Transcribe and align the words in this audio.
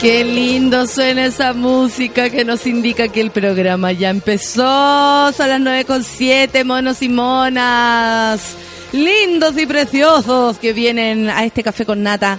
Qué 0.00 0.24
lindo 0.24 0.86
suena 0.86 1.26
esa 1.26 1.52
música 1.52 2.30
que 2.30 2.42
nos 2.42 2.66
indica 2.66 3.08
que 3.08 3.20
el 3.20 3.30
programa 3.30 3.92
ya 3.92 4.08
empezó. 4.08 5.30
Son 5.30 5.46
las 5.46 5.60
9 5.60 5.84
con 5.84 6.02
7, 6.02 6.64
monos 6.64 7.02
y 7.02 7.10
monas. 7.10 8.40
Lindos 8.92 9.58
y 9.58 9.66
preciosos 9.66 10.56
que 10.56 10.72
vienen 10.72 11.28
a 11.28 11.44
este 11.44 11.62
café 11.62 11.84
con 11.84 12.02
nata. 12.02 12.38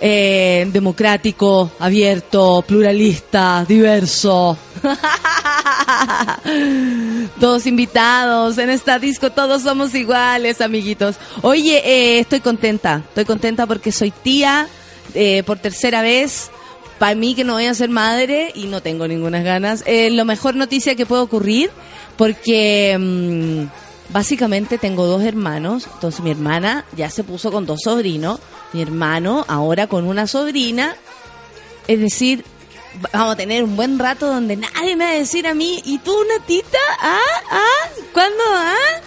eh, 0.00 0.66
democrático, 0.72 1.70
abierto, 1.78 2.64
pluralista, 2.66 3.64
diverso. 3.68 4.56
todos 7.40 7.66
invitados 7.66 8.56
en 8.58 8.70
esta 8.70 8.98
disco, 8.98 9.30
todos 9.30 9.62
somos 9.62 9.94
iguales, 9.94 10.60
amiguitos. 10.62 11.16
Oye, 11.42 11.76
eh, 11.84 12.18
estoy 12.20 12.40
contenta, 12.40 13.02
estoy 13.08 13.24
contenta 13.26 13.66
porque 13.66 13.92
soy 13.92 14.10
tía 14.10 14.66
eh, 15.14 15.42
por 15.44 15.58
tercera 15.58 16.00
vez. 16.02 16.50
Para 16.98 17.14
mí 17.14 17.34
que 17.34 17.44
no 17.44 17.54
voy 17.54 17.66
a 17.66 17.74
ser 17.74 17.90
madre 17.90 18.52
y 18.54 18.66
no 18.66 18.80
tengo 18.80 19.06
ninguna 19.06 19.42
ganas. 19.42 19.82
Es 19.86 20.12
lo 20.12 20.24
mejor 20.24 20.54
noticia 20.54 20.94
que 20.94 21.06
puede 21.06 21.22
ocurrir 21.22 21.70
porque 22.16 22.96
mm, 22.98 24.12
básicamente 24.12 24.78
tengo 24.78 25.06
dos 25.06 25.22
hermanos. 25.22 25.86
Entonces 25.92 26.22
mi 26.22 26.30
hermana 26.30 26.86
ya 26.96 27.10
se 27.10 27.24
puso 27.24 27.52
con 27.52 27.66
dos 27.66 27.80
sobrinos. 27.84 28.40
Mi 28.72 28.80
hermano 28.80 29.44
ahora 29.48 29.86
con 29.86 30.06
una 30.06 30.26
sobrina. 30.26 30.96
Es 31.86 32.00
decir, 32.00 32.44
vamos 33.12 33.34
a 33.34 33.36
tener 33.36 33.62
un 33.62 33.76
buen 33.76 33.98
rato 33.98 34.26
donde 34.26 34.56
nadie 34.56 34.96
me 34.96 35.04
va 35.04 35.10
a 35.10 35.14
decir 35.14 35.46
a 35.46 35.54
mí, 35.54 35.80
¿y 35.84 35.98
tú, 35.98 36.16
Natita? 36.28 36.78
¿Ah? 37.00 37.18
¿Ah? 37.50 37.88
¿Cuándo? 38.12 38.42
¿Ah? 38.48 39.00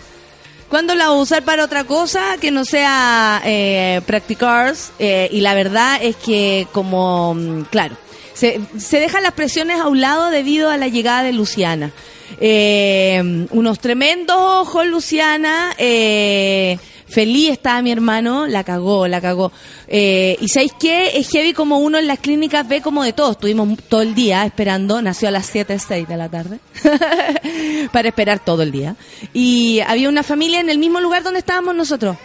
¿Cuándo 0.70 0.94
la 0.94 1.10
voy 1.10 1.18
a 1.18 1.22
usar 1.22 1.44
para 1.44 1.66
otra 1.66 1.84
cosa 1.84 2.38
que 2.40 2.52
no 2.52 2.64
sea 2.64 3.42
eh, 3.44 4.02
practicar? 4.06 4.76
Eh, 5.00 5.28
y 5.32 5.42
la 5.42 5.56
verdad 5.56 6.00
es 6.02 6.16
que 6.16 6.68
como, 6.72 7.34
mm, 7.34 7.64
claro, 7.72 7.98
se, 8.34 8.62
se 8.78 9.00
dejan 9.00 9.24
las 9.24 9.34
presiones 9.34 9.80
a 9.80 9.88
un 9.88 10.00
lado 10.00 10.30
debido 10.30 10.70
a 10.70 10.78
la 10.78 10.88
llegada 10.88 11.24
de 11.24 11.34
Luciana. 11.34 11.92
Eh, 12.40 13.48
unos 13.52 13.80
tremendos 13.80 14.38
ojos, 14.38 14.86
Luciana. 14.86 15.74
Eh, 15.78 16.78
feliz 17.10 17.50
estaba 17.52 17.82
mi 17.82 17.92
hermano, 17.92 18.48
la 18.48 18.64
cagó, 18.64 19.08
la 19.08 19.20
cagó. 19.22 19.52
Eh, 19.88 20.38
y 20.40 20.48
¿sabéis 20.48 20.74
qué? 20.80 21.18
Es 21.18 21.30
heavy 21.30 21.54
como 21.54 21.80
uno 21.80 21.98
en 21.98 22.08
las 22.08 22.20
clínicas 22.20 22.68
ve 22.68 22.82
como 22.82 23.04
de 23.04 23.14
todo. 23.14 23.32
Estuvimos 23.32 23.78
todo 23.90 24.02
el 24.02 24.14
día 24.16 24.46
esperando, 24.46 25.02
nació 25.02 25.28
a 25.30 25.32
las 25.32 25.46
7, 25.48 25.78
6 25.80 26.08
de 26.08 26.18
la 26.18 26.30
tarde, 26.30 26.60
para 27.92 28.08
esperar 28.10 28.40
todo 28.40 28.64
el 28.64 28.72
día. 28.72 28.96
Y 29.34 29.80
había 29.82 30.10
una 30.10 30.24
familia 30.24 30.60
en 30.60 30.70
el 30.70 30.78
mismo 30.78 31.00
lugar 31.00 31.24
donde 31.24 31.40
estábamos 31.40 31.76
nosotros. 31.76 32.18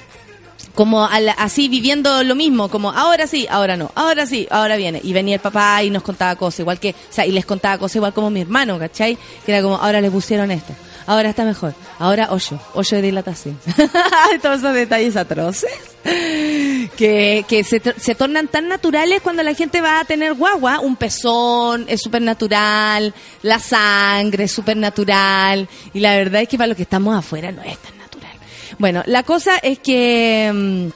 Como 0.75 1.05
al- 1.07 1.29
así 1.39 1.69
viviendo 1.69 2.25
lo 2.25 2.35
mismo, 2.35 2.69
como 2.69 2.91
ahora 2.91 3.29
sí, 3.29 3.47
ahora 3.49 3.77
no, 3.77 3.93
ahora 3.95 4.27
sí, 4.27 4.49
ahora 4.51 4.75
viene. 4.77 5.01
Y 5.05 5.13
venía 5.13 5.37
el 5.37 5.41
papá 5.41 5.81
y 5.85 5.91
nos 5.91 6.03
contaba 6.03 6.35
cosas, 6.35 6.61
igual 6.61 6.81
que, 6.81 6.91
o 6.91 7.13
sea, 7.13 7.25
y 7.25 7.31
les 7.31 7.47
contaba 7.47 7.79
cosas 7.79 7.97
igual 7.97 8.13
como 8.13 8.29
mi 8.29 8.41
hermano, 8.41 8.77
¿cachai? 8.79 9.17
Que 9.47 9.53
era 9.53 9.63
como, 9.63 9.77
ahora 9.77 10.01
le 10.01 10.11
pusieron 10.11 10.51
esto, 10.51 10.73
ahora 11.07 11.31
está 11.31 11.45
mejor, 11.45 11.75
ahora 11.99 12.29
hoyo, 12.33 12.59
hoyo 12.75 12.97
de 12.97 13.03
dilatación. 13.03 13.59
Todos 14.43 14.59
esos 14.59 14.75
detalles 14.75 15.17
atroces 15.17 15.71
que, 16.97 17.45
que 17.49 17.65
se, 17.65 17.81
se 17.97 18.15
tornan 18.15 18.49
tan 18.49 18.69
naturales 18.69 19.21
cuando 19.23 19.43
la 19.43 19.55
gente 19.55 19.81
va 19.81 20.01
a 20.01 20.05
tener 20.05 20.35
guagua. 20.35 20.81
Un 20.81 20.97
pezón 20.97 21.85
es 21.89 22.01
súper 22.03 22.23
natural, 22.23 23.15
la 23.43 23.59
sangre 23.59 24.45
es 24.45 24.53
súper 24.53 24.77
natural. 24.77 25.69
Y 25.93 26.01
la 26.01 26.17
verdad 26.17 26.43
es 26.43 26.49
que 26.49 26.57
para 26.59 26.69
los 26.69 26.77
que 26.77 26.83
estamos 26.85 27.17
afuera 27.17 27.53
no 27.53 27.63
es 27.63 27.79
tan 27.79 27.97
natural. 27.99 28.33
Bueno, 28.79 29.03
la 29.07 29.23
cosa 29.23 29.57
es 29.59 29.79
que... 29.79 30.51
mm, 30.53 30.89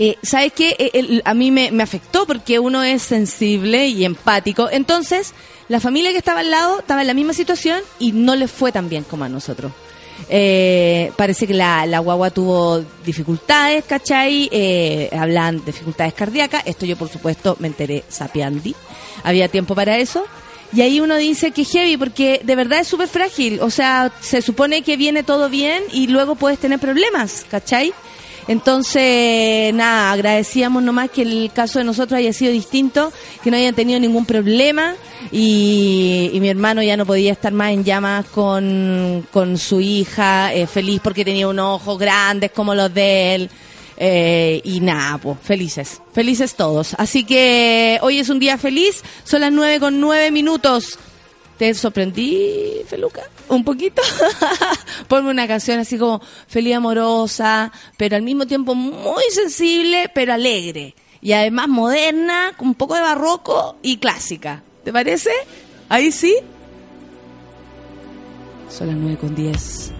eh, 0.00 0.16
¿Sabes 0.22 0.52
qué? 0.52 0.76
Eh, 0.78 0.90
el- 0.94 1.22
a 1.24 1.34
mí 1.34 1.50
me, 1.50 1.72
me 1.72 1.82
afectó 1.82 2.24
porque 2.26 2.58
uno 2.60 2.82
es 2.84 3.02
sensible 3.02 3.88
y 3.88 4.04
empático. 4.04 4.68
Entonces, 4.70 5.32
la 5.68 5.80
familia 5.80 6.12
que 6.12 6.18
estaba 6.18 6.40
al 6.40 6.50
lado 6.50 6.80
estaba 6.80 7.02
en 7.02 7.06
la 7.06 7.14
misma 7.14 7.32
situación 7.32 7.80
y 7.98 8.12
no 8.12 8.36
le 8.36 8.48
fue 8.48 8.72
tan 8.72 8.88
bien 8.88 9.04
como 9.04 9.24
a 9.24 9.28
nosotros. 9.28 9.72
Eh, 10.28 11.12
parece 11.16 11.46
que 11.46 11.54
la, 11.54 11.86
la 11.86 12.00
guagua 12.00 12.30
tuvo 12.30 12.84
dificultades, 13.04 13.84
¿cachai? 13.84 14.48
Eh, 14.50 15.08
hablan 15.16 15.58
de 15.58 15.66
dificultades 15.66 16.14
cardíacas. 16.14 16.62
Esto 16.66 16.86
yo, 16.86 16.96
por 16.96 17.08
supuesto, 17.08 17.56
me 17.60 17.68
enteré 17.68 18.04
sapiandi. 18.08 18.74
Había 19.22 19.48
tiempo 19.48 19.74
para 19.74 19.98
eso. 19.98 20.24
Y 20.72 20.82
ahí 20.82 21.00
uno 21.00 21.16
dice 21.16 21.50
que 21.52 21.64
heavy, 21.64 21.96
porque 21.96 22.42
de 22.44 22.56
verdad 22.56 22.80
es 22.80 22.88
súper 22.88 23.08
frágil. 23.08 23.60
O 23.60 23.70
sea, 23.70 24.12
se 24.20 24.42
supone 24.42 24.82
que 24.82 24.96
viene 24.96 25.22
todo 25.22 25.48
bien 25.48 25.82
y 25.92 26.08
luego 26.08 26.34
puedes 26.34 26.58
tener 26.58 26.78
problemas, 26.78 27.46
¿cachai? 27.50 27.94
Entonces, 28.48 29.74
nada, 29.74 30.10
agradecíamos 30.10 30.82
nomás 30.82 31.10
que 31.10 31.20
el 31.22 31.50
caso 31.52 31.78
de 31.78 31.84
nosotros 31.84 32.16
haya 32.16 32.32
sido 32.32 32.50
distinto, 32.50 33.12
que 33.44 33.50
no 33.50 33.58
hayan 33.58 33.74
tenido 33.74 34.00
ningún 34.00 34.24
problema 34.24 34.94
y, 35.30 36.30
mi 36.40 36.48
hermano 36.48 36.82
ya 36.82 36.96
no 36.96 37.04
podía 37.04 37.32
estar 37.32 37.52
más 37.52 37.72
en 37.72 37.84
llamas 37.84 38.24
con, 38.26 39.26
con 39.32 39.58
su 39.58 39.80
hija, 39.80 40.54
eh, 40.54 40.66
feliz 40.66 41.00
porque 41.04 41.26
tenía 41.26 41.46
unos 41.46 41.82
ojos 41.82 41.98
grandes 41.98 42.50
como 42.50 42.74
los 42.74 42.92
de 42.92 43.34
él. 43.34 43.50
Eh, 44.00 44.60
y 44.64 44.80
nada, 44.80 45.18
pues, 45.18 45.36
felices, 45.42 46.00
felices 46.12 46.54
todos. 46.54 46.94
Así 46.98 47.24
que 47.24 47.98
hoy 48.00 48.20
es 48.20 48.28
un 48.28 48.38
día 48.38 48.56
feliz, 48.56 49.02
son 49.24 49.40
las 49.42 49.52
nueve 49.52 49.80
con 49.80 50.00
nueve 50.00 50.30
minutos. 50.30 50.98
¿Te 51.58 51.74
sorprendí, 51.74 52.82
Feluca? 52.86 53.22
¿Un 53.48 53.64
poquito? 53.64 54.00
Ponme 55.08 55.30
una 55.30 55.48
canción 55.48 55.80
así 55.80 55.98
como 55.98 56.22
feliz 56.46 56.76
amorosa, 56.76 57.72
pero 57.96 58.14
al 58.14 58.22
mismo 58.22 58.46
tiempo 58.46 58.76
muy 58.76 59.24
sensible, 59.32 60.08
pero 60.14 60.32
alegre. 60.32 60.94
Y 61.20 61.32
además 61.32 61.66
moderna, 61.66 62.52
con 62.56 62.68
un 62.68 62.74
poco 62.76 62.94
de 62.94 63.00
barroco 63.00 63.76
y 63.82 63.96
clásica. 63.96 64.62
¿Te 64.84 64.92
parece? 64.92 65.32
Ahí 65.88 66.12
sí. 66.12 66.36
Son 68.70 68.86
las 68.86 68.96
nueve 68.96 69.18
con 69.18 69.34
diez. 69.34 69.90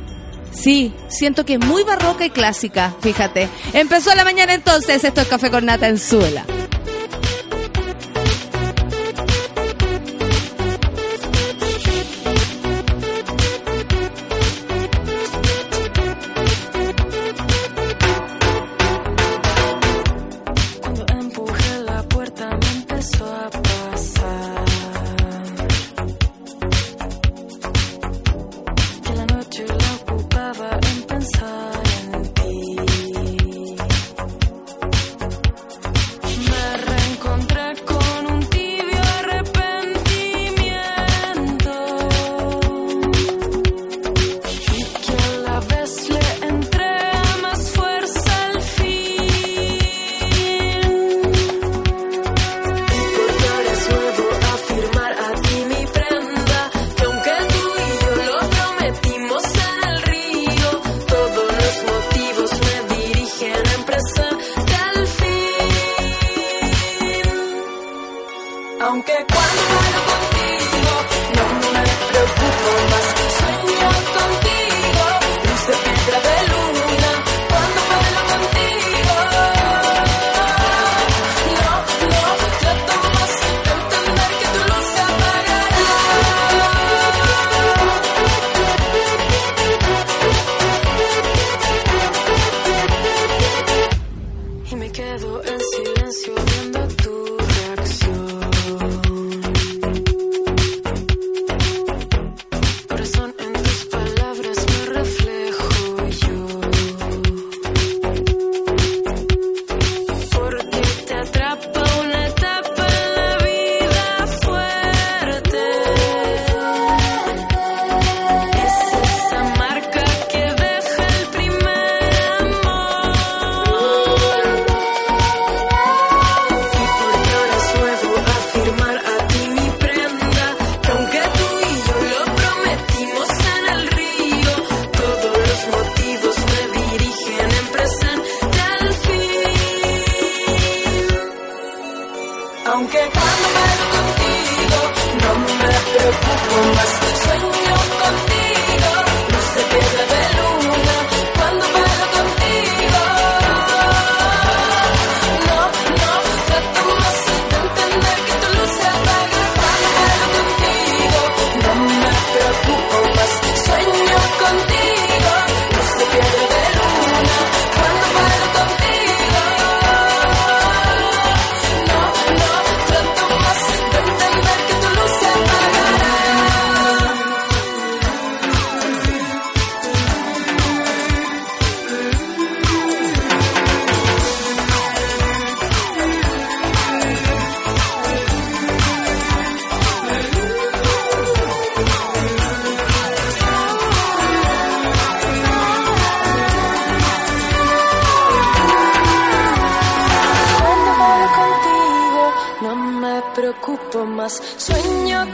Sí, 0.52 0.92
siento 1.08 1.44
que 1.44 1.54
es 1.54 1.66
muy 1.66 1.82
barroca 1.82 2.24
y 2.24 2.30
clásica, 2.30 2.94
fíjate. 3.00 3.48
Empezó 3.72 4.14
la 4.14 4.22
mañana 4.24 4.54
entonces, 4.54 5.02
esto 5.02 5.22
es 5.22 5.26
Café 5.26 5.50
con 5.50 5.64
Nata 5.64 5.88
en 5.88 5.98
Suela. 5.98 6.44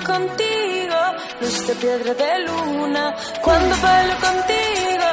Contigo, 0.07 0.99
luz 1.41 1.67
de 1.67 1.75
piedra 1.75 2.15
de 2.15 2.39
luna, 2.47 3.17
cuando 3.43 3.77
bailo 3.83 4.15
contigo. 4.21 5.09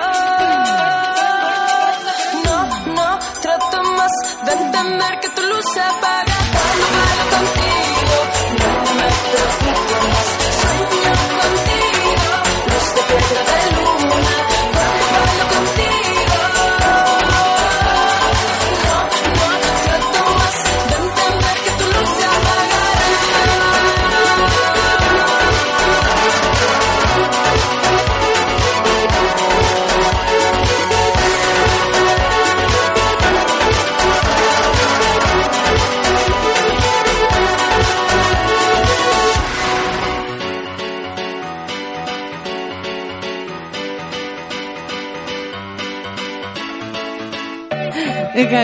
No, 2.45 2.57
no, 2.93 3.19
trato 3.41 3.83
más 3.97 4.11
de 4.45 4.51
entender 4.51 5.19
que 5.21 5.29
tu 5.29 5.41
luz 5.41 5.65
se 5.73 5.81
apaga 5.81 6.35
cuando 6.53 6.85
bailo 6.95 7.25
contigo. 7.35 8.15
No 8.61 8.93
me 8.99 9.07
preocupo 9.31 10.07
más, 10.13 10.40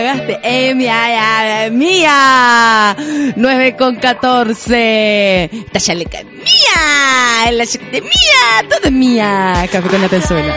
Me 0.08 0.14
cagaste. 0.14 0.40
Eh, 0.42 0.74
mía, 0.74 1.68
mía. 1.70 2.96
9 3.36 3.76
con 3.76 3.96
14. 3.96 5.44
Esta 5.44 5.80
chaleca 5.80 6.20
es 6.20 6.24
mía. 6.24 7.52
La 7.52 7.66
chaqueta 7.66 7.98
es 7.98 8.02
mía. 8.02 8.68
Todo 8.68 8.80
es 8.84 8.92
mía. 8.92 9.68
Café 9.70 9.88
con 9.88 10.00
la 10.00 10.08
tenzuela. 10.08 10.56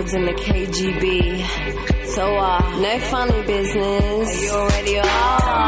Records 0.00 0.12
than 0.12 0.24
the 0.24 0.32
KGB. 0.32 2.06
So, 2.14 2.36
uh, 2.36 2.80
no 2.80 2.98
funny 3.10 3.42
business. 3.46 4.42
You 4.42 4.50
already 4.50 4.94
Nueve 4.94 5.59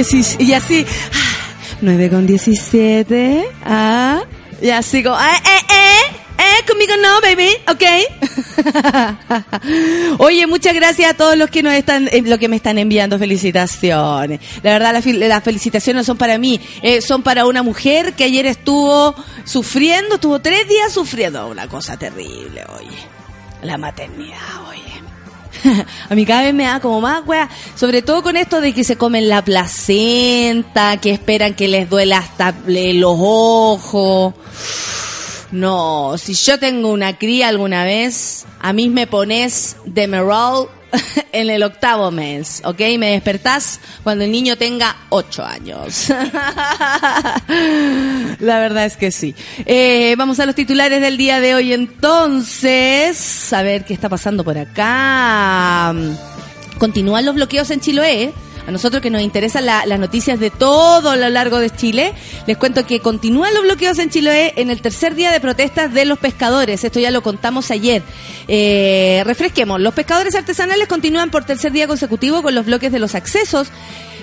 17. 0.00 0.42
Y 0.42 0.54
así. 0.54 0.86
ah, 1.12 1.76
9 1.82 2.10
con 2.10 2.26
17. 2.26 3.44
Ah. 3.64 4.22
Y 4.62 4.70
así 4.70 5.02
como. 5.02 5.16
Eh, 5.18 5.42
eh, 5.44 5.74
eh. 5.74 6.16
Eh, 6.38 6.64
conmigo 6.66 6.94
no, 6.96 7.20
baby. 7.20 7.50
Ok. 7.68 7.84
Oye, 10.18 10.46
muchas 10.46 10.74
gracias 10.74 11.10
a 11.10 11.14
todos 11.14 11.36
los 11.36 11.50
que 11.50 11.62
nos 11.62 11.74
están, 11.74 12.08
eh, 12.08 12.22
lo 12.24 12.38
que 12.38 12.48
me 12.48 12.56
están 12.56 12.78
enviando 12.78 13.18
felicitaciones. 13.18 14.40
La 14.62 14.72
verdad, 14.72 15.02
las 15.04 15.44
felicitaciones 15.44 16.00
no 16.00 16.04
son 16.04 16.16
para 16.16 16.38
mí, 16.38 16.58
eh, 16.80 17.02
son 17.02 17.22
para 17.22 17.44
una 17.44 17.62
mujer 17.62 18.14
que 18.14 18.24
ayer 18.24 18.46
estuvo 18.46 19.14
sufriendo, 19.44 20.14
estuvo 20.14 20.40
tres 20.40 20.66
días 20.66 20.90
sufriendo. 20.92 21.46
Una 21.46 21.68
cosa 21.68 21.98
terrible, 21.98 22.64
oye. 22.78 22.96
La 23.62 23.76
maternidad, 23.76 24.38
oye. 24.66 24.69
A 26.08 26.14
mí 26.14 26.26
cada 26.26 26.42
vez 26.42 26.54
me 26.54 26.64
da 26.64 26.80
como 26.80 27.00
más, 27.00 27.26
wea. 27.26 27.48
Sobre 27.74 28.02
todo 28.02 28.22
con 28.22 28.36
esto 28.36 28.60
de 28.60 28.72
que 28.72 28.84
se 28.84 28.96
comen 28.96 29.28
la 29.28 29.44
placenta, 29.44 30.96
que 30.98 31.10
esperan 31.10 31.54
que 31.54 31.68
les 31.68 31.88
duela 31.88 32.18
hasta 32.18 32.54
los 32.66 33.16
ojos. 33.18 34.34
No, 35.52 36.14
si 36.16 36.34
yo 36.34 36.58
tengo 36.58 36.90
una 36.90 37.18
cría 37.18 37.48
alguna 37.48 37.84
vez, 37.84 38.46
a 38.60 38.72
mí 38.72 38.88
me 38.88 39.06
pones 39.06 39.76
Demerol 39.84 40.68
en 41.32 41.50
el 41.50 41.62
octavo 41.62 42.10
mes, 42.10 42.62
¿ok? 42.64 42.80
Me 42.98 43.12
despertás 43.12 43.80
cuando 44.02 44.24
el 44.24 44.32
niño 44.32 44.56
tenga 44.56 44.96
ocho 45.10 45.44
años. 45.44 46.08
La 48.38 48.58
verdad 48.58 48.86
es 48.86 48.96
que 48.96 49.10
sí. 49.10 49.34
Eh, 49.66 50.14
vamos 50.16 50.40
a 50.40 50.46
los 50.46 50.54
titulares 50.54 51.00
del 51.00 51.16
día 51.16 51.40
de 51.40 51.54
hoy 51.54 51.72
entonces. 51.72 53.52
A 53.52 53.62
ver 53.62 53.84
qué 53.84 53.94
está 53.94 54.08
pasando 54.08 54.44
por 54.44 54.58
acá. 54.58 55.94
Continúan 56.78 57.24
los 57.24 57.34
bloqueos 57.34 57.70
en 57.70 57.80
Chiloé. 57.80 58.32
A 58.66 58.70
nosotros 58.70 59.02
que 59.02 59.10
nos 59.10 59.22
interesan 59.22 59.66
la- 59.66 59.84
las 59.86 59.98
noticias 59.98 60.38
de 60.38 60.50
todo 60.50 61.16
lo 61.16 61.28
largo 61.28 61.58
de 61.58 61.70
Chile, 61.70 62.12
les 62.46 62.56
cuento 62.56 62.86
que 62.86 63.00
continúan 63.00 63.52
los 63.54 63.62
bloqueos 63.64 63.98
en 63.98 64.10
Chiloé 64.10 64.52
en 64.56 64.70
el 64.70 64.80
tercer 64.80 65.14
día 65.14 65.32
de 65.32 65.40
protestas 65.40 65.92
de 65.92 66.04
los 66.04 66.18
pescadores. 66.18 66.84
Esto 66.84 67.00
ya 67.00 67.10
lo 67.10 67.22
contamos 67.22 67.70
ayer. 67.70 68.02
Eh, 68.46 69.22
refresquemos. 69.24 69.80
Los 69.80 69.94
pescadores 69.94 70.34
artesanales 70.34 70.86
continúan 70.88 71.30
por 71.30 71.44
tercer 71.44 71.72
día 71.72 71.86
consecutivo 71.88 72.42
con 72.42 72.54
los 72.54 72.66
bloques 72.66 72.92
de 72.92 72.98
los 72.98 73.14
accesos 73.14 73.68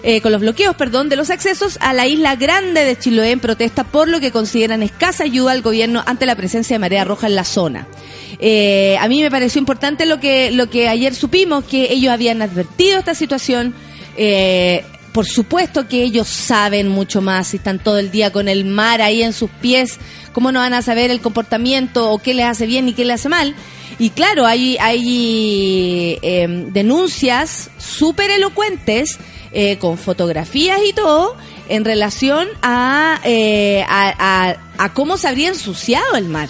eh, 0.04 0.22
con 0.22 0.32
los 0.32 0.42
bloqueos, 0.42 0.76
perdón, 0.76 1.10
de 1.10 1.16
los 1.16 1.32
accesos 1.32 1.78
a 1.82 1.92
la 1.92 2.06
isla 2.06 2.36
grande 2.36 2.86
de 2.86 2.98
Chiloé 2.98 3.32
en 3.32 3.40
protesta 3.40 3.84
por 3.84 4.08
lo 4.08 4.20
que 4.20 4.32
consideran 4.32 4.84
escasa 4.84 5.24
ayuda 5.24 5.52
al 5.54 5.64
gobierno 5.64 6.04
ante 6.06 6.28
la 6.28 6.36
presencia 6.36 6.76
de 6.76 6.80
marea 6.80 7.04
roja 7.04 7.26
en 7.26 7.36
la 7.36 7.44
zona. 7.44 7.88
Eh, 8.40 8.96
a 9.02 9.08
mí 9.08 9.22
me 9.24 9.32
pareció 9.32 9.58
importante 9.60 10.06
lo 10.06 10.20
que, 10.20 10.52
lo 10.52 10.70
que 10.70 10.88
ayer 10.88 11.16
supimos, 11.16 11.66
que 11.66 11.92
ellos 11.92 12.14
habían 12.14 12.44
advertido 12.44 13.00
esta 13.00 13.16
situación. 13.16 13.74
Eh, 14.18 14.84
por 15.14 15.26
supuesto 15.26 15.88
que 15.88 16.04
ellos 16.04 16.28
saben 16.28 16.88
mucho 16.90 17.22
más, 17.22 17.48
si 17.48 17.58
están 17.58 17.80
todo 17.80 17.98
el 17.98 18.12
día 18.12 18.32
con 18.32 18.48
el 18.48 18.66
mar 18.66 19.02
ahí 19.02 19.24
en 19.24 19.34
sus 19.34 19.50
pies, 19.50 19.98
¿cómo 20.34 20.52
no 20.52 20.60
van 20.60 20.74
a 20.74 20.82
saber 20.84 21.10
el 21.10 21.22
comportamiento 21.22 22.12
o 22.12 22.20
qué 22.20 22.34
les 22.36 22.46
hace 22.46 22.66
bien 22.68 22.88
y 22.88 22.94
qué 22.94 23.04
les 23.06 23.16
hace 23.22 23.30
mal? 23.30 23.56
Y 23.98 24.12
claro, 24.12 24.46
hay, 24.46 24.78
hay 24.80 26.20
eh, 26.22 26.46
denuncias 26.72 27.72
súper 27.80 28.30
elocuentes 28.30 29.18
eh, 29.54 29.78
con 29.80 29.98
fotografías 29.98 30.80
y 30.88 30.94
todo 30.94 31.36
en 31.70 31.84
relación 31.84 32.48
a, 32.62 33.20
eh, 33.24 33.84
a, 33.88 34.14
a- 34.50 34.58
a 34.78 34.94
cómo 34.94 35.18
se 35.18 35.28
habría 35.28 35.50
ensuciado 35.50 36.16
el 36.16 36.26
mar. 36.30 36.50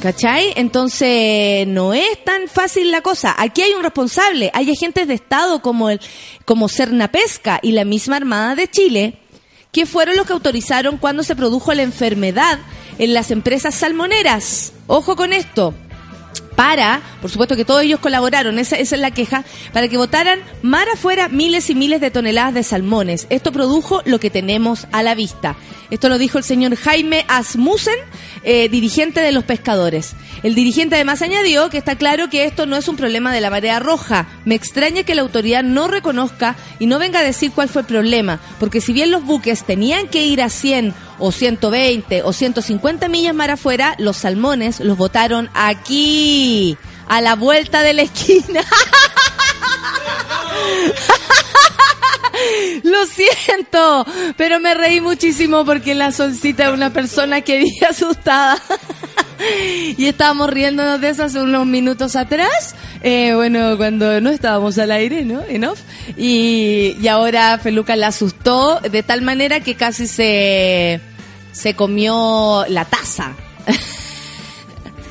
¿Cachai? 0.00 0.54
Entonces 0.56 1.66
no 1.66 1.92
es 1.92 2.24
tan 2.24 2.48
fácil 2.48 2.90
la 2.90 3.02
cosa. 3.02 3.34
Aquí 3.36 3.60
hay 3.60 3.74
un 3.74 3.82
responsable, 3.82 4.50
hay 4.54 4.70
agentes 4.70 5.06
de 5.06 5.12
Estado 5.12 5.60
como 5.60 5.90
el, 5.90 6.00
como 6.46 6.70
Cernapesca 6.70 7.60
y 7.62 7.72
la 7.72 7.84
misma 7.84 8.16
Armada 8.16 8.54
de 8.54 8.68
Chile, 8.68 9.18
que 9.72 9.84
fueron 9.84 10.16
los 10.16 10.26
que 10.26 10.32
autorizaron 10.32 10.96
cuando 10.96 11.22
se 11.22 11.36
produjo 11.36 11.74
la 11.74 11.82
enfermedad 11.82 12.60
en 12.98 13.12
las 13.12 13.30
empresas 13.30 13.74
salmoneras. 13.74 14.72
Ojo 14.86 15.16
con 15.16 15.34
esto 15.34 15.74
para, 16.60 17.00
por 17.22 17.30
supuesto 17.30 17.56
que 17.56 17.64
todos 17.64 17.80
ellos 17.80 18.00
colaboraron, 18.00 18.58
esa, 18.58 18.76
es 18.76 18.92
la 18.92 19.12
queja, 19.12 19.44
para 19.72 19.88
que 19.88 19.96
votaran 19.96 20.40
mar 20.60 20.86
afuera 20.92 21.30
miles 21.30 21.70
y 21.70 21.74
miles 21.74 22.02
de 22.02 22.10
toneladas 22.10 22.52
de 22.52 22.62
salmones. 22.62 23.26
Esto 23.30 23.50
produjo 23.50 24.02
lo 24.04 24.20
que 24.20 24.28
tenemos 24.28 24.86
a 24.92 25.02
la 25.02 25.14
vista. 25.14 25.56
Esto 25.90 26.10
lo 26.10 26.18
dijo 26.18 26.36
el 26.36 26.44
señor 26.44 26.76
Jaime 26.76 27.24
Asmussen, 27.28 27.96
eh, 28.44 28.68
dirigente 28.68 29.20
de 29.20 29.32
los 29.32 29.44
pescadores. 29.44 30.12
El 30.42 30.54
dirigente 30.54 30.96
además 30.96 31.22
añadió 31.22 31.70
que 31.70 31.78
está 31.78 31.96
claro 31.96 32.28
que 32.28 32.44
esto 32.44 32.66
no 32.66 32.76
es 32.76 32.88
un 32.88 32.96
problema 32.96 33.32
de 33.32 33.40
la 33.40 33.48
marea 33.48 33.78
roja. 33.78 34.28
Me 34.44 34.54
extraña 34.54 35.02
que 35.02 35.14
la 35.14 35.22
autoridad 35.22 35.62
no 35.62 35.88
reconozca 35.88 36.56
y 36.78 36.84
no 36.86 36.98
venga 36.98 37.20
a 37.20 37.24
decir 37.24 37.52
cuál 37.52 37.70
fue 37.70 37.82
el 37.82 37.88
problema, 37.88 38.38
porque 38.58 38.82
si 38.82 38.92
bien 38.92 39.10
los 39.10 39.24
buques 39.24 39.64
tenían 39.64 40.08
que 40.08 40.26
ir 40.26 40.42
a 40.42 40.50
100 40.50 40.94
o 41.20 41.32
120 41.32 42.22
o 42.22 42.32
150 42.32 43.08
millas 43.08 43.34
mar 43.34 43.50
afuera, 43.50 43.94
los 43.98 44.16
salmones 44.16 44.80
los 44.80 44.96
botaron 44.96 45.50
aquí, 45.54 46.49
a 47.08 47.20
la 47.20 47.34
vuelta 47.34 47.82
de 47.82 47.92
la 47.92 48.02
esquina. 48.02 48.62
Lo 52.84 53.06
siento, 53.06 54.06
pero 54.36 54.60
me 54.60 54.74
reí 54.74 55.00
muchísimo 55.00 55.64
porque 55.64 55.94
la 55.94 56.12
solcita 56.12 56.68
es 56.68 56.72
una 56.72 56.90
persona 56.92 57.40
que 57.40 57.58
vive 57.58 57.86
asustada. 57.88 58.60
Y 59.96 60.06
estábamos 60.06 60.50
riéndonos 60.50 61.00
de 61.00 61.08
eso 61.08 61.24
hace 61.24 61.40
unos 61.40 61.66
minutos 61.66 62.14
atrás. 62.14 62.74
Eh, 63.02 63.32
bueno, 63.34 63.76
cuando 63.78 64.20
no 64.20 64.30
estábamos 64.30 64.78
al 64.78 64.90
aire, 64.90 65.24
¿no? 65.24 65.42
En. 65.48 65.66
Y, 66.16 66.96
y 67.00 67.08
ahora 67.08 67.58
Feluca 67.58 67.96
la 67.96 68.08
asustó 68.08 68.80
de 68.80 69.02
tal 69.02 69.22
manera 69.22 69.60
que 69.60 69.74
casi 69.76 70.06
se, 70.06 71.00
se 71.52 71.74
comió 71.74 72.64
la 72.68 72.84
taza. 72.84 73.34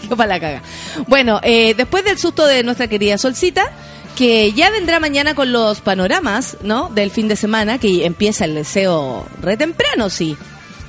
Para 0.17 0.27
la 0.27 0.39
caga. 0.39 0.61
Bueno, 1.07 1.39
eh, 1.43 1.73
después 1.75 2.03
del 2.03 2.17
susto 2.17 2.45
de 2.45 2.63
nuestra 2.63 2.87
querida 2.87 3.17
Solcita, 3.17 3.71
que 4.17 4.51
ya 4.53 4.69
vendrá 4.69 4.99
mañana 4.99 5.33
con 5.35 5.51
los 5.51 5.81
panoramas, 5.81 6.57
¿no? 6.61 6.89
Del 6.89 7.11
fin 7.11 7.27
de 7.27 7.35
semana, 7.35 7.77
que 7.77 8.05
empieza 8.05 8.45
el 8.45 8.55
deseo 8.55 9.25
re 9.41 9.55
temprano, 9.57 10.09
sí. 10.09 10.35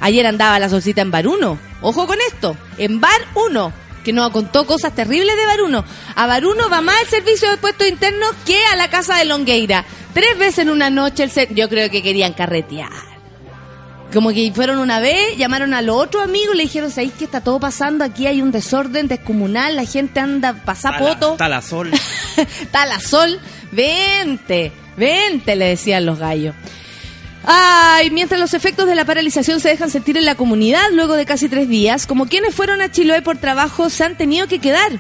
Ayer 0.00 0.26
andaba 0.26 0.58
la 0.58 0.68
Solcita 0.68 1.02
en 1.02 1.10
Bar 1.10 1.26
1. 1.28 1.58
Ojo 1.82 2.06
con 2.06 2.18
esto, 2.28 2.56
en 2.78 3.00
Bar 3.00 3.20
1, 3.34 3.72
que 4.04 4.12
nos 4.12 4.30
contó 4.30 4.66
cosas 4.66 4.94
terribles 4.94 5.36
de 5.36 5.46
Bar 5.46 5.62
1. 5.62 5.84
A 6.16 6.26
Bar 6.26 6.44
1 6.46 6.68
va 6.70 6.80
más 6.80 7.00
el 7.02 7.08
servicio 7.08 7.50
de 7.50 7.56
puestos 7.58 7.86
internos 7.86 8.30
que 8.46 8.58
a 8.72 8.76
la 8.76 8.88
casa 8.88 9.16
de 9.16 9.26
Longueira. 9.26 9.84
Tres 10.14 10.38
veces 10.38 10.60
en 10.60 10.70
una 10.70 10.90
noche, 10.90 11.22
el 11.22 11.30
ser- 11.30 11.54
yo 11.54 11.68
creo 11.68 11.88
que 11.90 12.02
querían 12.02 12.32
carretear. 12.32 12.90
Como 14.12 14.31
que 14.31 14.50
fueron 14.52 14.79
una 14.79 14.99
vez, 14.99 15.37
llamaron 15.37 15.73
a 15.73 15.83
los 15.83 15.97
otros 15.97 16.25
amigos, 16.25 16.57
le 16.57 16.64
dijeron, 16.64 16.90
¿sabéis 16.90 17.12
que 17.12 17.25
está 17.25 17.43
todo 17.43 17.61
pasando? 17.61 18.05
Aquí 18.05 18.26
hay 18.26 18.43
un 18.43 18.50
desorden 18.50 19.07
descomunal, 19.07 19.76
la 19.76 19.85
gente 19.85 20.19
anda 20.19 20.52
pasapoto, 20.64 21.37
Talasol. 21.37 21.93
talasol, 22.73 23.38
vente, 23.73 24.73
vente, 24.97 25.55
le 25.55 25.67
decían 25.67 26.07
los 26.07 26.19
gallos. 26.19 26.55
Ay, 27.45 28.11
mientras 28.11 28.40
los 28.40 28.52
efectos 28.52 28.87
de 28.87 28.95
la 28.95 29.05
paralización 29.05 29.61
se 29.61 29.69
dejan 29.69 29.90
sentir 29.90 30.17
en 30.17 30.25
la 30.25 30.35
comunidad 30.35 30.90
luego 30.93 31.14
de 31.14 31.25
casi 31.25 31.49
tres 31.49 31.69
días, 31.69 32.07
como 32.07 32.26
quienes 32.26 32.55
fueron 32.55 32.83
a 32.83 32.90
Chiloé 32.90 33.23
por 33.23 33.38
trabajo 33.38 33.90
se 33.90 34.05
han 34.05 34.17
tenido 34.17 34.47
que 34.49 34.59
quedar. 34.59 34.90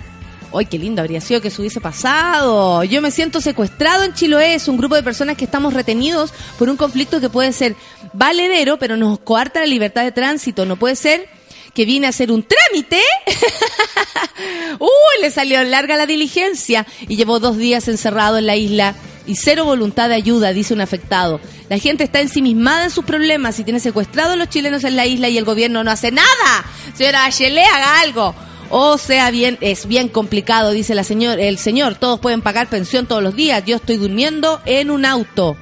¡Ay, 0.52 0.66
qué 0.66 0.78
lindo 0.78 1.00
habría 1.00 1.20
sido 1.20 1.40
que 1.40 1.48
eso 1.48 1.62
hubiese 1.62 1.80
pasado! 1.80 2.82
Yo 2.82 3.00
me 3.00 3.12
siento 3.12 3.40
secuestrado 3.40 4.02
en 4.02 4.14
Chiloé. 4.14 4.54
Es 4.54 4.66
un 4.66 4.78
grupo 4.78 4.96
de 4.96 5.02
personas 5.02 5.36
que 5.36 5.44
estamos 5.44 5.74
retenidos 5.74 6.32
por 6.58 6.68
un 6.68 6.76
conflicto 6.76 7.20
que 7.20 7.28
puede 7.30 7.52
ser 7.52 7.76
valedero, 8.12 8.78
pero 8.78 8.96
nos 8.96 9.18
coarta 9.20 9.60
la 9.60 9.66
libertad 9.66 10.02
de 10.02 10.12
tránsito. 10.12 10.64
No 10.66 10.76
puede 10.76 10.96
ser 10.96 11.28
que 11.74 11.84
viene 11.84 12.06
a 12.06 12.10
hacer 12.10 12.30
un 12.32 12.44
trámite. 12.44 13.00
¡Uy! 14.78 15.22
Le 15.22 15.30
salió 15.30 15.62
larga 15.64 15.96
la 15.96 16.06
diligencia 16.06 16.86
y 17.08 17.16
llevó 17.16 17.38
dos 17.38 17.56
días 17.56 17.88
encerrado 17.88 18.38
en 18.38 18.46
la 18.46 18.56
isla. 18.56 18.94
Y 19.26 19.36
cero 19.36 19.64
voluntad 19.64 20.08
de 20.08 20.16
ayuda, 20.16 20.52
dice 20.52 20.74
un 20.74 20.80
afectado. 20.80 21.40
La 21.68 21.78
gente 21.78 22.02
está 22.02 22.20
ensimismada 22.20 22.84
en 22.84 22.90
sus 22.90 23.04
problemas 23.04 23.58
y 23.60 23.64
tiene 23.64 23.78
secuestrados 23.78 24.32
a 24.32 24.36
los 24.36 24.48
chilenos 24.48 24.82
en 24.82 24.96
la 24.96 25.06
isla 25.06 25.28
y 25.28 25.38
el 25.38 25.44
gobierno 25.44 25.84
no 25.84 25.90
hace 25.90 26.10
nada. 26.10 26.64
Señora 26.94 27.20
Bachelet, 27.20 27.66
haga 27.72 28.00
algo. 28.00 28.34
O 28.70 28.98
sea, 28.98 29.30
bien, 29.30 29.58
es 29.60 29.86
bien 29.86 30.08
complicado, 30.08 30.70
dice 30.70 30.94
la 30.94 31.04
señor, 31.04 31.38
el 31.38 31.58
señor. 31.58 31.96
Todos 31.96 32.18
pueden 32.18 32.40
pagar 32.40 32.68
pensión 32.68 33.06
todos 33.06 33.22
los 33.22 33.36
días. 33.36 33.64
Yo 33.66 33.76
estoy 33.76 33.96
durmiendo 33.96 34.60
en 34.64 34.90
un 34.90 35.04
auto. 35.04 35.56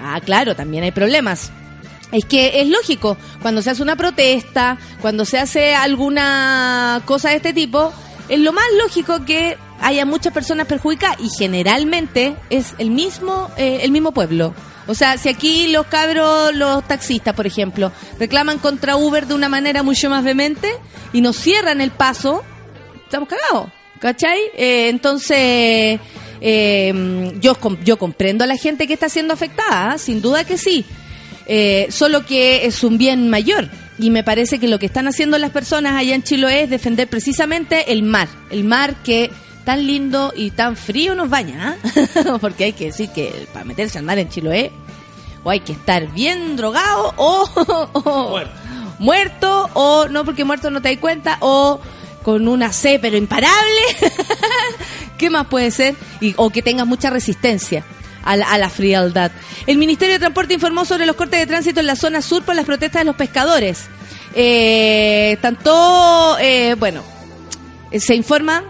Ah, 0.00 0.20
claro, 0.24 0.54
también 0.54 0.84
hay 0.84 0.92
problemas. 0.92 1.50
Es 2.12 2.24
que 2.24 2.60
es 2.60 2.68
lógico, 2.68 3.16
cuando 3.42 3.60
se 3.60 3.70
hace 3.70 3.82
una 3.82 3.96
protesta, 3.96 4.78
cuando 5.00 5.24
se 5.24 5.38
hace 5.38 5.74
alguna 5.74 7.02
cosa 7.04 7.30
de 7.30 7.36
este 7.36 7.52
tipo, 7.52 7.92
es 8.28 8.40
lo 8.40 8.52
más 8.52 8.64
lógico 8.78 9.24
que 9.24 9.58
haya 9.80 10.04
muchas 10.04 10.32
personas 10.32 10.66
perjudicadas 10.66 11.18
y 11.20 11.28
generalmente 11.38 12.34
es 12.50 12.74
el 12.78 12.90
mismo, 12.90 13.50
eh, 13.56 13.80
el 13.82 13.90
mismo 13.90 14.12
pueblo. 14.12 14.54
O 14.86 14.94
sea, 14.94 15.18
si 15.18 15.28
aquí 15.28 15.68
los 15.68 15.86
cabros, 15.86 16.54
los 16.54 16.86
taxistas, 16.88 17.34
por 17.34 17.46
ejemplo, 17.46 17.92
reclaman 18.18 18.58
contra 18.58 18.96
Uber 18.96 19.26
de 19.26 19.34
una 19.34 19.50
manera 19.50 19.82
mucho 19.82 20.08
más 20.08 20.24
vehemente 20.24 20.70
y 21.12 21.20
nos 21.20 21.36
cierran 21.36 21.82
el 21.82 21.90
paso, 21.90 22.42
estamos 23.04 23.28
cagados, 23.28 23.70
¿cachai? 24.00 24.38
Eh, 24.56 24.88
entonces, 24.88 26.00
eh, 26.40 27.32
yo, 27.38 27.56
yo 27.84 27.98
comprendo 27.98 28.44
a 28.44 28.46
la 28.46 28.56
gente 28.56 28.86
que 28.86 28.94
está 28.94 29.10
siendo 29.10 29.34
afectada, 29.34 29.92
¿ah? 29.92 29.98
sin 29.98 30.22
duda 30.22 30.44
que 30.44 30.56
sí. 30.56 30.86
Eh, 31.48 31.88
solo 31.90 32.24
que 32.26 32.66
es 32.66 32.84
un 32.84 32.98
bien 32.98 33.28
mayor. 33.30 33.68
Y 33.98 34.10
me 34.10 34.22
parece 34.22 34.58
que 34.60 34.68
lo 34.68 34.78
que 34.78 34.86
están 34.86 35.08
haciendo 35.08 35.38
las 35.38 35.50
personas 35.50 35.94
allá 35.96 36.14
en 36.14 36.22
Chiloé 36.22 36.62
es 36.64 36.70
defender 36.70 37.08
precisamente 37.08 37.90
el 37.92 38.02
mar. 38.04 38.28
El 38.50 38.62
mar 38.64 38.94
que 39.02 39.30
tan 39.64 39.86
lindo 39.86 40.32
y 40.36 40.50
tan 40.50 40.76
frío 40.76 41.14
nos 41.14 41.28
baña. 41.28 41.76
¿ah? 41.82 42.38
Porque 42.40 42.64
hay 42.64 42.72
que 42.74 42.86
decir 42.86 43.10
que 43.10 43.46
para 43.52 43.64
meterse 43.64 43.98
al 43.98 44.04
mar 44.04 44.18
en 44.18 44.28
Chiloé 44.28 44.70
o 45.42 45.50
hay 45.50 45.60
que 45.60 45.72
estar 45.72 46.06
bien 46.12 46.56
drogado 46.56 47.14
o, 47.16 47.48
o 47.92 48.30
Muerto. 48.30 48.52
muerto 48.98 49.70
o 49.74 50.08
no 50.08 50.24
porque 50.24 50.44
muerto 50.44 50.68
no 50.70 50.82
te 50.82 50.88
das 50.90 50.98
cuenta 50.98 51.38
o 51.40 51.80
con 52.22 52.46
una 52.48 52.72
C 52.72 52.98
pero 53.00 53.16
imparable. 53.16 53.80
¿Qué 55.18 55.30
más 55.30 55.46
puede 55.46 55.70
ser? 55.70 55.94
Y, 56.20 56.34
o 56.36 56.50
que 56.50 56.62
tengas 56.62 56.86
mucha 56.86 57.10
resistencia 57.10 57.84
a 58.28 58.36
la, 58.36 58.46
a 58.52 58.58
la 58.58 58.68
frialdad. 58.68 59.32
El 59.66 59.78
Ministerio 59.78 60.14
de 60.14 60.18
Transporte 60.20 60.54
informó 60.54 60.84
sobre 60.84 61.06
los 61.06 61.16
cortes 61.16 61.40
de 61.40 61.46
tránsito 61.46 61.80
en 61.80 61.86
la 61.86 61.96
zona 61.96 62.20
sur 62.22 62.42
por 62.44 62.54
las 62.54 62.66
protestas 62.66 63.00
de 63.00 63.06
los 63.06 63.16
pescadores. 63.16 63.86
Eh, 64.34 65.38
tanto, 65.40 66.36
eh, 66.38 66.74
bueno, 66.78 67.02
eh, 67.90 68.00
se 68.00 68.14
informa 68.14 68.62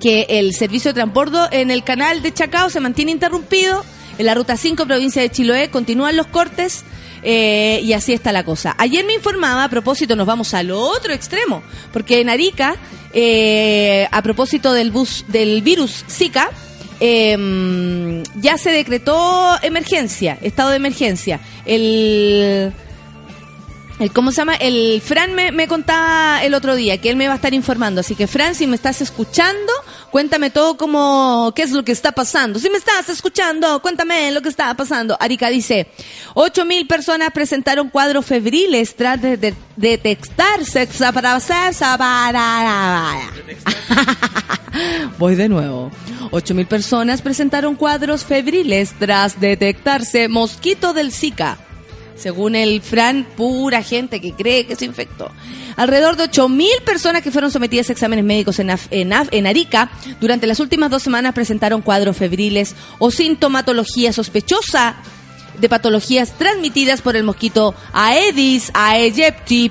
que 0.00 0.26
el 0.28 0.54
servicio 0.54 0.90
de 0.90 0.94
transbordo 0.94 1.48
en 1.50 1.70
el 1.70 1.82
canal 1.82 2.22
de 2.22 2.32
Chacao 2.32 2.70
se 2.70 2.80
mantiene 2.80 3.10
interrumpido. 3.10 3.84
En 4.18 4.26
la 4.26 4.34
ruta 4.34 4.56
5, 4.56 4.86
provincia 4.86 5.20
de 5.20 5.30
Chiloé, 5.30 5.68
continúan 5.70 6.16
los 6.16 6.26
cortes. 6.28 6.84
eh, 7.28 7.80
y 7.82 7.92
así 7.92 8.12
está 8.12 8.30
la 8.30 8.44
cosa. 8.44 8.76
Ayer 8.78 9.04
me 9.04 9.14
informaba, 9.14 9.64
a 9.64 9.68
propósito, 9.68 10.14
nos 10.14 10.26
vamos 10.28 10.54
al 10.54 10.70
otro 10.70 11.12
extremo, 11.12 11.60
porque 11.92 12.20
en 12.20 12.28
Arica, 12.30 12.76
eh, 13.12 14.06
a 14.12 14.22
propósito 14.22 14.72
del, 14.72 14.92
bus, 14.92 15.24
del 15.26 15.60
virus 15.62 16.04
Zika, 16.08 16.50
eh, 17.00 18.22
ya 18.40 18.58
se 18.58 18.70
decretó 18.70 19.56
emergencia, 19.62 20.38
estado 20.42 20.70
de 20.70 20.76
emergencia. 20.76 21.40
El, 21.64 22.72
el, 23.98 24.12
¿Cómo 24.12 24.30
se 24.30 24.36
llama? 24.38 24.54
El 24.56 25.00
Fran 25.00 25.34
me, 25.34 25.52
me 25.52 25.68
contaba 25.68 26.42
el 26.44 26.54
otro 26.54 26.74
día 26.74 27.00
que 27.00 27.08
él 27.10 27.16
me 27.16 27.26
va 27.26 27.34
a 27.34 27.36
estar 27.36 27.54
informando. 27.54 28.00
Así 28.00 28.14
que, 28.14 28.26
Fran, 28.26 28.54
si 28.54 28.66
me 28.66 28.76
estás 28.76 29.00
escuchando, 29.00 29.72
cuéntame 30.10 30.50
todo 30.50 30.76
como 30.76 31.52
qué 31.54 31.62
es 31.62 31.70
lo 31.72 31.84
que 31.84 31.92
está 31.92 32.12
pasando. 32.12 32.58
Si 32.58 32.68
me 32.70 32.78
estás 32.78 33.08
escuchando, 33.08 33.80
cuéntame 33.80 34.30
lo 34.32 34.42
que 34.42 34.48
está 34.48 34.74
pasando. 34.74 35.16
Arica 35.20 35.48
dice, 35.48 35.88
ocho 36.34 36.64
mil 36.64 36.86
personas 36.86 37.30
presentaron 37.32 37.88
cuadros 37.90 38.26
febriles 38.26 38.94
tras 38.96 39.20
de, 39.22 39.36
de- 39.36 39.54
detectarse 39.76 40.88
Voy 45.18 45.34
de 45.36 45.48
nuevo. 45.48 45.90
8.000 46.32 46.66
personas 46.66 47.22
presentaron 47.22 47.76
cuadros 47.76 48.24
febriles 48.24 48.92
tras 48.98 49.40
detectarse 49.40 50.28
mosquito 50.28 50.92
del 50.92 51.12
Zika. 51.12 51.56
Según 52.16 52.54
el 52.56 52.80
Fran, 52.82 53.26
pura 53.36 53.82
gente 53.82 54.20
que 54.20 54.32
cree 54.32 54.66
que 54.66 54.74
se 54.76 54.84
infectó. 54.86 55.30
Alrededor 55.76 56.16
de 56.16 56.24
8.000 56.24 56.66
personas 56.84 57.22
que 57.22 57.30
fueron 57.30 57.50
sometidas 57.50 57.88
a 57.90 57.92
exámenes 57.92 58.24
médicos 58.24 58.58
en, 58.58 58.68
Af- 58.70 58.88
en, 58.90 59.10
Af- 59.10 59.28
en 59.30 59.46
Arica 59.46 59.90
durante 60.20 60.46
las 60.46 60.58
últimas 60.60 60.90
dos 60.90 61.02
semanas 61.02 61.34
presentaron 61.34 61.82
cuadros 61.82 62.16
febriles 62.16 62.74
o 62.98 63.10
sintomatología 63.10 64.12
sospechosa 64.14 64.96
de 65.60 65.68
patologías 65.70 66.32
transmitidas 66.36 67.00
por 67.02 67.16
el 67.16 67.22
mosquito 67.24 67.74
Aedes 67.92 68.70
aegypti, 68.74 69.70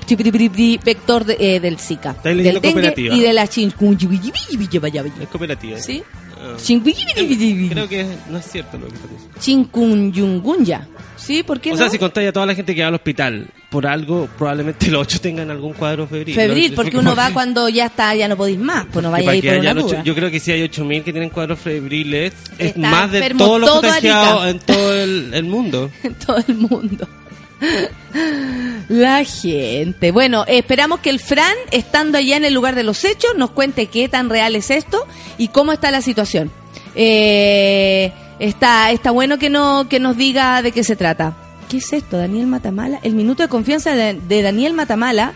vector 0.84 1.24
de- 1.24 1.36
eh, 1.38 1.60
del 1.60 1.78
Zika, 1.78 2.14
del 2.44 2.54
dengue 2.60 2.70
y 3.16 3.20
de 3.20 3.32
la. 3.32 3.42
Es 5.22 5.28
cooperativa. 5.28 5.78
¿Sí? 5.80 6.02
Chikungunya. 6.58 7.14
Creo 7.70 7.88
que 7.88 8.06
no 8.30 8.38
es 8.38 8.46
cierto 8.50 8.78
lo 8.78 8.86
que 8.88 8.94
está 8.94 9.08
diciendo. 9.08 9.40
Chikungunya. 9.40 10.88
¿Sí? 11.26 11.42
¿Por 11.42 11.60
qué 11.60 11.70
O 11.70 11.72
no? 11.72 11.78
sea, 11.78 11.90
si 11.90 11.98
contáis 11.98 12.28
a 12.28 12.32
toda 12.32 12.46
la 12.46 12.54
gente 12.54 12.74
que 12.74 12.82
va 12.82 12.88
al 12.88 12.94
hospital 12.94 13.46
por 13.68 13.86
algo, 13.86 14.28
probablemente 14.38 14.88
los 14.90 15.02
ocho 15.02 15.20
tengan 15.20 15.50
algún 15.50 15.72
cuadro 15.72 16.06
febril. 16.06 16.34
Febril, 16.34 16.70
¿no? 16.70 16.76
porque 16.76 16.96
uno 16.98 17.16
va 17.16 17.30
cuando 17.32 17.68
ya 17.68 17.86
está, 17.86 18.14
ya 18.14 18.28
no 18.28 18.36
podéis 18.36 18.58
más, 18.58 18.86
pues 18.92 19.02
no 19.02 19.10
vaya 19.10 19.30
a 19.30 19.34
ir 19.34 19.44
por 19.44 19.58
una 19.58 19.72
ocho- 19.72 20.02
yo 20.04 20.14
creo 20.14 20.30
que 20.30 20.38
si 20.38 20.52
hay 20.52 20.62
8000 20.62 21.02
que 21.02 21.12
tienen 21.12 21.30
cuadros 21.30 21.58
febriles, 21.58 22.32
es 22.58 22.68
Está 22.68 22.78
más 22.80 23.10
de 23.10 23.28
todos 23.30 23.60
los 23.60 23.68
todo 23.68 23.80
contagiados 23.82 24.46
en 24.48 24.58
todo 24.60 24.94
el, 24.94 25.34
el 25.34 25.44
mundo. 25.44 25.90
en 26.04 26.14
todo 26.14 26.36
el 26.46 26.54
mundo. 26.54 27.08
La 28.88 29.24
gente. 29.24 30.10
Bueno, 30.12 30.44
esperamos 30.46 31.00
que 31.00 31.10
el 31.10 31.18
Fran, 31.20 31.54
estando 31.72 32.18
allá 32.18 32.36
en 32.36 32.44
el 32.44 32.54
lugar 32.54 32.74
de 32.74 32.82
los 32.84 33.04
hechos, 33.04 33.30
nos 33.36 33.50
cuente 33.50 33.86
qué 33.86 34.08
tan 34.08 34.28
real 34.30 34.54
es 34.54 34.70
esto 34.70 35.06
y 35.38 35.48
cómo 35.48 35.72
está 35.72 35.90
la 35.90 36.02
situación. 36.02 36.50
Eh, 36.94 38.12
está, 38.38 38.90
está 38.90 39.10
bueno 39.10 39.38
que, 39.38 39.50
no, 39.50 39.88
que 39.88 40.00
nos 40.00 40.16
diga 40.16 40.62
de 40.62 40.72
qué 40.72 40.84
se 40.84 40.96
trata. 40.96 41.36
¿Qué 41.68 41.78
es 41.78 41.92
esto, 41.92 42.16
Daniel 42.16 42.46
Matamala? 42.46 43.00
El 43.02 43.14
minuto 43.14 43.42
de 43.42 43.48
confianza 43.48 43.94
de, 43.94 44.42
Daniel 44.42 44.72
Matamala, 44.72 45.32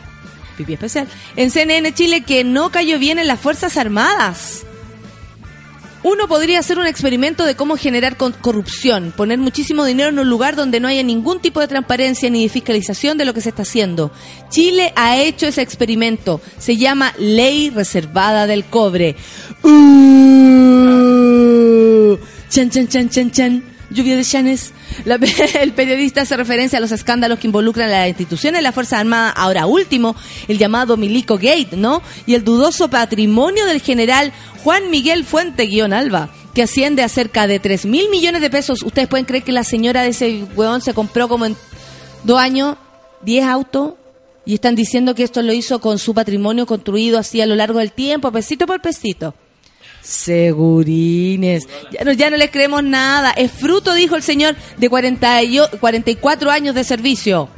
pipí 0.56 0.74
especial, 0.74 1.08
en 1.36 1.50
CNN 1.50 1.92
Chile 1.92 2.22
que 2.22 2.44
no 2.44 2.70
cayó 2.70 2.98
bien 2.98 3.18
en 3.18 3.26
las 3.26 3.40
Fuerzas 3.40 3.76
Armadas. 3.76 4.64
Uno 6.02 6.28
podría 6.28 6.60
hacer 6.60 6.78
un 6.78 6.86
experimento 6.86 7.44
de 7.44 7.56
cómo 7.56 7.76
generar 7.76 8.16
corrupción, 8.16 9.12
poner 9.14 9.38
muchísimo 9.38 9.84
dinero 9.84 10.08
en 10.08 10.18
un 10.18 10.30
lugar 10.30 10.56
donde 10.56 10.80
no 10.80 10.88
haya 10.88 11.02
ningún 11.02 11.40
tipo 11.40 11.60
de 11.60 11.68
transparencia 11.68 12.30
ni 12.30 12.44
de 12.44 12.48
fiscalización 12.48 13.18
de 13.18 13.26
lo 13.26 13.34
que 13.34 13.42
se 13.42 13.50
está 13.50 13.62
haciendo. 13.62 14.10
Chile 14.48 14.94
ha 14.96 15.18
hecho 15.18 15.46
ese 15.46 15.60
experimento. 15.60 16.40
Se 16.56 16.78
llama 16.78 17.12
Ley 17.18 17.68
Reservada 17.68 18.46
del 18.46 18.64
Cobre. 18.64 19.14
Uh, 19.62 20.00
chan, 22.50 22.68
chan, 22.68 22.88
chan, 22.88 23.08
chan, 23.08 23.30
chan. 23.30 23.64
Lluvia 23.90 24.16
de 24.16 24.24
chanes. 24.24 24.72
El 25.60 25.72
periodista 25.72 26.22
hace 26.22 26.36
referencia 26.36 26.78
a 26.78 26.80
los 26.80 26.92
escándalos 26.92 27.38
que 27.38 27.46
involucran 27.46 27.88
a 27.88 28.00
las 28.00 28.08
instituciones 28.08 28.62
la 28.62 28.72
Fuerza 28.72 29.00
Armada. 29.00 29.30
Ahora 29.30 29.66
último, 29.66 30.14
el 30.46 30.58
llamado 30.58 30.96
Milico 30.96 31.36
Gate, 31.36 31.76
¿no? 31.76 32.02
Y 32.26 32.34
el 32.34 32.44
dudoso 32.44 32.88
patrimonio 32.88 33.66
del 33.66 33.80
general 33.80 34.32
Juan 34.62 34.90
Miguel 34.90 35.24
Fuente 35.24 35.66
guion 35.66 35.92
Alba, 35.92 36.30
que 36.54 36.62
asciende 36.62 37.02
a 37.02 37.08
cerca 37.08 37.46
de 37.46 37.58
3 37.58 37.86
mil 37.86 38.08
millones 38.10 38.42
de 38.42 38.50
pesos. 38.50 38.82
¿Ustedes 38.82 39.08
pueden 39.08 39.26
creer 39.26 39.42
que 39.42 39.52
la 39.52 39.64
señora 39.64 40.02
de 40.02 40.10
ese 40.10 40.44
weón 40.54 40.80
se 40.80 40.94
compró 40.94 41.28
como 41.28 41.46
en 41.46 41.56
dos 42.24 42.38
años 42.38 42.76
10 43.22 43.44
autos? 43.46 43.94
Y 44.44 44.54
están 44.54 44.74
diciendo 44.74 45.14
que 45.14 45.24
esto 45.24 45.42
lo 45.42 45.52
hizo 45.52 45.80
con 45.80 45.98
su 45.98 46.14
patrimonio 46.14 46.66
construido 46.66 47.18
así 47.18 47.40
a 47.40 47.46
lo 47.46 47.56
largo 47.56 47.78
del 47.78 47.92
tiempo, 47.92 48.32
pesito 48.32 48.66
por 48.66 48.80
pesito. 48.80 49.34
Segurines. 50.02 51.66
Ya 51.92 52.04
no, 52.04 52.12
ya 52.12 52.30
no 52.30 52.36
les 52.36 52.50
creemos 52.50 52.82
nada. 52.82 53.30
Es 53.32 53.50
fruto, 53.50 53.94
dijo 53.94 54.16
el 54.16 54.22
señor, 54.22 54.56
de 54.76 54.88
40 54.88 55.42
y 55.44 55.58
o- 55.60 55.70
44 55.80 56.50
años 56.50 56.74
de 56.74 56.84
servicio. 56.84 57.48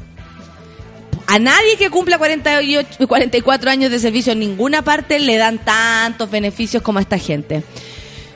A 1.27 1.39
nadie 1.39 1.77
que 1.79 1.89
cumpla 1.89 2.19
48, 2.19 3.07
44 3.09 3.71
años 3.71 3.91
de 3.91 3.99
servicio 3.99 4.33
en 4.33 4.41
ninguna 4.41 4.83
parte 4.83 5.19
le 5.19 5.37
dan 5.37 5.59
tantos 5.65 6.31
beneficios 6.31 6.83
como 6.83 6.99
a 6.99 7.03
esta 7.03 7.19
gente. 7.19 7.63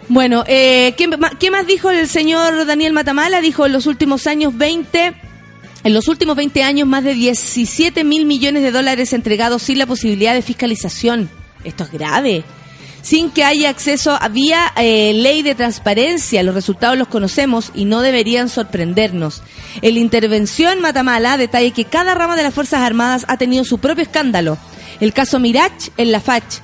Bueno, 0.08 0.44
eh, 0.46 0.94
¿qué, 0.96 1.10
qué 1.40 1.50
más 1.50 1.66
dijo 1.66 1.90
el 1.90 2.08
señor 2.08 2.64
Daniel 2.64 2.92
Matamala? 2.92 3.40
Dijo 3.40 3.66
en 3.66 3.72
los 3.72 3.86
últimos 3.86 4.26
años 4.28 4.56
20, 4.56 5.12
en 5.84 5.94
los 5.94 6.06
últimos 6.08 6.36
20 6.36 6.62
años 6.62 6.86
más 6.88 7.02
de 7.04 7.14
17 7.14 8.04
mil 8.04 8.24
millones 8.24 8.62
de 8.62 8.70
dólares 8.70 9.12
entregados 9.12 9.62
sin 9.64 9.78
la 9.78 9.86
posibilidad 9.86 10.32
de 10.32 10.42
fiscalización. 10.42 11.28
Esto 11.64 11.84
es 11.84 11.90
grave. 11.92 12.44
Sin 13.06 13.30
que 13.30 13.44
haya 13.44 13.70
acceso 13.70 14.18
a 14.20 14.28
vía 14.28 14.72
eh, 14.76 15.12
ley 15.14 15.42
de 15.42 15.54
transparencia. 15.54 16.42
Los 16.42 16.56
resultados 16.56 16.98
los 16.98 17.06
conocemos 17.06 17.70
y 17.72 17.84
no 17.84 18.02
deberían 18.02 18.48
sorprendernos. 18.48 19.44
El 19.80 19.96
intervención 19.96 20.80
Matamala 20.80 21.36
detalla 21.36 21.72
que 21.72 21.84
cada 21.84 22.16
rama 22.16 22.34
de 22.34 22.42
las 22.42 22.52
Fuerzas 22.52 22.80
Armadas 22.80 23.24
ha 23.28 23.36
tenido 23.36 23.62
su 23.62 23.78
propio 23.78 24.02
escándalo. 24.02 24.58
El 24.98 25.12
caso 25.12 25.38
Mirage 25.38 25.92
en 25.96 26.10
la 26.10 26.18
FACH. 26.18 26.58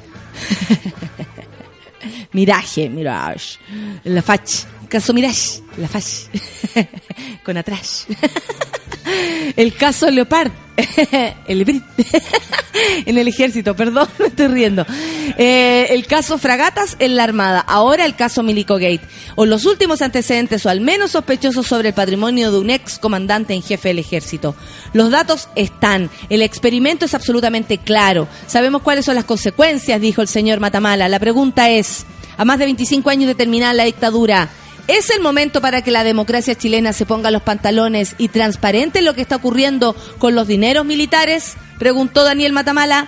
Mirage, 2.33 2.89
Mirage. 2.89 3.61
La 4.03 4.21
FACH. 4.21 4.67
Caso 4.93 5.15
Mirage, 5.15 5.63
la 5.79 5.89
FACH. 5.89 6.29
Con 7.45 7.57
atrás. 7.57 8.07
El 9.57 9.73
caso 9.75 10.11
Leopard. 10.11 10.53
El 11.47 11.65
Brit. 11.65 11.83
en 13.07 13.17
el 13.17 13.27
ejército, 13.27 13.75
perdón, 13.75 14.07
me 14.19 14.27
estoy 14.27 14.49
riendo. 14.49 14.85
Eh, 15.39 15.87
el 15.91 16.07
caso 16.07 16.37
Fragatas 16.37 16.97
en 16.99 17.17
la 17.17 17.25
Armada. 17.25 17.61
Ahora 17.61 18.05
el 18.05 18.17
caso 18.17 18.43
Milico 18.43 18.75
Gate. 18.75 19.01
O 19.35 19.47
los 19.47 19.65
últimos 19.65 20.03
antecedentes, 20.03 20.67
o 20.67 20.69
al 20.69 20.83
menos 20.83 21.13
sospechosos 21.13 21.67
sobre 21.67 21.89
el 21.89 21.95
patrimonio 21.95 22.53
de 22.53 22.59
un 22.59 22.69
ex 22.69 22.99
comandante 22.99 23.55
en 23.55 23.63
jefe 23.63 23.89
del 23.89 23.99
ejército. 23.99 24.55
Los 24.93 25.11
datos 25.11 25.49
están. 25.57 26.11
El 26.29 26.43
experimento 26.43 27.07
es 27.07 27.15
absolutamente 27.15 27.79
claro. 27.79 28.29
Sabemos 28.47 28.83
cuáles 28.83 29.07
son 29.07 29.15
las 29.15 29.25
consecuencias, 29.25 30.03
dijo 30.03 30.21
el 30.21 30.29
señor 30.29 30.61
Matamala. 30.61 31.09
La 31.09 31.19
pregunta 31.19 31.71
es, 31.71 32.05
a 32.37 32.45
más 32.45 32.59
de 32.59 32.67
25 32.67 33.09
años 33.09 33.27
de 33.29 33.35
terminar 33.35 33.75
la 33.75 33.85
dictadura, 33.85 34.51
¿Es 34.89 35.11
el 35.11 35.21
momento 35.21 35.61
para 35.61 35.83
que 35.83 35.93
la 35.93 36.03
democracia 36.03 36.57
chilena 36.57 36.93
se 36.93 37.07
ponga 37.07 37.31
los 37.31 37.43
pantalones 37.43 38.15
y 38.19 38.29
transparente 38.29 39.01
lo 39.01 39.15
que 39.15 39.23
está 39.23 39.37
ocurriendo 39.37 39.95
con 40.19 40.35
los 40.35 40.49
dineros 40.49 40.85
militares? 40.85 41.55
Preguntó 41.79 42.25
Daniel 42.25 42.53
Matamala. 42.53 43.07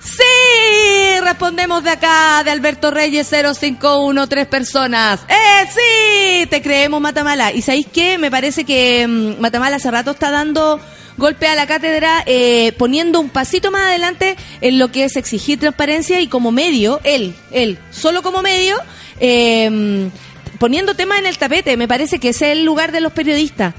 Sí, 0.00 1.20
respondemos 1.22 1.84
de 1.84 1.90
acá, 1.90 2.42
de 2.44 2.50
Alberto 2.50 2.90
Reyes 2.90 3.28
0513 3.28 4.46
personas. 4.46 5.20
¡Eh, 5.28 5.66
sí! 5.74 6.46
Te 6.46 6.62
creemos, 6.62 7.00
Matamala. 7.00 7.52
¿Y 7.52 7.62
sabéis 7.62 7.86
qué? 7.92 8.16
Me 8.16 8.30
parece 8.30 8.64
que 8.64 9.06
mm, 9.06 9.40
Matamala 9.40 9.76
hace 9.76 9.90
rato 9.90 10.12
está 10.12 10.30
dando 10.30 10.80
golpe 11.18 11.48
a 11.48 11.54
la 11.54 11.66
cátedra, 11.66 12.22
eh, 12.26 12.72
poniendo 12.78 13.20
un 13.20 13.28
pasito 13.28 13.70
más 13.70 13.88
adelante 13.88 14.36
en 14.60 14.78
lo 14.78 14.90
que 14.92 15.04
es 15.04 15.16
exigir 15.16 15.58
transparencia 15.58 16.20
y 16.20 16.28
como 16.28 16.52
medio, 16.52 17.00
él, 17.02 17.34
él, 17.50 17.78
solo 17.90 18.22
como 18.22 18.40
medio, 18.40 18.76
eh, 19.18 20.08
poniendo 20.58 20.94
temas 20.94 21.18
en 21.18 21.26
el 21.26 21.38
tapete. 21.38 21.76
Me 21.76 21.88
parece 21.88 22.18
que 22.18 22.30
ese 22.30 22.52
es 22.52 22.58
el 22.58 22.64
lugar 22.64 22.92
de 22.92 23.00
los 23.00 23.12
periodistas. 23.12 23.74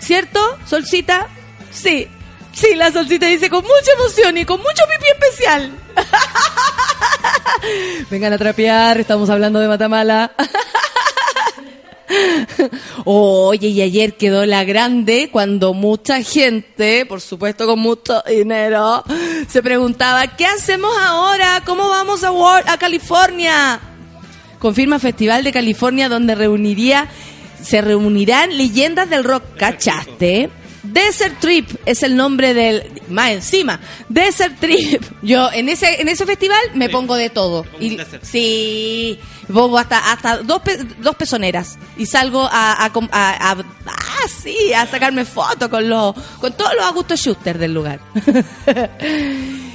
¿Cierto, 0.00 0.40
Solcita? 0.66 1.28
Sí. 1.70 2.08
Sí, 2.52 2.74
la 2.76 2.92
Solcita 2.92 3.26
dice 3.26 3.50
con 3.50 3.62
mucha 3.62 3.92
emoción 3.98 4.38
y 4.38 4.44
con 4.44 4.58
mucho 4.58 4.82
pipí 4.90 5.06
especial. 5.12 5.72
Vengan 8.10 8.32
a 8.32 8.38
trapear, 8.38 9.00
estamos 9.00 9.28
hablando 9.28 9.58
de 9.58 9.68
Matamala. 9.68 10.32
Oye, 13.04 13.68
y 13.68 13.82
ayer 13.82 14.16
quedó 14.16 14.46
la 14.46 14.64
grande 14.64 15.30
cuando 15.32 15.74
mucha 15.74 16.22
gente, 16.22 17.06
por 17.06 17.20
supuesto 17.20 17.66
con 17.66 17.80
mucho 17.80 18.22
dinero, 18.28 19.02
se 19.48 19.62
preguntaba, 19.62 20.36
¿qué 20.36 20.46
hacemos 20.46 20.96
ahora? 20.98 21.62
¿Cómo 21.64 21.88
vamos 21.88 22.22
a, 22.22 22.30
a 22.72 22.78
California? 22.78 23.80
Confirma 24.64 24.98
Festival 24.98 25.44
de 25.44 25.52
California 25.52 26.08
donde 26.08 26.34
reuniría, 26.34 27.06
se 27.62 27.82
reunirán 27.82 28.56
leyendas 28.56 29.10
del 29.10 29.22
rock, 29.22 29.42
¿cachaste? 29.58 30.48
Desert 30.82 31.38
Trip 31.38 31.68
es 31.84 32.02
el 32.02 32.16
nombre 32.16 32.54
del 32.54 32.82
más 33.08 33.30
encima 33.32 33.80
Desert 34.08 34.58
Trip 34.60 35.02
yo 35.22 35.50
en 35.52 35.68
ese 35.70 36.00
en 36.00 36.08
ese 36.08 36.24
festival 36.26 36.58
me 36.74 36.86
Sí. 36.86 36.92
pongo 36.92 37.14
de 37.16 37.30
todo 37.30 37.64
y 37.80 37.96
sí 38.22 39.18
pongo 39.52 39.78
hasta 39.78 40.12
hasta 40.12 40.38
dos 40.38 40.60
pe- 40.60 40.78
dos 41.00 41.16
pezoneras 41.16 41.78
y 41.96 42.04
salgo 42.06 42.42
a 42.44 42.72
a- 42.84 42.92
a- 43.12 43.56
ah, 43.86 44.26
sí, 44.42 44.72
a 44.74 44.86
sacarme 44.86 45.24
fotos 45.24 45.68
con 45.68 45.88
los 45.88 46.14
con 46.38 46.52
todos 46.54 46.72
los 46.76 46.84
Augusto 46.84 47.16
Schuster 47.16 47.56
del 47.58 47.72
lugar 47.74 48.00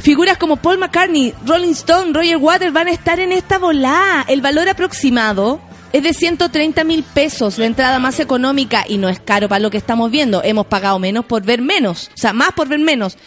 Figuras 0.00 0.38
como 0.38 0.56
Paul 0.56 0.78
McCartney, 0.78 1.34
Rolling 1.44 1.72
Stone, 1.72 2.12
Roger 2.14 2.38
Waters 2.38 2.72
van 2.72 2.88
a 2.88 2.90
estar 2.90 3.20
en 3.20 3.32
esta 3.32 3.58
volá. 3.58 4.24
El 4.28 4.40
valor 4.40 4.66
aproximado 4.66 5.60
es 5.92 6.02
de 6.02 6.14
130 6.14 6.84
mil 6.84 7.02
pesos, 7.02 7.58
la 7.58 7.66
entrada 7.66 7.98
más 7.98 8.18
económica 8.18 8.84
y 8.88 8.96
no 8.96 9.10
es 9.10 9.20
caro 9.20 9.48
para 9.48 9.60
lo 9.60 9.70
que 9.70 9.76
estamos 9.76 10.10
viendo. 10.10 10.42
Hemos 10.42 10.66
pagado 10.66 10.98
menos 10.98 11.26
por 11.26 11.42
ver 11.42 11.60
menos, 11.60 12.10
o 12.14 12.16
sea, 12.16 12.32
más 12.32 12.52
por 12.52 12.66
ver 12.66 12.78
menos. 12.78 13.18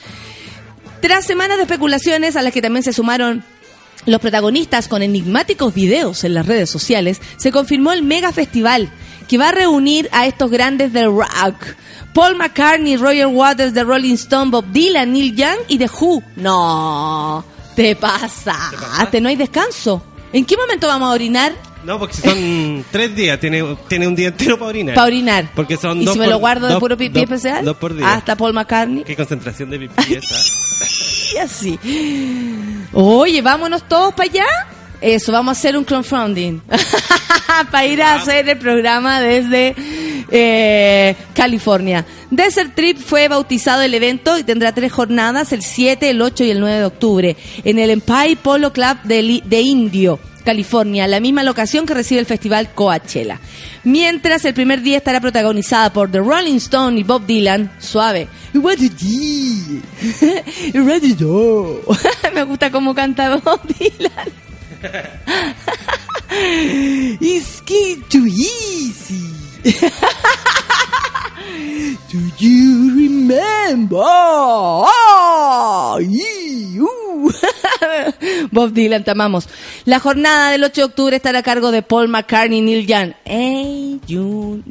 Tras 0.99 1.25
semanas 1.25 1.57
de 1.57 1.63
especulaciones 1.63 2.35
a 2.35 2.41
las 2.41 2.51
que 2.51 2.61
también 2.61 2.81
se 2.81 2.93
sumaron 2.93 3.43
los 4.07 4.19
protagonistas 4.19 4.87
con 4.87 5.03
enigmáticos 5.03 5.75
videos 5.75 6.23
en 6.23 6.33
las 6.33 6.47
redes 6.47 6.71
sociales, 6.71 7.21
se 7.37 7.51
confirmó 7.51 7.93
el 7.93 8.01
mega 8.01 8.31
festival 8.33 8.89
que 9.33 9.37
va 9.39 9.49
a 9.49 9.51
reunir 9.51 10.07
a 10.11 10.27
estos 10.27 10.51
grandes 10.51 10.93
del 10.93 11.05
rock. 11.07 11.55
Paul 12.13 12.35
McCartney, 12.35 12.97
Roger 12.97 13.25
Waters 13.25 13.73
de 13.73 13.83
Rolling 13.83 14.13
Stone, 14.13 14.51
Bob 14.51 14.65
Dylan, 14.71 15.11
Neil 15.11 15.35
Young 15.35 15.57
y 15.67 15.79
The 15.79 15.89
Who. 15.99 16.21
No, 16.35 17.43
te 17.75 17.95
pasaste, 17.95 19.19
no 19.19 19.29
hay 19.29 19.35
descanso. 19.35 20.03
¿En 20.31 20.45
qué 20.45 20.55
momento 20.55 20.85
vamos 20.85 21.09
a 21.09 21.13
orinar? 21.13 21.51
No, 21.83 21.97
porque 21.97 22.13
son 22.15 22.85
tres 22.91 23.15
días, 23.15 23.39
tiene, 23.39 23.75
tiene 23.87 24.07
un 24.07 24.15
día 24.15 24.27
entero 24.27 24.59
para 24.59 24.69
orinar. 24.69 24.93
Para 24.93 25.07
orinar. 25.07 25.49
Porque 25.55 25.77
son 25.77 25.99
¿Y 25.99 26.05
dos 26.05 26.13
si 26.13 26.19
me 26.19 26.25
por- 26.25 26.33
lo 26.33 26.37
guardo 26.39 26.67
de 26.67 26.77
puro 26.79 26.95
pipí 26.95 27.13
dos- 27.15 27.23
especial? 27.23 27.65
Dos 27.65 27.77
por 27.77 27.95
día. 27.95 28.13
Hasta 28.13 28.35
Paul 28.35 28.53
McCartney. 28.53 29.03
Qué 29.03 29.15
concentración 29.15 29.71
de 29.71 29.79
pipí 29.79 30.13
esa. 30.13 31.33
Y 31.33 31.37
así. 31.37 31.79
Oye, 32.93 33.41
vámonos 33.41 33.87
todos 33.87 34.13
para 34.13 34.29
allá. 34.29 34.45
Eso, 35.03 35.33
vamos 35.33 35.57
a 35.57 35.59
hacer 35.59 35.75
un 35.75 35.83
crowdfunding. 35.83 36.61
para 37.71 37.85
ir 37.85 38.01
a 38.01 38.15
hacer 38.15 38.47
el 38.47 38.57
programa 38.57 39.19
desde 39.19 39.75
eh, 40.31 41.15
California. 41.33 42.05
Desert 42.31 42.73
Trip 42.73 42.97
fue 42.97 43.27
bautizado 43.27 43.81
el 43.81 43.93
evento 43.93 44.37
y 44.37 44.43
tendrá 44.43 44.71
tres 44.71 44.93
jornadas, 44.93 45.51
el 45.51 45.61
7, 45.61 46.09
el 46.09 46.21
8 46.21 46.45
y 46.45 46.51
el 46.51 46.61
9 46.61 46.77
de 46.77 46.85
octubre, 46.85 47.35
en 47.65 47.79
el 47.79 47.89
Empire 47.89 48.37
Polo 48.41 48.71
Club 48.71 48.97
de, 49.03 49.41
de 49.43 49.61
Indio. 49.61 50.19
California, 50.45 51.07
la 51.07 51.21
misma 51.21 51.43
locación 51.43 51.85
que 51.85 51.93
recibe 51.93 52.19
el 52.19 52.25
festival 52.25 52.73
Coachella. 52.73 53.39
Mientras 53.85 54.43
el 54.43 54.53
primer 54.53 54.81
día 54.81 54.97
estará 54.97 55.21
protagonizada 55.21 55.93
por 55.93 56.11
The 56.11 56.19
Rolling 56.19 56.57
Stone 56.57 56.99
y 56.99 57.03
Bob 57.03 57.25
Dylan, 57.25 57.71
suave. 57.79 58.27
Me 62.33 62.43
gusta 62.43 62.71
cómo 62.71 62.93
canta 62.93 63.37
Bob 63.37 63.61
Dylan. 63.67 64.42
Esquinto 67.21 68.17
Easy! 68.17 69.42
Do 72.11 72.19
you 72.37 72.91
remember? 72.95 73.97
Oh. 73.97 75.99
Bob 78.51 78.73
Dylan, 78.73 79.03
te 79.03 79.11
amamos. 79.11 79.47
La 79.85 79.99
jornada 79.99 80.51
del 80.51 80.63
8 80.63 80.81
de 80.81 80.85
octubre 80.85 81.15
estará 81.15 81.39
a 81.39 81.43
cargo 81.43 81.71
de 81.71 81.81
Paul 81.81 82.09
McCartney 82.09 82.59
y 82.59 82.61
Neil 82.61 82.87
Young. 82.87 83.13
Hey, 83.25 83.99
you. 84.07 84.63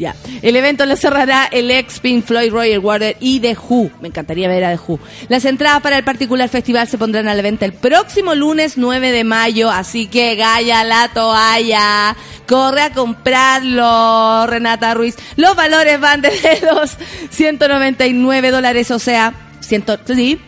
El 0.43 0.57
evento 0.57 0.87
lo 0.87 0.97
cerrará 0.97 1.49
el 1.51 1.71
ex 1.71 2.01
Pink 2.01 2.25
Floyd, 2.25 2.53
Roger 2.53 2.79
Waters 2.79 3.17
y 3.21 3.41
The 3.41 3.57
Who. 3.57 3.91
Me 4.01 4.09
encantaría 4.09 4.49
ver 4.49 4.65
a 4.65 4.77
The 4.77 4.83
Who. 4.87 4.99
Las 5.29 5.45
entradas 5.45 5.83
para 5.83 5.99
el 5.99 6.05
particular 6.05 6.49
festival 6.49 6.89
se 6.89 6.99
pondrán 6.99 7.29
a 7.29 7.35
la 7.35 7.43
venta 7.43 7.65
el 7.65 7.73
próximo 7.73 8.35
lunes 8.35 8.77
9 8.77 9.13
de 9.13 9.25
mayo, 9.25 9.71
así 9.71 10.07
que 10.07 10.37
gaya 10.37 10.85
la 10.85 11.09
toalla. 11.09 12.17
Corre 12.47 12.83
a 12.83 12.93
comprarlo, 12.93 14.47
Renata 14.47 14.82
Ruiz. 14.95 15.17
Los 15.37 15.57
valores 15.57 16.01
van 16.01 16.21
desde 16.21 16.61
los 16.75 16.97
199 17.31 18.51
dólares, 18.51 18.91
o 18.91 18.99
sea, 18.99 19.35
100, 19.61 19.85
sí, 20.07 20.41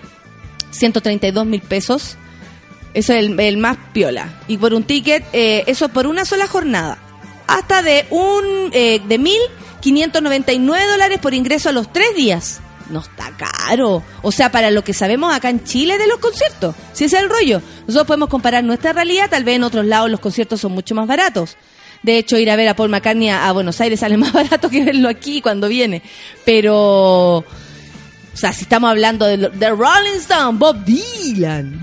132 0.71 1.47
mil 1.47 1.61
pesos. 1.61 2.17
Eso 2.95 3.13
es 3.13 3.19
el, 3.21 3.39
el 3.39 3.57
más 3.57 3.77
piola. 3.93 4.41
Y 4.47 4.59
por 4.59 4.73
un 4.73 4.85
ticket, 4.85 5.25
eh, 5.33 5.65
eso 5.67 5.89
por 5.89 6.07
una 6.07 6.25
sola 6.25 6.47
jornada. 6.47 6.99
Hasta 7.47 7.83
de 7.83 8.07
un 8.11 8.71
eh, 8.73 9.01
de 9.07 9.21
1.599 9.21 10.87
dólares 10.89 11.19
por 11.21 11.35
ingreso 11.35 11.69
a 11.69 11.73
los 11.73 11.93
tres 11.93 12.15
días. 12.17 12.61
No 12.91 13.01
está 13.01 13.33
caro. 13.37 14.03
O 14.23 14.31
sea, 14.31 14.51
para 14.53 14.71
lo 14.71 14.85
que 14.85 14.93
sabemos 14.93 15.35
acá 15.35 15.51
en 15.51 15.65
Chile 15.65 15.99
de 15.99 16.07
los 16.07 16.19
conciertos. 16.19 16.75
Si 16.93 17.05
ese 17.05 17.17
es 17.17 17.23
el 17.23 17.31
rollo. 17.31 17.61
Nosotros 17.87 18.07
podemos 18.07 18.29
comparar 18.29 18.63
nuestra 18.63 18.93
realidad. 18.93 19.29
Tal 19.31 19.45
vez 19.45 19.57
en 19.57 19.65
otros 19.65 19.87
lados 19.87 20.11
los 20.11 20.21
conciertos 20.21 20.61
son 20.61 20.73
mucho 20.73 20.95
más 20.95 21.07
baratos. 21.07 21.57
De 22.05 22.19
hecho, 22.19 22.39
ir 22.39 22.49
a 22.51 22.57
ver 22.57 22.69
a 22.69 22.77
Paul 22.77 22.91
McCartney 22.91 23.31
a, 23.31 23.51
Buenos 23.51 23.81
Aires 23.81 23.99
sale 23.99 24.17
más 24.19 24.33
barato 24.33 24.71
que 24.71 24.85
verlo 24.85 25.09
aquí 25.09 25.41
cuando 25.41 25.67
viene. 25.69 26.03
Pero... 26.45 27.39
O 27.39 28.37
sea, 28.37 28.53
si 28.53 28.63
estamos 28.63 28.91
hablando 28.91 29.27
de, 29.27 29.37
lo- 29.37 29.49
de 29.51 29.71
Rolling 29.71 30.19
Stone, 30.19 30.59
Bob 30.59 30.85
Dylan, 30.85 31.81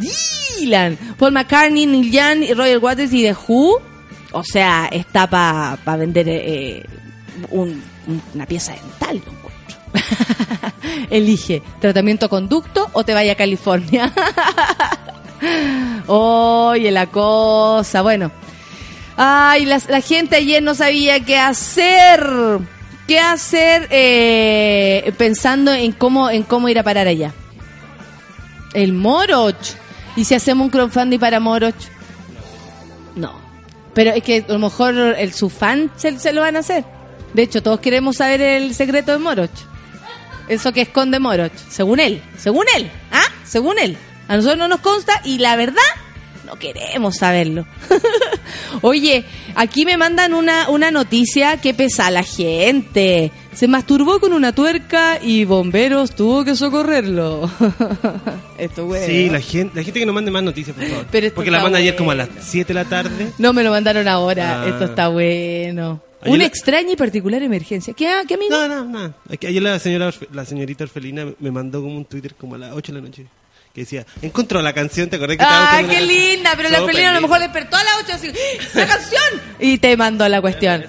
Dylan, 0.59 0.97
Paul 1.17 1.31
McCartney, 1.31 1.85
Neil 1.85 2.11
Young, 2.11 2.57
Roger 2.57 2.77
Waters 2.79 3.13
y 3.13 3.23
The 3.23 3.33
Who, 3.47 3.81
o 4.33 4.43
sea, 4.43 4.87
está 4.91 5.27
para 5.29 5.77
vender 5.97 6.27
eh, 6.27 6.85
un- 7.51 7.81
un- 8.07 8.21
una 8.33 8.45
pieza 8.45 8.73
dental, 8.73 9.21
yo 9.25 9.31
encuentro. 9.31 10.71
Elige, 11.09 11.61
tratamiento 11.79 12.27
conducto 12.29 12.89
o 12.91 13.03
te 13.05 13.13
vaya 13.13 13.31
a 13.31 13.35
California. 13.35 14.11
Oye, 16.07 16.91
la 16.91 17.07
cosa, 17.07 18.01
bueno. 18.01 18.29
Ay, 19.23 19.65
la, 19.65 20.01
gente 20.01 20.37
ayer 20.37 20.63
no 20.63 20.73
sabía 20.73 21.23
qué 21.23 21.37
hacer. 21.37 22.25
¿Qué 23.07 23.19
hacer 23.19 23.87
eh, 23.91 25.13
pensando 25.15 25.71
en 25.71 25.91
cómo, 25.91 26.31
en 26.31 26.41
cómo 26.41 26.69
ir 26.69 26.79
a 26.79 26.83
parar 26.83 27.07
allá? 27.07 27.31
El 28.73 28.93
Moroch. 28.93 29.75
¿Y 30.15 30.25
si 30.25 30.33
hacemos 30.33 30.65
un 30.65 30.71
crowdfunding 30.71 31.19
para 31.19 31.39
Moroch? 31.39 31.75
No. 33.15 33.35
Pero 33.93 34.09
es 34.09 34.23
que 34.23 34.43
a 34.49 34.53
lo 34.53 34.57
mejor 34.57 34.95
el 34.95 35.33
su 35.33 35.51
fan 35.51 35.91
se, 35.97 36.17
se 36.17 36.33
lo 36.33 36.41
van 36.41 36.55
a 36.55 36.59
hacer. 36.61 36.83
De 37.35 37.43
hecho, 37.43 37.61
todos 37.61 37.79
queremos 37.79 38.17
saber 38.17 38.41
el 38.41 38.73
secreto 38.73 39.11
de 39.11 39.19
Moroch. 39.19 39.51
Eso 40.47 40.73
que 40.73 40.81
esconde 40.81 41.19
Moroch. 41.19 41.53
Según 41.69 41.99
él. 41.99 42.23
Según 42.39 42.65
él. 42.75 42.89
¿Ah? 43.11 43.25
Según 43.45 43.77
él. 43.77 43.97
A 44.27 44.35
nosotros 44.35 44.57
no 44.57 44.67
nos 44.67 44.79
consta 44.79 45.21
y 45.23 45.37
la 45.37 45.55
verdad 45.57 45.83
no 46.51 46.59
queremos 46.59 47.15
saberlo. 47.15 47.65
Oye, 48.81 49.23
aquí 49.55 49.85
me 49.85 49.95
mandan 49.97 50.33
una, 50.33 50.69
una 50.69 50.91
noticia 50.91 51.57
que 51.57 51.73
pesa 51.73 52.11
la 52.11 52.23
gente. 52.23 53.31
Se 53.53 53.67
masturbó 53.67 54.19
con 54.19 54.33
una 54.33 54.53
tuerca 54.53 55.19
y 55.21 55.45
bomberos 55.45 56.13
tuvo 56.15 56.43
que 56.43 56.55
socorrerlo. 56.55 57.49
Esto 58.57 58.85
bueno. 58.85 59.05
Sí, 59.05 59.29
la 59.29 59.39
gente, 59.39 59.75
la 59.77 59.83
gente 59.83 59.99
que 59.99 60.05
nos 60.05 60.15
mande 60.15 60.31
más 60.31 60.43
noticias, 60.43 60.75
por 60.75 60.85
favor. 60.85 61.05
Pero 61.11 61.33
Porque 61.33 61.51
la 61.51 61.61
manda 61.61 61.79
ayer 61.79 61.95
como 61.95 62.11
a 62.11 62.15
las 62.15 62.27
bueno. 62.27 62.43
7 62.45 62.67
de 62.67 62.73
la 62.73 62.85
tarde. 62.85 63.31
No 63.37 63.53
me 63.53 63.63
lo 63.63 63.71
mandaron 63.71 64.07
ahora. 64.07 64.61
Ah. 64.63 64.67
Esto 64.67 64.85
está 64.85 65.07
bueno. 65.07 66.01
Ayer 66.21 66.33
Una 66.33 66.43
la- 66.43 66.47
extraña 66.47 66.91
y 66.91 66.95
particular 66.97 67.41
emergencia. 67.41 67.93
¿Qué, 67.93 68.09
qué 68.27 68.33
amigo? 68.35 68.51
No, 68.55 68.67
no, 68.67 68.85
no. 68.85 69.13
Ayer 69.29 69.61
la 69.61 69.79
señora, 69.79 70.11
la 70.33 70.45
señorita 70.45 70.83
Orfelina 70.83 71.27
me 71.39 71.49
mandó 71.51 71.81
como 71.81 71.95
un 71.97 72.05
Twitter 72.05 72.35
como 72.35 72.55
a 72.55 72.57
las 72.57 72.73
8 72.73 72.91
de 72.93 72.99
la 73.01 73.07
noche. 73.07 73.25
Que 73.73 73.81
decía, 73.81 74.05
encontró 74.21 74.61
la 74.61 74.73
canción, 74.73 75.09
¿te 75.09 75.15
acordás 75.15 75.37
que 75.37 75.43
estaba 75.43 75.71
¡Ah, 75.71 75.77
qué 75.77 75.85
una 75.85 75.93
canción?" 75.93 76.07
linda! 76.09 76.53
Pero 76.57 76.69
la 76.69 76.81
Orfelina 76.81 77.09
a 77.09 77.13
lo 77.13 77.21
mejor 77.21 77.39
despertó 77.39 77.77
a 77.77 77.83
las 77.83 77.93
8 78.03 78.13
así, 78.13 78.27
¡Ah, 78.27 78.67
¡la 78.73 78.87
canción! 78.87 79.41
Y 79.59 79.77
te 79.77 79.95
mandó 79.95 80.27
la 80.27 80.41
cuestión. 80.41 80.85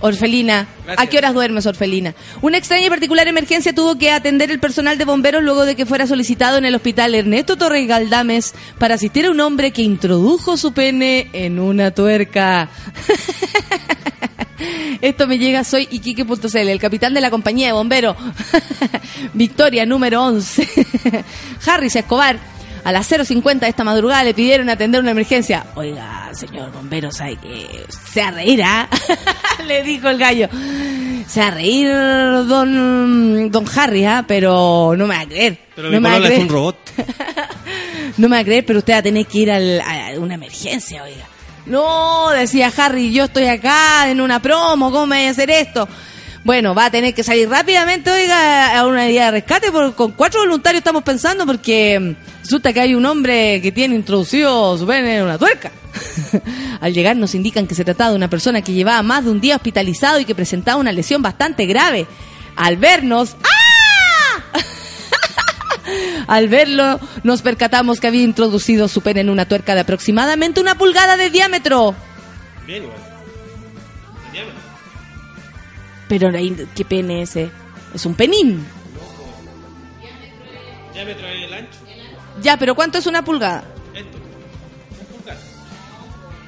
Orfelina, 0.00 0.68
¿a 0.98 1.06
qué 1.06 1.16
horas 1.16 1.32
duermes, 1.32 1.64
Orfelina? 1.64 2.14
Una 2.42 2.58
extraña 2.58 2.86
y 2.86 2.90
particular 2.90 3.26
emergencia 3.28 3.74
tuvo 3.74 3.96
que 3.96 4.10
atender 4.10 4.50
el 4.50 4.60
personal 4.60 4.98
de 4.98 5.06
bomberos 5.06 5.42
luego 5.42 5.64
de 5.64 5.74
que 5.74 5.86
fuera 5.86 6.06
solicitado 6.06 6.58
en 6.58 6.66
el 6.66 6.74
hospital 6.74 7.14
Ernesto 7.14 7.56
Torres 7.56 7.88
Galdames 7.88 8.54
para 8.78 8.96
asistir 8.96 9.24
a 9.24 9.30
un 9.30 9.40
hombre 9.40 9.70
que 9.70 9.82
introdujo 9.82 10.58
su 10.58 10.74
pene 10.74 11.30
en 11.32 11.58
una 11.58 11.92
tuerca. 11.92 12.68
Esto 15.00 15.26
me 15.26 15.38
llega, 15.38 15.64
soy 15.64 15.88
Iquique.cl, 15.90 16.56
el 16.56 16.78
capitán 16.80 17.14
de 17.14 17.20
la 17.20 17.30
compañía 17.30 17.66
de 17.68 17.72
bomberos. 17.72 18.16
Victoria 19.34 19.84
número 19.86 20.22
11. 20.24 20.68
Harris 21.66 21.96
Escobar. 21.96 22.38
A 22.84 22.92
las 22.92 23.10
0.50 23.10 23.58
de 23.58 23.68
esta 23.68 23.82
madrugada 23.82 24.22
le 24.22 24.32
pidieron 24.32 24.68
atender 24.70 25.00
una 25.00 25.10
emergencia. 25.10 25.66
Oiga, 25.74 26.30
señor 26.34 26.70
bombero, 26.70 27.10
¿sabe 27.10 27.34
que 27.36 27.84
se 28.12 28.20
va 28.22 28.28
a 28.28 28.30
reír, 28.30 28.62
ah? 28.62 28.88
le 29.66 29.82
dijo 29.82 30.08
el 30.08 30.18
gallo. 30.18 30.48
Se 31.26 31.40
va 31.40 31.48
a 31.48 31.50
reír 31.50 31.88
don, 31.88 33.50
don 33.50 33.64
Harry, 33.76 34.04
¿ah? 34.04 34.24
Pero 34.28 34.94
no 34.96 35.08
me 35.08 35.16
va 35.16 35.22
a 35.22 35.26
creer. 35.26 35.58
Pero 35.74 35.88
no 35.88 35.94
mi 35.96 36.00
me 36.00 36.08
va 36.08 36.14
a 36.14 36.18
polola 36.18 36.28
es 36.28 36.34
creer. 36.34 36.42
un 36.48 36.54
robot. 36.54 36.76
No 38.18 38.28
me 38.28 38.36
va 38.36 38.40
a 38.42 38.44
creer, 38.44 38.64
pero 38.64 38.78
usted 38.78 38.92
va 38.92 38.98
a 38.98 39.02
tener 39.02 39.26
que 39.26 39.38
ir 39.38 39.50
al- 39.50 39.80
a 39.80 40.10
una 40.20 40.34
emergencia, 40.34 41.02
oiga. 41.02 41.26
No, 41.66 42.30
decía 42.30 42.72
Harry, 42.76 43.12
yo 43.12 43.24
estoy 43.24 43.46
acá 43.46 44.08
en 44.08 44.20
una 44.20 44.40
promo, 44.40 44.90
¿cómo 44.92 45.06
me 45.06 45.16
voy 45.16 45.26
a 45.26 45.30
hacer 45.30 45.50
esto? 45.50 45.88
Bueno, 46.44 46.76
va 46.76 46.84
a 46.84 46.90
tener 46.92 47.12
que 47.12 47.24
salir 47.24 47.48
rápidamente, 47.48 48.08
oiga, 48.08 48.78
a 48.78 48.86
una 48.86 49.10
idea 49.10 49.26
de 49.26 49.30
rescate, 49.32 49.72
porque 49.72 49.96
con 49.96 50.12
cuatro 50.12 50.40
voluntarios 50.42 50.78
estamos 50.78 51.02
pensando, 51.02 51.44
porque 51.44 52.14
resulta 52.40 52.72
que 52.72 52.80
hay 52.80 52.94
un 52.94 53.04
hombre 53.04 53.60
que 53.60 53.72
tiene 53.72 53.96
introducido 53.96 54.78
su 54.78 54.86
pene 54.86 55.16
en 55.16 55.24
una 55.24 55.38
tuerca. 55.38 55.72
Al 56.80 56.94
llegar 56.94 57.16
nos 57.16 57.34
indican 57.34 57.66
que 57.66 57.74
se 57.74 57.84
trataba 57.84 58.10
de 58.10 58.16
una 58.16 58.30
persona 58.30 58.62
que 58.62 58.72
llevaba 58.72 59.02
más 59.02 59.24
de 59.24 59.32
un 59.32 59.40
día 59.40 59.56
hospitalizado 59.56 60.20
y 60.20 60.24
que 60.24 60.36
presentaba 60.36 60.78
una 60.78 60.92
lesión 60.92 61.20
bastante 61.20 61.66
grave. 61.66 62.06
Al 62.54 62.76
vernos, 62.76 63.36
¡ah! 63.42 63.65
Al 66.26 66.48
verlo, 66.48 67.00
nos 67.22 67.42
percatamos 67.42 68.00
que 68.00 68.06
había 68.06 68.22
introducido 68.22 68.88
su 68.88 69.00
pene 69.00 69.20
en 69.20 69.30
una 69.30 69.46
tuerca 69.46 69.74
de 69.74 69.80
aproximadamente 69.80 70.60
una 70.60 70.76
pulgada 70.76 71.16
de 71.16 71.30
diámetro. 71.30 71.94
Bien 72.66 72.84
igual. 72.84 72.98
Diámetro. 74.32 74.60
Pero 76.08 76.30
¿qué 76.74 76.84
pene 76.84 77.22
es 77.22 77.30
ese? 77.30 77.50
Es 77.94 78.06
un 78.06 78.14
penín. 78.14 78.66
Diámetro 80.92 81.26
es 81.28 81.44
el 81.44 81.54
ancho. 81.54 81.78
Ya, 82.42 82.56
pero 82.56 82.74
¿cuánto 82.74 82.98
es 82.98 83.06
una 83.06 83.24
pulgada? 83.24 83.64
Esto. 83.94 84.18
Un 84.18 85.18
pulgar. 85.18 85.36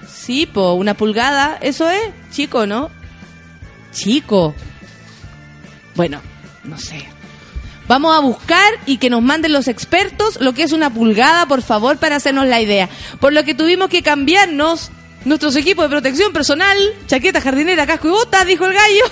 Sí, 0.09 0.47
po, 0.47 0.73
una 0.73 0.95
pulgada, 0.95 1.59
eso 1.61 1.89
es 1.89 2.03
chico, 2.31 2.67
¿no? 2.67 2.91
Chico. 3.93 4.55
Bueno, 5.95 6.21
no 6.65 6.79
sé. 6.79 7.18
Vamos 7.89 8.15
a 8.15 8.21
buscar 8.21 8.75
y 8.85 8.99
que 8.99 9.09
nos 9.09 9.23
manden 9.23 9.53
los 9.53 9.67
expertos 9.67 10.39
lo 10.41 10.53
que 10.53 10.63
es 10.63 10.73
una 10.73 10.93
pulgada, 10.93 11.47
por 11.47 11.63
favor, 11.63 11.97
para 11.97 12.17
hacernos 12.17 12.47
la 12.47 12.61
idea. 12.61 12.91
Por 13.19 13.33
lo 13.33 13.45
que 13.45 13.55
tuvimos 13.55 13.89
que 13.89 14.03
cambiarnos 14.03 14.91
nuestros 15.25 15.57
equipos 15.57 15.87
de 15.87 15.89
protección 15.89 16.33
personal, 16.33 16.77
chaqueta 17.07 17.41
jardinera, 17.41 17.87
casco 17.87 18.09
y 18.09 18.11
botas, 18.11 18.47
dijo 18.47 18.67
el 18.67 18.75
gallo, 18.75 19.05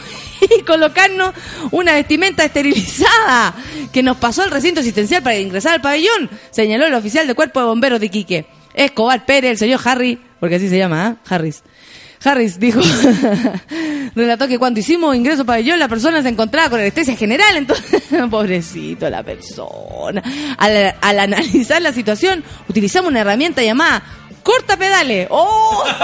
y 0.58 0.62
colocarnos 0.62 1.32
una 1.70 1.94
vestimenta 1.94 2.44
esterilizada 2.44 3.54
que 3.92 4.02
nos 4.02 4.18
pasó 4.18 4.42
al 4.42 4.50
recinto 4.50 4.80
asistencial 4.80 5.22
para 5.22 5.38
ingresar 5.38 5.72
al 5.72 5.80
pabellón, 5.80 6.30
señaló 6.50 6.86
el 6.86 6.94
oficial 6.94 7.26
de 7.26 7.34
cuerpo 7.34 7.60
de 7.60 7.66
bomberos 7.66 7.98
de 7.98 8.06
Iquique. 8.06 8.46
Escobar 8.74 9.24
Pérez, 9.24 9.52
el 9.52 9.58
señor 9.58 9.80
Harry, 9.84 10.20
porque 10.38 10.56
así 10.56 10.68
se 10.68 10.76
llama, 10.76 11.06
¿ah? 11.06 11.16
Harris. 11.34 11.62
Harris 12.24 12.58
dijo, 12.58 12.80
relató 14.14 14.48
que 14.48 14.58
cuando 14.58 14.80
hicimos 14.80 15.14
ingreso 15.14 15.44
pabellón 15.44 15.78
la 15.78 15.88
persona 15.88 16.22
se 16.22 16.28
encontraba 16.28 16.70
con 16.70 16.80
anestesia 16.80 17.16
general, 17.16 17.56
entonces, 17.56 18.02
pobrecito 18.30 19.08
la 19.08 19.22
persona. 19.22 20.22
Al, 20.58 20.94
al 21.00 21.18
analizar 21.18 21.80
la 21.82 21.92
situación, 21.92 22.42
utilizamos 22.68 23.10
una 23.10 23.20
herramienta 23.20 23.62
llamada 23.62 24.02
corta 24.46 24.76
pedales. 24.76 25.26
¡Oh! 25.30 25.84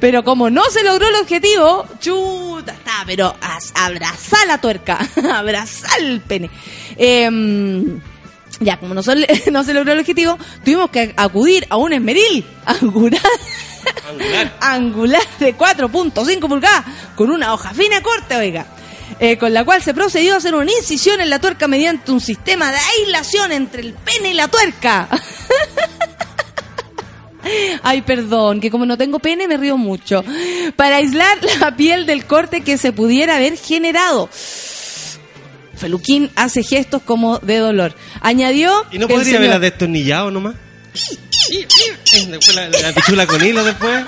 Pero 0.00 0.24
como 0.24 0.50
no 0.50 0.64
se 0.64 0.82
logró 0.82 1.08
el 1.08 1.16
objetivo, 1.16 1.86
chuta, 2.00 2.72
está, 2.72 3.02
pero 3.06 3.34
abrazá 3.74 4.44
la 4.46 4.58
tuerca, 4.58 4.98
abrazá 5.32 5.96
el 5.98 6.20
pene. 6.20 6.50
Em, 6.96 8.00
ya, 8.64 8.78
como 8.78 8.94
no, 8.94 9.02
sol- 9.02 9.26
no 9.52 9.64
se 9.64 9.74
logró 9.74 9.92
el 9.92 10.00
objetivo, 10.00 10.38
tuvimos 10.64 10.90
que 10.90 11.12
acudir 11.16 11.66
a 11.70 11.76
un 11.76 11.92
esmeril 11.92 12.44
angular, 12.64 13.20
Angular. 14.08 14.52
angular 14.60 15.22
de 15.40 15.56
4.5 15.56 16.48
pulgadas 16.48 16.84
con 17.16 17.30
una 17.30 17.52
hoja 17.54 17.72
fina 17.74 18.00
corte, 18.02 18.36
oiga. 18.36 18.66
eh, 19.20 19.36
con 19.38 19.52
la 19.52 19.64
cual 19.64 19.82
se 19.82 19.92
procedió 19.94 20.34
a 20.34 20.36
hacer 20.38 20.54
una 20.54 20.70
incisión 20.72 21.20
en 21.20 21.30
la 21.30 21.38
tuerca 21.40 21.68
mediante 21.68 22.12
un 22.12 22.20
sistema 22.20 22.70
de 22.70 22.78
aislación 23.00 23.52
entre 23.52 23.82
el 23.82 23.92
pene 23.94 24.30
y 24.30 24.34
la 24.34 24.48
tuerca. 24.48 25.08
Ay, 27.82 28.02
perdón, 28.02 28.60
que 28.60 28.70
como 28.70 28.86
no 28.86 28.96
tengo 28.96 29.18
pene 29.18 29.48
me 29.48 29.56
río 29.56 29.76
mucho. 29.76 30.24
Para 30.76 30.96
aislar 30.96 31.38
la 31.60 31.74
piel 31.76 32.06
del 32.06 32.24
corte 32.24 32.60
que 32.60 32.78
se 32.78 32.92
pudiera 32.92 33.36
haber 33.36 33.56
generado. 33.58 34.28
Feluquín 35.82 36.30
hace 36.36 36.62
gestos 36.62 37.02
como 37.02 37.38
de 37.40 37.58
dolor. 37.58 37.94
Añadió. 38.20 38.86
¿Y 38.92 38.98
no 39.00 39.08
podría 39.08 39.38
haberla 39.38 39.58
destornillado 39.58 40.30
nomás? 40.30 40.54
Después 42.28 42.54
la, 42.54 42.68
la 42.68 42.92
pichula 42.92 43.26
con 43.26 43.44
hilo 43.44 43.64
después. 43.64 44.04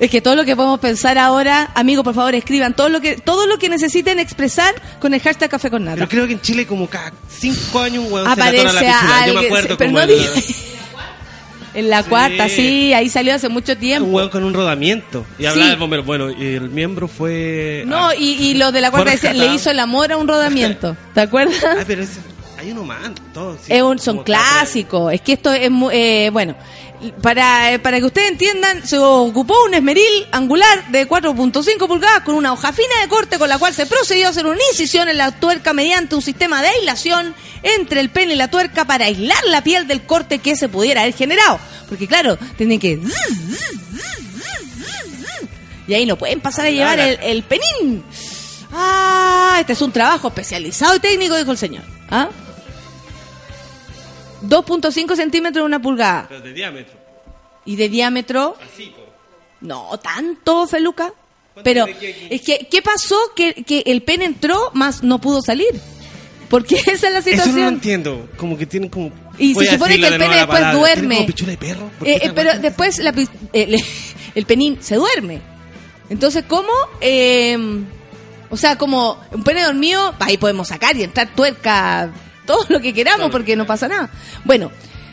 Es 0.00 0.10
que 0.10 0.20
todo 0.20 0.34
lo 0.36 0.44
que 0.44 0.54
podemos 0.56 0.80
pensar 0.80 1.18
ahora, 1.18 1.70
amigos, 1.74 2.04
por 2.04 2.14
favor, 2.14 2.34
escriban 2.34 2.74
todo 2.74 2.88
lo 2.88 3.00
que 3.00 3.16
todo 3.16 3.46
lo 3.46 3.58
que 3.58 3.68
necesiten 3.68 4.18
expresar 4.18 4.74
con 5.00 5.14
el 5.14 5.20
hashtag 5.20 5.50
café 5.50 5.70
con 5.70 5.84
nada. 5.84 5.96
Pero 5.96 6.08
creo 6.08 6.26
que 6.26 6.32
en 6.34 6.40
Chile 6.40 6.66
como 6.66 6.88
cada 6.88 7.12
cinco 7.28 7.80
años 7.80 8.04
un 8.04 8.10
se 8.10 8.24
le 8.24 8.30
Aparece 8.30 8.64
la 8.64 8.70
pichula. 8.80 9.26
Yo 9.26 9.34
me 9.40 9.46
acuerdo 9.46 9.76
pero 9.78 9.90
como 9.92 9.98
no 9.98 10.12
el- 10.12 10.26
En 11.74 11.90
la 11.90 12.02
Sí. 12.02 12.08
cuarta, 12.08 12.48
sí, 12.48 12.92
ahí 12.94 13.08
salió 13.08 13.34
hace 13.34 13.48
mucho 13.48 13.72
un 13.72 13.78
tiempo. 13.78 14.08
weón 14.10 14.28
con 14.30 14.42
un 14.44 14.54
rodamiento. 14.54 15.24
Y 15.38 15.46
hablaba 15.46 15.64
Sí. 15.66 15.70
del 15.70 15.78
bombero. 15.78 16.02
Bueno, 16.04 16.30
y 16.30 16.54
el 16.54 16.70
miembro 16.70 17.08
fue... 17.08 17.84
No, 17.86 18.08
ah, 18.08 18.14
y, 18.16 18.32
y 18.32 18.54
lo 18.54 18.72
de 18.72 18.80
la 18.80 18.90
cuarta 18.90 19.10
dice, 19.12 19.34
le 19.34 19.46
hizo 19.54 19.70
el 19.70 19.78
amor 19.80 20.10
a 20.12 20.16
un 20.16 20.26
rodamiento. 20.28 20.96
¿Te 21.14 21.20
acuerdas? 21.20 21.56
ah, 21.64 21.84
pero 21.86 22.02
ese- 22.02 22.20
hay 22.58 22.72
uno 22.72 22.82
más. 22.84 22.98
Todo, 23.32 23.56
sí, 23.62 23.72
Es 23.72 23.82
un- 23.82 23.98
son 23.98 24.24
clásicos. 24.24 25.12
Es 25.12 25.20
que 25.20 25.34
esto 25.34 25.52
es 25.52 25.70
eh, 25.92 26.30
bueno. 26.32 26.56
Para, 27.22 27.72
eh, 27.72 27.78
para 27.78 27.98
que 27.98 28.06
ustedes 28.06 28.30
entiendan, 28.30 28.86
se 28.86 28.98
ocupó 28.98 29.54
un 29.66 29.74
esmeril 29.74 30.26
angular 30.32 30.90
de 30.90 31.08
4.5 31.08 31.86
pulgadas 31.86 32.22
con 32.22 32.34
una 32.34 32.52
hoja 32.52 32.72
fina 32.72 33.00
de 33.02 33.08
corte 33.08 33.38
con 33.38 33.48
la 33.48 33.58
cual 33.58 33.72
se 33.72 33.86
procedió 33.86 34.26
a 34.26 34.30
hacer 34.30 34.46
una 34.46 34.58
incisión 34.72 35.08
en 35.08 35.16
la 35.16 35.30
tuerca 35.30 35.72
mediante 35.72 36.16
un 36.16 36.22
sistema 36.22 36.60
de 36.60 36.68
aislación 36.68 37.34
entre 37.62 38.00
el 38.00 38.10
pene 38.10 38.32
y 38.32 38.36
la 38.36 38.50
tuerca 38.50 38.84
para 38.84 39.06
aislar 39.06 39.42
la 39.46 39.62
piel 39.62 39.86
del 39.86 40.02
corte 40.02 40.40
que 40.40 40.56
se 40.56 40.68
pudiera 40.68 41.02
haber 41.02 41.14
generado. 41.14 41.60
Porque 41.88 42.08
claro, 42.08 42.36
tienen 42.56 42.80
que... 42.80 43.00
Y 45.86 45.94
ahí 45.94 46.04
no 46.04 46.16
pueden 46.16 46.40
pasar 46.40 46.66
a 46.66 46.70
llevar 46.70 46.98
el, 46.98 47.18
el 47.22 47.42
penín. 47.44 48.04
Ah, 48.72 49.56
este 49.60 49.72
es 49.72 49.80
un 49.80 49.92
trabajo 49.92 50.28
especializado 50.28 50.96
y 50.96 51.00
técnico, 51.00 51.36
dijo 51.36 51.52
el 51.52 51.58
señor. 51.58 51.84
¿Ah? 52.10 52.28
2.5 54.42 55.16
centímetros 55.16 55.62
de 55.62 55.66
una 55.66 55.80
pulgada. 55.80 56.26
Pero 56.28 56.40
de 56.40 56.52
diámetro. 56.52 56.94
Y 57.64 57.76
de 57.76 57.88
diámetro, 57.88 58.56
Así, 58.72 58.86
po. 58.96 59.02
no 59.60 59.98
tanto, 59.98 60.66
Feluca. 60.66 61.12
¿Cuánto 61.52 61.64
Pero 61.64 61.86
es 61.86 62.40
que, 62.42 62.66
¿qué 62.70 62.82
pasó? 62.82 63.16
Que, 63.34 63.54
que 63.54 63.82
el 63.86 64.02
pene 64.02 64.24
entró, 64.24 64.70
más 64.74 65.02
no 65.02 65.20
pudo 65.20 65.42
salir. 65.42 65.78
Porque 66.48 66.76
esa 66.86 67.08
es 67.08 67.12
la 67.12 67.18
Eso 67.18 67.30
no 67.30 67.36
lo 67.36 67.42
situación. 67.42 67.74
entiendo. 67.74 68.28
Como 68.36 68.56
que 68.56 68.64
tienen 68.66 68.88
como... 68.88 69.10
Y 69.38 69.54
se 69.54 69.66
supone 69.72 69.98
que 69.98 70.06
el 70.06 70.12
de 70.14 70.18
pene 70.18 70.36
después 70.36 70.72
duerme. 70.72 70.94
¿Tienen 70.94 71.16
como 71.16 71.26
pichula 71.26 71.50
de 71.52 71.58
perro? 71.58 71.90
¿Por 71.98 72.06
qué 72.06 72.12
Eh, 72.14 72.20
eh, 72.22 72.32
pero 72.34 72.58
después 72.58 72.98
la 72.98 73.12
el, 73.52 73.84
el 74.34 74.46
penín 74.46 74.78
se 74.80 74.96
duerme. 74.96 75.40
Entonces, 76.08 76.44
¿cómo? 76.48 76.72
Eh, 77.00 77.58
o 78.50 78.56
sea, 78.56 78.78
como 78.78 79.18
un 79.30 79.44
pene 79.44 79.62
dormido, 79.62 80.14
ahí 80.20 80.38
podemos 80.38 80.68
sacar 80.68 80.96
y 80.96 81.02
entrar 81.02 81.28
tuerca, 81.34 82.10
todo 82.48 82.64
lo 82.70 82.80
que 82.80 82.94
queramos, 82.94 83.30
porque 83.30 83.52
que 83.52 83.56
no 83.56 83.66
pasa 83.66 83.86
nada. 83.88 84.10
Bueno, 84.44 84.72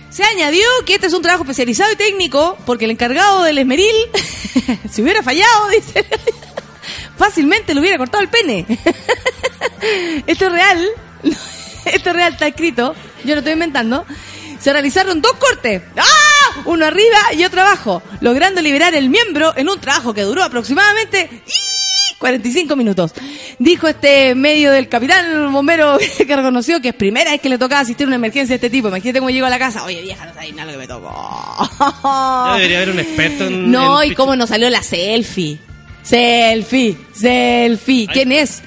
se 0.10 0.24
añadió 0.24 0.66
que 0.86 0.96
este 0.96 1.08
es 1.08 1.14
un 1.14 1.22
trabajo 1.22 1.44
especializado 1.44 1.92
y 1.92 1.98
técnico, 1.98 2.58
porque 2.66 2.86
el 2.86 2.92
encargado 2.92 3.44
del 3.44 3.58
esmeril, 3.58 3.96
si 4.92 5.02
hubiera 5.02 5.22
fallado, 5.22 5.70
dice, 5.70 6.06
fácilmente 7.18 7.74
le 7.74 7.82
hubiera 7.82 7.98
cortado 7.98 8.24
el 8.24 8.30
pene. 8.30 8.66
Esto 10.26 10.46
es 10.46 10.52
real. 10.52 10.90
Esto 11.86 12.10
es 12.10 12.16
real, 12.16 12.34
está 12.34 12.48
escrito. 12.48 12.96
Yo 13.26 13.36
lo 13.36 13.40
estoy 13.40 13.54
inventando. 13.54 14.06
Se 14.60 14.72
realizaron 14.72 15.22
dos 15.22 15.34
cortes. 15.34 15.82
¡Ah! 15.98 16.62
Uno 16.64 16.86
arriba 16.86 17.34
y 17.34 17.44
otro 17.44 17.62
abajo, 17.62 18.02
logrando 18.22 18.62
liberar 18.62 18.96
el 18.96 19.10
miembro 19.10 19.54
en 19.58 19.68
un 19.68 19.80
trabajo 19.82 20.14
que 20.14 20.22
duró 20.22 20.42
aproximadamente. 20.42 21.44
45 22.20 22.76
minutos. 22.76 23.14
Dijo 23.60 23.88
este 23.88 24.36
medio 24.36 24.72
del 24.72 24.88
capitán 24.88 25.52
bombero 25.52 25.98
que 26.18 26.36
reconoció 26.36 26.82
que 26.82 26.90
es 26.90 26.96
primera 26.96 27.32
vez 27.32 27.42
que 27.42 27.50
le 27.50 27.58
tocaba 27.58 27.82
asistir 27.82 28.06
a 28.06 28.08
una 28.08 28.16
emergencia 28.16 28.54
de 28.54 28.56
este 28.56 28.70
tipo. 28.70 28.88
Imagínate 28.88 29.20
cómo 29.20 29.30
llegó 29.30 29.46
a 29.46 29.50
la 29.50 29.60
casa. 29.60 29.84
Oye, 29.84 30.02
vieja, 30.02 30.26
no 30.26 30.34
sabes 30.34 30.54
nada 30.54 30.72
lo 30.72 30.72
que 30.74 30.78
me 30.78 30.88
tocó. 30.88 31.70
Ya 31.80 32.56
debería 32.56 32.78
haber 32.78 32.90
un 32.92 33.00
experto 33.00 33.46
en... 33.46 33.72
No, 33.72 34.02
en 34.02 34.12
y 34.12 34.16
cómo 34.16 34.36
nos 34.36 34.50
salió 34.50 34.70
la 34.70 34.82
selfie. 34.84 35.60
Selfie, 36.04 36.98
selfie. 37.14 38.08
¿Quién 38.08 38.32
es? 38.32 38.62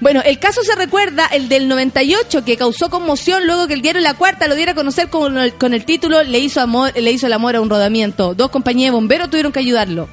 Bueno, 0.00 0.20
el 0.24 0.38
caso 0.38 0.62
se 0.62 0.74
recuerda, 0.74 1.26
el 1.26 1.48
del 1.48 1.68
98, 1.68 2.44
que 2.44 2.56
causó 2.56 2.90
conmoción 2.90 3.46
luego 3.46 3.66
que 3.66 3.74
el 3.74 3.82
diario 3.82 4.00
La 4.02 4.14
Cuarta 4.14 4.46
lo 4.48 4.54
diera 4.54 4.72
a 4.72 4.74
conocer 4.74 5.08
con 5.08 5.38
el, 5.38 5.54
con 5.54 5.74
el 5.74 5.84
título 5.84 6.22
Le 6.22 6.38
hizo, 6.38 6.60
amor, 6.60 6.92
Le 6.96 7.10
hizo 7.12 7.26
el 7.26 7.32
amor 7.32 7.56
a 7.56 7.60
un 7.60 7.70
rodamiento. 7.70 8.34
Dos 8.34 8.50
compañías 8.50 8.88
de 8.88 8.94
bomberos 8.94 9.30
tuvieron 9.30 9.52
que 9.52 9.60
ayudarlo. 9.60 10.08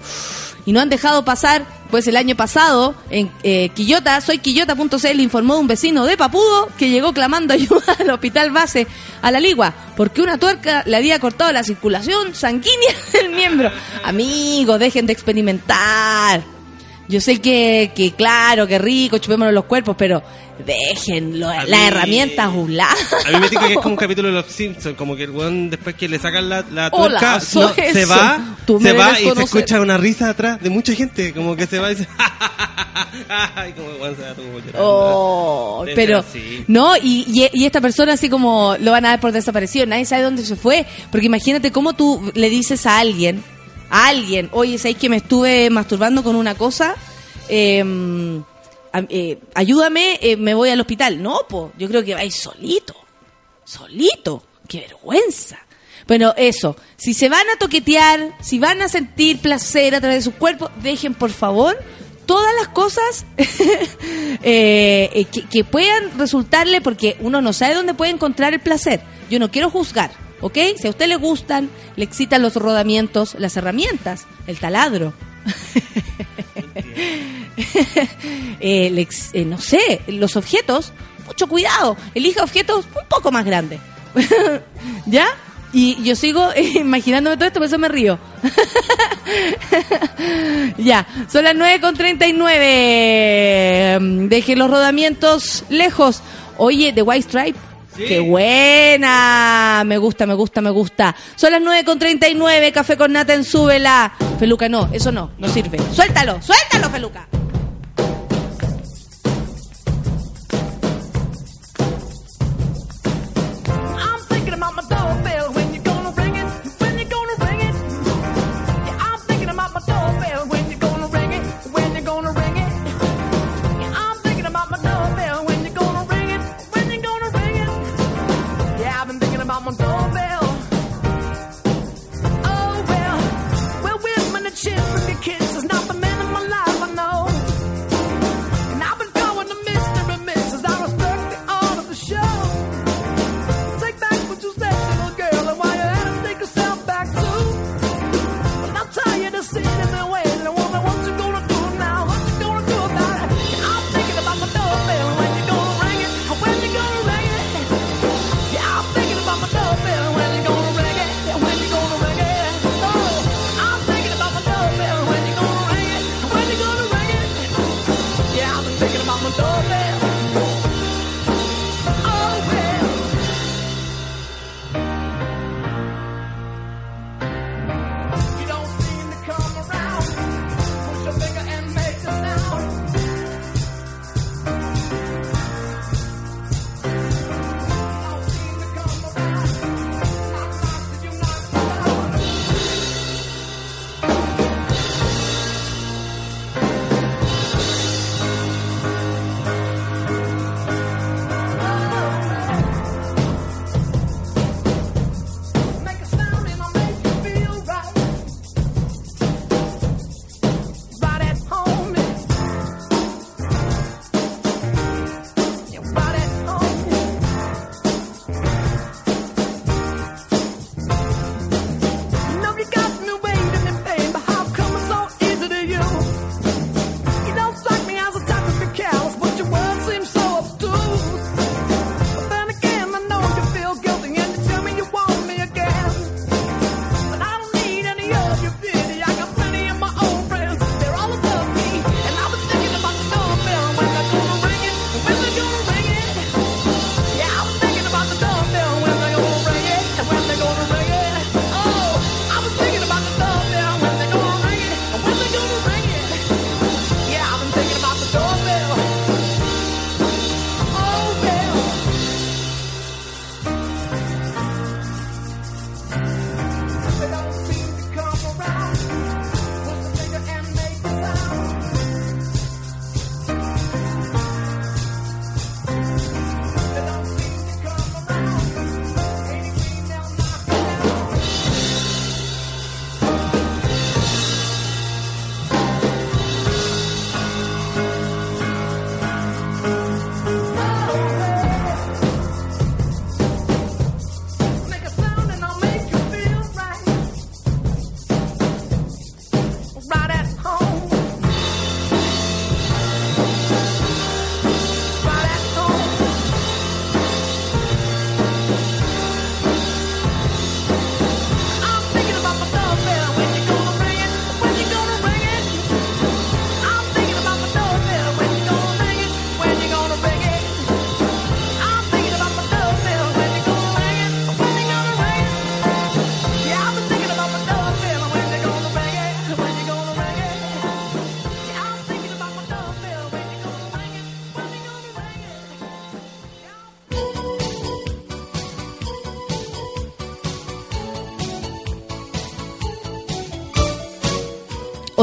Y 0.66 0.72
no 0.72 0.80
han 0.80 0.90
dejado 0.90 1.26
pasar 1.26 1.66
Después, 1.94 2.08
el 2.08 2.18
año 2.18 2.36
pasado, 2.36 2.96
en 3.12 3.32
eh, 3.44 3.70
Quillota, 3.70 4.20
soy 4.20 4.40
Quillota.cl, 4.40 5.20
informó 5.20 5.60
un 5.60 5.68
vecino 5.68 6.06
de 6.06 6.18
Papudo 6.18 6.70
que 6.76 6.90
llegó 6.90 7.14
clamando 7.14 7.54
ayuda 7.54 7.96
al 8.00 8.10
hospital 8.10 8.50
base 8.50 8.88
a 9.22 9.30
la 9.30 9.40
Ligua 9.40 9.72
porque 9.96 10.24
una 10.24 10.40
tuerca 10.40 10.82
le 10.88 10.98
había 10.98 11.20
cortado 11.20 11.52
la 11.52 11.64
circulación 11.64 12.34
sanguínea 12.34 12.96
del 13.14 13.30
miembro. 13.30 13.72
Amigos, 14.04 14.80
dejen 14.80 15.06
de 15.06 15.14
experimentar. 15.14 16.42
Yo 17.10 17.20
sé 17.20 17.40
que, 17.42 17.92
que 17.94 18.12
claro, 18.14 18.66
que 18.66 18.80
rico, 18.80 19.18
chupémonos 19.18 19.54
los 19.54 19.66
cuerpos, 19.66 19.96
pero 19.98 20.24
dejen 20.66 21.40
las 21.40 21.68
mí- 21.68 21.76
herramientas 21.76 22.46
a 22.46 22.50
un 22.50 22.78
lado. 22.78 22.96
A 23.26 23.32
mí 23.32 23.40
me 23.40 23.50
dice 23.50 23.60
que 23.68 23.74
es 23.74 23.80
como 23.80 23.90
un 23.90 23.98
capítulo 23.98 24.30
de 24.30 24.36
los 24.36 24.46
Simpsons, 24.46 24.96
como 24.96 25.16
que 25.16 25.24
el 25.24 25.32
weón 25.32 25.70
después 25.70 25.96
que 25.96 26.08
le 26.08 26.18
sacan 26.20 26.48
la, 26.48 26.64
la 26.72 26.90
soy 27.42 27.64
no, 27.66 27.74
se 27.92 28.06
va, 28.06 28.56
se 28.82 28.94
va 28.94 29.12
y 29.12 29.16
se 29.16 29.24
conocer. 29.30 29.44
escucha 29.44 29.82
una 29.82 29.98
risa 29.98 30.30
atrás 30.30 30.62
de 30.62 30.70
mucha 30.70 30.94
gente, 30.94 31.34
como 31.34 31.56
que 31.58 31.68
se 31.68 31.80
va 31.80 31.92
y 31.92 31.96
dice, 31.96 32.08
y 33.70 33.72
como 33.74 33.90
el 33.92 34.02
weón 34.02 34.16
se 34.16 34.22
va 34.22 34.34
como 34.36 34.60
llorando. 34.60 34.80
Oh, 34.80 35.86
pero 35.96 36.24
no 36.68 36.96
y, 36.98 37.26
y, 37.28 37.50
y 37.52 37.66
esta 37.66 37.82
persona 37.82 38.14
así 38.14 38.30
como 38.30 38.76
lo 38.80 38.92
van 38.92 39.06
a 39.06 39.10
dar 39.10 39.20
por 39.20 39.32
desaparecido 39.32 39.86
nadie 39.86 40.06
sabe 40.06 40.22
dónde 40.24 40.44
se 40.46 40.56
fue 40.56 40.86
porque 41.12 41.26
imagínate 41.28 41.72
cómo 41.72 41.94
tú 41.94 42.32
le 42.34 42.50
dices 42.50 42.86
a 42.86 43.00
alguien 43.00 43.44
alguien. 43.94 44.50
Oye 44.54 44.78
sabes 44.78 44.98
que 44.98 45.10
me 45.10 45.18
estuve 45.18 45.70
masturbando 45.70 46.24
con 46.24 46.36
una 46.36 46.56
cosa 46.56 46.96
a- 48.94 49.04
eh, 49.10 49.40
ayúdame 49.56 50.20
eh, 50.22 50.38
me 50.38 50.54
voy 50.54 50.70
al 50.70 50.80
hospital. 50.82 51.22
No 51.22 51.42
po 51.48 51.72
yo 51.78 51.88
creo 51.88 52.04
que 52.04 52.14
vais 52.16 52.36
solito 52.36 52.96
solito. 53.66 54.44
Qué 54.68 54.80
vergüenza. 54.82 55.58
Bueno, 56.08 56.34
eso, 56.38 56.76
si 56.98 57.14
se 57.14 57.30
van 57.30 57.46
a 57.50 57.58
toquetear, 57.58 58.36
si 58.42 58.60
van 58.60 58.82
a 58.82 58.90
sentir 58.90 59.40
placer 59.40 59.96
a 59.96 60.02
través 60.02 60.20
de 60.26 60.32
su 60.32 60.38
cuerpo, 60.38 60.70
dejen 60.82 61.14
por 61.14 61.32
favor 61.32 61.78
todas 62.26 62.54
las 62.56 62.68
cosas 62.70 63.26
eh, 63.38 65.10
eh, 65.14 65.26
que, 65.32 65.44
que 65.44 65.64
puedan 65.64 66.18
resultarle, 66.18 66.82
porque 66.82 67.16
uno 67.22 67.42
no 67.42 67.54
sabe 67.54 67.76
dónde 67.76 67.94
puede 67.94 68.12
encontrar 68.12 68.54
el 68.54 68.60
placer. 68.60 69.02
Yo 69.30 69.40
no 69.40 69.50
quiero 69.52 69.70
juzgar, 69.70 70.12
¿ok? 70.44 70.58
Si 70.78 70.88
a 70.88 70.92
usted 70.92 71.08
le 71.08 71.16
gustan, 71.16 71.70
le 71.96 72.04
excitan 72.04 72.42
los 72.42 72.58
rodamientos, 72.58 73.36
las 73.40 73.56
herramientas, 73.58 74.28
el 74.46 74.60
taladro. 74.60 75.14
Eh, 78.66 79.08
eh, 79.34 79.46
no 79.46 79.60
sé, 79.60 80.02
los 80.08 80.38
objetos, 80.38 80.94
mucho 81.28 81.48
cuidado, 81.48 81.98
elija 82.16 82.44
objetos 82.44 82.86
un 82.86 83.08
poco 83.10 83.30
más 83.30 83.46
grandes. 83.46 83.82
¿Ya? 85.06 85.28
Y 85.74 86.02
yo 86.04 86.16
sigo 86.16 86.50
imaginándome 86.76 87.36
todo 87.36 87.48
esto, 87.48 87.60
por 87.60 87.68
eso 87.68 87.78
me 87.78 87.90
río. 87.90 88.18
ya, 90.78 91.06
son 91.30 91.44
las 91.44 91.56
9.39. 91.56 94.30
Deje 94.30 94.56
los 94.56 94.70
rodamientos 94.70 95.66
lejos. 95.70 96.22
Oye, 96.58 96.94
The 96.94 97.02
White 97.02 97.28
Stripe. 97.28 97.60
¡Qué 97.96 98.20
buena! 98.20 99.84
Me 99.86 99.98
gusta, 99.98 100.26
me 100.26 100.34
gusta, 100.34 100.62
me 100.62 100.70
gusta. 100.70 101.16
Son 101.36 101.52
las 101.52 101.62
9.39, 101.62 102.72
café 102.72 102.98
con 102.98 103.14
nata 103.14 103.34
en 103.34 103.44
súbela. 103.44 104.14
Feluca, 104.40 104.68
no, 104.70 104.90
eso 104.92 105.12
no, 105.12 105.32
no 105.38 105.48
sirve. 105.50 105.80
Suéltalo, 105.94 106.42
suéltalo, 106.42 106.90
Feluca. 106.90 107.28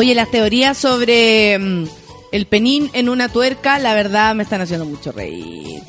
Oye, 0.00 0.14
las 0.14 0.30
teorías 0.30 0.78
sobre 0.78 1.58
mm, 1.58 1.84
el 2.32 2.46
penín 2.46 2.88
en 2.94 3.10
una 3.10 3.28
tuerca, 3.28 3.78
la 3.78 3.92
verdad 3.92 4.34
me 4.34 4.44
están 4.44 4.62
haciendo 4.62 4.86
mucho 4.86 5.12
reír. 5.12 5.82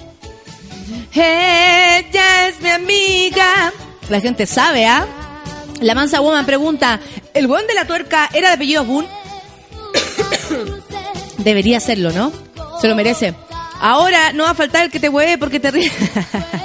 Ella 1.14 2.50
es 2.50 2.60
mi 2.60 2.68
amiga. 2.68 3.72
La 4.10 4.20
gente 4.20 4.46
sabe, 4.48 4.86
¿ah? 4.86 5.08
La 5.80 5.96
mansa 5.96 6.20
woman 6.20 6.46
pregunta, 6.46 7.00
¿el 7.34 7.48
buen 7.48 7.66
de 7.68 7.74
la 7.74 7.88
tuerca 7.88 8.30
era 8.34 8.50
de 8.50 8.56
apellido 8.56 8.84
Boone? 8.84 9.08
Debería 11.38 11.80
serlo, 11.80 12.12
¿no? 12.12 12.34
Se 12.82 12.90
lo 12.90 12.96
merece. 12.96 13.34
Ahora 13.80 14.34
no 14.34 14.44
va 14.44 14.50
a 14.50 14.56
faltar 14.56 14.84
el 14.84 14.92
que 14.92 15.00
te 15.00 15.08
hueve 15.08 15.38
porque 15.38 15.62
te 15.62 15.72
ríes. 15.72 15.94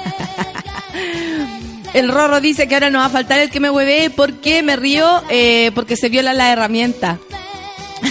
El 1.94 2.10
Rorro 2.10 2.42
dice 2.42 2.68
que 2.68 2.74
ahora 2.74 2.90
no 2.90 2.98
va 2.98 3.06
a 3.06 3.10
faltar 3.10 3.38
el 3.38 3.48
que 3.48 3.58
me 3.58 3.70
hueve 3.70 4.10
porque 4.10 4.62
me 4.62 4.76
río 4.76 5.22
eh, 5.30 5.70
porque 5.74 5.96
se 5.96 6.10
viola 6.10 6.34
la 6.34 6.52
herramienta. 6.52 7.18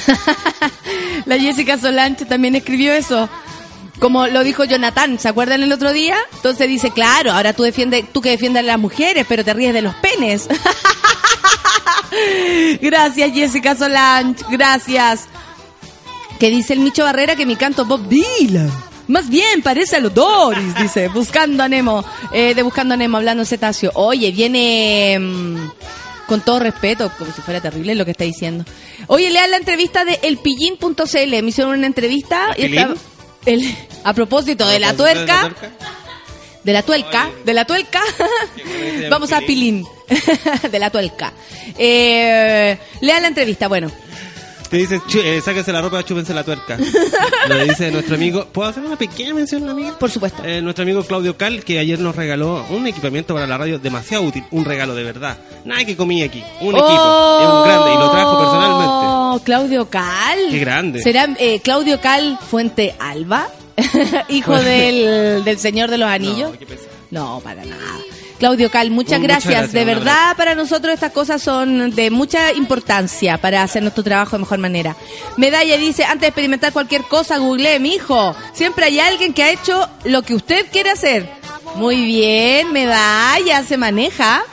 la 1.26 1.38
Jessica 1.38 1.78
Solange 1.78 2.26
también 2.26 2.56
escribió 2.56 2.94
eso. 2.94 3.30
Como 4.00 4.28
lo 4.28 4.44
dijo 4.44 4.66
Jonathan, 4.66 5.20
¿se 5.20 5.30
acuerdan 5.30 5.64
el 5.64 5.72
otro 5.72 5.94
día? 5.94 6.18
Entonces 6.34 6.68
dice, 6.68 6.92
claro, 6.92 7.32
ahora 7.32 7.54
tú 7.54 7.64
defiendes, 7.64 8.12
tú 8.12 8.22
que 8.22 8.30
defiendes 8.30 8.64
a 8.64 8.66
las 8.66 8.80
mujeres, 8.80 9.26
pero 9.28 9.44
te 9.44 9.54
ríes 9.54 9.74
de 9.74 9.82
los 9.82 9.96
penes. 9.96 10.50
gracias, 12.82 13.32
Jessica 13.34 13.76
Solange, 13.76 14.44
gracias. 14.50 15.28
Que 16.40 16.50
dice 16.50 16.74
el 16.74 16.82
Micho 16.82 17.06
Barrera 17.06 17.38
que 17.38 17.46
mi 17.46 17.56
canto 17.56 17.86
Bob 17.86 18.10
Dylan. 18.10 18.70
Más 19.08 19.30
bien, 19.30 19.62
parece 19.62 19.98
a 19.98 20.00
los 20.00 20.14
Doris, 20.14 20.76
dice, 20.76 21.10
buscando 21.10 21.64
a 21.64 21.70
Nemo, 21.70 22.04
eh, 22.34 22.56
de 22.56 22.64
buscando 22.64 22.96
a 22.96 22.98
Nemo, 22.98 23.18
hablando 23.18 23.46
cetáceo. 23.46 23.92
Oye, 23.94 24.32
viene 24.32 25.18
mm, 25.20 25.70
con 26.28 26.42
todo 26.42 26.60
respeto, 26.60 27.12
como 27.18 27.32
si 27.32 27.42
fuera 27.42 27.62
terrible 27.62 27.96
lo 27.96 28.06
que 28.06 28.12
está 28.12 28.24
diciendo. 28.24 28.66
Oye, 29.08 29.30
lean 29.30 29.52
la 29.52 29.58
entrevista 29.58 30.06
de 30.06 30.20
elpillín.cl, 30.24 31.42
me 31.44 31.50
hicieron 31.50 31.78
una 31.78 31.88
entrevista 31.88 32.50
y 32.58 32.62
estaba- 32.78 32.96
el- 33.46 33.76
a 34.04 34.14
propósito 34.14 34.68
de 34.68 34.80
la 34.80 34.94
tuerca, 34.98 35.54
de 36.64 36.74
la 36.74 36.82
tuerca, 36.84 37.30
de 37.46 37.54
la 37.54 37.66
tuerca, 37.66 38.02
llama 38.58 39.10
vamos 39.10 39.32
a 39.32 39.42
Pilín, 39.42 39.86
de 40.72 40.80
la 40.80 40.90
tuerca. 40.90 41.32
Eh, 41.78 42.78
lean 43.02 43.22
la 43.22 43.28
entrevista, 43.28 43.68
bueno. 43.68 43.92
Te 44.70 44.78
dice, 44.78 45.00
"Chu- 45.08 45.22
eh, 45.24 45.42
sáquense 45.42 45.72
la 45.72 45.82
ropa, 45.82 46.04
chúpense 46.04 46.34
la 46.34 46.44
tuerca. 46.44 46.78
Lo 47.48 47.64
dice 47.64 47.92
nuestro 47.92 48.16
amigo. 48.16 48.46
¿Puedo 48.52 48.70
hacer 48.70 48.84
una 48.84 48.96
pequeña 48.98 49.34
mención, 49.34 49.68
amigo? 49.70 49.98
Por 50.00 50.10
supuesto. 50.12 50.44
Eh, 50.44 50.62
nuestro 50.62 50.84
amigo 50.84 51.04
Claudio 51.04 51.38
Cal, 51.38 51.64
que 51.64 51.80
ayer 51.80 52.00
nos 52.00 52.16
regaló 52.16 52.66
un 52.70 52.88
equipamiento 52.88 53.34
para 53.34 53.46
la 53.48 53.58
radio 53.58 53.80
demasiado 53.80 54.24
útil. 54.24 54.44
Un 54.52 54.66
regalo 54.66 54.96
de 54.96 55.04
verdad. 55.04 55.38
Nada 55.66 55.86
que 55.86 55.96
comí 55.96 56.24
aquí. 56.24 56.44
Un 56.62 56.76
equipo. 56.76 57.40
Es 57.42 57.50
un 57.50 57.64
grande 57.64 57.94
y 57.94 57.98
lo 57.98 58.12
trajo 58.12 58.40
personalmente. 58.40 58.94
Oh, 58.98 59.42
Claudio 59.44 59.90
Cal. 59.90 60.40
Qué 60.50 60.60
grande. 60.60 61.02
¿Será 61.02 61.28
eh, 61.38 61.60
Claudio 61.62 62.02
Cal 62.02 62.38
Fuente 62.50 62.96
Alba? 63.00 63.48
Hijo 64.30 64.56
del, 64.58 65.44
del 65.44 65.60
Señor 65.60 65.90
de 65.92 65.98
los 65.98 66.08
Anillos. 66.10 66.52
No, 67.12 67.40
para 67.44 67.64
nada. 67.66 67.82
Claudio 68.40 68.70
Cal, 68.70 68.92
muchas 68.92 69.20
Muchas 69.20 69.22
gracias. 69.22 69.52
gracias, 69.54 69.74
De 69.74 69.86
verdad, 69.86 70.36
para 70.36 70.56
nosotros 70.56 70.94
estas 70.94 71.12
cosas 71.12 71.42
son 71.42 71.92
de 71.92 72.12
mucha 72.12 72.52
importancia 72.54 73.38
para 73.38 73.64
hacer 73.64 73.82
nuestro 73.82 74.04
trabajo 74.04 74.36
de 74.36 74.40
mejor 74.40 74.60
manera. 74.60 74.96
Medalla 75.38 75.78
dice, 75.78 76.04
antes 76.04 76.22
de 76.22 76.28
experimentar 76.28 76.74
cualquier 76.74 77.04
cosa, 77.04 77.38
googleé, 77.38 77.80
mi 77.80 77.96
hijo. 77.96 78.36
Siempre 78.54 78.86
hay 78.86 79.00
alguien 79.00 79.34
que 79.34 79.44
ha 79.44 79.52
hecho 79.52 79.88
lo 80.04 80.22
que 80.24 80.36
usted 80.36 80.66
quiere 80.72 80.92
hacer. 80.92 81.30
Muy 81.76 82.06
bien, 82.06 82.72
Medalla, 82.72 83.64
se 83.64 83.78
maneja. 83.78 84.44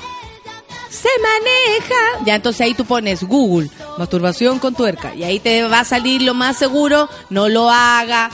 Se 0.88 1.08
maneja. 1.22 2.24
Ya, 2.24 2.34
entonces 2.34 2.60
ahí 2.60 2.74
tú 2.74 2.84
pones 2.84 3.22
Google, 3.24 3.70
masturbación 3.98 4.58
con 4.58 4.74
tuerca. 4.74 5.14
Y 5.14 5.24
ahí 5.24 5.40
te 5.40 5.62
va 5.64 5.80
a 5.80 5.84
salir 5.84 6.22
lo 6.22 6.34
más 6.34 6.56
seguro. 6.58 7.08
No 7.30 7.48
lo 7.48 7.70
haga. 7.70 8.30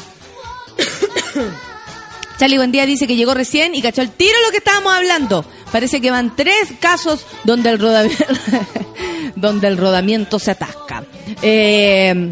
Charlie 2.38 2.56
Buen 2.56 2.70
Día 2.70 2.86
dice 2.86 3.08
que 3.08 3.16
llegó 3.16 3.34
recién 3.34 3.74
y 3.74 3.82
cachó 3.82 4.00
el 4.00 4.10
tiro 4.10 4.34
lo 4.46 4.52
que 4.52 4.58
estábamos 4.58 4.92
hablando. 4.92 5.44
Parece 5.72 6.00
que 6.00 6.12
van 6.12 6.36
tres 6.36 6.72
casos 6.80 7.26
donde 7.42 7.70
el 7.70 7.80
rodamiento, 7.80 8.24
donde 9.36 9.66
el 9.66 9.76
rodamiento 9.76 10.38
se 10.38 10.52
atasca. 10.52 11.04
Eh, 11.42 12.30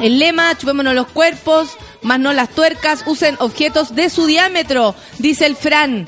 el 0.00 0.18
lema, 0.18 0.56
chupémonos 0.56 0.94
los 0.94 1.08
cuerpos, 1.08 1.70
más 2.02 2.20
no 2.20 2.32
las 2.32 2.50
tuercas, 2.50 3.02
usen 3.06 3.36
objetos 3.40 3.94
de 3.94 4.10
su 4.10 4.26
diámetro, 4.26 4.94
dice 5.18 5.46
el 5.46 5.56
Fran. 5.56 6.06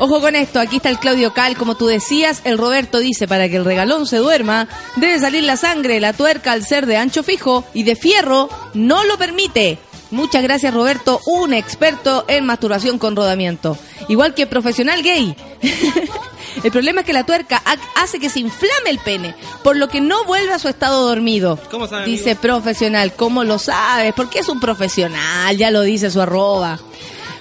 Ojo 0.00 0.20
con 0.20 0.34
esto, 0.36 0.60
aquí 0.60 0.76
está 0.76 0.88
el 0.88 0.98
Claudio 0.98 1.34
Cal, 1.34 1.56
como 1.56 1.76
tú 1.76 1.86
decías, 1.86 2.40
el 2.44 2.56
Roberto 2.56 3.00
dice, 3.00 3.26
para 3.26 3.48
que 3.48 3.56
el 3.56 3.64
regalón 3.64 4.06
se 4.06 4.18
duerma, 4.18 4.68
debe 4.96 5.18
salir 5.18 5.42
la 5.42 5.56
sangre, 5.56 6.00
la 6.00 6.12
tuerca 6.12 6.52
al 6.52 6.64
ser 6.64 6.86
de 6.86 6.96
ancho 6.96 7.22
fijo 7.22 7.64
y 7.74 7.82
de 7.82 7.96
fierro 7.96 8.48
no 8.74 9.04
lo 9.04 9.18
permite. 9.18 9.78
Muchas 10.10 10.42
gracias 10.42 10.72
Roberto, 10.72 11.20
un 11.26 11.52
experto 11.52 12.24
en 12.28 12.46
masturbación 12.46 12.98
con 12.98 13.14
rodamiento. 13.14 13.76
Igual 14.08 14.34
que 14.34 14.46
profesional 14.46 15.02
gay. 15.02 15.36
el 16.64 16.70
problema 16.72 17.00
es 17.00 17.06
que 17.06 17.12
la 17.12 17.24
tuerca 17.26 17.60
ha- 17.64 18.02
hace 18.02 18.18
que 18.18 18.30
se 18.30 18.40
inflame 18.40 18.88
el 18.90 18.98
pene, 18.98 19.34
por 19.62 19.76
lo 19.76 19.88
que 19.88 20.00
no 20.00 20.24
vuelve 20.24 20.52
a 20.54 20.58
su 20.58 20.68
estado 20.68 21.06
dormido. 21.06 21.58
¿Cómo 21.70 21.86
sabe, 21.86 22.06
Dice 22.06 22.30
amigo? 22.30 22.40
profesional, 22.40 23.12
¿cómo 23.14 23.44
lo 23.44 23.58
sabes? 23.58 24.14
Porque 24.14 24.38
es 24.38 24.48
un 24.48 24.60
profesional, 24.60 25.56
ya 25.56 25.70
lo 25.70 25.82
dice 25.82 26.10
su 26.10 26.20
arroba. 26.22 26.78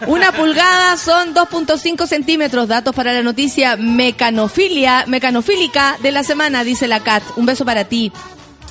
Una 0.06 0.32
pulgada 0.32 0.96
son 0.98 1.34
2.5 1.34 2.06
centímetros. 2.06 2.68
Datos 2.68 2.94
para 2.94 3.14
la 3.14 3.24
noticia 3.24 3.78
mecanofilia, 3.78 5.06
mecanofílica 5.08 5.98
de 6.04 6.12
la 6.12 6.24
semana, 6.24 6.64
dice 6.64 6.88
la 6.88 7.00
Cat. 7.00 7.24
Un 7.36 7.48
beso 7.48 7.66
para 7.66 7.86
ti. 7.86 8.12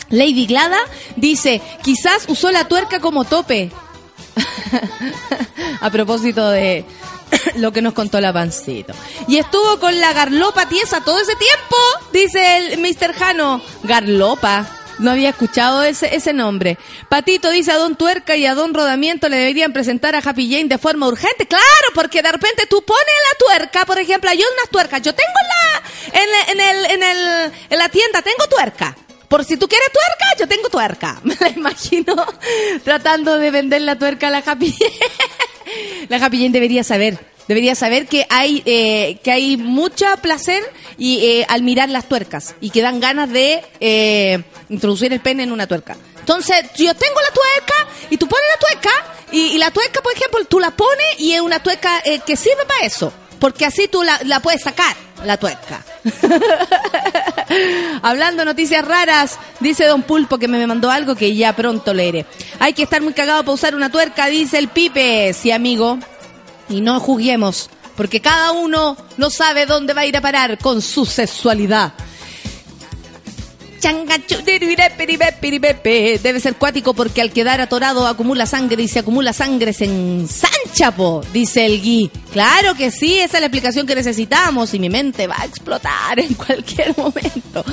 Lady 0.09 0.47
Glada 0.47 0.79
dice, 1.17 1.61
quizás 1.83 2.27
usó 2.29 2.53
la 2.53 2.69
tuerca 2.69 3.01
como 3.01 3.25
tope. 3.25 3.73
A 5.81 5.91
propósito 5.91 6.49
de 6.51 6.85
lo 7.57 7.73
que 7.73 7.83
nos 7.83 7.93
contó 7.95 8.21
la 8.21 8.33
pancito. 8.33 8.95
Y 9.29 9.39
estuvo 9.39 9.79
con 9.79 9.99
la 10.01 10.13
garlopa 10.13 10.69
tiesa 10.69 11.03
todo 11.03 11.19
ese 11.21 11.35
tiempo, 11.37 11.77
dice 12.13 12.57
el 12.59 12.79
Mr. 12.79 13.13
Jano. 13.15 13.63
Garlopa. 13.83 14.67
No 14.99 15.11
había 15.11 15.29
escuchado 15.29 15.85
ese, 15.85 16.17
ese 16.17 16.33
nombre. 16.33 16.79
Patito 17.11 17.51
dice 17.51 17.71
a 17.71 17.77
Don 17.77 17.97
Tuerca 17.97 18.35
y 18.35 18.47
a 18.47 18.55
Don 18.55 18.73
Rodamiento 18.73 19.29
le 19.29 19.37
deberían 19.37 19.75
presentar 19.75 20.15
a 20.15 20.21
Happy 20.21 20.51
Jane 20.51 20.69
de 20.69 20.79
forma 20.79 21.07
urgente. 21.07 21.47
Claro, 21.47 21.65
porque 21.95 22.23
de 22.23 22.33
repente 22.33 22.65
tú 22.67 22.83
pones 22.83 23.05
la 23.05 23.39
tuerca, 23.47 23.85
por 23.85 23.99
ejemplo, 23.99 24.33
yo 24.33 24.47
unas 24.59 24.71
tuercas. 24.71 25.03
Yo 25.03 25.15
tengo 25.15 25.29
la, 26.15 26.19
en, 26.19 26.31
la- 26.31 26.53
en 26.53 26.61
el, 26.79 26.91
en 26.93 27.03
el, 27.03 27.53
en 27.69 27.79
la 27.79 27.89
tienda, 27.91 28.23
tengo 28.23 28.47
tuerca. 28.49 28.97
Por 29.29 29.45
si 29.45 29.57
tú 29.57 29.67
quieres 29.69 29.89
tuerca, 29.93 30.39
yo 30.39 30.49
tengo 30.49 30.69
tuerca. 30.69 31.21
Me 31.25 31.37
la 31.39 31.49
imagino 31.49 32.15
tratando 32.85 33.39
de 33.39 33.51
vender 33.51 33.83
la 33.83 33.99
tuerca 33.99 34.29
a 34.29 34.31
la 34.31 34.39
Happy. 34.39 34.75
La 36.09 36.25
Happy 36.25 36.49
debería 36.49 36.85
saber. 36.85 37.19
Debería 37.49 37.75
saber 37.75 38.07
que 38.07 38.27
hay 38.29 38.63
eh, 38.67 39.19
que 39.23 39.31
hay 39.31 39.57
mucho 39.57 40.07
placer 40.21 40.63
y 40.99 41.25
eh, 41.25 41.47
al 41.49 41.63
mirar 41.63 41.89
las 41.89 42.09
tuercas 42.09 42.55
y 42.61 42.71
que 42.71 42.83
dan 42.83 42.99
ganas 42.99 43.31
de 43.31 43.65
eh, 43.79 44.43
introducir 44.69 45.13
el 45.13 45.21
pene 45.21 45.45
en 45.45 45.53
una 45.53 45.67
tuerca. 45.67 45.97
Entonces, 46.19 46.57
yo 46.77 46.93
tengo 46.95 47.21
la 47.21 47.33
tuerca 47.33 47.89
y 48.11 48.17
tú 48.17 48.27
pones 48.27 48.47
la 48.53 48.69
tuerca 48.69 48.91
y, 49.31 49.41
y 49.55 49.59
la 49.59 49.71
tuerca, 49.71 50.03
por 50.03 50.13
ejemplo, 50.13 50.45
tú 50.45 50.59
la 50.59 50.73
pones 50.73 51.19
y 51.19 51.33
es 51.35 51.41
una 51.41 51.61
tuerca 51.61 52.03
que 52.25 52.37
sirve 52.37 52.65
para 52.67 52.85
eso. 52.85 53.13
Porque 53.39 53.67
así 53.67 53.89
tú 53.89 54.03
la, 54.03 54.41
puedes 54.41 54.63
sacar, 54.63 54.97
la 55.25 55.37
tuerca. 55.37 55.85
Hablando 58.03 58.45
noticias 58.45 58.85
raras, 58.85 59.39
dice 59.61 59.85
Don 59.85 60.03
Pulpo 60.03 60.39
que 60.39 60.49
me 60.49 60.67
mandó 60.67 60.91
algo 60.91 61.15
que 61.15 61.35
ya 61.35 61.55
pronto 61.55 61.93
leeré. 61.93 62.27
Hay 62.59 62.73
que 62.73 62.85
estar 62.85 63.03
muy 63.03 63.13
cagado 63.13 63.43
para 63.43 63.55
usar 63.55 63.75
una 63.75 63.91
tuerca, 63.91 64.27
dice 64.27 64.59
el 64.59 64.69
Pipe. 64.69 65.33
Sí, 65.33 65.51
amigo. 65.51 65.99
Y 66.69 66.81
no 66.81 66.99
juzguemos, 66.99 67.71
porque 67.97 68.21
cada 68.21 68.53
uno 68.53 68.97
no 69.17 69.31
sabe 69.31 69.67
dónde 69.67 69.93
va 69.93 70.01
a 70.03 70.07
ir 70.07 70.17
a 70.17 70.21
parar 70.21 70.59
con 70.59 70.83
su 70.83 71.07
sexualidad. 71.07 71.93
Debe 76.23 76.41
ser 76.41 76.57
cuático 76.57 76.95
porque 76.95 77.21
al 77.21 77.33
quedar 77.33 77.61
atorado 77.61 78.07
acumula 78.07 78.47
sangre 78.47 78.83
y 78.83 78.89
si 78.89 78.99
acumula 78.99 79.33
sangre 79.33 79.73
se 79.73 79.85
ensancha, 79.85 80.91
po, 80.91 81.23
dice 81.33 81.67
el 81.67 81.81
Gui. 81.81 82.11
Claro 82.33 82.75
que 82.75 82.91
sí, 82.91 83.19
esa 83.19 83.39
es 83.39 83.41
la 83.41 83.47
explicación 83.47 83.87
que 83.87 83.95
necesitamos 83.95 84.75
y 84.75 84.79
mi 84.79 84.89
mente 84.89 85.27
va 85.27 85.37
a 85.39 85.45
explotar 85.45 86.19
en 86.21 86.35
cualquier 86.35 86.97
momento. 86.97 87.65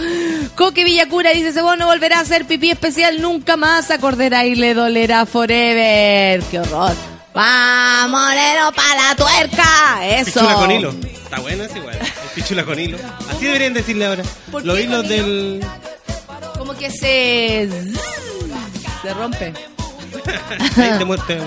Coque 0.56 0.84
Villacura 0.84 1.32
dice, 1.32 1.52
se 1.52 1.62
no 1.62 1.88
volverá 1.88 2.20
a 2.20 2.22
hacer 2.22 2.46
pipí 2.46 2.72
especial 2.72 3.22
nunca 3.22 3.58
más, 3.58 3.92
acordará 3.92 4.46
y 4.46 4.56
le 4.56 4.74
dolerá 4.74 5.26
forever. 5.26 6.42
¡Qué 6.44 6.60
horror! 6.60 6.94
¡Vamos, 7.34 8.30
Lero, 8.36 8.72
para 8.74 9.10
la 9.10 9.16
tuerca! 9.16 10.00
¡Eso! 10.06 10.40
Pichula 10.40 10.54
con 10.56 10.72
hilo. 10.72 10.94
Está 11.02 11.40
bueno, 11.40 11.64
es 11.64 11.76
igual. 11.76 12.00
Pichula 12.36 12.64
con 12.64 12.80
hilo. 12.80 12.98
Así 13.30 13.46
deberían 13.46 13.74
decirle 13.74 14.06
ahora. 14.06 14.24
¿Por 14.52 14.66
Los 14.66 14.80
hilos 14.80 15.08
del. 15.08 15.64
Como 16.58 16.76
que 16.76 16.90
se... 16.90 17.70
se 19.02 19.14
rompe. 19.14 19.54
Te, 20.76 21.36
te. 21.36 21.42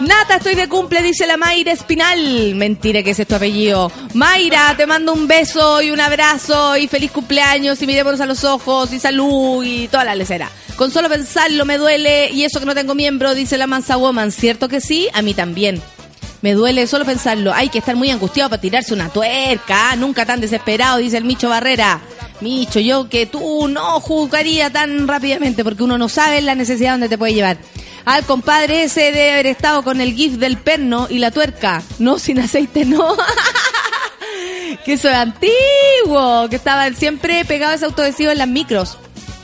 Nata, 0.00 0.36
estoy 0.36 0.54
de 0.54 0.68
cumple, 0.68 1.02
dice 1.02 1.26
la 1.26 1.36
Mayra 1.36 1.72
Espinal. 1.72 2.54
Mentira 2.54 3.02
que 3.02 3.10
ese 3.10 3.22
es 3.22 3.28
tu 3.28 3.36
apellido. 3.36 3.90
Mayra, 4.14 4.74
te 4.76 4.86
mando 4.86 5.12
un 5.12 5.26
beso 5.26 5.80
y 5.80 5.90
un 5.90 6.00
abrazo 6.00 6.76
y 6.76 6.86
feliz 6.88 7.12
cumpleaños 7.12 7.80
y 7.80 7.86
mirémonos 7.86 8.20
a 8.20 8.26
los 8.26 8.44
ojos 8.44 8.92
y 8.92 8.98
salud 8.98 9.64
y 9.64 9.88
toda 9.88 10.04
la 10.04 10.14
lecera. 10.14 10.50
Con 10.76 10.90
solo 10.90 11.08
pensarlo 11.08 11.64
me 11.64 11.78
duele 11.78 12.30
y 12.30 12.44
eso 12.44 12.60
que 12.60 12.66
no 12.66 12.74
tengo 12.74 12.94
miembro, 12.94 13.34
dice 13.34 13.56
la 13.56 13.66
Mansa 13.66 13.96
Woman. 13.96 14.32
¿Cierto 14.32 14.68
que 14.68 14.80
sí? 14.80 15.08
A 15.14 15.22
mí 15.22 15.32
también. 15.32 15.80
Me 16.42 16.54
duele 16.54 16.86
solo 16.86 17.04
pensarlo. 17.04 17.52
Hay 17.52 17.68
que 17.68 17.78
estar 17.78 17.96
muy 17.96 18.10
angustiado 18.10 18.48
para 18.48 18.62
tirarse 18.62 18.94
una 18.94 19.10
tuerca. 19.10 19.94
Nunca 19.96 20.24
tan 20.24 20.40
desesperado, 20.40 20.98
dice 20.98 21.18
el 21.18 21.24
Micho 21.24 21.48
Barrera. 21.48 22.00
Micho, 22.40 22.80
yo 22.80 23.08
que 23.10 23.26
tú 23.26 23.68
no 23.68 24.00
juzgaría 24.00 24.70
tan 24.70 25.06
rápidamente 25.06 25.62
porque 25.62 25.82
uno 25.82 25.98
no 25.98 26.08
sabe 26.08 26.40
la 26.40 26.54
necesidad 26.54 26.92
donde 26.92 27.10
te 27.10 27.18
puede 27.18 27.34
llevar. 27.34 27.58
Al 28.06 28.24
compadre 28.24 28.84
ese 28.84 29.12
de 29.12 29.32
haber 29.32 29.46
estado 29.46 29.82
con 29.82 30.00
el 30.00 30.14
gif 30.14 30.38
del 30.38 30.56
perno 30.56 31.06
y 31.10 31.18
la 31.18 31.30
tuerca. 31.30 31.82
No, 31.98 32.18
sin 32.18 32.38
aceite, 32.38 32.86
no. 32.86 33.16
que 34.84 34.94
eso 34.94 35.10
es 35.10 35.14
antiguo. 35.14 36.48
Que 36.48 36.56
estaban 36.56 36.96
siempre 36.96 37.44
pegados 37.44 37.82
autoadhesivos 37.82 38.32
en 38.32 38.38
las 38.38 38.48
micros. 38.48 38.96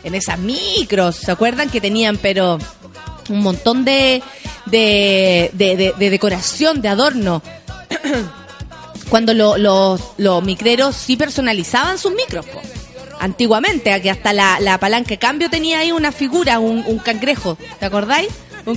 En 0.03 0.14
esas 0.14 0.38
micros. 0.38 1.16
¿Se 1.16 1.30
acuerdan 1.30 1.68
que 1.68 1.82
tenían, 1.82 2.16
pero 2.16 2.59
un 3.31 3.41
montón 3.41 3.85
de, 3.85 4.22
de, 4.66 5.51
de, 5.55 5.77
de- 5.77 5.95
de 5.99 6.11
decoración, 6.11 6.81
de 6.83 6.89
adorno. 6.89 7.43
Cuando 9.09 9.35
lo- 9.35 9.57
los 10.18 10.43
micreros 10.43 10.97
sí 10.97 11.16
personalizaban 11.16 11.99
sus 11.99 12.12
micros. 12.12 12.45
Antiguamente, 13.20 13.99
que 14.03 14.11
hasta 14.11 14.33
la, 14.33 14.59
la 14.61 14.79
palanca 14.79 15.16
cambio 15.16 15.49
tenía 15.49 15.79
ahí 15.79 15.91
una 15.93 16.12
figura, 16.12 16.59
un, 16.59 16.85
un 16.87 16.99
cangrejo. 16.99 17.57
¿Te 17.79 17.87
acordáis? 17.87 18.29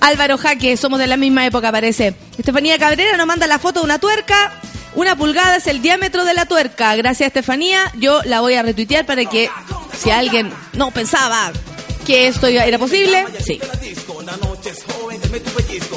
Álvaro 0.00 0.38
Jaque, 0.38 0.76
somos 0.76 0.98
de 0.98 1.06
la 1.06 1.16
misma 1.16 1.46
época, 1.46 1.70
parece. 1.72 2.14
Estefanía 2.38 2.78
Cabrera 2.78 3.16
nos 3.16 3.26
manda 3.26 3.46
la 3.46 3.58
foto 3.58 3.80
de 3.80 3.84
una 3.86 3.98
tuerca. 3.98 4.52
Una 4.94 5.16
pulgada 5.16 5.56
es 5.56 5.66
el 5.66 5.82
diámetro 5.82 6.24
de 6.24 6.34
la 6.34 6.46
tuerca. 6.46 6.94
Gracias, 6.96 7.26
Estefanía. 7.28 7.90
Yo 7.98 8.22
la 8.24 8.40
voy 8.40 8.54
a 8.54 8.62
retuitear 8.62 9.04
para 9.06 9.24
que 9.24 9.50
si 9.98 10.10
alguien 10.10 10.52
no 10.74 10.90
pensaba 10.92 11.50
que 12.04 12.28
esto 12.28 12.46
era 12.46 12.78
posible, 12.78 13.24
sí. 13.40 13.60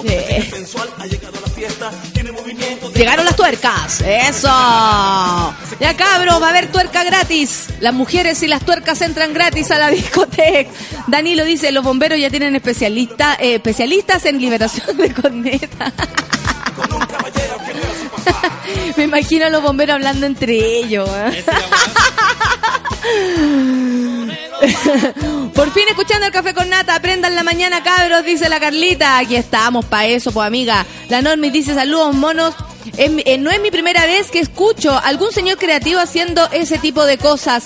Eh. 0.05 0.49
Llegaron 2.95 3.25
las 3.25 3.35
tuercas. 3.35 4.01
Eso. 4.01 4.47
Ya 5.79 5.95
cabros, 5.95 6.41
va 6.41 6.47
a 6.47 6.49
haber 6.49 6.71
tuerca 6.71 7.03
gratis. 7.03 7.67
Las 7.79 7.93
mujeres 7.93 8.41
y 8.43 8.47
las 8.47 8.65
tuercas 8.65 9.01
entran 9.01 9.33
gratis 9.33 9.71
a 9.71 9.77
la 9.77 9.89
discoteca. 9.89 10.71
Danilo 11.07 11.45
dice, 11.45 11.71
los 11.71 11.83
bomberos 11.83 12.19
ya 12.19 12.29
tienen 12.29 12.55
especialista, 12.55 13.35
eh, 13.39 13.55
especialistas 13.55 14.25
en 14.25 14.39
liberación 14.39 14.97
de 14.97 15.13
corneta. 15.13 15.93
Me 18.97 19.03
imagino 19.03 19.45
a 19.45 19.49
los 19.49 19.61
bomberos 19.61 19.95
hablando 19.95 20.25
entre 20.25 20.53
ellos. 20.55 21.09
¿eh? 21.09 21.43
Por 25.53 25.71
fin 25.71 25.83
escuchando 25.89 26.25
el 26.25 26.31
café 26.31 26.53
con 26.53 26.69
nata, 26.69 26.95
aprendan 26.95 27.35
la 27.35 27.43
mañana, 27.43 27.83
cabros, 27.83 28.23
dice 28.23 28.49
la 28.49 28.59
Carlita. 28.59 29.17
Aquí 29.17 29.35
estamos, 29.35 29.85
pa' 29.85 30.05
eso, 30.05 30.31
pues 30.31 30.47
amiga. 30.47 30.85
La 31.09 31.21
Normis 31.21 31.53
dice 31.53 31.73
saludos, 31.73 32.15
monos. 32.15 32.55
Eh, 32.97 33.37
no 33.37 33.51
es 33.51 33.61
mi 33.61 33.69
primera 33.69 34.05
vez 34.05 34.31
que 34.31 34.39
escucho 34.39 34.97
algún 35.03 35.31
señor 35.31 35.57
creativo 35.57 35.99
haciendo 35.99 36.47
ese 36.51 36.77
tipo 36.77 37.05
de 37.05 37.17
cosas. 37.17 37.65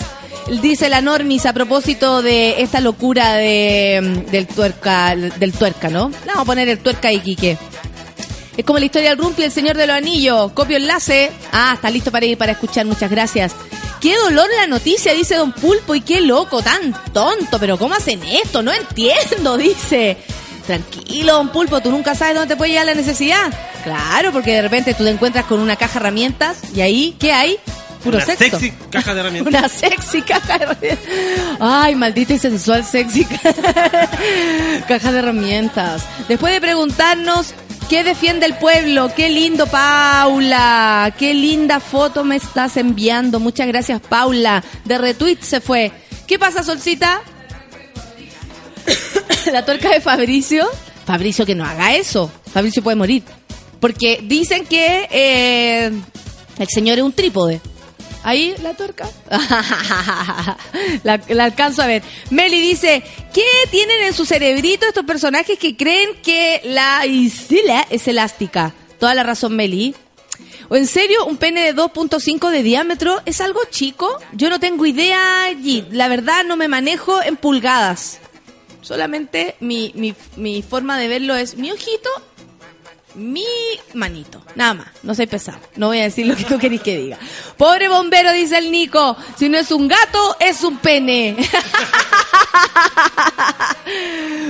Dice 0.61 0.89
la 0.89 1.01
Normis 1.01 1.45
a 1.45 1.53
propósito 1.53 2.21
de 2.21 2.61
esta 2.61 2.81
locura 2.81 3.35
de, 3.35 3.99
mm, 4.01 4.31
del 4.31 4.47
tuerca, 4.47 5.15
del 5.15 5.53
tuerca, 5.53 5.89
¿no? 5.89 6.11
Vamos 6.25 6.41
a 6.41 6.45
poner 6.45 6.67
el 6.67 6.79
tuerca 6.79 7.11
Iquique. 7.11 7.57
Es 8.57 8.65
como 8.65 8.79
la 8.79 8.85
historia 8.85 9.09
del 9.09 9.17
Rumpi, 9.17 9.43
el 9.43 9.51
señor 9.51 9.77
de 9.77 9.87
los 9.87 9.95
anillos. 9.95 10.51
Copio 10.51 10.77
enlace. 10.77 11.31
Ah, 11.51 11.71
está 11.75 11.89
listo 11.89 12.11
para 12.11 12.25
ir 12.25 12.37
para 12.37 12.51
escuchar. 12.51 12.85
Muchas 12.85 13.09
gracias. 13.09 13.53
Qué 14.02 14.16
dolor 14.18 14.47
la 14.58 14.68
noticia, 14.68 15.14
dice 15.14 15.36
Don 15.36 15.52
Pulpo. 15.54 15.93
Y 15.95 16.02
qué 16.02 16.22
loco, 16.22 16.62
tan 16.62 16.91
tonto. 17.14 17.60
Pero 17.60 17.78
¿cómo 17.78 17.93
hacen 17.95 18.22
esto? 18.24 18.62
No 18.64 18.72
entiendo, 18.74 19.58
dice. 19.58 20.18
Tranquilo, 20.66 21.34
Don 21.34 21.49
Pulpo, 21.49 21.82
tú 21.82 21.91
nunca 21.91 22.16
sabes 22.16 22.36
dónde 22.36 22.54
te 22.54 22.58
puede 22.58 22.72
llegar 22.72 22.86
la 22.86 22.93
necesidad. 22.95 23.52
Claro, 23.84 24.32
porque 24.32 24.54
de 24.54 24.62
repente 24.62 24.93
tú 24.93 25.04
te 25.04 25.10
encuentras 25.10 25.45
con 25.45 25.60
una 25.60 25.76
caja 25.76 25.93
de 25.93 25.99
herramientas 25.99 26.58
y 26.76 26.82
ahí, 26.82 27.16
¿qué 27.20 27.32
hay? 27.32 27.58
Puro 28.04 28.18
Una 28.18 28.26
sexo. 28.26 28.60
sexy 28.60 28.72
caja 28.89 29.14
de 29.14 29.20
herramientas. 29.22 29.54
Una 29.54 29.70
sexy 29.70 30.22
caja 30.22 30.58
de 30.58 30.64
herramientas. 30.64 31.06
Ay, 31.60 31.95
maldita 31.95 32.34
y 32.34 32.39
sensual 32.39 32.84
sexy 32.86 33.26
caja 34.88 35.12
de 35.12 35.20
herramientas. 35.20 36.04
Después 36.28 36.54
de 36.54 36.62
preguntarnos 36.62 37.54
qué 37.91 38.05
defiende 38.05 38.45
el 38.45 38.55
pueblo, 38.55 39.11
qué 39.13 39.27
lindo 39.27 39.67
Paula, 39.67 41.13
qué 41.19 41.33
linda 41.33 41.81
foto 41.81 42.23
me 42.23 42.37
estás 42.37 42.77
enviando. 42.77 43.41
Muchas 43.41 43.67
gracias 43.67 43.99
Paula. 43.99 44.63
De 44.85 44.97
retweet 44.97 45.39
se 45.41 45.59
fue. 45.59 45.91
¿Qué 46.25 46.39
pasa, 46.39 46.63
Solcita? 46.63 47.21
La 49.51 49.65
tuerca 49.65 49.89
de 49.89 49.99
Fabricio. 49.99 50.69
Fabricio 51.05 51.45
que 51.45 51.53
no 51.53 51.65
haga 51.65 51.93
eso. 51.93 52.31
Fabricio 52.53 52.81
puede 52.81 52.95
morir. 52.95 53.23
Porque 53.81 54.21
dicen 54.23 54.65
que 54.65 55.09
eh, 55.11 55.91
el 56.59 56.67
señor 56.69 56.97
es 56.97 57.03
un 57.03 57.11
trípode. 57.11 57.59
Ahí 58.24 58.55
la 58.61 58.74
tuerca. 58.76 59.09
la, 61.03 61.19
la 61.28 61.43
alcanzo 61.43 61.82
a 61.82 61.88
ver. 61.88 62.03
Meli 62.30 62.59
dice, 62.61 63.03
¿qué 63.34 63.45
tienen 63.69 64.03
en 64.03 64.13
su 64.13 64.26
cerebrito 64.26 64.86
estos 64.86 65.05
personajes 65.05 65.57
que 65.57 65.76
creen 65.76 66.09
que 66.24 66.61
la 66.65 67.05
isla 67.05 67.88
es 67.89 68.07
elástica? 68.07 68.74
Toda 68.99 69.15
la 69.15 69.24
razón, 69.24 69.55
Meli. 69.55 69.95
¿O 70.69 70.76
en 70.76 70.88
serio 70.88 71.26
un 71.26 71.38
pene 71.38 71.61
de 71.61 71.76
2.5 71.76 72.49
de 72.49 72.63
diámetro 72.63 73.22
es 73.26 73.41
algo 73.41 73.59
chico? 73.69 74.07
Yo 74.34 74.49
no 74.49 74.59
tengo 74.59 74.86
idea 74.86 75.43
allí. 75.43 75.86
La 75.91 76.07
verdad 76.07 76.45
no 76.45 76.55
me 76.55 76.67
manejo 76.67 77.22
en 77.22 77.36
pulgadas. 77.36 78.19
Solamente 78.82 79.55
mi, 79.59 79.91
mi, 79.95 80.15
mi 80.38 80.61
forma 80.61 80.97
de 80.97 81.07
verlo 81.07 81.36
es 81.36 81.57
mi 81.57 81.72
ojito 81.72 82.09
mi 83.16 83.45
manito. 83.93 84.41
Nada 84.55 84.74
más. 84.74 84.88
No 85.03 85.16
soy 85.16 85.28
pesado. 85.28 85.59
No 85.76 85.88
voy 85.88 85.99
a 85.99 86.03
decir 86.03 86.26
lo 86.26 86.36
que 86.36 86.43
tú 86.43 86.57
querés 86.57 86.82
que 86.82 86.97
diga. 86.97 87.18
Pobre 87.57 87.89
bombero, 87.89 88.32
dice 88.32 88.57
el 88.57 88.72
Nico. 88.72 89.16
Si 89.38 89.49
no 89.49 89.57
es 89.57 89.72
un 89.72 89.88
gato, 89.88 90.38
es 90.39 90.64
un 90.64 90.78
pene. 90.78 91.38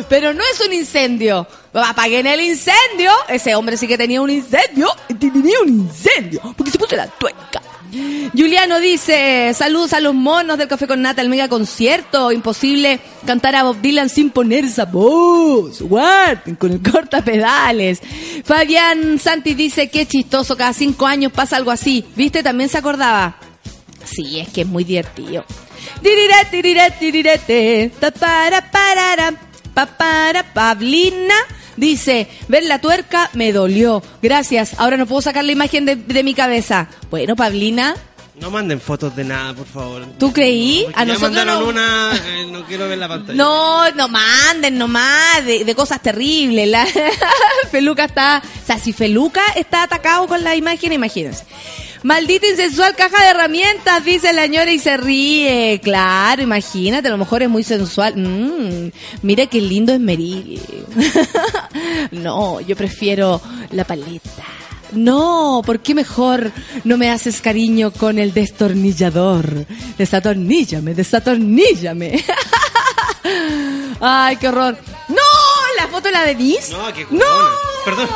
Pero 0.09 0.33
no 0.33 0.43
es 0.43 0.59
un 0.59 0.73
incendio. 0.73 1.47
Apaguen 1.73 2.27
el 2.27 2.41
incendio. 2.41 3.11
Ese 3.27 3.55
hombre 3.55 3.77
sí 3.77 3.87
que 3.87 3.97
tenía 3.97 4.21
un 4.21 4.29
incendio. 4.29 4.89
Tenía 5.19 5.59
un 5.61 5.69
incendio. 5.69 6.41
Porque 6.55 6.71
se 6.71 6.77
puso 6.77 6.95
la 6.95 7.07
tuerca. 7.07 7.61
Juliano 8.33 8.79
dice, 8.79 9.53
saludos 9.53 9.93
a 9.93 9.99
los 9.99 10.13
monos 10.13 10.57
del 10.57 10.67
Café 10.67 10.87
con 10.87 11.01
Nata, 11.01 11.21
el 11.21 11.29
mega 11.29 11.49
concierto. 11.49 12.31
Imposible 12.31 12.99
cantar 13.25 13.55
a 13.55 13.63
Bob 13.63 13.81
Dylan 13.81 14.09
sin 14.09 14.29
poner 14.29 14.65
esa 14.65 14.85
voz. 14.85 15.81
Guarden 15.81 16.55
con 16.55 16.71
el 16.71 16.81
cortapedales. 16.81 18.01
Fabián 18.45 19.19
Santi 19.19 19.53
dice, 19.53 19.89
qué 19.89 20.05
chistoso, 20.05 20.55
cada 20.55 20.73
cinco 20.73 21.05
años 21.05 21.31
pasa 21.31 21.57
algo 21.57 21.71
así. 21.71 22.05
¿Viste? 22.15 22.43
También 22.43 22.69
se 22.69 22.77
acordaba. 22.77 23.35
Sí, 24.05 24.39
es 24.39 24.49
que 24.49 24.61
es 24.61 24.67
muy 24.67 24.83
divertido. 24.83 25.43
Tiriré, 26.01 26.91
tirirete, 26.99 27.91
ta 27.99 28.11
para, 28.11 28.71
parara, 28.71 29.33
pa 29.73 29.85
para, 29.85 30.43
Pablina 30.53 31.35
dice, 31.81 32.27
ver 32.47 32.63
la 32.63 32.79
tuerca 32.79 33.29
me 33.33 33.51
dolió. 33.51 34.01
Gracias, 34.21 34.79
ahora 34.79 34.95
no 34.95 35.05
puedo 35.05 35.21
sacar 35.21 35.43
la 35.43 35.51
imagen 35.51 35.85
de, 35.85 35.97
de 35.97 36.23
mi 36.23 36.33
cabeza. 36.33 36.87
Bueno, 37.09 37.35
Pablina, 37.35 37.95
No 38.41 38.49
manden 38.49 38.81
fotos 38.81 39.15
de 39.15 39.23
nada, 39.23 39.53
por 39.53 39.67
favor. 39.67 40.03
¿Tú 40.17 40.33
creí? 40.33 40.81
Porque 40.85 40.99
A 40.99 41.05
ya 41.05 41.13
nosotros 41.13 41.31
mandaron 41.31 41.63
no. 41.63 41.69
una, 41.69 42.11
eh, 42.25 42.45
no 42.51 42.65
quiero 42.65 42.89
ver 42.89 42.97
la 42.97 43.07
pantalla. 43.07 43.37
No, 43.37 43.89
no 43.91 44.07
manden 44.07 44.79
nomás 44.79 45.45
de, 45.45 45.63
de 45.63 45.75
cosas 45.75 46.01
terribles. 46.01 46.67
La 46.67 46.87
Feluca 47.71 48.05
está, 48.05 48.41
o 48.43 48.65
sea, 48.65 48.79
si 48.79 48.93
Feluca 48.93 49.41
está 49.55 49.83
atacado 49.83 50.27
con 50.27 50.43
la 50.43 50.55
imagen, 50.55 50.91
imagínense. 50.91 51.45
Maldita 52.03 52.47
insensual 52.47 52.95
caja 52.95 53.23
de 53.23 53.29
herramientas, 53.29 54.03
dice 54.03 54.33
la 54.33 54.41
señora 54.41 54.71
y 54.71 54.79
se 54.79 54.97
ríe. 54.97 55.79
Claro, 55.83 56.41
imagínate, 56.41 57.09
a 57.09 57.11
lo 57.11 57.19
mejor 57.19 57.43
es 57.43 57.49
muy 57.49 57.63
sensual. 57.63 58.15
Mm, 58.17 58.89
mira 59.21 59.45
qué 59.45 59.61
lindo 59.61 59.93
es 59.93 59.99
Meril. 59.99 60.59
no, 62.11 62.59
yo 62.61 62.75
prefiero 62.75 63.39
la 63.69 63.83
paleta. 63.83 64.43
No, 64.93 65.61
¿por 65.65 65.79
qué 65.79 65.95
mejor 65.95 66.51
no 66.83 66.97
me 66.97 67.09
haces 67.09 67.41
cariño 67.41 67.91
con 67.91 68.19
el 68.19 68.33
destornillador? 68.33 69.65
Desatorníllame, 69.97 70.93
desatorníllame. 70.93 72.23
Ay, 73.99 74.35
qué 74.37 74.47
horror. 74.47 74.77
¡No! 75.07 75.15
¿La 75.77 75.87
foto 75.87 76.03
de 76.07 76.11
la 76.11 76.23
Denise? 76.25 76.71
No, 76.73 76.93
qué 76.93 77.05
¡No! 77.09 77.25
Perdón. 77.85 78.07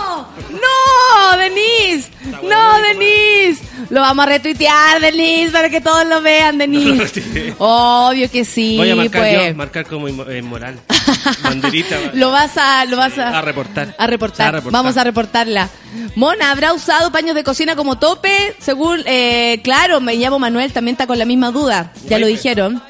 ¡No, 0.51 1.38
Denise! 1.38 2.10
¡No, 2.43 2.80
Denise! 2.82 3.64
Lo 3.89 4.01
vamos 4.01 4.24
a 4.26 4.30
retuitear, 4.30 4.99
Denise, 4.99 5.51
para 5.51 5.70
que 5.70 5.82
todos 5.82 6.06
lo 6.06 6.22
vean, 6.22 6.58
Denise. 6.58 7.56
Obvio 7.58 8.30
que 8.30 8.45
sí, 8.45 8.78
Voy 8.78 8.91
a 8.91 8.95
marcar 8.95 9.22
pues. 9.22 9.47
yo, 9.49 9.56
marcar 9.56 9.86
como 9.88 10.08
inmo- 10.08 10.28
eh, 10.30 10.39
inmoral. 10.39 10.80
Banderita. 11.43 11.97
va. 11.99 12.12
Lo 12.14 12.32
vas 12.32 12.58
a, 12.58 12.86
lo 12.86 12.97
vas 12.97 13.18
a, 13.18 13.38
A 13.39 13.41
reportar. 13.41 13.95
A 13.97 14.08
reportar. 14.08 14.47
A 14.47 14.51
reportar. 14.51 14.72
Vamos 14.72 14.97
a 14.97 15.03
reportarla. 15.03 15.70
Mona, 16.16 16.51
¿habrá 16.51 16.74
usado 16.74 17.12
paños 17.12 17.36
de 17.36 17.43
cocina 17.43 17.76
como 17.76 17.97
tope? 17.97 18.56
Según, 18.60 19.01
eh, 19.06 19.60
claro, 19.64 19.99
me 20.01 20.16
llamo 20.16 20.39
Manuel, 20.39 20.72
también 20.74 20.93
está 20.95 21.08
con 21.08 21.18
la 21.18 21.26
misma 21.26 21.51
duda. 21.51 21.91
Ya 22.08 22.20
lo 22.20 22.28
dijeron. 22.28 22.82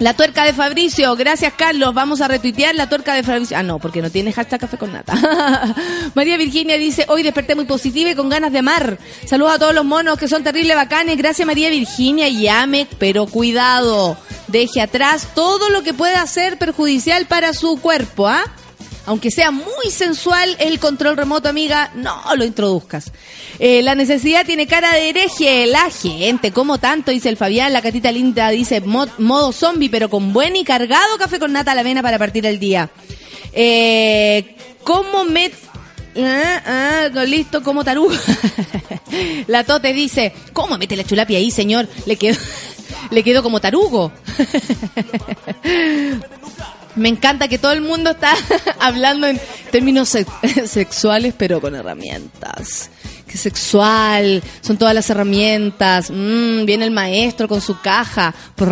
La 0.00 0.14
tuerca 0.14 0.44
de 0.44 0.54
Fabricio, 0.54 1.14
gracias 1.14 1.52
Carlos, 1.58 1.92
vamos 1.92 2.22
a 2.22 2.28
retuitear 2.28 2.74
la 2.74 2.88
tuerca 2.88 3.12
de 3.12 3.22
Fabricio. 3.22 3.58
Ah, 3.58 3.62
no, 3.62 3.78
porque 3.78 4.00
no 4.00 4.08
tiene 4.08 4.32
hashtag 4.32 4.58
café 4.58 4.78
con 4.78 4.94
nata. 4.94 5.12
María 6.14 6.38
Virginia 6.38 6.78
dice, 6.78 7.04
hoy 7.08 7.22
desperté 7.22 7.54
muy 7.54 7.66
positiva 7.66 8.08
y 8.08 8.14
con 8.14 8.30
ganas 8.30 8.50
de 8.50 8.60
amar. 8.60 8.96
Saludos 9.26 9.56
a 9.56 9.58
todos 9.58 9.74
los 9.74 9.84
monos 9.84 10.18
que 10.18 10.26
son 10.26 10.42
terribles 10.42 10.74
bacanes. 10.74 11.18
Gracias 11.18 11.44
María 11.46 11.68
Virginia, 11.68 12.30
llame, 12.30 12.86
pero 12.98 13.26
cuidado. 13.26 14.16
Deje 14.48 14.80
atrás 14.80 15.28
todo 15.34 15.68
lo 15.68 15.82
que 15.82 15.92
pueda 15.92 16.26
ser 16.26 16.56
perjudicial 16.56 17.26
para 17.26 17.52
su 17.52 17.78
cuerpo, 17.78 18.26
¿ah? 18.26 18.44
Aunque 19.10 19.32
sea 19.32 19.50
muy 19.50 19.90
sensual 19.90 20.54
el 20.60 20.78
control 20.78 21.16
remoto, 21.16 21.48
amiga, 21.48 21.90
no 21.96 22.22
lo 22.36 22.44
introduzcas. 22.44 23.10
Eh, 23.58 23.82
la 23.82 23.96
necesidad 23.96 24.46
tiene 24.46 24.68
cara 24.68 24.92
de 24.92 25.08
hereje. 25.08 25.66
La 25.66 25.90
gente, 25.90 26.52
como 26.52 26.78
tanto, 26.78 27.10
dice 27.10 27.28
el 27.28 27.36
Fabián. 27.36 27.72
La 27.72 27.82
catita 27.82 28.12
linda 28.12 28.50
dice 28.50 28.80
mo- 28.80 29.08
modo 29.18 29.50
zombie, 29.50 29.90
pero 29.90 30.08
con 30.08 30.32
buen 30.32 30.54
y 30.54 30.62
cargado 30.62 31.18
café 31.18 31.40
con 31.40 31.52
nata 31.52 31.72
a 31.72 31.74
la 31.74 31.80
avena 31.80 32.02
para 32.02 32.20
partir 32.20 32.46
el 32.46 32.60
día. 32.60 32.88
Eh, 33.52 34.54
¿Cómo 34.84 35.24
me... 35.24 35.50
Ah, 36.16 37.08
ah, 37.12 37.24
listo, 37.24 37.64
como 37.64 37.82
tarugo. 37.82 38.14
la 39.48 39.64
Tote 39.64 39.92
dice, 39.92 40.32
¿cómo 40.52 40.78
mete 40.78 40.94
la 40.94 41.02
chulapia 41.02 41.38
ahí, 41.38 41.50
señor? 41.50 41.88
Le 42.06 42.14
quedó, 42.14 42.38
le 43.10 43.24
quedó 43.24 43.42
como 43.42 43.60
tarugo. 43.60 44.12
Me 46.96 47.08
encanta 47.08 47.48
que 47.48 47.58
todo 47.58 47.72
el 47.72 47.80
mundo 47.82 48.10
está 48.10 48.34
hablando 48.80 49.26
en 49.26 49.40
términos 49.70 50.08
sex- 50.08 50.30
sexuales, 50.70 51.34
pero 51.36 51.60
con 51.60 51.74
herramientas. 51.74 52.90
Qué 53.26 53.38
sexual, 53.38 54.42
son 54.60 54.76
todas 54.76 54.92
las 54.92 55.08
herramientas. 55.08 56.10
Mm, 56.10 56.64
viene 56.64 56.84
el 56.84 56.90
maestro 56.90 57.46
con 57.46 57.60
su 57.60 57.80
caja. 57.80 58.34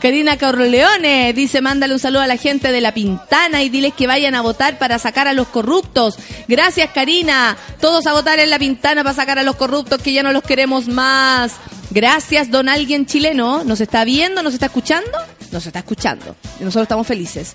Karina 0.00 0.38
Corleone 0.38 1.32
dice, 1.34 1.60
mándale 1.60 1.92
un 1.94 2.00
saludo 2.00 2.22
a 2.22 2.26
la 2.26 2.36
gente 2.36 2.72
de 2.72 2.80
La 2.80 2.92
Pintana 2.94 3.62
y 3.62 3.68
diles 3.68 3.92
que 3.94 4.06
vayan 4.06 4.34
a 4.34 4.40
votar 4.40 4.78
para 4.78 4.98
sacar 4.98 5.28
a 5.28 5.32
los 5.34 5.48
corruptos. 5.48 6.16
Gracias, 6.48 6.90
Karina. 6.94 7.56
Todos 7.80 8.06
a 8.06 8.12
votar 8.14 8.38
en 8.38 8.50
La 8.50 8.58
Pintana 8.58 9.02
para 9.02 9.14
sacar 9.14 9.38
a 9.38 9.42
los 9.42 9.56
corruptos 9.56 10.00
que 10.00 10.12
ya 10.12 10.22
no 10.22 10.32
los 10.32 10.42
queremos 10.42 10.88
más. 10.88 11.52
Gracias, 11.90 12.50
don 12.50 12.68
alguien 12.70 13.04
chileno. 13.06 13.64
¿Nos 13.64 13.80
está 13.82 14.04
viendo? 14.04 14.42
¿Nos 14.42 14.54
está 14.54 14.66
escuchando? 14.66 15.10
Nos 15.52 15.66
está 15.66 15.80
escuchando. 15.80 16.34
Nosotros 16.60 16.84
estamos 16.84 17.06
felices. 17.06 17.54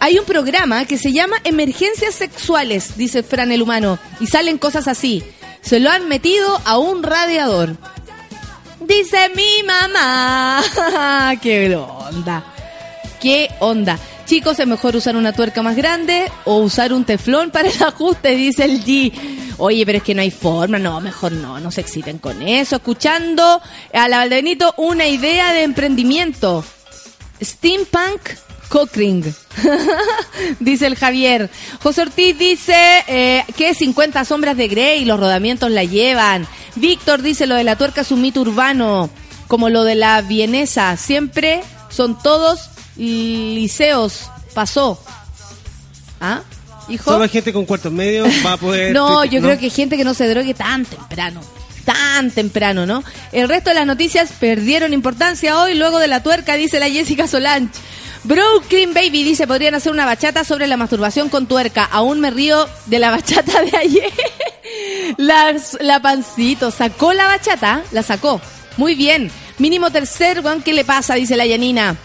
Hay 0.00 0.18
un 0.18 0.24
programa 0.24 0.86
que 0.86 0.98
se 0.98 1.12
llama 1.12 1.36
Emergencias 1.44 2.14
Sexuales, 2.14 2.96
dice 2.96 3.22
Fran 3.22 3.52
el 3.52 3.62
Humano. 3.62 3.98
Y 4.20 4.26
salen 4.26 4.58
cosas 4.58 4.88
así. 4.88 5.22
Se 5.60 5.78
lo 5.78 5.90
han 5.90 6.08
metido 6.08 6.60
a 6.64 6.78
un 6.78 7.02
radiador. 7.02 7.76
Dice 8.80 9.30
mi 9.34 9.62
mamá. 9.66 10.62
¡Qué 11.42 11.76
onda! 11.76 12.44
¿Qué 13.20 13.50
onda? 13.60 13.98
Chicos, 14.26 14.58
es 14.58 14.66
mejor 14.66 14.96
usar 14.96 15.16
una 15.16 15.32
tuerca 15.32 15.62
más 15.62 15.76
grande 15.76 16.30
o 16.44 16.56
usar 16.56 16.92
un 16.92 17.04
teflón 17.04 17.50
para 17.50 17.68
el 17.68 17.82
ajuste, 17.82 18.34
dice 18.34 18.64
el 18.64 18.84
G. 18.84 19.12
Oye, 19.58 19.86
pero 19.86 19.98
es 19.98 20.04
que 20.04 20.14
no 20.14 20.22
hay 20.22 20.30
forma, 20.30 20.78
no, 20.78 21.00
mejor 21.00 21.32
no, 21.32 21.58
no 21.60 21.70
se 21.70 21.80
exciten 21.80 22.18
con 22.18 22.42
eso. 22.42 22.76
Escuchando 22.76 23.60
a 23.92 24.08
la 24.08 24.18
Valdebenito 24.18 24.74
una 24.76 25.06
idea 25.06 25.52
de 25.52 25.62
emprendimiento. 25.62 26.64
Steampunk 27.40 28.20
Cockring. 28.68 29.24
dice 30.60 30.86
el 30.86 30.96
Javier. 30.96 31.50
José 31.82 32.02
Ortiz 32.02 32.38
dice 32.38 32.74
eh, 33.06 33.44
que 33.56 33.74
50 33.74 34.24
sombras 34.24 34.56
de 34.56 34.68
Grey, 34.68 35.04
los 35.04 35.20
rodamientos 35.20 35.70
la 35.70 35.84
llevan. 35.84 36.46
Víctor 36.74 37.22
dice 37.22 37.46
lo 37.46 37.54
de 37.54 37.64
la 37.64 37.76
tuerca 37.76 38.02
es 38.02 38.10
un 38.10 38.20
mito 38.20 38.40
urbano, 38.40 39.10
como 39.48 39.70
lo 39.70 39.84
de 39.84 39.94
la 39.94 40.20
vienesa. 40.22 40.96
Siempre 40.96 41.62
son 41.88 42.18
todos 42.18 42.70
liceos. 42.96 44.30
Pasó. 44.54 45.02
¿Ah? 46.20 46.40
Hijo. 46.88 47.10
Solo 47.10 47.28
gente 47.28 47.52
con 47.52 47.64
cuartos 47.66 47.92
medios 47.92 48.28
va 48.44 48.52
a 48.54 48.56
poder. 48.56 48.92
No, 48.94 49.24
yo 49.24 49.40
creo 49.40 49.58
que 49.58 49.70
gente 49.70 49.96
que 49.96 50.04
no 50.04 50.14
se 50.14 50.28
drogue 50.28 50.54
tan 50.54 50.84
temprano. 50.84 51.40
Tan 51.86 52.30
temprano, 52.30 52.84
¿no? 52.84 53.02
El 53.32 53.48
resto 53.48 53.70
de 53.70 53.76
las 53.76 53.86
noticias 53.86 54.30
perdieron 54.38 54.92
importancia 54.92 55.58
hoy 55.58 55.74
luego 55.74 55.98
de 55.98 56.08
la 56.08 56.22
tuerca, 56.22 56.54
dice 56.54 56.78
la 56.78 56.90
Jessica 56.90 57.26
Solange. 57.26 57.70
Brooklyn 58.24 58.92
Baby 58.92 59.22
dice, 59.22 59.46
podrían 59.46 59.76
hacer 59.76 59.92
una 59.92 60.04
bachata 60.04 60.42
sobre 60.42 60.66
la 60.66 60.76
masturbación 60.76 61.28
con 61.28 61.46
tuerca. 61.46 61.84
Aún 61.84 62.20
me 62.20 62.32
río 62.32 62.68
de 62.86 62.98
la 62.98 63.10
bachata 63.10 63.62
de 63.62 63.76
ayer. 63.76 64.12
La, 65.16 66.02
pancito 66.02 66.72
sacó 66.72 67.12
la 67.12 67.26
bachata, 67.26 67.82
la 67.92 68.02
sacó. 68.02 68.40
Muy 68.76 68.96
bien. 68.96 69.30
Mínimo 69.58 69.90
tercer, 69.90 70.40
weón, 70.40 70.60
¿qué 70.60 70.74
le 70.74 70.84
pasa? 70.84 71.14
Dice 71.14 71.36
la 71.36 71.46
Yanina. 71.46 71.96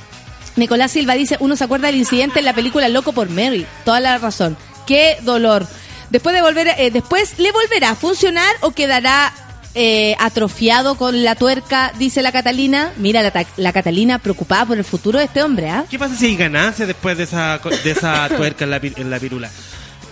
Nicolás 0.56 0.92
Silva 0.92 1.16
dice, 1.16 1.38
uno 1.40 1.56
se 1.56 1.64
acuerda 1.64 1.88
del 1.88 1.96
incidente 1.96 2.40
en 2.40 2.46
la 2.46 2.54
película 2.54 2.88
Loco 2.88 3.14
por 3.14 3.30
Mary. 3.30 3.66
Toda 3.84 4.00
la 4.00 4.20
razón. 4.20 4.56
Qué 4.86 5.18
dolor. 5.24 5.66
Después 6.12 6.36
de 6.36 6.42
volver, 6.44 6.68
eh, 6.78 6.92
después 6.92 7.40
le 7.40 7.52
volverá 7.52 7.92
a 7.92 7.96
funcionar 7.96 8.54
o 8.62 8.72
quedará 8.72 9.34
eh, 9.74 10.16
atrofiado 10.20 10.96
con 10.96 11.24
la 11.24 11.36
tuerca, 11.36 11.92
dice 11.98 12.22
la 12.22 12.32
Catalina. 12.32 12.92
Mira, 12.98 13.22
la, 13.24 13.32
ta- 13.32 13.46
la 13.58 13.72
Catalina 13.74 14.20
preocupada 14.20 14.66
por 14.66 14.78
el 14.78 14.84
futuro 14.84 15.20
de 15.20 15.26
este 15.26 15.42
hombre, 15.44 15.70
¿ah? 15.70 15.86
¿Qué 15.90 15.98
pasa 16.00 16.16
si 16.16 16.26
hay 16.28 16.36
ganancia 16.36 16.86
después 16.86 17.18
de 17.18 17.24
esa, 17.24 17.60
de 17.84 17.92
esa 17.92 18.30
tuerca 18.36 18.64
en 18.66 18.70
la, 18.72 18.78
en 18.78 19.10
la 19.10 19.20
pirula? 19.20 19.50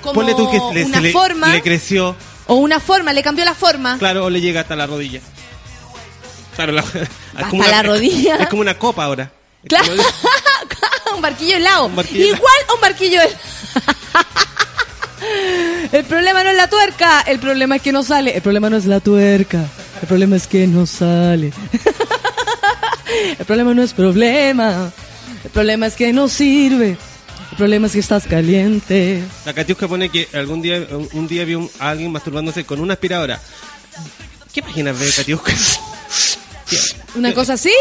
Como 0.02 0.14
Ponle 0.14 0.34
tú 0.34 0.50
que 0.50 0.58
le, 0.80 0.86
una 0.86 1.02
le, 1.02 1.12
forma 1.12 1.50
le 1.54 1.62
creció, 1.62 2.16
o 2.48 2.56
una 2.56 2.80
forma, 2.80 3.12
le 3.14 3.22
cambió 3.22 3.44
la 3.44 3.54
forma. 3.54 3.98
claro, 3.98 4.26
o 4.26 4.30
le 4.30 4.40
llega 4.42 4.62
hasta 4.62 4.76
la 4.76 4.88
rodilla. 4.88 5.20
Claro, 6.56 6.72
la, 6.72 6.82
es 6.94 7.10
Hasta 7.36 7.56
una- 7.56 7.68
la 7.68 7.84
rodilla. 7.84 8.36
Es 8.38 8.48
como 8.48 8.62
una 8.62 8.78
copa 8.78 9.04
ahora. 9.06 9.32
Claro. 9.68 9.88
como- 9.96 11.16
un 11.18 11.22
barquillo 11.22 11.58
helado. 11.58 11.86
Un 11.88 11.96
barquillo 11.98 12.26
Igual 12.28 12.54
a 12.70 12.74
un 12.76 12.82
barquillo 12.82 13.20
helado. 13.22 13.38
El 15.92 16.06
problema 16.06 16.44
no 16.44 16.50
es 16.52 16.56
la 16.58 16.70
tuerca, 16.70 17.22
el 17.22 17.40
problema 17.40 17.76
es 17.78 17.82
que 17.82 17.92
no 17.92 18.04
sale. 18.04 18.36
El 18.36 18.42
problema 18.42 18.70
no 18.70 18.78
es 18.78 18.86
la 18.86 19.00
tuerca, 19.00 19.66
el 20.02 20.08
problema 20.08 20.36
es 20.36 20.48
que 20.48 20.68
no 20.68 20.86
sale. 20.86 21.52
El 23.40 23.46
problema 23.46 23.74
no 23.74 23.82
es 23.82 23.94
problema, 23.94 24.92
el 25.44 25.50
problema 25.50 25.88
es 25.88 25.96
que 25.96 26.14
no 26.14 26.28
sirve. 26.28 26.96
El 27.52 27.58
problema 27.58 27.88
es 27.88 27.94
que 27.94 28.00
estás 28.00 28.26
caliente. 28.28 29.24
La 29.46 29.54
Katiuska 29.54 29.88
pone 29.88 30.10
que 30.10 30.28
algún 30.34 30.62
día 30.62 30.86
un, 31.14 31.28
día 31.28 31.44
vio 31.44 31.60
un- 31.60 31.72
a 31.80 31.90
alguien 31.90 32.12
masturbándose 32.12 32.66
con 32.66 32.80
una 32.80 32.94
aspiradora. 32.94 33.40
¿Qué 34.54 34.62
páginas 34.62 34.98
ve 35.00 35.10
Katiuska? 35.16 35.54
¿Una 37.16 37.34
cosa 37.34 37.54
así? 37.54 37.74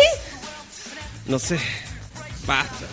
No 1.26 1.38
sé. 1.38 1.58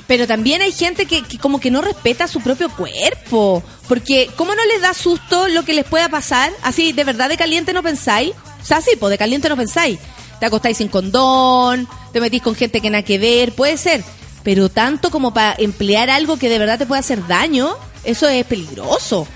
Pero 0.08 0.28
también 0.28 0.62
hay 0.62 0.72
gente 0.72 1.06
que, 1.06 1.24
que 1.24 1.38
como 1.38 1.60
que 1.60 1.72
no 1.72 1.82
respeta 1.82 2.28
su 2.28 2.42
propio 2.42 2.70
cuerpo. 2.70 3.64
Porque, 3.88 4.30
¿cómo 4.36 4.56
no 4.56 4.66
les 4.66 4.82
da 4.82 4.94
susto 4.94 5.48
lo 5.48 5.64
que 5.64 5.74
les 5.74 5.86
pueda 5.86 6.10
pasar? 6.10 6.52
Así, 6.64 6.92
¿de 6.94 7.04
verdad 7.04 7.30
de 7.30 7.38
caliente 7.38 7.74
no 7.74 7.84
pensáis? 7.84 8.34
O 8.62 8.66
sea, 8.66 8.82
sí, 8.82 8.92
pues 9.00 9.12
de 9.12 9.18
caliente 9.18 9.50
no 9.50 9.58
pensáis. 9.58 10.00
Te 10.40 10.46
acostáis 10.46 10.78
sin 10.78 10.88
condón, 10.88 11.88
te 12.12 12.20
metís 12.20 12.42
con 12.42 12.56
gente 12.56 12.82
que 12.82 12.90
nada 12.90 13.04
que 13.04 13.18
ver, 13.18 13.54
puede 13.54 13.78
ser. 13.78 14.04
Pero 14.44 14.70
tanto 14.70 15.10
como 15.10 15.34
para 15.34 15.56
emplear 15.58 16.10
algo 16.10 16.38
que 16.38 16.50
de 16.50 16.60
verdad 16.60 16.78
te 16.78 16.86
puede 16.86 17.00
hacer 17.00 17.26
daño, 17.28 17.76
eso 18.04 18.28
es 18.28 18.46
peligroso. 18.46 19.28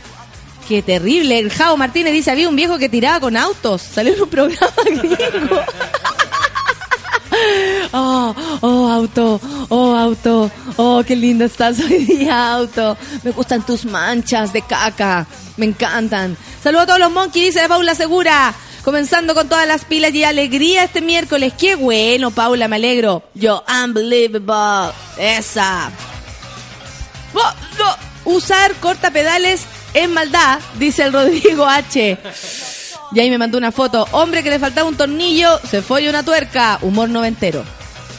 Qué 0.67 0.83
terrible. 0.83 1.39
El 1.39 1.51
Jao 1.51 1.77
Martínez 1.77 2.13
dice, 2.13 2.29
había 2.29 2.47
un 2.47 2.55
viejo 2.55 2.77
que 2.77 2.89
tiraba 2.89 3.19
con 3.19 3.35
autos. 3.35 3.81
Salió 3.81 4.13
en 4.13 4.21
un 4.21 4.29
programa 4.29 4.71
gringo. 4.85 5.61
Oh, 7.91 8.35
oh, 8.61 8.87
auto, 8.87 9.41
oh, 9.69 9.95
auto, 9.95 10.51
oh, 10.77 11.03
qué 11.07 11.15
lindo 11.15 11.45
estás 11.45 11.79
hoy 11.83 12.05
día, 12.05 12.53
auto. 12.53 12.95
Me 13.23 13.31
gustan 13.31 13.65
tus 13.65 13.83
manchas 13.85 14.53
de 14.53 14.61
caca, 14.61 15.25
me 15.57 15.65
encantan. 15.65 16.37
Saludos 16.61 16.83
a 16.83 16.85
todos 16.85 16.99
los 16.99 17.11
monkeys, 17.11 17.45
dice 17.47 17.61
la 17.61 17.67
Paula 17.67 17.95
Segura. 17.95 18.53
Comenzando 18.83 19.33
con 19.33 19.49
todas 19.49 19.67
las 19.67 19.85
pilas 19.85 20.13
y 20.13 20.23
alegría 20.23 20.83
este 20.83 21.01
miércoles. 21.01 21.53
Qué 21.57 21.75
bueno, 21.75 22.31
Paula, 22.31 22.67
me 22.67 22.77
alegro. 22.77 23.23
Yo, 23.33 23.63
unbelievable. 23.67 24.93
Esa. 25.17 25.91
Usar 28.25 28.73
cortapedales 28.75 29.65
es 29.93 30.09
maldad, 30.09 30.59
dice 30.77 31.03
el 31.03 31.13
Rodrigo 31.13 31.65
H. 31.65 32.17
Y 33.11 33.19
ahí 33.19 33.29
me 33.29 33.37
mandó 33.37 33.57
una 33.57 33.71
foto. 33.71 34.07
Hombre 34.11 34.43
que 34.43 34.49
le 34.49 34.59
faltaba 34.59 34.87
un 34.87 34.95
tornillo, 34.97 35.59
se 35.69 35.81
fue 35.81 36.07
una 36.09 36.23
tuerca. 36.23 36.79
Humor 36.81 37.09
noventero. 37.09 37.63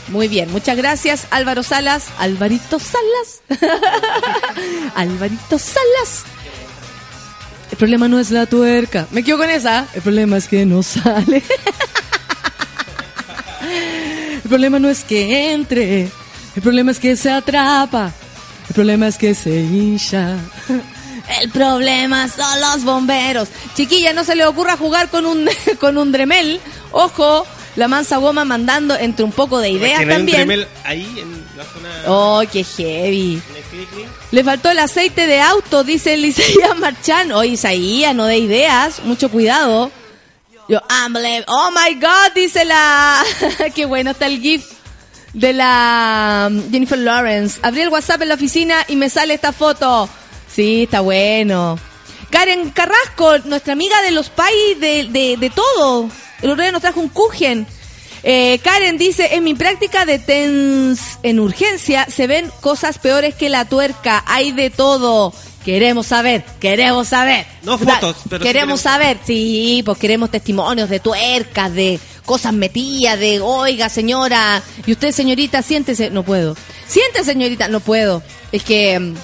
Muy 0.09 0.27
bien, 0.27 0.51
muchas 0.51 0.77
gracias 0.77 1.27
Álvaro 1.31 1.63
Salas. 1.63 2.07
Alvarito 2.19 2.81
Salas. 2.81 3.43
Alvarito 4.97 5.59
Salas. 5.59 6.25
El 7.71 7.77
problema 7.79 8.09
no 8.09 8.19
es 8.19 8.33
la 8.33 8.47
tuerca. 8.47 9.07
Me 9.13 9.23
quedo 9.23 9.39
con 9.39 9.49
esa. 9.49 9.87
El 9.95 10.03
problema 10.03 10.37
es 10.37 10.49
que 10.49 10.67
no 10.67 10.83
sale. 10.83 11.43
El 14.43 14.49
problema 14.49 14.81
no 14.81 14.89
es 14.91 15.05
que 15.05 15.53
entre. 15.53 16.11
El 16.57 16.63
problema 16.63 16.91
es 16.91 16.99
que 16.99 17.15
se 17.15 17.31
atrapa. 17.31 18.13
El 18.69 18.75
problema 18.75 19.07
es 19.07 19.17
que 19.17 19.33
se 19.37 19.61
hincha. 19.61 20.37
El 21.41 21.51
problema 21.51 22.29
son 22.29 22.61
los 22.61 22.85
bomberos. 22.85 23.49
Chiquilla, 23.75 24.13
no 24.13 24.25
se 24.25 24.35
le 24.35 24.45
ocurra 24.47 24.77
jugar 24.77 25.09
con 25.09 25.27
un, 25.27 25.49
con 25.81 25.99
un 25.99 26.13
dremel. 26.13 26.61
Ojo, 26.93 27.47
la 27.77 27.89
mansa 27.89 28.17
goma 28.19 28.45
mandando 28.45 28.97
entre 28.97 29.25
un 29.25 29.33
poco 29.33 29.59
de 29.61 29.71
ideas 29.71 30.01
hay 30.01 30.07
un 30.07 30.11
también. 30.11 30.37
Dremel 30.39 30.69
ahí 30.85 31.17
en 31.19 31.45
la 31.57 31.65
zona 31.65 31.89
Oh, 32.07 32.43
qué 32.51 32.65
heavy. 32.65 33.41
Le 34.31 34.45
faltó 34.45 34.71
el 34.71 34.79
aceite 34.79 35.27
de 35.27 35.41
auto, 35.41 35.85
dice 35.85 36.15
el 36.15 36.25
Isaías 36.25 36.77
Marchán. 36.79 37.33
Oye, 37.33 37.53
Isaías, 37.53 38.15
no 38.15 38.27
de 38.27 38.39
ideas, 38.39 39.01
mucho 39.05 39.31
cuidado. 39.31 39.91
Yo. 40.69 40.81
Oh 41.49 41.71
my 41.73 41.95
God, 41.95 42.33
dice 42.35 42.65
la. 42.65 43.25
Qué 43.75 43.87
bueno 43.87 44.13
está 44.13 44.27
el 44.27 44.41
GIF 44.41 44.65
de 45.33 45.53
la 45.53 46.49
um, 46.49 46.71
Jennifer 46.71 46.99
Lawrence. 46.99 47.59
Abrí 47.63 47.81
el 47.81 47.89
WhatsApp 47.89 48.23
en 48.23 48.29
la 48.29 48.35
oficina 48.35 48.85
y 48.89 48.97
me 48.97 49.11
sale 49.11 49.35
esta 49.35 49.53
foto. 49.53 50.09
Sí, 50.55 50.85
está 50.85 51.01
bueno. 51.01 51.79
Karen 52.31 52.71
Carrasco, 52.71 53.39
nuestra 53.45 53.73
amiga 53.73 54.01
de 54.03 54.11
los 54.13 54.29
pais 54.31 54.79
de, 54.81 55.05
de, 55.11 55.37
de 55.37 55.51
todo. 55.51 56.09
El 56.43 56.51
otro 56.51 56.63
día 56.63 56.73
nos 56.73 56.81
trajo 56.83 57.01
un 57.01 57.09
kuchen. 57.09 57.67
Eh, 58.23 58.61
Karen 58.63 58.99
dice, 58.99 59.35
en 59.35 59.45
mi 59.45 59.55
práctica 59.55 60.05
de 60.05 60.19
TENS 60.19 61.19
en 61.23 61.41
urgencia 61.41 62.07
se 62.11 62.27
ven 62.27 62.51
cosas 62.61 62.99
peores 62.99 63.35
que 63.35 63.49
la 63.49 63.65
tuerca. 63.65 64.23
Hay 64.27 64.53
de 64.53 64.71
todo. 64.71 65.33
Queremos 65.65 66.07
saber, 66.07 66.43
queremos 66.59 67.09
saber. 67.09 67.47
No 67.63 67.77
fotos, 67.79 68.17
pero 68.29 68.43
sí 68.43 68.49
queremos 68.49 68.81
queremos- 68.81 68.81
saber. 68.81 69.19
Sí, 69.27 69.83
pues 69.85 69.99
queremos 69.99 70.31
testimonios 70.31 70.89
de 70.89 71.01
tuercas, 71.01 71.73
de 71.75 71.99
cosas 72.25 72.53
metidas, 72.55 73.19
de, 73.19 73.41
oiga, 73.41 73.89
señora, 73.89 74.63
y 74.87 74.93
usted, 74.93 75.13
señorita, 75.13 75.63
siéntese. 75.63 76.11
No 76.11 76.23
puedo. 76.23 76.57
Siéntese, 76.87 77.25
señorita, 77.33 77.69
no 77.69 77.81
puedo. 77.81 78.23
Es 78.53 78.63
que 78.63 78.99
mm, 78.99 79.15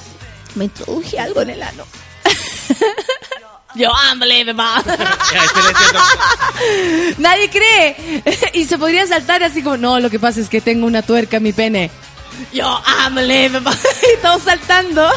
me 0.56 0.64
introduje 0.64 1.18
algo 1.18 1.42
en 1.42 1.50
el 1.50 1.62
ano. 1.62 1.84
Yo, 3.74 3.90
unbelievable. 4.12 4.92
Nadie 7.18 7.50
cree. 7.50 8.22
y 8.54 8.64
se 8.64 8.78
podría 8.78 9.06
saltar 9.06 9.42
así 9.42 9.62
como, 9.62 9.76
no, 9.76 10.00
lo 10.00 10.08
que 10.08 10.18
pasa 10.18 10.40
es 10.40 10.48
que 10.48 10.62
tengo 10.62 10.86
una 10.86 11.02
tuerca 11.02 11.36
en 11.36 11.42
mi 11.42 11.52
pene. 11.52 11.90
Yo, 12.52 12.80
unbelievable. 13.06 13.70
y 14.14 14.22
todos 14.22 14.42
saltando. 14.42 15.10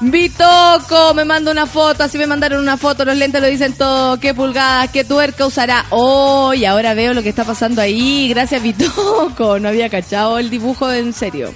Bitoco, 0.00 1.14
me 1.14 1.24
manda 1.24 1.50
una 1.50 1.66
foto, 1.66 2.04
así 2.04 2.18
me 2.18 2.26
mandaron 2.26 2.60
una 2.60 2.76
foto, 2.76 3.04
los 3.04 3.16
lentes 3.16 3.40
lo 3.40 3.48
dicen 3.48 3.74
todo, 3.74 4.18
qué 4.20 4.32
pulgadas, 4.32 4.90
qué 4.90 5.04
tuerca 5.04 5.46
usará. 5.46 5.86
Oh, 5.90 6.54
y 6.54 6.64
ahora 6.64 6.94
veo 6.94 7.14
lo 7.14 7.22
que 7.22 7.28
está 7.28 7.44
pasando 7.44 7.82
ahí, 7.82 8.28
gracias 8.28 8.62
Bitoco, 8.62 9.58
no 9.58 9.68
había 9.68 9.88
cachado 9.88 10.38
el 10.38 10.50
dibujo 10.50 10.90
en 10.92 11.12
serio. 11.12 11.52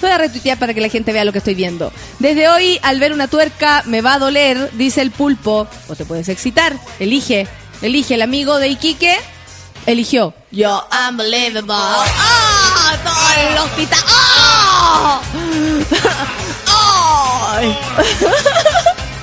Voy 0.00 0.10
a 0.10 0.18
retuitear 0.18 0.58
para 0.58 0.74
que 0.74 0.80
la 0.80 0.88
gente 0.88 1.12
vea 1.12 1.24
lo 1.24 1.32
que 1.32 1.38
estoy 1.38 1.54
viendo. 1.54 1.92
Desde 2.18 2.48
hoy, 2.48 2.78
al 2.82 2.98
ver 3.00 3.12
una 3.12 3.28
tuerca, 3.28 3.82
me 3.86 4.00
va 4.00 4.14
a 4.14 4.18
doler, 4.18 4.70
dice 4.72 5.02
el 5.02 5.10
pulpo. 5.10 5.66
O 5.88 5.94
te 5.96 6.04
puedes 6.04 6.28
excitar. 6.28 6.74
Elige. 6.98 7.46
Elige. 7.82 8.14
El 8.14 8.22
amigo 8.22 8.58
de 8.58 8.68
Iquique 8.68 9.16
eligió. 9.86 10.34
Yo, 10.50 10.86
unbelievable. 11.08 11.72
¡Ah! 11.72 12.96
Todo 13.04 13.50
el 13.50 13.58
hospital. 13.58 13.98
¡Ay! 16.66 17.78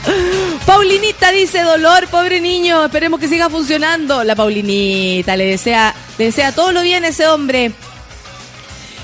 Paulinita 0.65 1.31
dice 1.31 1.63
dolor, 1.63 2.07
pobre 2.07 2.39
niño, 2.41 2.85
esperemos 2.85 3.19
que 3.19 3.27
siga 3.27 3.49
funcionando. 3.49 4.23
La 4.23 4.35
Paulinita 4.35 5.35
le 5.35 5.45
desea, 5.45 5.93
le 6.17 6.25
desea 6.25 6.51
todo 6.53 6.71
lo 6.71 6.81
bien 6.81 7.03
a 7.03 7.09
ese 7.09 7.27
hombre. 7.27 7.71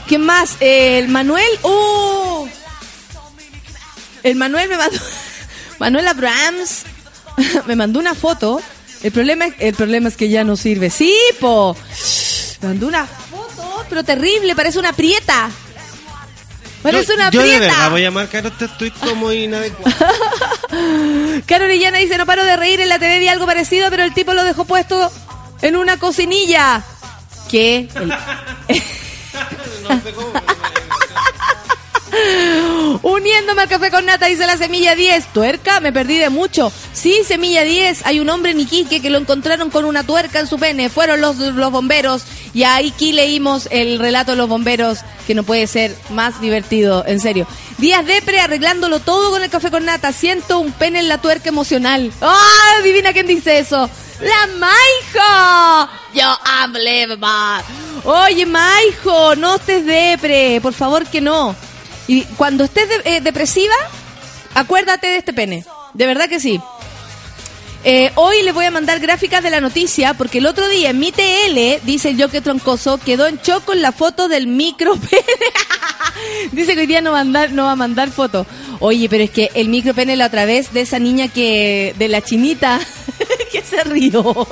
¿Quién 0.08 0.22
más? 0.22 0.58
Eh, 0.60 1.00
el 1.00 1.08
Manuel. 1.08 1.48
¡Uh! 1.64 2.48
El 4.24 4.36
Manuel 4.36 4.70
me 4.70 4.78
mandó. 4.78 4.98
Manuel 5.80 6.08
Abrams 6.08 6.84
me 7.66 7.76
mandó 7.76 8.00
una 8.00 8.14
foto. 8.16 8.62
El 9.02 9.12
problema, 9.12 9.46
es- 9.46 9.56
el 9.60 9.74
problema 9.76 10.08
es 10.10 10.16
que 10.18 10.30
ya 10.30 10.44
no 10.44 10.56
sirve. 10.56 10.90
Sí, 10.90 11.16
po. 11.40 11.76
Me 12.62 12.70
mandó 12.70 12.88
una 12.88 13.06
foto, 13.06 13.86
pero 13.90 14.04
terrible, 14.04 14.56
parece 14.56 14.80
una 14.80 14.94
prieta. 14.94 15.50
Parece 16.82 17.08
yo, 17.10 17.14
una 17.16 17.30
yo 17.30 17.42
de 17.42 17.46
prieta. 17.48 17.66
verdad 17.66 17.92
voy 17.92 18.06
a 18.06 18.12
marcar, 18.12 18.46
estoy 18.60 18.92
como 18.92 19.32
inadecuado. 19.32 19.96
Caro 21.46 21.66
Orellana 21.66 21.98
dice, 21.98 22.18
no 22.18 22.26
paro 22.26 22.44
de 22.44 22.58
reír, 22.58 22.82
en 22.82 22.90
la 22.90 23.00
TV 23.00 23.20
vi 23.20 23.28
algo 23.30 23.46
parecido, 23.46 23.90
pero 23.90 24.04
el 24.04 24.14
tipo 24.14 24.34
lo 24.34 24.44
dejó 24.44 24.66
puesto 24.66 25.12
en 25.62 25.76
una 25.78 25.98
cocinilla. 25.98 26.84
¿Qué? 27.50 27.88
El-. 27.96 28.14
Uniéndome 33.02 33.64
al 33.64 33.68
café 33.68 33.92
con 33.92 34.06
nata, 34.06 34.28
dice 34.28 34.46
la 34.46 34.58
semilla 34.58 34.96
10. 34.96 35.34
Tuerca, 35.34 35.80
me 35.80 35.92
perdí 35.92 36.18
de 36.18 36.30
mucho. 36.30 36.72
Sí, 36.94 37.22
semilla 37.26 37.64
10. 37.64 38.06
Hay 38.06 38.20
un 38.20 38.30
hombre 38.30 38.52
en 38.52 38.60
Iquique 38.60 39.02
que 39.02 39.10
lo 39.10 39.18
encontraron 39.18 39.70
con 39.70 39.86
una 39.86 40.04
tuerca 40.04 40.40
en 40.40 40.48
su 40.48 40.58
pene. 40.58 40.90
Fueron 40.90 41.22
los, 41.22 41.38
los 41.38 41.72
bomberos. 41.72 42.24
Y 42.54 42.64
aquí 42.64 43.12
leímos 43.12 43.68
el 43.72 44.00
relato 44.00 44.32
de 44.32 44.38
los 44.38 44.48
bomberos, 44.48 45.00
que 45.26 45.34
no 45.34 45.44
puede 45.44 45.66
ser 45.66 45.96
más 46.12 46.40
divertido, 46.40 47.04
en 47.08 47.20
serio. 47.20 47.48
Días 47.80 48.06
depre 48.06 48.40
arreglándolo 48.40 49.00
todo 49.00 49.32
con 49.32 49.44
el 49.44 49.50
café 49.50 49.72
con 49.72 49.86
nata. 49.86 50.14
Siento 50.14 50.60
un 50.60 50.72
pene 50.72 51.00
en 51.00 51.10
la 51.10 51.20
tuerca 51.20 51.50
emocional. 51.50 52.12
¡Ah! 52.22 52.78
Adivina 52.80 53.12
quién 53.12 53.28
dice 53.28 53.60
eso. 53.60 53.90
¡La 54.22 54.48
Maijo! 54.58 55.90
Yo, 56.14 56.38
unbelievable. 56.64 57.83
Oye, 58.04 58.46
Maijo, 58.46 59.36
no 59.36 59.56
estés 59.56 59.86
depre. 59.86 60.60
Por 60.62 60.74
favor 60.74 61.06
que 61.06 61.22
no. 61.22 61.56
Y 62.08 62.24
cuando 62.38 62.66
estés 62.66 62.88
eh, 63.06 63.22
depresiva, 63.22 63.76
acuérdate 64.54 65.08
de 65.08 65.18
este 65.18 65.34
pene. 65.34 65.66
De 65.94 66.06
verdad 66.06 66.28
que 66.28 66.40
sí. 66.40 66.60
Eh, 67.86 68.12
hoy 68.16 68.42
les 68.44 68.54
voy 68.54 68.66
a 68.66 68.72
mandar 68.72 69.00
gráficas 69.02 69.44
de 69.44 69.50
la 69.50 69.60
noticia 69.60 70.14
porque 70.14 70.38
el 70.38 70.46
otro 70.46 70.70
día 70.70 70.92
en 70.92 71.00
mi 71.00 71.12
TL, 71.12 71.86
dice 71.86 72.10
el 72.10 72.22
Joque 72.22 72.40
Troncoso, 72.40 72.98
quedó 72.98 73.28
en 73.28 73.40
shock 73.44 73.66
con 73.66 73.82
la 73.82 73.92
foto 73.92 74.30
del 74.30 74.48
micro 74.48 74.96
pene. 75.10 75.24
dice 76.54 76.76
que 76.76 76.82
hoy 76.82 76.88
día 76.88 77.02
no 77.02 77.12
va, 77.12 77.20
a 77.20 77.24
mandar, 77.26 77.52
no 77.52 77.66
va 77.66 77.72
a 77.74 77.76
mandar 77.76 78.10
foto. 78.10 78.46
Oye, 78.80 79.10
pero 79.10 79.26
es 79.26 79.32
que 79.32 79.52
el 79.54 79.68
micro 79.68 79.94
pene 79.94 80.16
la 80.16 80.28
otra 80.28 80.46
vez 80.46 80.72
de 80.72 80.82
esa 80.82 80.98
niña 81.00 81.28
que, 81.28 81.94
de 81.98 82.08
la 82.08 82.22
chinita, 82.22 82.80
que 83.52 83.62
se 83.62 83.84
rió. 83.84 84.48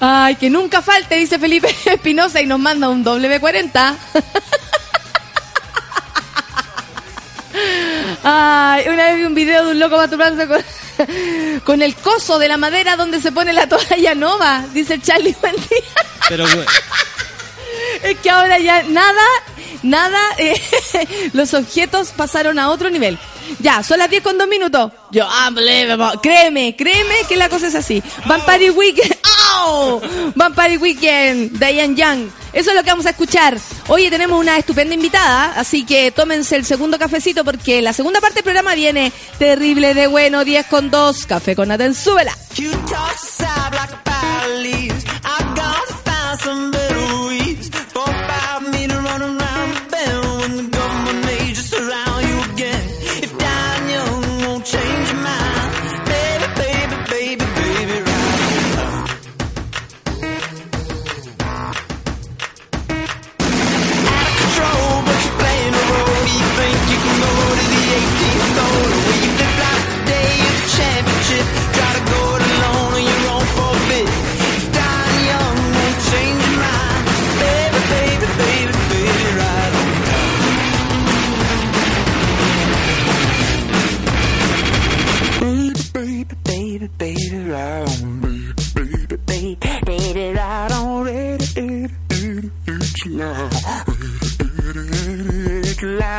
Ay, 0.00 0.36
que 0.36 0.50
nunca 0.50 0.82
falte, 0.82 1.16
dice 1.16 1.38
Felipe 1.38 1.68
Espinosa 1.86 2.40
y 2.40 2.46
nos 2.46 2.58
manda 2.58 2.88
un 2.88 3.04
W40. 3.04 3.96
Ay, 8.22 8.88
una 8.88 9.04
vez 9.04 9.16
vi 9.16 9.24
un 9.24 9.34
video 9.34 9.64
de 9.64 9.72
un 9.72 9.78
loco 9.78 9.96
masturbándose 9.96 10.48
con, 10.48 10.62
con 11.64 11.82
el 11.82 11.94
coso 11.96 12.38
de 12.38 12.48
la 12.48 12.56
madera 12.56 12.96
donde 12.96 13.20
se 13.20 13.32
pone 13.32 13.52
la 13.52 13.68
toalla 13.68 14.14
nova, 14.14 14.64
dice 14.72 15.00
Charlie 15.00 15.34
día. 15.42 15.80
Pero 16.28 16.44
bueno, 16.46 16.70
Es 18.02 18.18
que 18.18 18.30
ahora 18.30 18.58
ya 18.58 18.82
nada, 18.84 19.22
nada, 19.82 20.20
eh, 20.38 20.54
los 21.32 21.54
objetos 21.54 22.12
pasaron 22.16 22.58
a 22.58 22.70
otro 22.70 22.90
nivel. 22.90 23.18
Ya, 23.60 23.82
son 23.82 23.98
las 23.98 24.10
10 24.10 24.22
con 24.22 24.38
2 24.38 24.46
minutos. 24.48 24.92
Yo, 25.10 25.26
unbelievable. 25.48 26.18
Créeme, 26.22 26.76
créeme 26.76 27.14
que 27.28 27.36
la 27.36 27.48
cosa 27.48 27.68
es 27.68 27.74
así. 27.74 28.02
Vampire 28.26 28.70
Weekend. 28.70 29.16
¡Au! 29.54 30.00
Vampire 30.34 30.78
Weekend, 30.78 31.58
Diane 31.58 31.94
Young. 31.94 32.28
Eso 32.52 32.70
es 32.70 32.76
lo 32.76 32.82
que 32.82 32.90
vamos 32.90 33.06
a 33.06 33.10
escuchar. 33.10 33.58
Oye, 33.88 34.10
tenemos 34.10 34.38
una 34.38 34.58
estupenda 34.58 34.94
invitada, 34.94 35.52
así 35.56 35.84
que 35.84 36.10
tómense 36.10 36.56
el 36.56 36.64
segundo 36.64 36.98
cafecito 36.98 37.44
porque 37.44 37.82
la 37.82 37.92
segunda 37.92 38.20
parte 38.20 38.36
del 38.36 38.44
programa 38.44 38.74
viene 38.74 39.12
terrible 39.38 39.94
de 39.94 40.06
bueno, 40.06 40.44
10 40.44 40.66
con 40.66 40.90
2. 40.90 41.26
Café 41.26 41.54
con 41.54 41.68
Nathan, 41.68 41.94
súbela. 41.94 42.36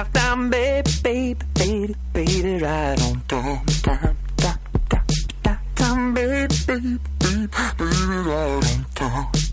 Time, 0.08 0.50
baby, 0.50 0.90
baby, 1.04 1.36
baby, 1.56 1.96
baby, 2.14 2.64
right 2.64 3.02
on 3.02 3.22
time, 3.28 3.66
time, 3.84 4.18
time, 4.38 5.06
time, 5.44 5.60
time, 5.76 6.14
baby, 6.14 6.48
baby, 6.68 6.98
baby, 7.20 7.48
baby, 7.78 8.18
right 8.30 8.64
on 8.64 8.86
time. 8.96 9.49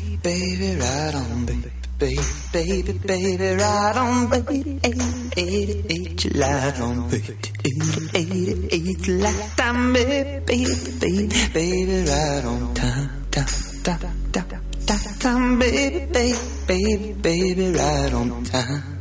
Baby, 0.00 0.16
baby, 0.22 0.80
right 0.80 1.14
on, 1.14 1.46
baby, 1.46 1.70
baby, 1.98 2.16
baby, 2.52 2.92
baby, 3.04 3.54
right 3.56 3.96
on, 3.96 4.28
baby, 4.30 4.80
eight, 4.84 5.32
eight, 5.36 5.86
eight, 5.90 6.24
you 6.24 6.30
light 6.40 6.80
on, 6.80 7.08
baby, 7.10 7.36
eight, 7.64 8.14
eight, 8.14 8.68
eight, 8.72 9.08
light 9.08 9.60
on, 9.60 9.92
baby, 9.92 10.40
baby, 10.46 10.74
baby, 11.00 11.48
baby, 11.52 12.08
right 12.08 12.44
on 12.44 12.74
time, 12.74 13.26
time, 13.30 13.46
time, 13.82 14.32
time, 14.32 15.18
time, 15.18 15.58
baby, 15.58 16.06
baby, 16.06 16.38
baby, 16.66 17.12
baby, 17.12 17.72
right 17.72 18.12
on 18.12 18.44
time. 18.44 18.99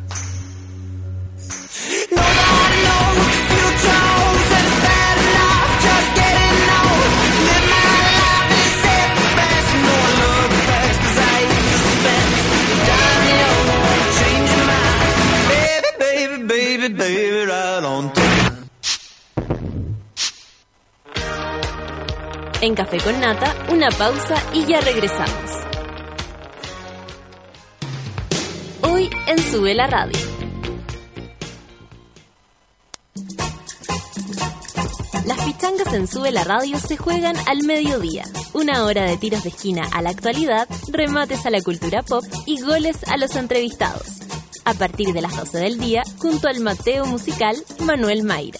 En 22.62 22.76
Café 22.76 22.98
con 22.98 23.20
Nata, 23.20 23.56
una 23.72 23.90
pausa 23.90 24.36
y 24.54 24.66
ya 24.66 24.80
regresamos. 24.82 25.52
Hoy 28.82 29.10
en 29.28 29.40
Sube 29.40 29.74
la 29.74 29.88
Radio. 29.88 30.20
Las 35.26 35.42
pichangas 35.46 35.94
en 35.94 36.08
Sube 36.08 36.32
la 36.32 36.44
Radio 36.44 36.78
se 36.78 36.98
juegan 36.98 37.36
al 37.48 37.64
mediodía. 37.64 38.26
Una 38.54 38.84
hora 38.84 39.04
de 39.06 39.18
tiros 39.18 39.44
de 39.44 39.50
esquina 39.50 39.88
a 39.94 40.04
la 40.04 40.12
actualidad, 40.12 40.68
remates 40.90 41.46
a 41.46 41.50
la 41.50 41.62
cultura 41.62 42.04
pop 42.04 42.24
y 42.46 42.62
goles 42.62 42.98
a 43.08 43.18
los 43.18 43.36
entrevistados. 43.36 44.19
A 44.70 44.76
partir 44.76 45.14
de 45.14 45.22
las 45.22 45.36
12 45.36 45.58
del 45.58 45.80
día, 45.80 46.04
junto 46.20 46.48
al 46.48 46.60
Mateo 46.60 47.04
musical 47.08 47.56
Manuel 47.80 48.22
Mayra. 48.22 48.60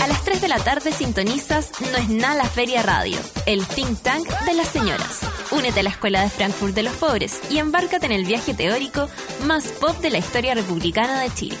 A 0.00 0.06
las 0.06 0.22
3 0.22 0.40
de 0.40 0.46
la 0.46 0.60
tarde 0.60 0.92
sintonizas 0.92 1.72
No 1.80 1.98
es 1.98 2.08
nada 2.08 2.36
la 2.36 2.44
Feria 2.44 2.84
Radio, 2.84 3.18
el 3.46 3.66
think 3.66 4.00
tank 4.02 4.28
de 4.46 4.54
las 4.54 4.68
señoras. 4.68 5.18
Únete 5.50 5.80
a 5.80 5.82
la 5.82 5.90
Escuela 5.90 6.22
de 6.22 6.30
Frankfurt 6.30 6.76
de 6.76 6.84
los 6.84 6.92
Pobres 6.94 7.40
y 7.50 7.58
embárcate 7.58 8.06
en 8.06 8.12
el 8.12 8.24
viaje 8.24 8.54
teórico 8.54 9.08
más 9.46 9.66
pop 9.80 9.98
de 9.98 10.10
la 10.10 10.18
historia 10.18 10.54
republicana 10.54 11.18
de 11.20 11.34
Chile. 11.34 11.58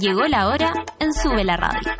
Llegó 0.00 0.26
la 0.26 0.48
hora 0.48 0.72
en 0.98 1.14
Sube 1.14 1.44
la 1.44 1.56
Radio. 1.56 1.92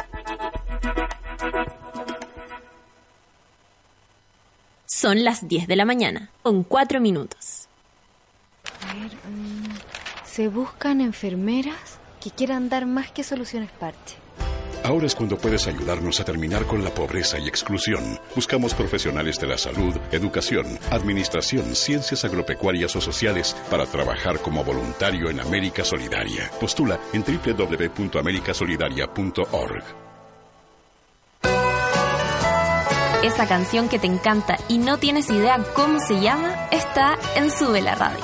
Son 5.03 5.25
las 5.25 5.49
10 5.49 5.67
de 5.67 5.75
la 5.75 5.85
mañana, 5.85 6.31
con 6.45 6.63
4 6.63 7.01
minutos. 7.01 7.67
A 8.89 8.95
ver, 8.95 9.11
mm, 9.11 9.75
se 10.25 10.47
buscan 10.47 11.01
enfermeras 11.01 11.99
que 12.23 12.31
quieran 12.31 12.69
dar 12.69 12.87
más 12.87 13.11
que 13.11 13.25
soluciones 13.25 13.73
parche. 13.73 14.15
Ahora 14.85 15.07
es 15.07 15.17
cuando 15.17 15.37
puedes 15.37 15.67
ayudarnos 15.67 16.21
a 16.21 16.25
terminar 16.25 16.67
con 16.67 16.85
la 16.85 16.95
pobreza 16.95 17.41
y 17.41 17.49
exclusión. 17.49 18.21
Buscamos 18.37 18.75
profesionales 18.75 19.41
de 19.41 19.49
la 19.49 19.59
salud, 19.59 19.97
educación, 20.13 20.79
administración, 20.93 21.75
ciencias 21.75 22.25
agropecuarias 22.25 22.95
o 22.95 23.01
sociales 23.01 23.57
para 23.73 23.87
trabajar 23.87 24.39
como 24.39 24.63
voluntario 24.63 25.31
en 25.31 25.41
América 25.41 25.85
Solidaria. 25.85 26.49
Postula 26.61 27.01
en 27.13 27.25
www.americasolidaria.org. 27.25 30.02
Esa 33.23 33.47
canción 33.47 33.89
que 33.89 34.01
te 34.01 34.09
encanta 34.09 34.59
y 34.67 34.79
no 34.79 34.99
tienes 34.99 35.31
idea 35.31 35.65
cómo 35.75 36.01
se 36.01 36.21
llama 36.21 36.67
está 36.73 37.17
en 37.37 37.53
Sube 37.53 37.81
la 37.81 37.95
Radio. 37.95 38.19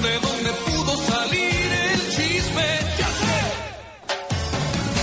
¿De 0.00 0.20
dónde 0.20 0.50
pudo 0.64 0.96
salir 0.96 1.72
el 1.72 1.98
chisme? 2.14 2.78
Ya 2.98 3.08
sé. 3.18 3.40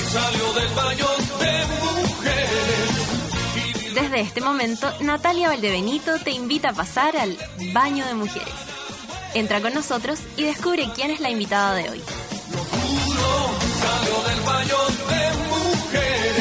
Salió 0.09 0.53
del 0.53 0.69
baño 0.73 1.07
de 1.41 1.65
mujeres. 2.07 3.93
Desde 3.93 4.19
este 4.21 4.39
momento, 4.39 4.89
Natalia 5.01 5.49
Valdebenito 5.49 6.17
te 6.19 6.31
invita 6.31 6.69
a 6.69 6.73
pasar 6.73 7.17
al 7.17 7.37
Baño 7.73 8.05
de 8.05 8.13
Mujeres. 8.13 8.53
Entra 9.33 9.59
con 9.59 9.73
nosotros 9.73 10.21
y 10.37 10.43
descubre 10.43 10.89
quién 10.95 11.11
es 11.11 11.19
la 11.19 11.29
invitada 11.29 11.73
de 11.75 11.89
hoy. 11.89 12.01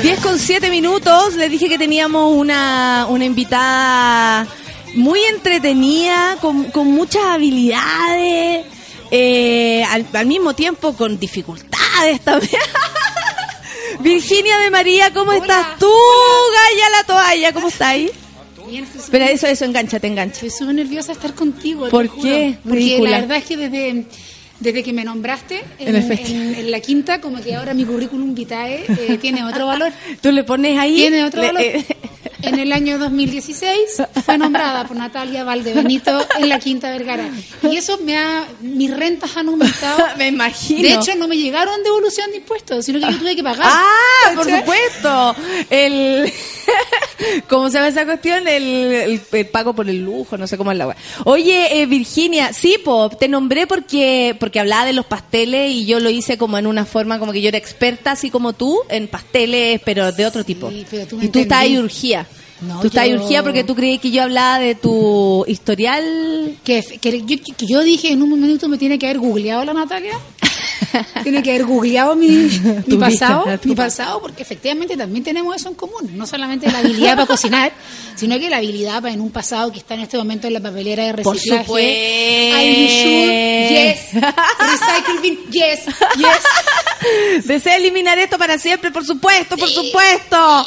10 0.03 0.21
con 0.21 0.39
7 0.39 0.71
minutos. 0.71 1.35
Les 1.35 1.51
dije 1.51 1.69
que 1.69 1.79
teníamos 1.79 2.35
una, 2.37 3.07
una 3.09 3.25
invitada 3.25 4.47
muy 4.95 5.21
entretenida, 5.25 6.37
con, 6.41 6.65
con 6.65 6.89
muchas 6.89 7.23
habilidades, 7.25 8.67
eh, 9.11 9.83
al, 9.91 10.07
al 10.13 10.27
mismo 10.27 10.55
tiempo 10.55 10.95
con 10.95 11.19
dificultades 11.19 12.21
también. 12.21 12.61
Virginia 14.01 14.59
de 14.59 14.71
María, 14.71 15.13
¿cómo 15.15 15.33
estás 15.33 15.79
tú? 15.79 15.87
Gaya 15.89 16.91
la 16.91 17.05
toalla, 17.05 17.53
¿cómo 17.53 17.71
Espera, 18.99 19.27
súper- 19.27 19.35
eso, 19.35 19.47
eso, 19.47 19.65
enganchate, 19.65 20.07
engancha. 20.07 20.35
Estoy 20.37 20.51
súper 20.51 20.75
nerviosa 20.75 21.09
de 21.09 21.13
estar 21.15 21.35
contigo. 21.35 21.85
te 21.87 21.91
¿Por 21.91 22.09
juro. 22.09 22.23
qué? 22.23 22.59
Porque 22.63 22.77
Ridícula. 22.79 23.11
la 23.11 23.21
verdad 23.21 23.37
es 23.39 23.45
que 23.45 23.57
desde, 23.57 24.05
desde 24.65 24.83
que 24.83 24.93
me 24.93 25.05
nombraste 25.05 25.63
En 25.79 25.89
en, 25.89 25.95
el 25.97 26.03
festival. 26.03 26.43
en- 26.43 26.55
en 26.57 26.71
la 26.71 26.81
quinta, 26.81 27.21
como 27.21 27.41
que 27.41 27.55
ahora 27.55 27.75
mi 27.75 27.85
currículum 27.85 28.35
vitae 28.35 28.85
eh, 28.89 29.19
tiene 29.21 29.45
otro 29.45 29.67
valor. 29.67 29.93
Tú 30.21 30.33
le 30.33 30.43
pones 30.43 30.77
ahí. 30.79 30.97
Tiene 30.97 31.23
otro 31.25 31.41
le- 31.43 31.47
valor. 31.49 31.63
eh, 31.63 31.85
En 32.47 32.59
el 32.59 32.73
año 32.73 32.99
2016 32.99 34.03
fue 34.25 34.39
nombrada 34.39 34.85
por 34.87 34.97
Natalia 34.97 35.45
Valdebenito 35.45 36.27
en 36.39 36.49
la 36.49 36.59
Quinta 36.59 36.91
Vergara. 36.91 37.29
Y 37.63 37.77
eso 37.77 37.99
me 38.05 38.17
ha, 38.19 38.47
mis 38.61 38.95
rentas 38.95 39.37
han 39.37 39.49
aumentado. 39.49 39.99
me 40.19 40.29
imagino. 40.29 40.83
De 40.83 40.95
hecho, 40.95 41.15
no 41.17 41.27
me 41.29 41.37
llegaron 41.37 41.83
devolución 41.83 42.31
de 42.31 42.39
impuestos, 42.39 42.85
sino 42.85 43.01
que 43.01 43.13
yo 43.13 43.19
tuve 43.19 43.37
que 43.37 43.43
pagar. 43.43 43.67
Ah, 43.71 44.33
por 44.35 44.45
supuesto. 44.45 45.37
El 45.71 46.33
¿Cómo 47.49 47.69
se 47.69 47.75
llama 47.75 47.89
esa 47.89 48.05
cuestión? 48.05 48.47
El, 48.49 48.63
el- 48.65 49.21
el 49.33 49.47
pago 49.47 49.75
por 49.75 49.89
el 49.89 50.03
lujo, 50.05 50.37
no 50.37 50.47
sé 50.47 50.57
cómo 50.57 50.73
es 50.73 50.79
la 50.79 50.87
wea. 50.89 50.97
Oye, 51.25 51.81
eh, 51.83 51.87
Virginia, 51.87 52.53
sí, 52.53 52.77
Pop, 52.85 53.15
te 53.19 53.29
nombré 53.29 53.67
porque 53.67 54.37
porque 54.39 54.61
hablaba 54.61 54.85
de 54.87 54.93
los 54.93 55.07
pasteles 55.07 55.71
y 55.73 55.87
yo 55.87 56.01
lo 56.01 56.11
hice 56.11 56.37
como 56.39 56.59
en 56.59 56.67
una 56.67 56.85
forma 56.85 57.19
como 57.19 57.33
que 57.33 57.41
yo 57.41 57.49
era 57.49 57.59
experta, 57.59 58.13
así 58.13 58.31
como 58.31 58.53
tú, 58.53 58.81
en 58.89 59.09
pasteles, 59.09 59.81
pero 59.85 60.13
de 60.13 60.27
otro 60.27 60.45
tipo. 60.45 60.71
pero 60.91 61.07
tú 61.07 61.17
me 61.17 61.25
y 61.27 61.29
tú 61.29 61.39
estás 61.41 61.59
ahí 61.59 61.69
entendí. 61.75 61.85
urgía. 61.85 62.27
No, 62.61 62.81
tú 62.81 62.87
estás 62.87 63.09
yo- 63.09 63.17
urgía 63.17 63.43
porque 63.43 63.65
tú 63.65 63.75
creí 63.75 63.99
que 63.99 64.11
yo 64.11 64.23
hablaba 64.23 64.59
de 64.59 64.75
tu 64.75 65.45
historial. 65.49 66.57
Que, 66.65 66.83
que 67.01 67.21
yo, 67.23 67.37
que 67.57 67.67
yo 67.67 67.83
dije 67.83 68.13
en 68.13 68.23
un 68.23 68.41
minuto 68.41 68.69
me 68.69 68.79
tiene 68.79 68.99
que 68.99 69.07
haber 69.07 69.19
googleado 69.19 69.65
la 69.65 69.75
Natalia 69.75 70.19
Tiene 71.23 71.43
que 71.43 71.51
haber 71.51 71.65
googleado 71.65 72.15
mi, 72.17 72.49
pasado, 72.99 73.45
vida, 73.45 73.61
mi 73.65 73.75
pasado. 73.75 74.21
porque 74.21 74.43
efectivamente 74.43 74.97
también 74.97 75.25
tenemos 75.25 75.55
eso 75.57 75.69
en 75.69 75.75
común. 75.75 76.11
No 76.17 76.27
solamente 76.27 76.71
la 76.71 76.79
habilidad 76.79 77.15
para 77.15 77.27
cocinar, 77.27 77.73
sino 78.17 78.39
que 78.39 78.49
la 78.51 78.59
habilidad 78.59 79.03
para 79.03 79.13
en 79.15 79.21
un 79.21 79.31
pasado 79.31 79.71
que 79.73 79.79
está 79.79 79.95
en 79.95 80.01
este 80.01 80.17
momento 80.19 80.47
en 80.47 80.53
la 80.55 80.61
papelera 80.61 81.05
de 81.13 81.23
Por 81.23 81.35
reciclaje. 81.37 81.65
supuesto. 81.65 82.57
Are 82.57 82.81
you 82.81 82.89
sure? 82.89 83.69
Yes. 83.69 84.13
Recycle 84.15 85.21
bin. 85.23 85.39
Yes. 85.51 85.81
Yes. 86.17 87.45
Desea 87.45 87.77
eliminar 87.77 88.19
esto 88.19 88.39
para 88.39 88.59
siempre, 88.59 88.91
por 88.91 89.05
supuesto, 89.05 89.57
por 89.57 89.69
supuesto. 89.69 90.67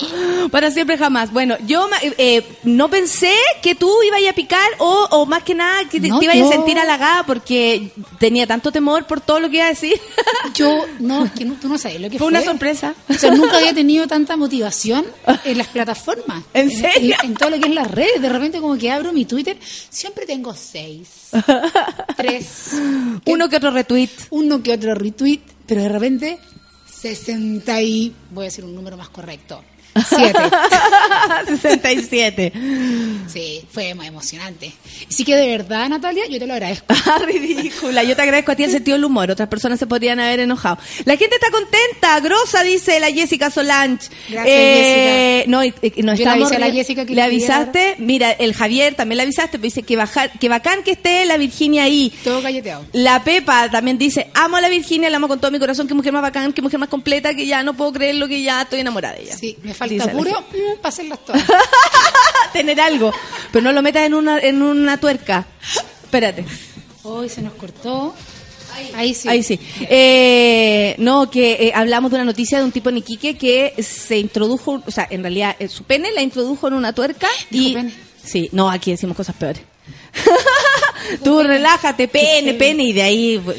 Para 0.51 0.69
siempre 0.71 0.97
jamás. 0.97 1.31
Bueno, 1.31 1.55
yo 1.65 1.87
ma- 1.89 1.97
eh, 2.17 2.43
no 2.63 2.89
pensé 2.89 3.33
que 3.63 3.73
tú 3.75 3.91
ibas 4.03 4.19
a 4.29 4.33
picar 4.33 4.67
o, 4.77 5.07
o 5.11 5.25
más 5.25 5.43
que 5.43 5.55
nada 5.55 5.85
que 5.89 5.99
te, 5.99 6.09
No, 6.09 6.19
te 6.19 6.25
ibas 6.25 6.37
yo- 6.37 6.47
a 6.49 6.51
sentir 6.51 6.77
halagada 6.77 7.23
porque 7.23 7.89
tenía 8.19 8.45
tanto 8.45 8.71
temor 8.71 9.05
por 9.05 9.19
todo 9.21 9.39
lo 9.39 9.49
que 9.49 9.57
iba 9.57 9.65
a 9.65 9.69
decir. 9.69 9.99
Yo, 10.53 10.85
no, 10.99 11.25
es 11.25 11.31
que 11.31 11.45
no- 11.45 11.55
tú 11.55 11.69
no 11.69 11.77
sabes 11.77 11.99
lo 12.01 12.09
que 12.09 12.17
Fue 12.17 12.29
fue. 12.29 12.37
una 12.39 12.41
sorpresa. 12.43 12.95
O 13.09 13.13
sea, 13.13 13.31
nunca 13.31 13.57
había 13.57 13.73
tenido 13.73 14.07
tanta 14.07 14.35
motivación 14.35 15.05
en 15.45 15.57
las 15.57 15.67
plataformas. 15.67 16.43
¿En 16.53 16.71
serio? 16.71 17.15
En, 17.23 17.33
todo 17.35 17.51
lo 17.51 17.59
que 17.59 17.67
es 17.69 17.75
las 17.75 17.89
redes. 17.91 18.21
De 18.21 18.29
repente, 18.29 18.59
como 18.59 18.77
que 18.77 18.91
abro 18.91 19.13
mi 19.13 19.25
Twitter, 19.25 19.57
siempre 19.89 20.25
tengo 20.25 20.53
seis, 20.55 21.29
tres, 22.17 22.71
Uno 23.25 23.49
que 23.49 23.57
otro 23.57 23.71
retweet. 23.71 24.09
uno 24.31 24.63
que 24.63 24.73
otro 24.73 24.95
retweet, 24.95 25.41
pero 25.65 25.81
de 25.83 25.89
repente, 25.89 26.39
60 27.01 27.81
y. 27.81 28.13
Voy 28.31 28.43
a 28.43 28.45
decir 28.45 28.63
un 28.65 28.73
número 28.73 28.97
más 28.97 29.09
correcto. 29.09 29.63
Siete. 30.07 30.39
67. 31.61 32.51
Sí, 33.27 33.61
fue 33.71 33.93
muy 33.93 34.07
emocionante. 34.07 34.71
Así 35.09 35.23
que 35.23 35.35
de 35.35 35.47
verdad, 35.47 35.89
Natalia, 35.89 36.25
yo 36.29 36.39
te 36.39 36.47
lo 36.47 36.53
agradezco. 36.53 36.85
Ah, 37.09 37.19
ridícula. 37.25 38.03
Yo 38.03 38.17
te 38.17 38.21
agradezco 38.21 38.51
a 38.51 38.55
ti 38.55 38.63
el 38.65 38.71
sentido 38.71 38.95
del 38.97 39.05
humor. 39.05 39.31
Otras 39.31 39.47
personas 39.47 39.79
se 39.79 39.87
podrían 39.87 40.19
haber 40.19 40.41
enojado. 40.41 40.77
La 41.05 41.15
gente 41.15 41.35
está 41.35 41.49
contenta. 41.51 42.19
Grosa, 42.19 42.63
dice 42.63 42.99
la 42.99 43.07
Jessica 43.11 43.49
Solange. 43.49 44.09
Gracias, 44.27 45.47
No, 45.47 45.63
y- 45.63 45.73
y- 45.81 46.03
no 46.03 46.13
Yo 46.13 46.17
le 46.17 46.23
estamos 46.23 46.47
avisé 46.51 46.55
a 46.55 46.59
la 46.59 46.71
Jessica 46.71 47.03
que 47.05 47.11
¿Le 47.11 47.15
le 47.15 47.21
avisaste? 47.21 47.95
Mira, 47.99 48.31
el 48.31 48.53
Javier 48.53 48.95
también 48.95 49.17
le 49.17 49.23
avisaste. 49.23 49.51
pero 49.57 49.63
Dice 49.63 49.83
que, 49.83 49.95
bajar, 49.95 50.31
que 50.37 50.49
bacán 50.49 50.83
que 50.83 50.91
esté 50.91 51.25
la 51.25 51.37
Virginia 51.37 51.83
ahí. 51.83 52.11
Todo 52.25 52.41
galleteado. 52.41 52.85
La 52.91 53.23
Pepa 53.23 53.69
también 53.71 53.97
dice, 53.97 54.27
amo 54.33 54.57
a 54.57 54.61
la 54.61 54.67
Virginia, 54.69 55.09
la 55.09 55.15
amo 55.17 55.27
con 55.29 55.39
todo 55.39 55.49
mi 55.51 55.59
corazón, 55.59 55.87
qué 55.87 55.93
mujer 55.93 56.11
más 56.11 56.21
bacán, 56.21 56.51
qué 56.51 56.61
mujer 56.61 56.79
más 56.79 56.89
completa, 56.89 57.33
que 57.33 57.45
ya 57.45 57.63
no 57.63 57.73
puedo 57.73 57.93
creerlo, 57.93 58.27
que 58.27 58.41
ya 58.41 58.63
estoy 58.63 58.81
enamorada 58.81 59.15
de 59.15 59.23
ella. 59.23 59.37
Sí, 59.37 59.55
me 59.63 59.73
falta 59.73 59.86
La 59.91 60.11
puro 60.11 60.31
mm, 60.31 60.77
para 60.81 60.89
hacerlas 60.89 61.19
todas. 61.25 61.43
Tener 62.53 62.79
algo, 62.79 63.11
pero 63.51 63.63
no 63.63 63.71
lo 63.71 63.81
metas 63.81 64.03
en 64.03 64.13
una, 64.13 64.39
en 64.39 64.61
una 64.61 64.99
tuerca. 64.99 65.45
Espérate. 66.03 66.45
Hoy 67.03 67.29
se 67.29 67.41
nos 67.41 67.53
cortó. 67.53 68.13
Ahí 68.93 69.13
sí. 69.13 69.27
Ahí 69.27 69.43
sí. 69.43 69.59
Eh, 69.81 70.95
no, 70.99 71.29
que 71.29 71.53
eh, 71.53 71.71
hablamos 71.73 72.11
de 72.11 72.15
una 72.15 72.25
noticia 72.25 72.59
de 72.59 72.65
un 72.65 72.71
tipo 72.71 72.89
en 72.89 72.97
Iquique 72.97 73.37
que 73.37 73.81
se 73.81 74.17
introdujo, 74.19 74.83
o 74.85 74.91
sea, 74.91 75.07
en 75.09 75.21
realidad 75.21 75.55
eh, 75.59 75.67
su 75.67 75.83
pene 75.83 76.11
la 76.11 76.21
introdujo 76.21 76.67
en 76.67 76.75
una 76.75 76.93
tuerca 76.93 77.27
Dijo 77.49 77.69
y... 77.69 77.73
pene. 77.73 77.93
Sí, 78.23 78.49
no, 78.51 78.69
aquí 78.69 78.91
decimos 78.91 79.15
cosas 79.15 79.35
peores. 79.35 79.61
Tú 81.23 81.41
relájate, 81.43 82.07
pene, 82.07 82.53
pene, 82.53 82.83
y 82.83 82.93
de 82.93 83.01
ahí... 83.01 83.37
¡uh! 83.37 83.51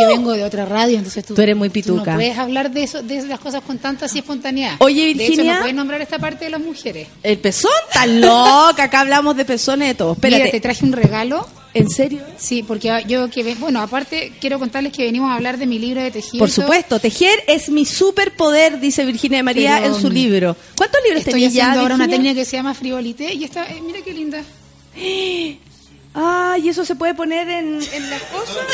Yo 0.00 0.08
vengo 0.08 0.32
de 0.32 0.44
otra 0.44 0.64
radio, 0.64 0.96
entonces 0.98 1.24
tú, 1.24 1.34
Tú 1.34 1.42
eres 1.42 1.56
muy 1.56 1.68
tú 1.68 1.74
pituca. 1.74 2.12
no 2.12 2.16
puedes 2.18 2.38
hablar 2.38 2.70
de 2.70 2.82
eso, 2.82 3.02
de 3.02 3.22
las 3.22 3.40
cosas 3.40 3.62
con 3.62 3.78
tanta 3.78 4.06
así 4.06 4.18
espontaneidad. 4.18 4.76
Oye, 4.78 5.06
De 5.06 5.10
hecho, 5.10 5.18
Virginia. 5.18 5.54
no 5.54 5.60
puedes 5.60 5.74
nombrar 5.74 6.00
esta 6.02 6.18
parte 6.18 6.44
de 6.46 6.50
las 6.50 6.60
mujeres. 6.60 7.08
El 7.22 7.38
pezón, 7.38 7.70
tan 7.92 8.20
loca, 8.20 8.84
acá 8.84 9.00
hablamos 9.00 9.36
de 9.36 9.44
pezones 9.44 9.88
de 9.88 9.94
todo. 9.94 10.12
Espérate, 10.12 10.42
Mira, 10.42 10.50
te 10.50 10.60
traje 10.60 10.84
un 10.84 10.92
regalo. 10.92 11.46
¿en 11.76 11.90
serio? 11.90 12.20
Sí, 12.38 12.62
porque 12.62 13.04
yo 13.06 13.28
que 13.28 13.54
bueno, 13.56 13.80
aparte 13.80 14.32
quiero 14.40 14.58
contarles 14.58 14.92
que 14.92 15.04
venimos 15.04 15.30
a 15.30 15.34
hablar 15.34 15.58
de 15.58 15.66
mi 15.66 15.78
libro 15.78 16.02
de 16.02 16.10
tejido. 16.10 16.38
Por 16.38 16.50
supuesto, 16.50 16.98
tejer 16.98 17.38
es 17.46 17.68
mi 17.68 17.84
superpoder, 17.84 18.80
dice 18.80 19.04
Virginia 19.04 19.38
de 19.38 19.42
María 19.42 19.78
Pero, 19.82 19.94
en 19.94 20.00
su 20.00 20.10
libro. 20.10 20.56
¿Cuántos 20.76 21.00
libros 21.04 21.20
Estoy 21.20 21.34
tenías 21.34 21.52
haciendo 21.52 21.74
ya, 21.74 21.80
ahora 21.82 21.94
una 21.96 22.08
técnica 22.08 22.34
que 22.34 22.44
se 22.44 22.56
llama 22.56 22.74
frivolité 22.74 23.34
y 23.34 23.44
esta, 23.44 23.66
eh, 23.66 23.80
mira 23.84 24.00
qué 24.02 24.12
linda. 24.12 24.42
Ah, 26.16 26.56
y 26.60 26.68
eso 26.70 26.84
se 26.84 26.94
puede 26.96 27.14
poner 27.14 27.48
en, 27.48 27.78
en 27.92 28.10
las 28.10 28.22
cosas, 28.22 28.64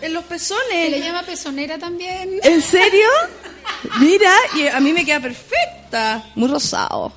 en 0.00 0.14
los 0.14 0.22
Se 0.24 0.30
le 0.30 0.38
pezones. 0.38 1.04
llama 1.04 1.22
pezonera 1.24 1.76
también. 1.78 2.38
¿En 2.44 2.62
serio? 2.62 3.08
Mira, 4.00 4.32
y 4.54 4.68
a 4.68 4.78
mí 4.80 4.92
me 4.92 5.04
queda 5.04 5.20
perfecta. 5.20 6.24
Muy 6.36 6.48
rosado. 6.48 7.12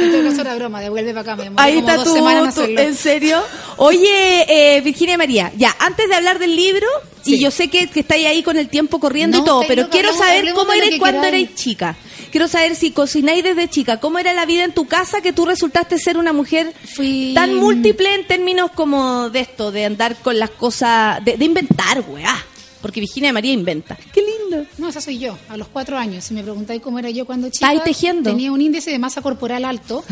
En 0.00 0.12
todo 0.12 0.22
caso 0.30 0.40
era 0.42 0.54
broma, 0.54 0.80
devuelve 0.80 1.10
para 1.10 1.20
acá. 1.22 1.36
Me 1.36 1.44
demoré 1.44 1.64
Ahí 1.66 1.78
está 1.78 1.96
tú, 2.04 2.16
en 2.16 2.22
tú- 2.24 2.44
hacerlo. 2.48 2.80
¿en 2.80 2.94
serio? 2.94 3.42
Oye, 3.78 4.76
eh, 4.76 4.80
Virginia 4.82 5.18
María, 5.18 5.52
ya, 5.56 5.74
antes 5.80 6.08
de 6.08 6.14
hablar 6.14 6.38
del 6.38 6.54
libro, 6.54 6.86
y 7.24 7.38
yo 7.40 7.50
sé 7.50 7.68
que, 7.68 7.88
que 7.90 8.00
estáis 8.00 8.26
ahí 8.28 8.42
con 8.44 8.56
el 8.56 8.68
tiempo 8.68 9.00
corriendo 9.00 9.38
No, 9.38 9.42
y 9.42 9.46
todo, 9.46 9.64
pero 9.66 9.90
quiero 9.90 10.12
saber 10.14 10.52
cómo 10.54 10.70
que 10.72 10.98
cuando 10.98 11.24
erais 11.26 11.54
chica. 11.56 11.96
Quiero 12.30 12.48
saber 12.48 12.74
si 12.76 12.90
cocináis 12.92 13.42
desde 13.42 13.68
chica, 13.68 13.98
cómo 14.00 14.18
era 14.18 14.32
la 14.32 14.46
vida 14.46 14.64
en 14.64 14.72
tu 14.72 14.86
casa 14.86 15.20
que 15.20 15.32
tú 15.32 15.44
resultaste 15.46 15.98
ser 15.98 16.16
una 16.18 16.32
mujer 16.32 16.72
Fui- 16.94 17.32
tan 17.34 17.54
múltiple 17.54 18.14
en 18.14 18.26
términos 18.26 18.70
como 18.74 19.30
de 19.30 19.40
esto, 19.40 19.70
de 19.72 19.84
andar 19.86 20.16
con 20.16 20.38
las 20.38 20.50
cosas, 20.50 21.24
de, 21.24 21.36
de 21.36 21.44
inventar, 21.44 22.04
weá. 22.08 22.36
Porque 22.80 23.00
Virginia 23.00 23.32
María 23.32 23.52
inventa. 23.52 23.96
Qué 24.12 24.20
lindo. 24.20 24.37
No, 24.78 24.88
esa 24.88 25.00
soy 25.00 25.18
yo, 25.18 25.36
a 25.48 25.56
los 25.56 25.68
cuatro 25.68 25.96
años. 25.98 26.24
Si 26.24 26.34
me 26.34 26.42
preguntáis 26.42 26.80
cómo 26.80 26.98
era 26.98 27.10
yo 27.10 27.24
cuando 27.26 27.48
chica, 27.50 27.66
¿Estáis 27.72 27.84
tejiendo? 27.84 28.30
tenía 28.30 28.50
un 28.52 28.60
índice 28.60 28.90
de 28.90 28.98
masa 28.98 29.20
corporal 29.22 29.64
alto, 29.64 30.04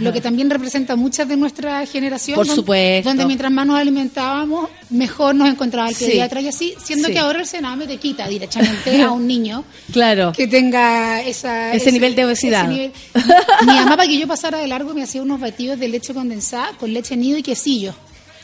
lo 0.00 0.12
que 0.12 0.20
también 0.20 0.48
representa 0.50 0.96
muchas 0.96 1.28
de 1.28 1.36
nuestra 1.36 1.84
generación. 1.86 2.36
Por 2.36 2.46
don- 2.46 2.56
supuesto. 2.56 3.08
Donde 3.08 3.26
mientras 3.26 3.50
más 3.50 3.66
nos 3.66 3.78
alimentábamos, 3.78 4.68
mejor 4.90 5.34
nos 5.34 5.48
encontraba 5.48 5.88
el 5.88 5.94
Sí. 5.94 6.06
pediatra 6.06 6.40
y 6.40 6.48
así, 6.48 6.74
siendo 6.82 7.08
Sí. 7.08 7.14
que 7.14 7.18
ahora 7.20 7.40
el 7.40 7.46
Sename 7.46 7.86
te 7.86 7.96
quita 7.96 8.28
directamente 8.28 9.02
a 9.02 9.10
un 9.10 9.26
niño 9.26 9.64
Claro. 9.92 10.32
que 10.32 10.46
tenga 10.46 11.22
esa, 11.22 11.72
Ese 11.72 11.90
nivel 11.92 12.14
de 12.14 12.24
obesidad. 12.26 12.68
nivel. 12.68 12.92
Mi 13.66 13.74
mamá, 13.74 13.96
para 13.96 14.08
que 14.08 14.18
yo 14.18 14.26
pasara 14.28 14.58
de 14.58 14.66
largo, 14.66 14.94
me 14.94 15.02
hacía 15.02 15.22
unos 15.22 15.40
batidos 15.40 15.78
de 15.78 15.88
leche 15.88 16.14
condensada 16.14 16.70
con 16.78 16.92
leche 16.92 17.16
nido 17.16 17.38
y 17.38 17.42
quesillo 17.42 17.94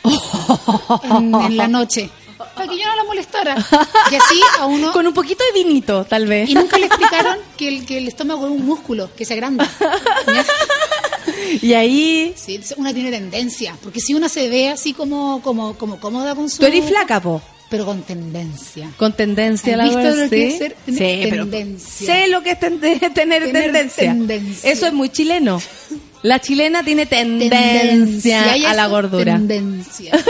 en, 1.04 1.34
en 1.34 1.56
la 1.56 1.68
noche, 1.68 2.08
para 2.36 2.68
que 2.68 2.78
yo 2.78 2.86
no 2.86 2.96
la 2.96 3.04
molestara. 3.04 3.54
Y 4.10 4.14
así 4.14 4.40
a 4.60 4.66
uno... 4.66 4.92
Con 4.92 5.06
un 5.06 5.14
poquito 5.14 5.42
de 5.52 5.62
vinito, 5.62 6.04
tal 6.04 6.26
vez. 6.26 6.48
Y 6.48 6.54
nunca 6.54 6.78
le 6.78 6.86
explicaron 6.86 7.38
que 7.56 7.68
el, 7.68 7.86
que 7.86 7.98
el 7.98 8.08
estómago 8.08 8.46
es 8.46 8.52
un 8.52 8.64
músculo 8.66 9.10
que 9.16 9.24
se 9.24 9.34
agranda. 9.34 9.68
Y 11.62 11.74
ahí... 11.74 12.32
Sí, 12.36 12.60
una 12.76 12.92
tiene 12.94 13.10
tendencia, 13.10 13.76
porque 13.82 14.00
si 14.00 14.14
una 14.14 14.28
se 14.28 14.48
ve 14.48 14.68
así 14.68 14.92
como, 14.92 15.40
como, 15.42 15.76
como 15.76 15.98
cómoda 15.98 16.34
con 16.34 16.48
su... 16.50 16.58
Tú 16.58 16.66
eres 16.66 16.84
flaca, 16.84 17.20
po. 17.20 17.42
Pero 17.68 17.84
con 17.84 18.02
tendencia. 18.02 18.88
Con 18.96 19.12
tendencia, 19.14 19.72
¿Has 19.72 19.78
la 19.78 19.84
visto 19.84 19.98
verdad, 19.98 20.22
lo 20.24 20.30
que 20.30 20.36
sí. 20.36 20.42
es 20.52 20.58
ser- 20.58 20.76
Sí, 20.86 20.92
tener 20.94 21.30
pero 21.30 21.42
tendencia? 21.48 22.06
sé 22.06 22.28
lo 22.28 22.42
que 22.42 22.50
es 22.52 22.60
ten- 22.60 22.78
tener, 22.80 23.12
Tener 23.12 23.52
tendencia. 23.52 24.12
tendencia. 24.12 24.70
Eso 24.70 24.86
es 24.86 24.92
muy 24.92 25.08
chileno. 25.08 25.60
La 26.22 26.40
chilena 26.40 26.84
tiene 26.84 27.06
tendencia 27.06 28.56
y 28.56 28.64
a 28.64 28.72
la 28.74 28.86
gordura. 28.86 29.32
Tendencia. 29.34 30.12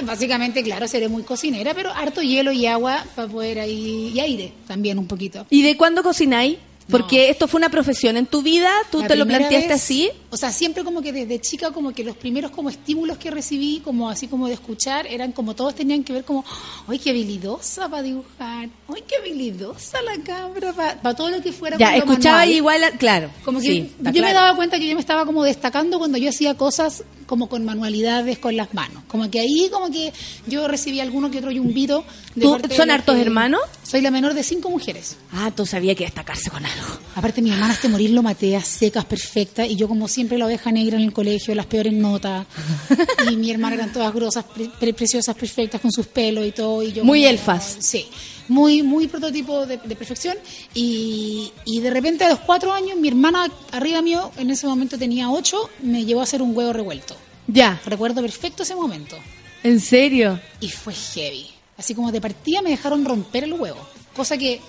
Entonces, 0.00 0.06
básicamente, 0.06 0.62
claro, 0.62 0.88
seré 0.88 1.08
muy 1.08 1.22
cocinera, 1.24 1.74
pero 1.74 1.90
harto 1.90 2.22
hielo 2.22 2.52
y 2.52 2.66
agua 2.66 3.04
para 3.14 3.28
poder 3.28 3.60
ahí... 3.60 4.12
Y 4.14 4.20
aire 4.20 4.52
también 4.66 4.98
un 4.98 5.06
poquito. 5.06 5.46
¿Y 5.50 5.62
de 5.62 5.76
cuándo 5.76 6.02
cocináis? 6.02 6.56
Porque 6.90 7.28
esto 7.30 7.46
fue 7.46 7.58
una 7.58 7.68
profesión 7.68 8.16
en 8.16 8.26
tu 8.26 8.42
vida, 8.42 8.70
tú 8.90 9.00
La 9.00 9.08
te 9.08 9.16
lo 9.16 9.26
planteaste 9.26 9.68
vez, 9.68 9.76
así. 9.76 10.10
O 10.32 10.36
sea, 10.36 10.52
siempre 10.52 10.84
como 10.84 11.02
que 11.02 11.12
desde 11.12 11.40
chica, 11.40 11.72
como 11.72 11.92
que 11.92 12.04
los 12.04 12.16
primeros 12.16 12.52
como 12.52 12.70
estímulos 12.70 13.18
que 13.18 13.30
recibí, 13.32 13.80
como 13.84 14.08
así 14.08 14.28
como 14.28 14.46
de 14.46 14.54
escuchar, 14.54 15.06
eran 15.08 15.32
como 15.32 15.56
todos 15.56 15.74
tenían 15.74 16.04
que 16.04 16.12
ver 16.12 16.24
como, 16.24 16.44
¡ay, 16.86 16.98
qué 17.00 17.10
habilidosa 17.10 17.88
para 17.88 18.02
dibujar! 18.04 18.68
¡Ay, 18.88 19.02
qué 19.08 19.16
habilidosa 19.16 19.98
la 20.02 20.22
cabra! 20.22 20.72
Para 21.02 21.14
todo 21.16 21.30
lo 21.30 21.42
que 21.42 21.52
fuera 21.52 21.76
Ya, 21.78 21.96
escuchaba 21.96 22.38
manual. 22.38 22.56
igual, 22.56 22.84
a- 22.84 22.90
claro. 22.92 23.30
Como 23.44 23.58
que 23.60 23.66
sí, 23.66 23.92
yo 24.12 24.22
me 24.22 24.32
daba 24.32 24.54
cuenta 24.54 24.78
que 24.78 24.86
yo 24.88 24.94
me 24.94 25.00
estaba 25.00 25.26
como 25.26 25.42
destacando 25.42 25.98
cuando 25.98 26.16
yo 26.18 26.30
hacía 26.30 26.54
cosas 26.56 27.02
como 27.26 27.48
con 27.48 27.64
manualidades 27.64 28.38
con 28.38 28.56
las 28.56 28.72
manos. 28.74 29.02
Como 29.08 29.30
que 29.30 29.40
ahí 29.40 29.68
como 29.72 29.90
que 29.90 30.12
yo 30.46 30.66
recibí 30.68 31.00
alguno 31.00 31.30
que 31.30 31.38
otro 31.38 31.50
yumbito. 31.50 32.04
de 32.34 32.42
¿Tú- 32.42 32.52
parte 32.52 32.76
son 32.76 32.90
hartos 32.92 33.16
que- 33.16 33.22
hermanos? 33.22 33.60
Soy 33.82 34.00
la 34.02 34.12
menor 34.12 34.34
de 34.34 34.44
cinco 34.44 34.70
mujeres. 34.70 35.16
Ah, 35.32 35.50
tú 35.50 35.66
sabías 35.66 35.96
que 35.96 36.04
destacarse 36.04 36.48
con 36.50 36.64
algo. 36.64 36.86
Aparte, 37.16 37.42
mi 37.42 37.50
hermana 37.50 37.74
este 37.74 37.88
morir 37.88 38.10
lo 38.10 38.22
matea, 38.22 38.62
secas, 38.62 39.04
perfecta, 39.04 39.66
y 39.66 39.74
yo 39.74 39.88
como 39.88 40.06
siempre 40.20 40.38
la 40.38 40.46
oveja 40.46 40.70
negra 40.70 40.96
en 40.96 41.02
el 41.04 41.12
colegio, 41.12 41.54
las 41.54 41.66
peores 41.66 41.92
notas. 41.92 42.46
y 43.30 43.36
mi 43.36 43.50
hermana 43.50 43.74
eran 43.76 43.92
todas 43.92 44.12
grosas, 44.14 44.44
pre- 44.44 44.70
pre- 44.78 44.94
preciosas, 44.94 45.34
perfectas, 45.34 45.80
con 45.80 45.90
sus 45.90 46.06
pelos 46.06 46.46
y 46.46 46.52
todo. 46.52 46.82
Y 46.82 46.92
yo 46.92 47.04
Muy 47.04 47.20
como- 47.20 47.30
elfas. 47.30 47.76
Sí, 47.80 48.06
muy, 48.48 48.82
muy 48.82 49.06
prototipo 49.08 49.64
de, 49.66 49.76
de 49.78 49.96
perfección. 49.96 50.36
Y, 50.74 51.50
y 51.64 51.80
de 51.80 51.90
repente 51.90 52.24
a 52.24 52.28
los 52.30 52.40
cuatro 52.40 52.72
años, 52.72 52.96
mi 52.98 53.08
hermana 53.08 53.50
arriba 53.72 54.02
mío, 54.02 54.30
en 54.36 54.50
ese 54.50 54.66
momento 54.66 54.98
tenía 54.98 55.30
ocho, 55.30 55.70
me 55.82 56.04
llevó 56.04 56.20
a 56.20 56.24
hacer 56.24 56.42
un 56.42 56.56
huevo 56.56 56.72
revuelto. 56.72 57.16
Ya, 57.46 57.80
Recuerdo 57.86 58.20
perfecto 58.22 58.62
ese 58.62 58.74
momento. 58.74 59.16
¿en 59.62 59.78
serio? 59.80 60.40
Y 60.60 60.68
fue 60.68 60.94
heavy. 60.94 61.46
Así 61.76 61.94
como 61.94 62.10
de 62.12 62.20
partida 62.20 62.62
me 62.62 62.70
dejaron 62.70 63.04
romper 63.04 63.44
el 63.44 63.52
huevo. 63.54 63.78
Cosa 64.14 64.36
que 64.38 64.60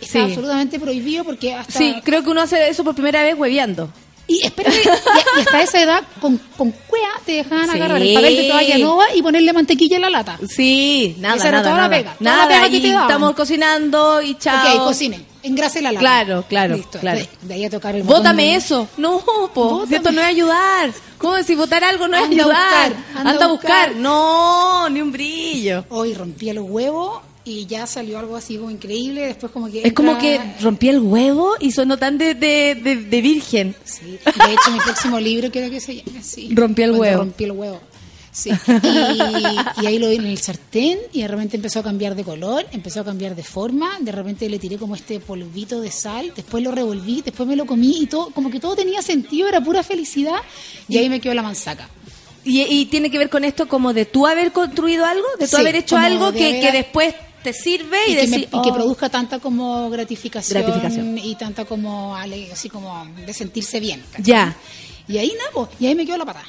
está 0.00 0.12
Sí. 0.12 0.18
absolutamente 0.18 0.78
prohibido 0.80 1.24
porque 1.24 1.54
hasta... 1.54 1.78
Sí, 1.78 1.94
creo 2.04 2.22
que 2.22 2.30
uno 2.30 2.40
hace 2.42 2.68
eso 2.68 2.82
por 2.84 2.94
primera 2.94 3.22
vez 3.22 3.34
hueveando. 3.38 3.90
Y 4.28 4.44
espérate, 4.44 4.76
y, 4.82 4.88
y 5.38 5.40
hasta 5.40 5.62
esa 5.62 5.80
edad, 5.82 6.02
con, 6.20 6.36
con 6.56 6.72
cuea, 6.72 7.10
te 7.24 7.32
dejaban 7.32 7.66
Sí. 7.70 7.76
agarrar 7.76 8.02
el 8.02 8.12
papel 8.14 8.36
de 8.36 8.48
toalla 8.48 8.78
nova 8.78 9.04
y 9.14 9.22
ponerle 9.22 9.52
mantequilla 9.52 9.96
en 9.96 10.02
la 10.02 10.10
lata. 10.10 10.38
Sí, 10.48 11.14
nada, 11.20 11.36
Esa 11.36 11.48
era 11.48 11.58
nada, 11.58 11.70
toda 11.70 11.82
la 11.82 11.88
nada. 11.88 11.96
pega, 11.96 12.16
toda 12.18 12.36
la 12.36 12.48
pega 12.48 12.70
que 12.70 12.80
te 12.80 12.88
daban. 12.90 13.02
estamos 13.08 13.34
cocinando 13.36 14.22
y 14.22 14.34
chao. 14.36 14.78
Ok, 14.78 14.84
cocine, 14.84 15.24
engrase 15.44 15.80
la 15.80 15.92
lata. 15.92 16.00
Claro, 16.00 16.44
claro, 16.48 16.76
Listo, 16.76 16.98
claro. 16.98 17.20
De, 17.20 17.28
de 17.42 17.54
ahí 17.54 17.64
a 17.66 17.70
tocar 17.70 17.94
el 17.94 18.02
botón 18.02 18.18
Bótame 18.22 18.42
de- 18.46 18.54
eso. 18.56 18.88
No, 18.96 19.20
po. 19.20 19.48
Bótame. 19.54 19.96
esto 19.96 20.10
no 20.10 20.20
es 20.20 20.26
ayudar. 20.26 20.90
¿Cómo 21.18 21.40
si 21.44 21.54
votar 21.54 21.84
algo 21.84 22.08
no 22.08 22.16
es 22.16 22.24
Anda 22.24 22.36
a 22.36 22.44
ayudar? 22.46 22.88
buscar, 22.94 23.20
anda 23.26 23.44
a 23.44 23.48
buscar. 23.48 23.88
buscar. 23.90 23.96
No, 23.96 24.88
ni 24.90 25.00
un 25.02 25.12
brillo. 25.12 25.84
Hoy 25.90 26.14
rompía 26.14 26.52
los 26.52 26.68
huevos 26.68 27.20
y 27.46 27.64
ya 27.64 27.86
salió 27.86 28.18
algo 28.18 28.36
así 28.36 28.56
como 28.58 28.70
increíble. 28.70 29.22
Después 29.22 29.50
como 29.52 29.70
que... 29.70 29.82
Es 29.86 29.92
como 29.94 30.18
que 30.18 30.38
rompí 30.60 30.88
el 30.90 30.98
huevo 30.98 31.52
y 31.60 31.70
sonó 31.70 31.96
tan 31.96 32.18
de, 32.18 32.34
de, 32.34 32.74
de, 32.74 32.96
de 32.96 33.20
virgen. 33.22 33.74
Sí, 33.84 34.02
de 34.04 34.52
hecho 34.52 34.70
mi 34.72 34.80
próximo 34.80 35.18
libro 35.20 35.50
quiero 35.50 35.70
que 35.70 35.80
se 35.80 35.96
llame 36.02 36.18
así. 36.18 36.48
Rompí 36.52 36.82
el 36.82 36.90
huevo. 36.92 37.18
Rompí 37.22 37.44
el 37.44 37.52
huevo. 37.52 37.80
Sí. 38.32 38.50
Y, 38.50 39.82
y 39.82 39.86
ahí 39.86 39.98
lo 39.98 40.10
vi 40.10 40.16
en 40.16 40.26
el 40.26 40.36
sartén 40.36 40.98
y 41.12 41.22
de 41.22 41.28
repente 41.28 41.56
empezó 41.56 41.78
a 41.78 41.82
cambiar 41.82 42.14
de 42.14 42.22
color, 42.22 42.66
empezó 42.70 43.00
a 43.00 43.04
cambiar 43.04 43.34
de 43.34 43.42
forma, 43.42 43.96
de 44.00 44.12
repente 44.12 44.46
le 44.50 44.58
tiré 44.58 44.76
como 44.76 44.94
este 44.94 45.20
polvito 45.20 45.80
de 45.80 45.90
sal, 45.90 46.32
después 46.36 46.62
lo 46.62 46.70
revolví, 46.70 47.22
después 47.24 47.48
me 47.48 47.56
lo 47.56 47.64
comí 47.64 47.96
y 48.02 48.06
todo, 48.06 48.28
como 48.30 48.50
que 48.50 48.60
todo 48.60 48.76
tenía 48.76 49.00
sentido, 49.00 49.48
era 49.48 49.62
pura 49.62 49.82
felicidad 49.82 50.36
y 50.86 50.98
ahí 50.98 51.08
me 51.08 51.18
quedó 51.18 51.32
la 51.32 51.42
manzaca. 51.42 51.88
Y, 52.44 52.60
y 52.62 52.84
tiene 52.86 53.10
que 53.10 53.16
ver 53.18 53.30
con 53.30 53.42
esto 53.42 53.66
como 53.68 53.94
de 53.94 54.04
tú 54.04 54.26
haber 54.26 54.52
construido 54.52 55.06
algo, 55.06 55.24
de 55.38 55.48
tú 55.48 55.56
Sí, 55.56 55.62
haber 55.62 55.74
hecho 55.76 55.96
algo 55.96 56.30
que, 56.32 56.46
haber- 56.46 56.60
que 56.60 56.72
después 56.72 57.14
te 57.46 57.52
sirve 57.52 57.96
y, 58.08 58.12
Y, 58.12 58.16
que, 58.16 58.26
me- 58.26 58.36
y 58.38 58.46
que 58.46 58.70
"Oh". 58.70 58.74
produzca 58.74 59.08
tanta 59.08 59.38
como 59.38 59.88
gratificación, 59.88 60.62
Gratificación. 60.62 61.16
y 61.18 61.34
tanta 61.36 61.64
como 61.64 62.16
así 62.16 62.68
como 62.68 63.06
de 63.24 63.32
sentirse 63.32 63.78
bien. 63.78 64.02
¿cachai? 64.10 64.24
Ya. 64.24 64.56
Y 65.06 65.18
ahí 65.18 65.32
nada, 65.38 65.50
po, 65.52 65.68
y 65.78 65.86
ahí 65.86 65.94
me 65.94 66.04
quedó 66.04 66.16
la 66.18 66.24
patada. 66.24 66.46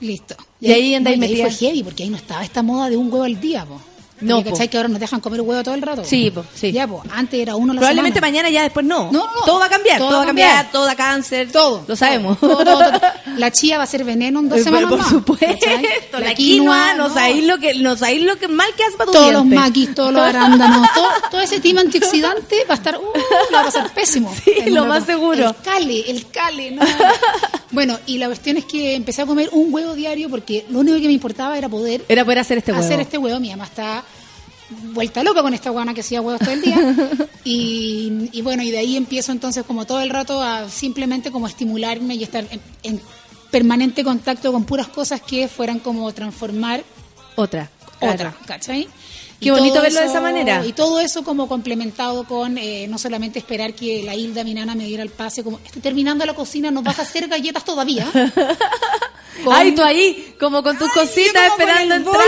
Listo. 0.00 0.34
Y 0.60 0.72
ahí 0.72 0.94
andáis 0.94 1.18
no, 1.18 1.24
ahí 1.26 1.36
fue 1.42 1.50
heavy, 1.50 1.82
porque 1.82 2.02
ahí 2.04 2.08
no 2.08 2.16
estaba 2.16 2.42
esta 2.44 2.62
moda 2.62 2.88
de 2.88 2.96
un 2.96 3.12
huevo 3.12 3.24
al 3.24 3.38
día, 3.38 3.66
po. 3.66 3.78
No, 4.20 4.42
po. 4.42 4.50
¿cachai? 4.50 4.68
Que 4.68 4.76
ahora 4.78 4.88
nos 4.88 4.98
dejan 5.00 5.20
comer 5.20 5.40
huevo 5.42 5.62
todo 5.62 5.74
el 5.74 5.82
rato. 5.82 6.04
Sí, 6.04 6.30
po, 6.30 6.44
sí. 6.54 6.72
Ya, 6.72 6.86
po. 6.88 7.02
Antes 7.12 7.38
era 7.40 7.54
uno 7.56 7.74
la 7.74 7.80
Probablemente 7.80 8.18
semana. 8.18 8.32
mañana 8.32 8.50
ya 8.50 8.62
después 8.62 8.84
no. 8.86 9.04
No, 9.12 9.24
no. 9.26 9.30
Todo 9.44 9.58
va 9.60 9.66
a 9.66 9.68
cambiar, 9.68 9.98
todo, 9.98 10.08
Todo 10.08 10.16
va 10.18 10.22
a 10.24 10.26
cambiar, 10.26 10.48
cambiar. 10.54 10.72
todo 10.72 10.84
da 10.86 10.94
cáncer. 10.96 11.52
Todo. 11.52 11.84
Lo 11.86 11.96
sabemos. 11.96 12.38
Todo, 12.40 12.64
todo, 12.64 12.78
todo. 12.78 13.00
La 13.36 13.50
chía 13.50 13.76
va 13.76 13.84
a 13.84 13.86
ser 13.86 14.04
veneno 14.04 14.40
en 14.40 14.48
dos 14.48 14.58
Eh, 14.60 14.62
semanas 14.64 14.88
por 14.88 14.98
más, 14.98 15.08
supuesto, 15.10 15.46
¿cachai? 15.66 15.86
la, 16.22 16.34
quinoa, 16.34 16.94
no, 16.94 17.12
sabéis 17.12 17.44
lo 17.44 17.58
que, 17.58 17.74
no 17.74 17.94
sabéis 17.96 18.22
lo 18.22 18.36
que 18.38 18.48
mal 18.48 18.68
que 18.74 18.84
hace 18.84 18.96
para 18.96 19.06
tu 19.06 19.12
todos 19.12 19.32
los 19.32 19.44
maquis, 19.44 19.94
todos 19.94 20.12
los 20.12 20.22
arándanos, 20.22 20.88
todo, 20.94 21.08
todo 21.30 21.40
ese 21.42 21.60
tema 21.60 21.82
antioxidante 21.82 22.64
va 22.68 22.74
a 22.74 22.76
estar, 22.78 22.96
uh, 22.96 23.00
lo 23.50 23.54
va 23.56 23.60
a 23.60 23.64
pasar 23.64 23.92
pésimo. 23.92 24.34
Sí, 24.44 24.52
En 24.56 24.74
lo 24.74 24.86
más 24.86 25.04
seguro. 25.04 25.48
El 25.48 25.54
cale, 25.56 26.10
el 26.10 26.26
cale, 26.30 26.70
no. 26.70 26.82
Bueno, 27.72 27.98
y 28.06 28.16
la 28.16 28.26
cuestión 28.28 28.56
es 28.56 28.64
que 28.64 28.94
empecé 28.94 29.22
a 29.22 29.26
comer 29.26 29.50
un 29.52 29.74
huevo 29.74 29.94
diario 29.94 30.30
porque 30.30 30.64
lo 30.70 30.78
único 30.78 30.96
que 30.98 31.06
me 31.08 31.12
importaba 31.12 31.58
era 31.58 31.68
poder 31.68 32.04
Era 32.08 32.24
poder 32.24 32.38
hacer 32.38 32.58
este 32.58 32.72
huevo. 32.72 32.82
hacer 32.84 33.00
este 33.00 33.18
huevo. 33.18 33.38
Mi 33.40 33.50
mamá 33.50 33.64
está 33.64 34.02
vuelta 34.70 35.22
loca 35.22 35.42
con 35.42 35.54
esta 35.54 35.70
guana 35.70 35.94
que 35.94 36.00
hacía 36.00 36.20
huevos 36.20 36.40
todo 36.40 36.52
el 36.52 36.60
día. 36.62 36.76
Y, 37.48 38.28
y 38.32 38.42
bueno, 38.42 38.64
y 38.64 38.72
de 38.72 38.78
ahí 38.78 38.96
empiezo 38.96 39.30
entonces 39.30 39.62
como 39.64 39.86
todo 39.86 40.00
el 40.00 40.10
rato 40.10 40.42
a 40.42 40.68
simplemente 40.68 41.30
como 41.30 41.46
estimularme 41.46 42.16
y 42.16 42.24
estar 42.24 42.44
en, 42.50 42.60
en 42.82 43.00
permanente 43.52 44.02
contacto 44.02 44.50
con 44.52 44.64
puras 44.64 44.88
cosas 44.88 45.20
que 45.22 45.46
fueran 45.46 45.78
como 45.78 46.12
transformar 46.12 46.82
Otra. 47.36 47.70
otra, 48.00 48.16
claro. 48.16 48.34
¿cachai? 48.46 48.88
Qué 49.38 49.46
Y 49.46 49.50
bonito 49.50 49.80
verlo 49.80 50.00
de 50.00 50.06
esa 50.06 50.20
manera. 50.20 50.66
Y 50.66 50.72
todo 50.72 50.98
eso 50.98 51.22
como 51.22 51.46
complementado 51.46 52.24
con 52.24 52.58
eh, 52.58 52.88
no 52.88 52.98
solamente 52.98 53.38
esperar 53.38 53.74
que 53.74 54.02
la 54.02 54.16
Hilda, 54.16 54.42
mi 54.42 54.54
nana, 54.54 54.74
me 54.74 54.86
diera 54.86 55.04
el 55.04 55.10
pase, 55.10 55.44
como 55.44 55.60
estoy 55.64 55.80
terminando 55.82 56.26
la 56.26 56.34
cocina, 56.34 56.72
nos 56.72 56.82
vas 56.82 56.98
a 56.98 57.02
hacer 57.02 57.28
galletas 57.28 57.64
todavía. 57.64 58.08
Con- 59.44 59.54
Ay, 59.54 59.72
tú 59.74 59.82
ahí, 59.82 60.34
como 60.40 60.62
con 60.62 60.78
tus 60.78 60.90
cositas 60.92 61.48
esperando 61.50 61.94
entrar. 61.94 62.24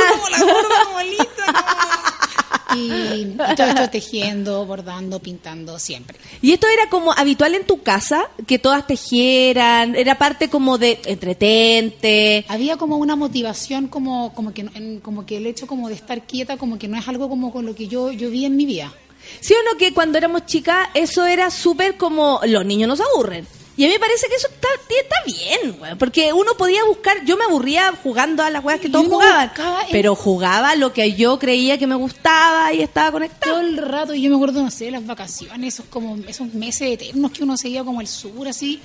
Y, 2.76 2.90
y 2.92 3.36
todo 3.56 3.66
esto 3.66 3.90
tejiendo, 3.90 4.64
bordando, 4.66 5.20
pintando, 5.20 5.78
siempre. 5.78 6.18
¿Y 6.42 6.52
esto 6.52 6.66
era 6.68 6.88
como 6.90 7.12
habitual 7.12 7.54
en 7.54 7.64
tu 7.66 7.82
casa? 7.82 8.28
Que 8.46 8.58
todas 8.58 8.86
tejieran, 8.86 9.94
era 9.96 10.18
parte 10.18 10.48
como 10.48 10.78
de 10.78 11.00
entretente. 11.06 12.44
Había 12.48 12.76
como 12.76 12.96
una 12.96 13.16
motivación 13.16 13.88
como, 13.88 14.32
como 14.34 14.52
que 14.52 14.62
en- 14.74 15.00
como 15.00 15.26
que 15.26 15.36
el 15.38 15.46
hecho 15.46 15.66
como 15.66 15.88
de 15.88 15.94
estar 15.94 16.22
quieta 16.26 16.56
como 16.56 16.78
que 16.78 16.88
no 16.88 16.98
es 16.98 17.06
algo 17.08 17.28
como 17.28 17.52
con 17.52 17.66
lo 17.66 17.74
que 17.74 17.88
yo, 17.88 18.10
yo 18.12 18.30
vi 18.30 18.44
en 18.44 18.56
mi 18.56 18.66
vida. 18.66 18.92
¿Sí 19.40 19.52
o 19.54 19.62
no 19.70 19.76
que 19.78 19.92
cuando 19.92 20.16
éramos 20.16 20.46
chicas 20.46 20.88
eso 20.94 21.26
era 21.26 21.50
súper 21.50 21.96
como 21.96 22.40
los 22.46 22.64
niños 22.64 22.88
no 22.88 22.96
se 22.96 23.02
aburren? 23.14 23.46
Y 23.78 23.84
a 23.84 23.86
mí 23.86 23.92
me 23.94 24.00
parece 24.00 24.26
que 24.26 24.34
eso 24.34 24.48
está, 24.48 24.66
está 24.90 25.16
bien, 25.24 25.78
güey, 25.78 25.94
porque 25.94 26.32
uno 26.32 26.54
podía 26.58 26.82
buscar, 26.82 27.24
yo 27.24 27.36
me 27.36 27.44
aburría 27.44 27.94
jugando 28.02 28.42
a 28.42 28.50
las 28.50 28.64
weas 28.64 28.80
que 28.80 28.88
todos 28.88 29.06
jugaban, 29.06 29.52
pero 29.92 30.16
jugaba 30.16 30.74
lo 30.74 30.92
que 30.92 31.14
yo 31.14 31.38
creía 31.38 31.78
que 31.78 31.86
me 31.86 31.94
gustaba 31.94 32.72
y 32.72 32.82
estaba 32.82 33.12
conectado. 33.12 33.52
todo 33.52 33.60
el 33.60 33.76
rato 33.76 34.14
y 34.14 34.22
yo 34.22 34.30
me 34.30 34.36
acuerdo 34.36 34.64
no 34.64 34.70
sé 34.72 34.90
las 34.90 35.06
vacaciones 35.06 35.74
esos 35.74 35.86
como 35.86 36.16
esos 36.26 36.52
meses 36.54 36.88
eternos 36.90 37.30
que 37.30 37.44
uno 37.44 37.56
se 37.56 37.68
iba 37.68 37.84
como 37.84 38.00
al 38.00 38.08
sur 38.08 38.48
así 38.48 38.80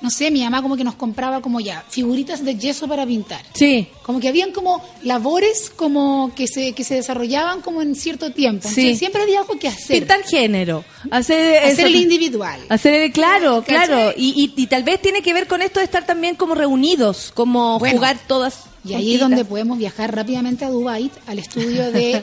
no 0.00 0.10
sé 0.10 0.30
mi 0.30 0.42
mamá 0.42 0.62
como 0.62 0.76
que 0.76 0.84
nos 0.84 0.94
compraba 0.94 1.40
como 1.40 1.60
ya 1.60 1.84
figuritas 1.88 2.44
de 2.44 2.56
yeso 2.56 2.88
para 2.88 3.04
pintar. 3.06 3.42
Sí, 3.54 3.88
como 4.02 4.18
que 4.20 4.28
habían 4.28 4.52
como 4.52 4.82
labores 5.02 5.70
como 5.74 6.32
que 6.34 6.46
se 6.46 6.72
que 6.72 6.84
se 6.84 6.94
desarrollaban 6.94 7.60
como 7.60 7.82
en 7.82 7.94
cierto 7.94 8.30
tiempo. 8.32 8.68
Sí. 8.68 8.80
Entonces, 8.80 8.98
siempre 8.98 9.22
había 9.22 9.40
algo 9.40 9.58
que 9.58 9.68
hacer. 9.68 9.98
Pintar 9.98 10.22
género, 10.24 10.84
hacer, 11.10 11.58
hacer 11.58 11.72
eso- 11.72 11.86
el 11.86 11.96
individual. 11.96 12.60
Hacer 12.68 13.12
claro, 13.12 13.62
claro. 13.66 14.12
Y, 14.16 14.52
y, 14.56 14.62
y 14.62 14.66
tal 14.66 14.82
vez 14.84 15.00
tiene 15.02 15.22
que 15.22 15.32
ver 15.34 15.46
con 15.46 15.62
esto 15.62 15.80
de 15.80 15.84
estar 15.84 16.06
también 16.06 16.34
como 16.36 16.54
reunidos, 16.54 17.30
como 17.34 17.78
Bueno, 17.78 17.96
jugar 17.96 18.18
todas. 18.26 18.64
y 18.84 18.94
ahí 18.94 19.14
es 19.14 19.20
donde 19.20 19.44
podemos 19.44 19.76
viajar 19.78 20.14
rápidamente 20.14 20.64
a 20.64 20.70
Dubai 20.70 21.10
al 21.26 21.38
estudio 21.38 21.90
de, 21.92 22.22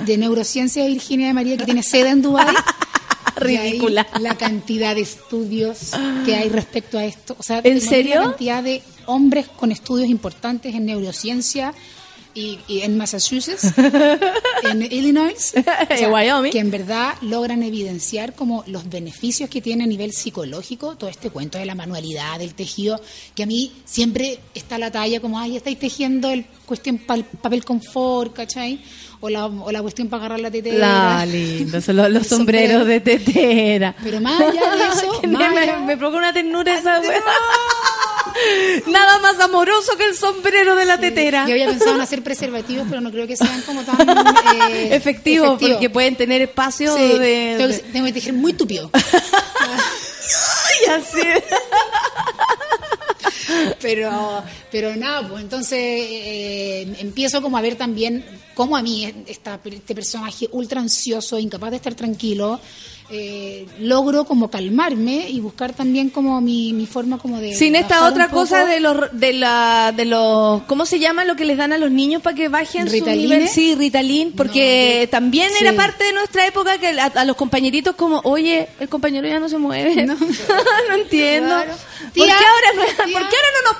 de 0.00 0.16
neurociencia 0.16 0.82
de 0.82 0.88
Virginia 0.88 1.26
de 1.28 1.34
María 1.34 1.56
que 1.56 1.64
tiene 1.64 1.82
sede 1.82 2.08
en 2.10 2.22
ahí 2.22 2.54
Ridícula. 3.40 4.06
La 4.20 4.36
cantidad 4.36 4.94
de 4.94 5.02
estudios 5.02 5.92
que 6.24 6.34
hay 6.34 6.48
respecto 6.48 6.98
a 6.98 7.04
esto. 7.04 7.36
O 7.38 7.42
sea, 7.42 7.60
¿En 7.64 7.80
serio? 7.80 8.16
La 8.16 8.22
cantidad 8.22 8.62
de 8.62 8.82
hombres 9.06 9.48
con 9.48 9.72
estudios 9.72 10.08
importantes 10.08 10.74
en 10.74 10.86
neurociencia 10.86 11.74
y, 12.38 12.58
y 12.68 12.80
en 12.82 12.96
Massachusetts, 12.96 13.72
en 14.70 14.82
Illinois, 14.82 15.52
En 15.90 16.12
Wyoming. 16.12 16.52
que 16.52 16.58
en 16.60 16.70
verdad 16.70 17.14
logran 17.22 17.62
evidenciar 17.62 18.34
como 18.34 18.62
los 18.66 18.88
beneficios 18.88 19.50
que 19.50 19.60
tiene 19.60 19.84
a 19.84 19.86
nivel 19.86 20.12
psicológico 20.12 20.96
todo 20.96 21.10
este 21.10 21.30
cuento 21.30 21.58
de 21.58 21.66
la 21.66 21.74
manualidad, 21.74 22.38
del 22.38 22.54
tejido, 22.54 23.00
que 23.34 23.42
a 23.42 23.46
mí 23.46 23.72
siempre 23.84 24.38
está 24.54 24.78
la 24.78 24.90
talla 24.90 25.20
como, 25.20 25.38
ay, 25.38 25.56
estáis 25.56 25.78
tejiendo 25.78 26.30
el 26.30 26.44
cuestión 26.66 26.98
pal- 27.06 27.24
papel 27.24 27.64
confort, 27.64 28.34
¿cachai? 28.34 28.80
O 29.20 29.28
la, 29.28 29.46
o 29.46 29.72
la 29.72 29.82
cuestión 29.82 30.06
para 30.08 30.20
agarrar 30.26 30.38
la 30.40 30.50
tetera. 30.50 30.78
La 31.18 31.26
lindo, 31.26 31.80
son 31.80 31.96
los, 31.96 32.06
sombreros 32.28 32.28
sombrero. 32.28 32.84
de 32.84 33.00
tetera. 33.00 33.96
Pero 34.02 34.20
más 34.20 34.40
allá 34.40 34.52
de 34.76 34.84
eso, 34.92 35.22
más 35.28 35.52
me, 35.52 35.58
allá- 35.58 35.78
me 35.80 35.96
provoca 35.96 36.18
una 36.18 36.32
ternura 36.32 36.78
esa. 36.78 37.00
Nada 38.86 39.18
más 39.20 39.38
amoroso 39.40 39.96
que 39.96 40.04
el 40.06 40.16
sombrero 40.16 40.74
de 40.76 40.84
la 40.84 40.98
tetera. 40.98 41.46
Yo 41.46 41.52
había 41.52 41.66
pensado 41.68 41.94
en 41.94 42.00
hacer 42.00 42.22
preservativos, 42.22 42.86
pero 42.88 43.00
no 43.00 43.10
creo 43.10 43.26
que 43.26 43.36
sean 43.36 43.60
como 43.62 43.82
tan 43.82 44.08
eh, 44.70 44.88
Efectivo, 44.94 45.46
efectivos. 45.46 45.72
porque 45.74 45.90
pueden 45.90 46.16
tener 46.16 46.42
espacio 46.42 46.96
Sí, 46.96 47.18
de, 47.18 47.54
tengo, 47.58 47.68
que, 47.68 47.74
de- 47.74 47.92
tengo 47.92 48.06
que 48.06 48.12
tejer 48.12 48.32
muy 48.34 48.52
tupido. 48.52 48.90
y 50.86 50.90
así. 50.90 51.22
pero 53.80 54.42
pero 54.70 54.94
nada, 54.96 55.26
pues 55.28 55.42
entonces 55.42 55.78
eh, 55.80 56.96
empiezo 56.98 57.40
como 57.42 57.56
a 57.56 57.60
ver 57.62 57.76
también 57.76 58.24
cómo 58.54 58.76
a 58.76 58.82
mí 58.82 59.12
esta, 59.26 59.60
este 59.64 59.94
personaje 59.94 60.48
ultra 60.52 60.80
ansioso, 60.80 61.38
incapaz 61.38 61.70
de 61.70 61.76
estar 61.76 61.94
tranquilo, 61.94 62.60
eh, 63.10 63.66
logro 63.80 64.24
como 64.24 64.50
calmarme 64.50 65.28
y 65.30 65.40
buscar 65.40 65.72
también 65.72 66.10
como 66.10 66.40
mi, 66.40 66.72
mi 66.74 66.86
forma 66.86 67.18
como 67.18 67.40
de... 67.40 67.54
Sin 67.54 67.74
esta 67.76 68.06
otra 68.06 68.28
cosa 68.28 68.64
de 68.66 68.80
los 68.80 68.96
de 69.12 69.32
la 69.32 69.92
de 69.96 70.04
los 70.04 70.62
¿cómo 70.64 70.84
se 70.84 70.98
llama 70.98 71.24
lo 71.24 71.34
que 71.36 71.44
les 71.46 71.56
dan 71.56 71.72
a 71.72 71.78
los 71.78 71.90
niños 71.90 72.20
para 72.22 72.36
que 72.36 72.48
bajen 72.48 72.86
su 72.86 72.92
¿Ritaline? 72.92 73.22
nivel? 73.36 73.48
Sí, 73.48 73.74
Ritalin, 73.74 74.32
porque 74.32 74.96
No, 74.98 75.04
yo- 75.04 75.10
también 75.10 75.48
sí. 75.50 75.64
era 75.64 75.72
parte 75.74 76.04
de 76.04 76.12
nuestra 76.12 76.46
época 76.46 76.76
que 76.78 76.88
a, 77.00 77.06
a 77.06 77.24
los 77.24 77.36
compañeritos 77.36 77.94
como, 77.96 78.20
"Oye, 78.24 78.68
el 78.78 78.88
compañero 78.88 79.26
ya 79.26 79.40
no 79.40 79.48
se 79.48 79.58
mueve." 79.58 80.06
No, 80.88 80.94
entiendo. 80.94 81.48
Claro. 81.48 81.72
¿Por 81.72 82.12
Tía, 82.12 82.26
qué 82.38 82.44
ahora 82.44 82.68
no 82.76 83.04
tía. 83.04 83.18
¿Por 83.18 83.28
qué 83.28 83.36
ahora 83.36 83.50
no 83.56 83.72
nos 83.72 83.76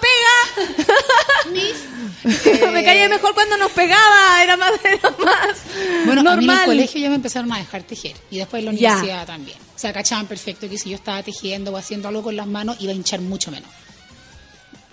pega? 1.55 2.72
Me 2.72 2.84
caía 2.84 3.09
mejor 3.09 3.32
cuando 3.34 3.56
nos 3.56 3.70
pegaba, 3.72 4.42
era 4.42 4.56
más 4.56 4.72
era 4.84 5.10
más 5.24 5.59
Bueno, 6.05 6.20
a 6.20 6.24
mí 6.24 6.30
en 6.30 6.40
el 6.40 6.46
normal. 6.46 6.66
colegio 6.66 7.00
ya 7.00 7.09
me 7.09 7.14
empezaron 7.16 7.52
a 7.52 7.59
dejar 7.59 7.82
tejer 7.84 8.16
y 8.30 8.38
después 8.38 8.60
en 8.64 8.66
la 8.66 8.72
Ya. 8.72 9.00
También. 9.27 9.59
O 9.74 9.78
sea, 9.78 9.93
cachaban 9.93 10.27
perfecto 10.27 10.69
que 10.69 10.78
si 10.78 10.90
yo 10.90 10.97
estaba 10.97 11.23
tejiendo 11.23 11.73
o 11.73 11.77
haciendo 11.77 12.09
algo 12.09 12.23
con 12.23 12.36
las 12.36 12.47
manos 12.47 12.77
iba 12.81 12.93
a 12.93 12.95
hinchar 12.95 13.20
mucho 13.20 13.51
menos. 13.51 13.69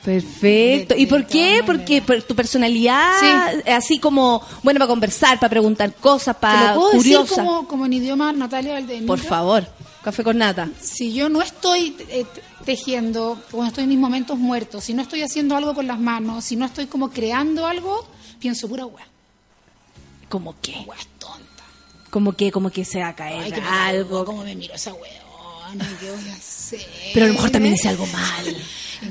Perfecto. 0.03 0.93
De- 0.93 1.01
¿Y 1.01 1.05
de 1.05 1.09
por 1.09 1.25
qué? 1.25 1.61
Porque 1.65 2.01
por 2.01 2.21
tu 2.21 2.35
personalidad, 2.35 3.11
Sí. 3.19 3.71
así 3.71 3.99
como, 3.99 4.41
bueno, 4.61 4.77
para 4.79 4.87
conversar, 4.87 5.39
para 5.39 5.49
preguntar 5.49 5.93
cosas, 5.95 6.35
¿Te 6.35 6.41
para 6.41 6.73
lo 6.75 6.79
puedo 6.81 6.91
curiosa. 6.91 7.21
decir 7.23 7.35
como, 7.37 7.67
como 7.67 7.85
en 7.87 7.93
idioma 7.93 8.31
Natalia 8.31 8.73
Valdebenito? 8.73 9.07
Por 9.07 9.19
favor, 9.19 9.67
café 10.03 10.23
con 10.23 10.37
nata. 10.37 10.69
Si 10.79 11.11
yo 11.13 11.27
no 11.27 11.41
estoy 11.41 11.95
eh, 12.09 12.25
tejiendo, 12.65 13.41
cuando 13.49 13.69
estoy 13.69 13.83
en 13.85 13.89
mis 13.89 13.97
momentos 13.99 14.37
muertos, 14.37 14.83
si 14.83 14.93
no 14.93 15.01
estoy 15.01 15.23
haciendo 15.23 15.55
algo 15.55 15.73
con 15.73 15.87
las 15.87 15.99
manos, 15.99 16.45
si 16.45 16.55
no 16.55 16.65
estoy 16.67 16.85
como 16.85 17.09
creando 17.09 17.65
algo, 17.65 18.07
pienso 18.39 18.67
pura 18.67 18.85
weá. 18.85 19.07
¿Cómo 20.29 20.55
qué? 20.61 20.73
Weá 20.85 20.99
tonta. 21.17 21.44
Como 22.15 22.31
que, 22.31 22.49
como 22.49 22.69
que 22.69 22.85
se 22.85 23.01
va 23.01 23.09
a 23.09 23.15
caer 23.17 23.43
Ay, 23.43 23.51
que 23.51 23.59
me 23.59 23.67
algo. 23.67 24.19
algo. 24.19 24.25
¿Cómo 24.25 24.45
me 24.45 24.55
miro 24.55 24.73
esa 24.73 24.93
weona? 24.93 25.85
¿Qué 25.99 26.09
voy 26.09 26.29
a 26.29 26.33
hacer? 26.33 26.79
Pero 27.13 27.25
a 27.25 27.27
lo 27.27 27.33
mejor 27.33 27.49
también 27.49 27.73
hice 27.73 27.89
algo 27.89 28.05
mal. 28.05 28.55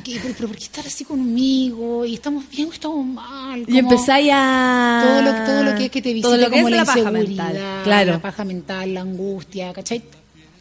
Pero, 0.02 0.34
pero 0.34 0.48
¿por 0.48 0.56
qué 0.56 0.64
estar 0.64 0.86
así 0.86 1.04
conmigo? 1.04 2.06
¿Y 2.06 2.14
estamos 2.14 2.48
bien 2.48 2.68
o 2.68 2.72
estamos 2.72 3.04
mal? 3.04 3.62
Y 3.68 3.78
empezáis 3.78 4.30
a... 4.32 5.02
Todo 5.04 5.20
lo, 5.20 5.44
todo 5.44 5.62
lo 5.64 5.76
que 5.76 5.84
es 5.84 5.90
que 5.90 6.00
te 6.00 6.14
visita 6.14 6.28
Todo 6.28 6.38
lo 6.38 6.48
que 6.48 6.56
como 6.56 6.68
es 6.68 6.70
la, 6.70 6.78
la 6.78 6.84
paja 6.86 7.10
mental. 7.10 7.80
Claro. 7.84 8.12
la 8.12 8.22
paja 8.22 8.44
mental, 8.44 8.94
la 8.94 9.00
angustia, 9.02 9.74
¿cachai? 9.74 10.02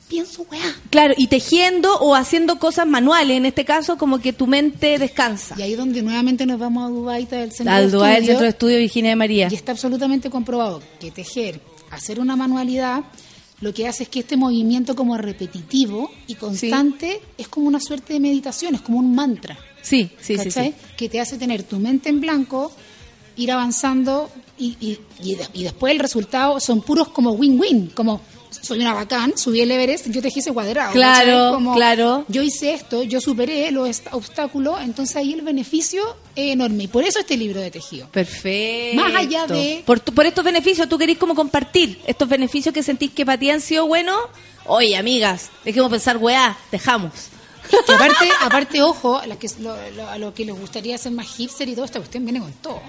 Pienso, 0.10 0.46
weá. 0.52 0.76
Claro, 0.90 1.14
y 1.16 1.28
tejiendo 1.28 1.96
o 2.00 2.14
haciendo 2.14 2.60
cosas 2.60 2.86
manuales, 2.86 3.38
en 3.38 3.46
este 3.46 3.64
caso, 3.64 3.98
como 3.98 4.20
que 4.20 4.34
tu 4.34 4.48
mente 4.48 5.00
descansa. 5.00 5.56
Y 5.58 5.62
ahí 5.62 5.72
es 5.72 5.78
donde 5.78 6.02
nuevamente 6.02 6.46
nos 6.46 6.60
vamos 6.60 6.86
a 6.86 6.90
Dubaita 6.90 7.38
del 7.38 7.54
centro 7.54 7.74
Al 7.74 7.90
de 7.90 7.98
del 7.98 8.26
Centro 8.26 8.44
de 8.44 8.50
Estudio 8.50 8.78
Virginia 8.80 9.12
de 9.12 9.16
María. 9.16 9.48
Y 9.50 9.56
está 9.56 9.72
absolutamente 9.72 10.30
comprobado 10.30 10.84
que 11.00 11.10
tejer, 11.10 11.62
hacer 11.96 12.20
una 12.20 12.36
manualidad, 12.36 13.02
lo 13.62 13.74
que 13.74 13.88
hace 13.88 14.04
es 14.04 14.10
que 14.10 14.20
este 14.20 14.36
movimiento 14.38 14.96
como 14.96 15.18
repetitivo 15.18 16.12
y 16.28 16.36
constante 16.36 17.22
es 17.38 17.48
como 17.48 17.68
una 17.68 17.80
suerte 17.80 18.14
de 18.14 18.20
meditación, 18.20 18.76
es 18.76 18.82
como 18.82 19.00
un 19.00 19.16
mantra. 19.16 19.58
Sí, 19.82 20.10
sí, 20.20 20.34
sí. 20.52 20.74
Que 20.98 21.10
te 21.10 21.20
hace 21.22 21.38
tener 21.38 21.64
tu 21.64 21.78
mente 21.80 22.10
en 22.10 22.20
blanco, 22.22 22.72
ir 23.38 23.52
avanzando 23.52 24.30
y, 24.58 24.76
y, 24.80 25.00
y 25.22 25.36
de- 25.36 25.48
y 25.54 25.64
después 25.64 25.92
el 25.94 26.00
resultado 26.00 26.60
son 26.60 26.82
puros 26.82 27.08
como 27.10 27.32
win-win, 27.32 27.88
como 27.94 28.22
soy 28.50 28.80
una 28.80 28.94
bacán, 28.94 29.38
subí 29.38 29.62
el 29.62 29.72
Everest, 29.72 30.08
yo 30.10 30.22
tejí 30.22 30.40
ese 30.40 30.54
cuadrado. 30.54 30.94
Claro, 30.94 31.60
claro. 31.74 32.26
Yo 32.30 32.42
hice 32.44 32.74
esto, 32.74 33.04
yo 33.04 33.20
superé 33.20 33.72
los 33.72 34.02
obstáculos, 34.12 34.80
entonces 34.82 35.16
ahí 35.16 35.34
el 35.34 35.42
beneficio 35.42 36.04
enorme. 36.36 36.84
Y 36.84 36.88
por 36.88 37.04
eso 37.04 37.20
este 37.20 37.38
libro 37.38 37.60
de 37.62 37.72
tejido. 37.72 38.08
Perfecto. 38.10 39.02
Más 39.02 39.14
allá 39.16 39.46
de- 39.48 39.84
Por, 39.86 40.00
tu- 40.00 40.14
por 40.14 40.26
estos 40.26 40.44
beneficios, 40.44 40.88
tú 40.90 40.98
querés 40.98 41.18
como 41.18 41.36
compartir 41.36 42.02
estos 42.08 42.28
beneficios 42.28 42.74
que 42.74 42.84
sentís 42.84 43.12
que 43.12 43.26
para 43.26 43.38
ti 43.38 43.50
han 43.50 43.62
sido 43.62 43.86
buenos. 43.88 44.18
Oye, 44.66 44.96
amigas, 44.98 45.50
dejemos 45.66 45.90
pensar, 45.92 46.18
weá, 46.18 46.58
dejamos. 46.72 47.12
Que 47.86 47.94
aparte, 47.94 48.30
aparte 48.42 48.82
ojo, 48.82 49.18
a, 49.18 49.24
que, 49.38 49.48
lo, 49.60 49.76
lo- 49.92 50.10
a 50.10 50.18
lo 50.18 50.34
que 50.34 50.46
les 50.46 50.58
gustaría 50.58 50.96
hacer 50.96 51.12
más 51.12 51.28
hipster 51.36 51.68
y 51.70 51.76
todo, 51.76 51.86
esta 51.86 52.00
cuestión 52.00 52.24
viene 52.26 52.40
con 52.40 52.52
todo. 52.54 52.82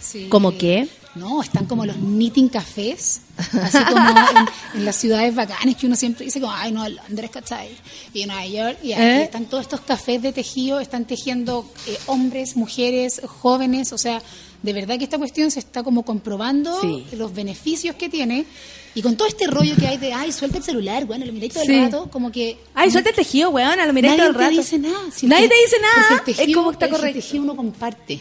Sí. 0.00 0.26
¿Cómo 0.28 0.56
qué? 0.58 0.88
No, 1.14 1.42
están 1.42 1.66
como 1.66 1.84
los 1.84 1.96
knitting 1.96 2.48
cafés, 2.48 3.20
así 3.36 3.78
como 3.84 4.08
en, 4.74 4.78
en 4.78 4.84
las 4.86 4.96
ciudades 4.96 5.34
bacanas 5.34 5.76
que 5.76 5.86
uno 5.86 5.94
siempre 5.94 6.24
dice 6.24 6.40
como, 6.40 6.54
ay 6.54 6.72
no, 6.72 6.88
Londres, 6.88 7.30
¿cachai? 7.30 7.68
Y 8.14 8.22
en 8.22 8.28
Nueva 8.28 8.46
York, 8.46 8.78
y 8.82 8.92
ahí 8.94 9.20
¿Eh? 9.20 9.22
están 9.24 9.44
todos 9.44 9.64
estos 9.64 9.80
cafés 9.82 10.22
de 10.22 10.32
tejido, 10.32 10.80
están 10.80 11.04
tejiendo 11.04 11.70
eh, 11.86 11.98
hombres, 12.06 12.56
mujeres, 12.56 13.20
jóvenes, 13.26 13.92
o 13.92 13.98
sea, 13.98 14.22
de 14.62 14.72
verdad 14.72 14.96
que 14.96 15.04
esta 15.04 15.18
cuestión 15.18 15.50
se 15.50 15.58
está 15.58 15.82
como 15.82 16.02
comprobando 16.04 16.80
Sí. 16.80 17.04
los 17.16 17.34
beneficios 17.34 17.94
que 17.96 18.08
tiene, 18.08 18.46
y 18.94 19.02
con 19.02 19.16
todo 19.16 19.28
este 19.28 19.46
rollo 19.48 19.74
que 19.76 19.88
hay 19.88 19.98
de, 19.98 20.14
ay, 20.14 20.32
suelta 20.32 20.56
el 20.58 20.64
celular, 20.64 21.04
bueno, 21.04 21.26
lo 21.26 21.32
miráis 21.34 21.52
todo 21.52 21.64
Sí. 21.64 21.74
el 21.74 21.84
rato, 21.84 22.08
como 22.10 22.32
que... 22.32 22.56
Ay, 22.72 22.90
suelta 22.90 23.10
el 23.10 23.16
tejido, 23.16 23.50
weón, 23.50 23.76
lo 23.86 23.92
miráis 23.92 24.16
Nadie 24.16 24.18
todo 24.18 24.28
el 24.28 24.34
rato. 24.34 24.50
te 24.50 24.56
dice 24.62 24.78
nada. 24.78 24.98
si 25.14 25.26
el 25.26 25.30
Nadie 25.30 25.48
te- 25.50 25.54
dice 25.62 25.76
nada. 25.80 26.14
el 26.14 26.24
tejido- 26.24 26.48
es 26.48 26.54
como 26.54 26.70
está 26.70 26.86
el 26.86 26.90
correcto. 26.92 27.20
tejido 27.20 27.42
uno 27.42 27.54
comparte. 27.56 28.18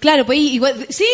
Claro, 0.00 0.26
pues 0.26 0.38
igual. 0.40 0.86
Sí. 0.90 1.04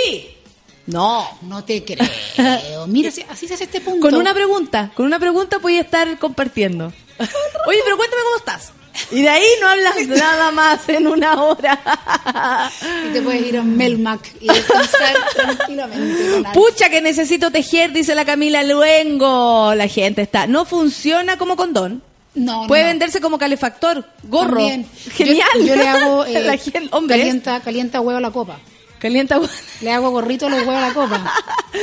No. 0.89 1.29
No 1.43 1.63
te 1.65 1.85
creo. 1.85 2.87
Mira, 2.87 3.11
así, 3.11 3.25
así 3.29 3.47
se 3.47 3.55
hace 3.55 3.65
este 3.65 3.81
punto. 3.81 4.01
Con 4.09 4.15
una 4.17 4.33
pregunta, 4.35 4.91
con 4.95 5.07
una 5.07 5.19
pregunta 5.19 5.59
voy 5.59 5.77
a 5.77 5.83
estar 5.83 6.19
compartiendo. 6.19 6.87
Oye, 7.67 7.79
pero 7.85 7.97
cuéntame 7.97 8.23
cómo 8.25 8.37
estás. 8.39 8.73
Y 9.13 9.23
de 9.23 9.29
ahí 9.29 9.45
no 9.61 9.69
hablas 9.69 10.07
nada 10.09 10.51
más 10.51 10.89
en 10.89 11.07
una 11.07 11.43
hora. 11.43 11.79
Y 13.09 13.13
te 13.13 13.23
puedes 13.23 13.47
ir 13.47 13.59
a 13.59 13.63
Melmac 13.63 14.21
y 14.41 14.49
descansar 14.49 15.15
tranquilamente. 15.35 16.43
Pucha 16.53 16.89
que 16.91 17.01
necesito 17.01 17.51
tejer, 17.51 17.93
dice 17.93 18.15
la 18.15 18.25
Camila 18.25 18.63
Luengo. 18.65 19.75
La 19.75 19.87
gente 19.89 20.23
está. 20.23 20.47
No 20.47 20.65
funciona 20.65 21.37
como 21.39 21.55
condón. 21.57 22.03
No, 22.35 22.67
Puede 22.67 22.83
no. 22.83 22.89
venderse 22.89 23.21
como 23.21 23.39
calefactor, 23.39 24.05
gorro. 24.25 24.57
También. 24.57 24.87
Genial. 25.13 25.49
Yo, 25.59 25.65
yo 25.67 25.77
le 25.77 25.87
hago. 25.89 26.25
eh, 26.25 26.41
la 26.41 26.57
gente, 26.57 26.89
hombres, 26.93 27.19
calienta, 27.19 27.61
calienta 27.61 28.01
huevo 28.01 28.21
la 28.21 28.31
copa. 28.31 28.59
Calienta. 28.99 29.41
Le 29.81 29.93
hago 29.93 30.11
gorrito 30.11 30.47
a 30.47 30.51
los 30.51 30.61
huevos 30.61 30.75
a 30.77 30.89
la 30.89 30.95
copa. 30.95 31.35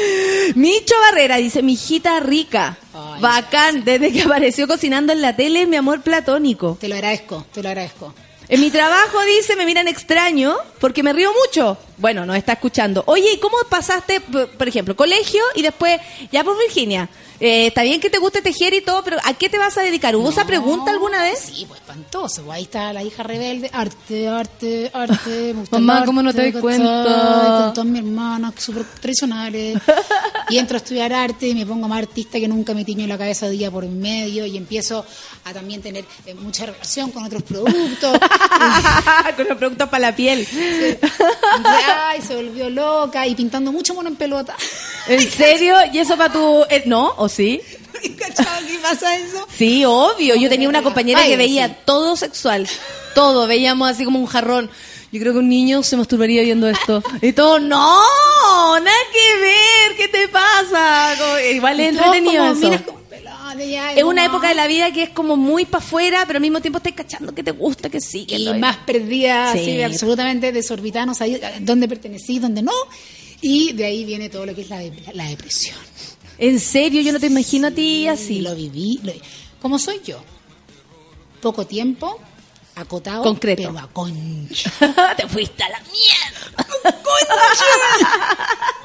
Micho 0.56 0.96
Barrera 1.10 1.38
dice, 1.38 1.62
mi 1.62 1.74
hijita 1.74 2.20
rica. 2.20 2.78
Ay, 2.94 3.22
Bacán, 3.22 3.84
desde 3.84 4.12
que 4.12 4.24
apareció 4.24 4.68
cocinando 4.68 5.14
en 5.14 5.22
la 5.22 5.36
tele, 5.36 5.64
es 5.64 5.68
mi 5.68 5.76
amor 5.76 6.02
platónico. 6.02 6.78
Te 6.80 6.88
lo 6.88 6.96
agradezco, 6.96 7.46
te 7.54 7.64
lo 7.64 7.70
agradezco. 7.70 8.14
En 8.48 8.62
mi 8.62 8.70
trabajo, 8.70 9.24
dice, 9.26 9.56
me 9.56 9.66
miran 9.66 9.88
extraño 9.88 10.56
porque 10.80 11.02
me 11.02 11.14
río 11.14 11.32
mucho. 11.46 11.78
Bueno, 11.98 12.26
nos 12.26 12.36
está 12.36 12.54
escuchando. 12.54 13.04
Oye, 13.08 13.34
¿y 13.34 13.40
cómo 13.40 13.58
pasaste, 13.70 14.22
por 14.22 14.68
ejemplo, 14.68 14.96
colegio 14.96 15.42
y 15.56 15.62
después, 15.62 16.00
ya 16.32 16.44
por 16.44 16.58
Virginia? 16.58 17.10
Eh, 17.40 17.68
está 17.68 17.84
bien 17.84 18.00
que 18.00 18.10
te 18.10 18.18
guste 18.18 18.42
tejer 18.42 18.74
y 18.74 18.82
todo, 18.82 19.04
pero 19.04 19.18
¿a 19.24 19.34
qué 19.34 19.50
te 19.50 19.58
vas 19.58 19.78
a 19.78 19.82
dedicar? 19.82 20.16
¿Hubo 20.16 20.30
esa 20.30 20.46
pregunta 20.46 20.92
alguna 20.92 21.22
vez? 21.22 21.40
Sí, 21.40 21.66
pues 21.68 21.82
espantoso. 21.82 22.50
Ahí 22.52 22.64
está 22.64 22.94
la 22.94 23.04
hija 23.04 23.24
rebelde. 23.24 23.70
Arte, 23.74 24.28
arte, 24.28 24.90
arte. 24.94 25.30
me 25.54 25.60
gusta 25.62 25.80
Mamá, 25.80 26.06
¿cómo 26.06 26.24
no 26.24 26.34
te 26.34 26.46
¿cachai? 26.46 26.62
cuenta? 26.62 27.64
Con 27.64 27.74
todas 27.74 27.86
mis 27.86 28.02
hermanas, 28.02 28.54
súper 28.58 28.86
tradicionales. 29.02 29.78
y 30.50 30.58
entro 30.58 30.76
a 30.76 30.78
estudiar 30.78 31.12
arte 31.12 31.48
y 31.50 31.56
me 31.56 31.66
pongo 31.66 31.88
más 31.88 32.00
artista 32.00 32.40
que 32.40 32.48
nunca 32.48 32.74
me 32.74 32.86
tiño 32.86 33.06
la 33.06 33.18
cabeza 33.18 33.50
día 33.50 33.70
por 33.70 33.86
medio 33.86 34.46
y 34.46 34.56
empiezo 34.56 35.06
a 35.44 35.54
también 35.54 35.82
tener 35.82 36.06
eh, 36.26 36.34
mucha 36.36 36.66
relación 36.66 37.12
con 37.12 37.24
otros 37.24 37.44
productos. 37.44 38.20
Con 39.36 39.48
los 39.48 39.58
productos 39.58 39.90
para 39.90 40.10
la 40.10 40.16
piel. 40.16 40.42
Y, 40.42 40.98
ay, 41.88 42.22
se 42.22 42.36
volvió 42.36 42.70
loca 42.70 43.26
y 43.28 43.36
pintando 43.36 43.72
mucho 43.72 43.94
mono 43.94 44.10
en 44.10 44.16
pelota. 44.16 44.56
¿En 45.08 45.30
serio? 45.32 45.76
¿Y 45.94 46.00
eso 46.00 46.18
para 46.18 46.32
tu...? 46.34 46.64
eh, 46.70 46.84
¿No? 46.86 47.14
¿O 47.18 47.30
sí? 47.30 47.62
¿Cachai? 48.18 48.66
¿Qué 48.68 48.78
pasa 48.80 49.16
eso? 49.18 49.48
Sí, 49.58 49.84
obvio. 49.86 50.36
Yo 50.36 50.50
tenía 50.50 50.70
una 50.70 50.84
compañera 50.84 51.24
que 51.26 51.38
veía 51.38 51.84
todo 51.86 52.16
sexual. 52.16 52.68
Todo. 53.14 53.48
Veíamos 53.48 53.90
así 53.90 54.04
como 54.06 54.20
un 54.20 54.26
jarrón. 54.28 54.70
Yo 55.12 55.20
creo 55.22 55.34
que 55.34 55.40
un 55.40 55.48
niño 55.50 55.82
se 55.82 55.96
masturbaría 55.96 56.42
viendo 56.42 56.68
esto. 56.68 57.02
Y 57.22 57.32
todo, 57.34 57.60
no, 57.60 58.80
nada 58.80 58.98
que 59.14 59.40
ver, 59.42 59.96
¿qué 59.98 60.08
te 60.10 60.28
pasa? 60.28 61.16
Como- 61.18 61.40
igual 61.40 61.80
es 61.80 61.86
Y 61.86 61.90
entretenido 61.98 62.46
eso. 62.46 62.56
miras 62.56 62.82
ya, 63.54 63.94
Es 63.94 64.04
una 64.04 64.26
época 64.26 64.50
de 64.50 64.56
la 64.56 64.68
vida 64.68 64.92
que 64.92 65.04
es 65.04 65.10
como 65.10 65.36
muy 65.38 65.66
para 65.66 65.84
afuera, 65.84 66.24
pero 66.28 66.38
al 66.38 66.42
mismo 66.42 66.62
tiempo 66.62 66.78
estás 66.78 66.94
cachando 66.94 67.34
que 67.34 67.44
te 67.44 67.52
gusta, 67.52 67.90
que 67.90 68.02
sí, 68.02 68.26
que 68.26 68.36
y 68.38 68.54
más 68.56 68.78
perdida, 68.78 69.52
Sí. 69.54 69.60
así, 69.60 69.84
absolutamente 69.84 70.52
desorbitada, 70.52 71.06
no 71.06 71.16
sabía 71.16 71.54
dónde 71.62 71.88
pertenecí, 71.88 72.40
dónde 72.40 72.62
no. 72.62 72.72
Y 73.42 73.74
de 73.74 73.86
ahí 73.86 74.06
viene 74.06 74.30
todo 74.30 74.46
lo 74.46 74.56
que 74.56 74.62
es 74.62 74.70
la, 74.70 74.82
la 75.14 75.26
depresión. 75.26 75.76
En 76.38 76.60
serio, 76.60 77.02
yo 77.02 77.14
no 77.14 77.20
te 77.20 77.28
imagino 77.28 77.68
a 77.68 77.72
ti 77.72 78.08
así. 78.08 78.42
lo 78.42 78.56
viví, 78.56 79.00
lo- 79.04 79.14
como 79.62 79.78
soy 79.80 80.02
yo. 80.06 80.22
Poco 81.42 81.66
tiempo, 81.68 82.20
acotado, 82.76 83.24
Concreto. 83.24 83.64
pero 83.72 83.80
a 83.80 83.88
te 85.16 85.28
fuiste 85.28 85.64
a 85.64 85.70
la 85.70 85.80
mierda. 85.82 86.68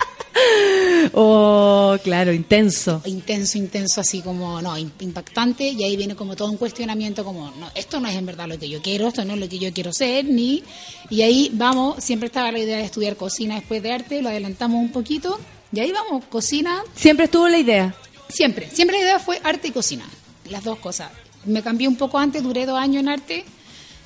oh, 1.14 1.96
claro, 2.02 2.32
intenso. 2.32 3.02
intenso, 3.06 3.58
intenso, 3.58 4.00
así 4.00 4.20
como, 4.20 4.60
no, 4.62 4.76
im- 4.78 4.90
impactante, 5.00 5.68
y 5.68 5.82
ahí 5.84 5.96
viene 5.96 6.14
como 6.14 6.36
todo 6.36 6.50
un 6.50 6.56
cuestionamiento, 6.56 7.24
como, 7.24 7.50
no, 7.52 7.70
esto 7.74 8.00
no 8.00 8.08
es 8.08 8.16
en 8.16 8.26
verdad 8.26 8.48
lo 8.48 8.58
que 8.58 8.68
yo 8.68 8.80
quiero, 8.82 9.08
esto 9.08 9.24
no 9.24 9.34
es 9.34 9.40
lo 9.40 9.48
que 9.48 9.58
yo 9.58 9.72
quiero 9.72 9.92
ser, 9.92 10.24
ni, 10.24 10.62
y 11.08 11.22
ahí 11.22 11.50
vamos, 11.54 12.02
siempre 12.02 12.26
estaba 12.26 12.52
la 12.52 12.58
idea 12.58 12.78
de 12.78 12.84
estudiar 12.84 13.16
cocina 13.16 13.56
después 13.56 13.82
de 13.82 13.92
arte, 13.92 14.22
lo 14.22 14.28
adelantamos 14.28 14.80
un 14.80 14.92
poquito, 14.92 15.38
y 15.72 15.80
ahí 15.80 15.92
vamos, 15.92 16.24
cocina, 16.26 16.82
Siempre 16.94 17.26
estuvo 17.26 17.48
la 17.48 17.58
idea. 17.58 17.94
siempre, 18.28 18.68
siempre 18.70 18.98
la 18.98 19.02
idea 19.04 19.18
fue 19.18 19.40
arte 19.42 19.68
y 19.68 19.70
cocina, 19.72 20.04
las 20.48 20.64
dos 20.64 20.78
cosas. 20.78 21.10
Me 21.46 21.62
cambié 21.62 21.88
un 21.88 21.96
poco 21.96 22.18
antes, 22.18 22.42
duré 22.42 22.66
dos 22.66 22.78
años 22.78 23.00
en 23.00 23.08
arte. 23.08 23.44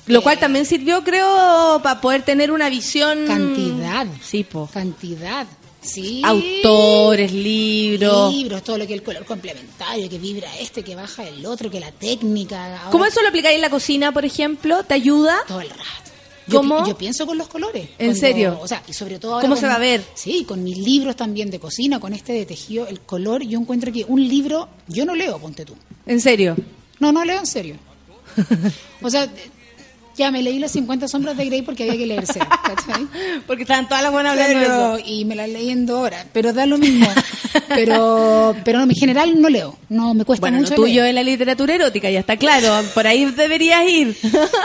Lo 0.05 0.19
Eh, 0.19 0.21
cual 0.23 0.39
también 0.39 0.65
sirvió, 0.65 1.03
creo, 1.03 1.81
para 1.83 1.99
poder 1.99 2.21
tener 2.21 2.49
una 2.51 2.69
visión. 2.69 3.25
Cantidad. 3.27 4.05
Sí, 4.23 4.43
po. 4.45 4.69
Cantidad, 4.71 5.45
sí. 5.85 6.21
Autores, 6.23 7.31
libros. 7.31 8.33
Libros, 8.33 8.63
todo 8.63 8.77
lo 8.77 8.85
que 8.87 8.93
es 8.93 8.99
el 8.99 9.03
color 9.05 9.25
complementario, 9.25 10.09
que 10.09 10.17
vibra 10.19 10.49
este, 10.59 10.83
que 10.83 10.95
baja 10.95 11.27
el 11.27 11.45
otro, 11.45 11.69
que 11.69 11.79
la 11.79 11.91
técnica. 11.91 12.77
ahora- 12.79 12.91
¿Cómo 12.91 13.05
eso 13.05 13.21
lo 13.21 13.29
aplicáis 13.29 13.55
en 13.55 13.61
la 13.61 13.69
cocina, 13.69 14.11
por 14.11 14.25
ejemplo? 14.25 14.83
¿Te 14.83 14.93
ayuda? 14.95 15.37
todo 15.47 15.61
el 15.61 15.69
rato. 15.69 15.81
Yo, 16.47 16.57
¿Cómo? 16.59 16.83
pi- 16.83 16.89
yo 16.89 16.97
pienso 16.97 17.25
con 17.25 17.37
los 17.39 17.47
colores. 17.47 17.89
¿En 17.97 18.15
serio? 18.15 18.59
O 18.61 18.67
sea, 18.67 18.83
y 18.87 18.93
sobre 18.93 19.17
todo 19.17 19.33
ahora 19.33 19.41
¿Cómo 19.41 19.55
con- 19.55 19.61
se 19.61 19.67
va 19.67 19.75
a 19.75 19.79
ver? 19.79 20.03
Sí, 20.13 20.43
con 20.47 20.63
mis 20.63 20.77
libros 20.77 21.15
también 21.15 21.49
de 21.49 21.59
cocina, 21.59 21.99
con 21.99 22.13
este 22.13 22.33
de 22.33 22.45
tejido, 22.45 22.87
el 22.87 22.99
color, 23.01 23.41
yo 23.43 23.59
encuentro 23.59 23.91
que 23.91 24.05
un 24.07 24.27
libro, 24.27 24.69
yo 24.87 25.05
no 25.05 25.15
leo, 25.15 25.39
ponte 25.39 25.65
tú. 25.65 25.73
¿En 26.05 26.21
serio? 26.21 26.55
No, 26.99 27.11
no 27.11 27.25
leo 27.25 27.39
en 27.39 27.47
serio. 27.47 27.77
O 29.01 29.09
sea, 29.09 29.27
ya 30.15 30.31
me 30.31 30.41
leí 30.41 30.59
las 30.59 30.71
50 30.71 31.07
sombras 31.07 31.35
de 31.37 31.45
Grey 31.45 31.61
porque 31.61 31.83
había 31.83 31.97
que 31.97 32.05
leerse, 32.05 32.39
¿cachai? 32.63 33.07
Porque 33.45 33.63
estaban 33.63 33.87
todas 33.87 34.03
las 34.03 34.11
buenas 34.11 34.31
hablando 34.33 34.59
de 34.59 34.65
eso. 34.65 34.99
y 35.05 35.25
me 35.25 35.35
las 35.35 35.49
leí 35.49 35.69
en 35.69 35.85
dos 35.85 35.99
horas, 35.99 36.25
pero 36.33 36.53
da 36.53 36.65
lo 36.65 36.77
mismo. 36.77 37.07
pero, 37.67 38.55
pero 38.63 38.81
en 38.81 38.91
general 38.95 39.39
no 39.41 39.49
leo, 39.49 39.77
no 39.89 40.13
me 40.13 40.25
cuesta 40.25 40.41
Bueno, 40.41 40.57
lo 40.57 40.63
mucho 40.63 40.75
tuyo 40.75 41.01
leer. 41.01 41.07
es 41.09 41.15
la 41.15 41.23
literatura 41.23 41.75
erótica, 41.75 42.09
ya 42.09 42.19
está 42.19 42.37
claro. 42.37 42.81
Por 42.93 43.05
ahí 43.07 43.25
deberías 43.25 43.87
ir. 43.87 44.17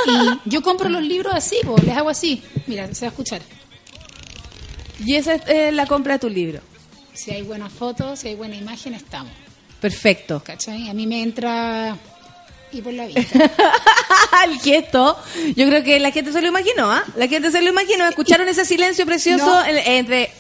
Y 0.07 0.49
yo 0.51 0.63
compro 0.63 0.89
los 0.89 1.03
libros 1.03 1.35
así, 1.35 1.57
pues, 1.65 1.83
les 1.85 1.97
hago 1.97 2.09
así. 2.11 2.43
Mira, 2.67 2.93
se 2.95 3.07
va 3.07 3.09
a 3.09 3.11
escuchar. 3.11 3.43
y 5.05 5.15
esa 5.15 5.35
es 5.35 5.43
eh, 5.49 5.73
la 5.73 5.87
compra 5.87 6.15
de 6.15 6.19
tu 6.21 6.29
libro. 6.29 6.61
Si 7.13 7.31
hay 7.33 7.43
buenas 7.43 7.73
fotos, 7.73 8.21
si 8.21 8.29
hay 8.29 8.35
buena 8.37 8.57
imagen, 8.57 8.95
estamos. 8.95 9.33
Perfecto. 9.81 10.43
¿Cachai? 10.45 10.89
A 10.89 10.95
mí 10.95 11.07
me 11.07 11.23
entra 11.23 11.97
y 12.73 12.83
por 12.83 12.93
la 12.93 13.07
vista. 13.07 13.23
El 14.47 14.59
quieto. 14.59 15.19
Yo 15.57 15.67
creo 15.67 15.83
que 15.83 15.99
la 16.01 16.11
gente 16.11 16.33
se 16.33 16.41
lo 16.41 16.49
imaginó, 16.49 16.91
¿ah? 16.91 17.05
La 17.17 17.29
gente 17.29 17.51
se 17.51 17.61
lo 17.63 17.71
imaginó. 17.71 18.07
Escucharon 18.09 18.49
ese 18.49 18.65
silencio 18.65 19.05
precioso 19.07 19.45
No. 19.47 19.65
entre 19.67 20.31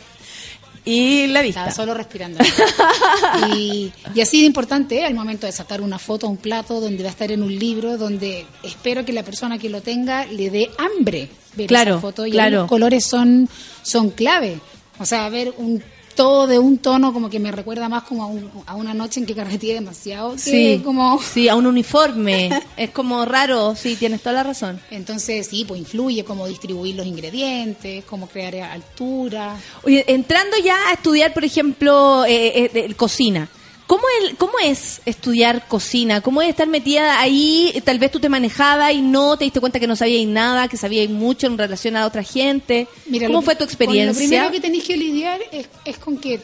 y 0.84 1.26
la 1.26 1.42
vista. 1.42 1.60
Estaba 1.60 1.74
solo 1.74 1.94
respirando. 1.94 2.38
Y, 3.54 3.92
y 4.14 4.20
así 4.20 4.40
de 4.40 4.46
importante 4.46 4.98
¿eh? 5.00 5.04
al 5.04 5.14
momento 5.14 5.46
de 5.46 5.52
sacar 5.52 5.80
una 5.80 5.98
foto, 5.98 6.28
un 6.28 6.36
plato, 6.36 6.80
donde 6.80 7.02
va 7.02 7.08
a 7.08 7.12
estar 7.12 7.30
en 7.30 7.42
un 7.42 7.56
libro, 7.58 7.96
donde 7.96 8.46
espero 8.62 9.04
que 9.04 9.12
la 9.12 9.22
persona 9.22 9.58
que 9.58 9.68
lo 9.68 9.80
tenga 9.82 10.24
le 10.26 10.50
dé 10.50 10.70
hambre 10.78 11.28
ver 11.54 11.66
Claro, 11.66 11.92
esa 11.92 12.00
foto. 12.00 12.26
Y 12.26 12.30
claro. 12.32 12.60
los 12.60 12.68
colores 12.68 13.04
son, 13.04 13.48
son 13.82 14.10
clave. 14.10 14.58
O 14.98 15.06
sea, 15.06 15.28
ver 15.28 15.52
un 15.58 15.82
todo 16.14 16.46
de 16.46 16.58
un 16.58 16.78
tono 16.78 17.12
como 17.12 17.30
que 17.30 17.38
me 17.40 17.50
recuerda 17.52 17.88
más 17.88 18.02
como 18.04 18.22
a, 18.24 18.26
un- 18.26 18.50
a 18.66 18.74
una 18.76 18.92
noche 18.94 19.20
en 19.20 19.26
que 19.26 19.34
carreteé 19.34 19.74
demasiado 19.74 20.32
que 20.32 20.38
Sí, 20.38 20.80
como 20.84 21.20
sí, 21.22 21.48
a 21.48 21.54
un 21.56 21.66
uniforme. 21.66 22.50
es 22.76 22.90
como 22.90 23.24
raro, 23.24 23.74
sí, 23.76 23.96
tienes 23.96 24.20
toda 24.20 24.34
la 24.34 24.42
razón. 24.42 24.80
entonces 24.90 25.46
sí 25.46 25.64
pues 25.66 25.80
influye 25.80 26.24
cómo 26.24 26.46
distribuir 26.46 26.94
los 26.96 27.06
ingredientes 27.06 28.04
cómo 28.04 28.26
crear 28.28 28.54
altura 28.56 29.56
Oye, 29.84 30.04
entrando 30.08 30.56
ya 30.62 30.76
a 30.88 30.92
estudiar, 30.94 31.32
por 31.32 31.44
ejemplo, 31.44 32.24
eh, 32.26 32.70
eh, 32.74 32.94
cocina. 32.94 33.48
¿Cómo, 33.90 34.04
el, 34.22 34.36
¿Cómo 34.36 34.52
es 34.62 35.00
estudiar 35.04 35.66
cocina? 35.66 36.20
¿Cómo 36.20 36.42
es 36.42 36.48
estar 36.50 36.68
metida 36.68 37.18
ahí? 37.20 37.72
Tal 37.84 37.98
vez 37.98 38.12
tú 38.12 38.20
te 38.20 38.28
manejabas 38.28 38.92
y 38.92 39.02
no 39.02 39.36
te 39.36 39.42
diste 39.42 39.58
cuenta 39.58 39.80
que 39.80 39.88
no 39.88 39.96
sabías 39.96 40.28
nada, 40.28 40.68
que 40.68 40.76
sabías 40.76 41.10
mucho 41.10 41.48
en 41.48 41.58
relación 41.58 41.96
a 41.96 42.06
otra 42.06 42.22
gente. 42.22 42.86
Mira, 43.06 43.26
¿Cómo 43.26 43.40
lo- 43.40 43.42
fue 43.42 43.56
tu 43.56 43.64
experiencia? 43.64 44.12
Lo 44.12 44.28
primero 44.28 44.50
que 44.52 44.60
tenéis 44.60 44.84
que 44.84 44.96
lidiar 44.96 45.40
es, 45.50 45.66
es 45.84 45.98
con 45.98 46.18
que 46.18 46.38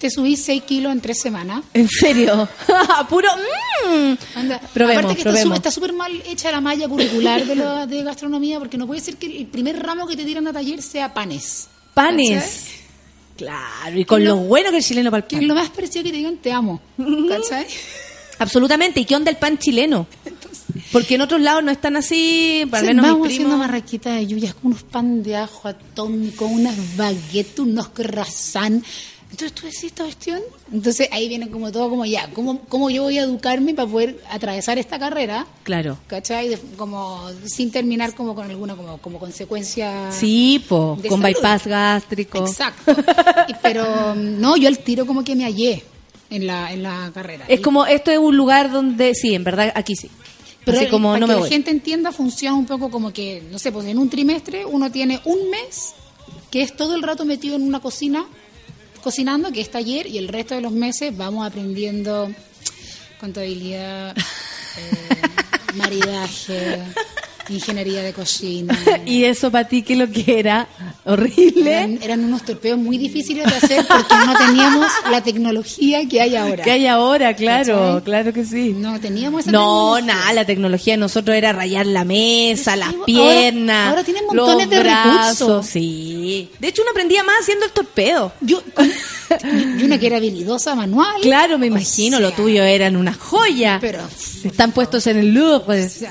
te 0.00 0.10
subís 0.10 0.42
6 0.46 0.64
kilos 0.64 0.90
en 0.90 1.00
3 1.00 1.20
semanas. 1.20 1.62
¿En 1.74 1.88
serio? 1.88 2.48
Puro... 3.08 3.28
mm. 3.88 4.12
Anda, 4.34 4.60
Probemos, 4.74 5.04
Aparte 5.04 5.14
que 5.14 5.20
está 5.20 5.30
probemos. 5.30 5.56
está 5.58 5.70
súper 5.70 5.92
mal 5.92 6.22
hecha 6.26 6.50
la 6.50 6.60
malla 6.60 6.88
curricular 6.88 7.44
de, 7.46 7.54
lo- 7.54 7.86
de 7.86 8.02
gastronomía 8.02 8.58
porque 8.58 8.76
no 8.76 8.88
puede 8.88 9.00
ser 9.00 9.16
que 9.16 9.26
el 9.26 9.46
primer 9.46 9.80
ramo 9.80 10.08
que 10.08 10.16
te 10.16 10.24
tiran 10.24 10.48
a 10.48 10.52
taller 10.52 10.82
sea 10.82 11.14
panes. 11.14 11.68
Panes. 11.94 12.66
Claro, 13.38 13.98
y 13.98 14.04
con 14.04 14.22
lo 14.22 14.30
lo- 14.34 14.36
bueno 14.42 14.70
que 14.70 14.76
el 14.78 14.82
chileno 14.84 15.10
para 15.10 15.22
el 15.22 15.26
Que 15.28 15.36
pan. 15.36 15.42
es 15.44 15.48
lo 15.48 15.54
más 15.54 15.70
parecido 15.70 16.04
que 16.04 16.10
te 16.10 16.16
digan 16.18 16.36
te 16.36 16.52
amo. 16.52 16.80
¿Cachai? 17.28 17.66
Absolutamente. 18.40 19.00
¿Y 19.00 19.04
qué 19.04 19.16
onda 19.16 19.30
el 19.30 19.36
pan 19.38 19.56
chileno? 19.58 20.06
Porque 20.92 21.14
en 21.16 21.22
otros 21.22 21.40
lados 21.40 21.62
no 21.64 21.70
están 21.70 21.96
así, 21.96 22.62
Sí, 22.80 22.86
menos 22.86 23.04
vamos 23.04 23.26
mis 23.28 23.32
haciendo 23.36 23.56
marraquita 23.56 24.14
de 24.14 24.26
lluvias 24.26 24.54
con 24.54 24.66
unos 24.72 24.82
pan 24.84 25.22
de 25.22 25.36
ajo 25.36 25.66
atómico, 25.68 26.46
unas 26.46 26.76
baguettes, 26.96 27.58
unos 27.60 27.88
croissants. 27.88 28.86
Entonces 29.30 29.52
tú 29.52 29.66
decís 29.66 29.84
esta 29.84 30.04
cuestión. 30.04 30.40
Entonces 30.72 31.08
ahí 31.12 31.28
viene 31.28 31.50
como 31.50 31.70
todo 31.70 31.90
como 31.90 32.04
ya, 32.06 32.28
¿cómo, 32.32 32.60
cómo 32.68 32.88
yo 32.90 33.02
voy 33.02 33.18
a 33.18 33.22
educarme 33.22 33.74
para 33.74 33.88
poder 33.88 34.20
atravesar 34.30 34.78
esta 34.78 34.98
carrera? 34.98 35.46
Claro. 35.64 35.98
¿Cachai? 36.06 36.48
De- 36.48 36.58
como 36.76 37.28
sin 37.44 37.70
terminar 37.70 38.14
como 38.14 38.34
con 38.34 38.50
alguna 38.50 38.74
como, 38.74 38.98
como 38.98 39.18
consecuencia. 39.18 40.10
Sí, 40.12 40.64
po, 40.68 40.96
con 41.08 41.20
salud. 41.20 41.24
bypass 41.36 41.66
gástrico. 41.66 42.38
Exacto. 42.46 42.96
Y- 43.48 43.54
Pero 43.62 44.14
mm, 44.14 44.40
no, 44.40 44.56
yo 44.56 44.68
al 44.68 44.78
tiro 44.78 45.06
como 45.06 45.22
que 45.22 45.36
me 45.36 45.44
hallé 45.44 45.84
en 46.30 46.46
la, 46.46 46.72
en 46.72 46.82
la 46.82 47.10
carrera. 47.14 47.44
Es 47.48 47.60
Y- 47.60 47.62
como, 47.62 47.84
esto 47.86 48.10
es 48.10 48.18
un 48.18 48.36
lugar 48.36 48.70
donde, 48.72 49.14
sí, 49.14 49.34
en 49.34 49.44
verdad, 49.44 49.72
aquí 49.74 49.94
sí. 49.94 50.10
Pero 50.64 50.78
Así 50.80 50.88
como 50.88 51.08
para 51.08 51.20
no 51.20 51.26
que 51.26 51.28
me 51.28 51.34
la 51.34 51.40
voy. 51.40 51.48
gente 51.50 51.70
entienda, 51.70 52.12
funciona 52.12 52.54
un 52.56 52.66
poco 52.66 52.90
como 52.90 53.10
que, 53.12 53.42
no 53.50 53.58
sé, 53.58 53.72
pues 53.72 53.86
en 53.86 53.96
un 53.98 54.10
trimestre 54.10 54.64
uno 54.66 54.90
tiene 54.90 55.20
un 55.24 55.48
mes 55.50 55.94
que 56.50 56.60
es 56.62 56.76
todo 56.76 56.94
el 56.94 57.02
rato 57.02 57.24
metido 57.24 57.56
en 57.56 57.62
una 57.62 57.80
cocina, 57.80 58.26
cocinando, 59.02 59.52
que 59.52 59.60
es 59.60 59.70
taller, 59.70 60.06
y 60.06 60.18
el 60.18 60.28
resto 60.28 60.54
de 60.54 60.60
los 60.60 60.72
meses 60.72 61.16
vamos 61.16 61.46
aprendiendo 61.46 62.30
contabilidad, 63.20 64.16
eh, 64.78 65.22
maridaje, 65.74 66.82
ingeniería 67.50 68.02
de 68.02 68.12
cocina. 68.12 68.76
Y 69.06 69.24
eso 69.24 69.50
para 69.50 69.66
ti, 69.68 69.82
¿qué 69.82 69.94
es 69.94 69.98
lo 69.98 70.10
que 70.10 70.38
era? 70.38 70.68
Horrible. 71.04 71.70
Eran, 71.72 71.98
eran 72.02 72.24
unos 72.24 72.42
torpeos 72.44 72.78
muy 72.78 72.98
difíciles 72.98 73.44
de 73.46 73.54
hacer 73.56 73.86
porque 73.86 74.14
no 74.26 74.34
teníamos 74.36 74.86
la 75.10 75.22
tecnología 75.22 76.06
que 76.08 76.20
hay 76.20 76.36
ahora. 76.36 76.62
¿Qué 76.64 76.70
hay 76.72 76.86
ahora? 76.86 77.34
Claro, 77.34 77.76
¿Cachai? 77.96 78.02
claro 78.04 78.32
que 78.32 78.44
sí. 78.44 78.74
No 78.76 79.00
teníamos 79.00 79.42
esa 79.42 79.50
No, 79.52 80.00
nada, 80.00 80.32
la 80.32 80.44
tecnología 80.44 80.94
de 80.94 80.98
nosotros 80.98 81.36
era 81.36 81.52
rayar 81.52 81.86
la 81.86 82.04
mesa, 82.04 82.76
las 82.76 82.88
ahora- 82.90 83.04
piernas. 83.06 83.88
ahora 83.90 84.04
tienen 84.04 84.24
montones 84.26 84.66
los 84.66 84.70
de 84.70 84.80
brazos, 84.80 85.38
recursos. 85.48 85.66
Sí. 85.66 86.50
De 86.58 86.68
hecho, 86.68 86.82
uno 86.82 86.90
aprendía 86.90 87.22
más 87.24 87.36
haciendo 87.40 87.64
el 87.66 87.72
torpedo. 87.72 88.32
Yo, 88.40 88.62
y 89.78 89.82
una 89.84 89.98
que 89.98 90.06
era 90.06 90.16
habilidosa 90.18 90.74
manual. 90.74 91.20
Claro, 91.22 91.58
me 91.58 91.66
O 91.66 91.68
imagino, 91.70 92.18
sea, 92.18 92.26
lo 92.28 92.32
tuyo 92.34 92.62
eran 92.62 92.96
una 92.96 93.14
joya. 93.14 93.78
Pero 93.80 94.00
Están 94.44 94.72
puestos 94.72 95.06
en 95.06 95.18
el 95.18 95.32
Louvre. 95.34 95.86
o 95.86 95.88
sea, 95.88 96.10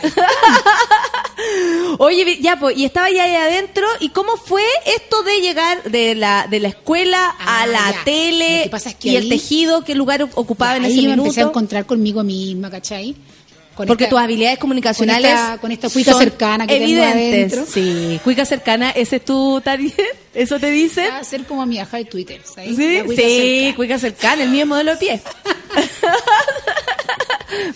Oye, 2.00 2.40
ya, 2.42 2.58
pues, 2.60 2.78
y 2.78 2.86
estaba 2.86 3.10
ya 3.12 3.24
ahí 3.24 3.36
adentro, 3.36 3.86
¿y 4.00 4.10
cómo 4.10 4.38
fue 4.38 4.64
esto 4.86 5.24
de 5.24 5.42
llegar 5.42 5.84
de 5.84 6.16
la, 6.16 6.48
de 6.50 6.60
la 6.60 6.70
escuela 6.70 7.36
a 7.40 7.64
Ah, 7.64 7.68
la 7.68 7.92
ya. 7.92 8.04
tele 8.04 8.58
Lo 8.58 8.64
que 8.64 8.70
pasa 8.70 8.90
es 8.90 8.96
que 8.96 9.10
y 9.10 9.16
el 9.16 9.24
ahí- 9.24 9.30
tejido? 9.30 9.84
¿Qué 9.84 9.96
lugar 9.96 10.28
ocupaba 10.36 10.78
en 10.78 10.86
ahí 10.86 10.92
ese 10.94 11.02
me 11.04 11.08
minuto? 11.10 11.24
empecé 11.28 11.42
a 11.42 11.46
encontrar 11.46 11.86
conmigo 11.86 12.24
misma, 12.24 12.70
¿cachai? 12.70 13.16
Con 13.76 13.86
Porque 13.86 14.06
esta- 14.06 14.16
tus 14.16 14.20
habilidades 14.24 14.58
comunicacionales 14.58 15.30
con 15.32 15.40
esta- 15.40 15.58
con 15.60 15.72
esta 15.72 15.90
cuica 15.92 16.12
son 16.14 16.22
cercana 16.24 16.66
que 16.66 16.80
tengo 16.80 16.86
evidentes. 17.04 17.54
adentro. 17.60 17.66
Sí, 17.72 18.20
cuica 18.24 18.44
cercana, 18.46 18.90
ese 18.90 19.18
es 19.18 19.26
tu 19.26 19.62
target, 19.62 19.94
eso 20.34 20.60
te 20.60 20.72
dicen. 20.72 21.10
Va 21.12 21.20
a 21.20 21.24
ser 21.24 21.44
como 21.44 21.64
mi 21.68 21.78
aja 21.78 21.98
de 21.98 22.06
Twitter, 22.06 22.42
¿sabes? 22.44 22.76
Sí, 22.76 22.98
La 22.98 23.04
cuica 23.04 23.22
sí, 23.22 23.30
cercana. 23.60 23.76
cuica 23.76 24.00
cercana, 24.00 24.44
el 24.44 24.60
es 24.60 24.66
modelo 24.66 24.92
de 24.94 24.98
pie. 24.98 25.22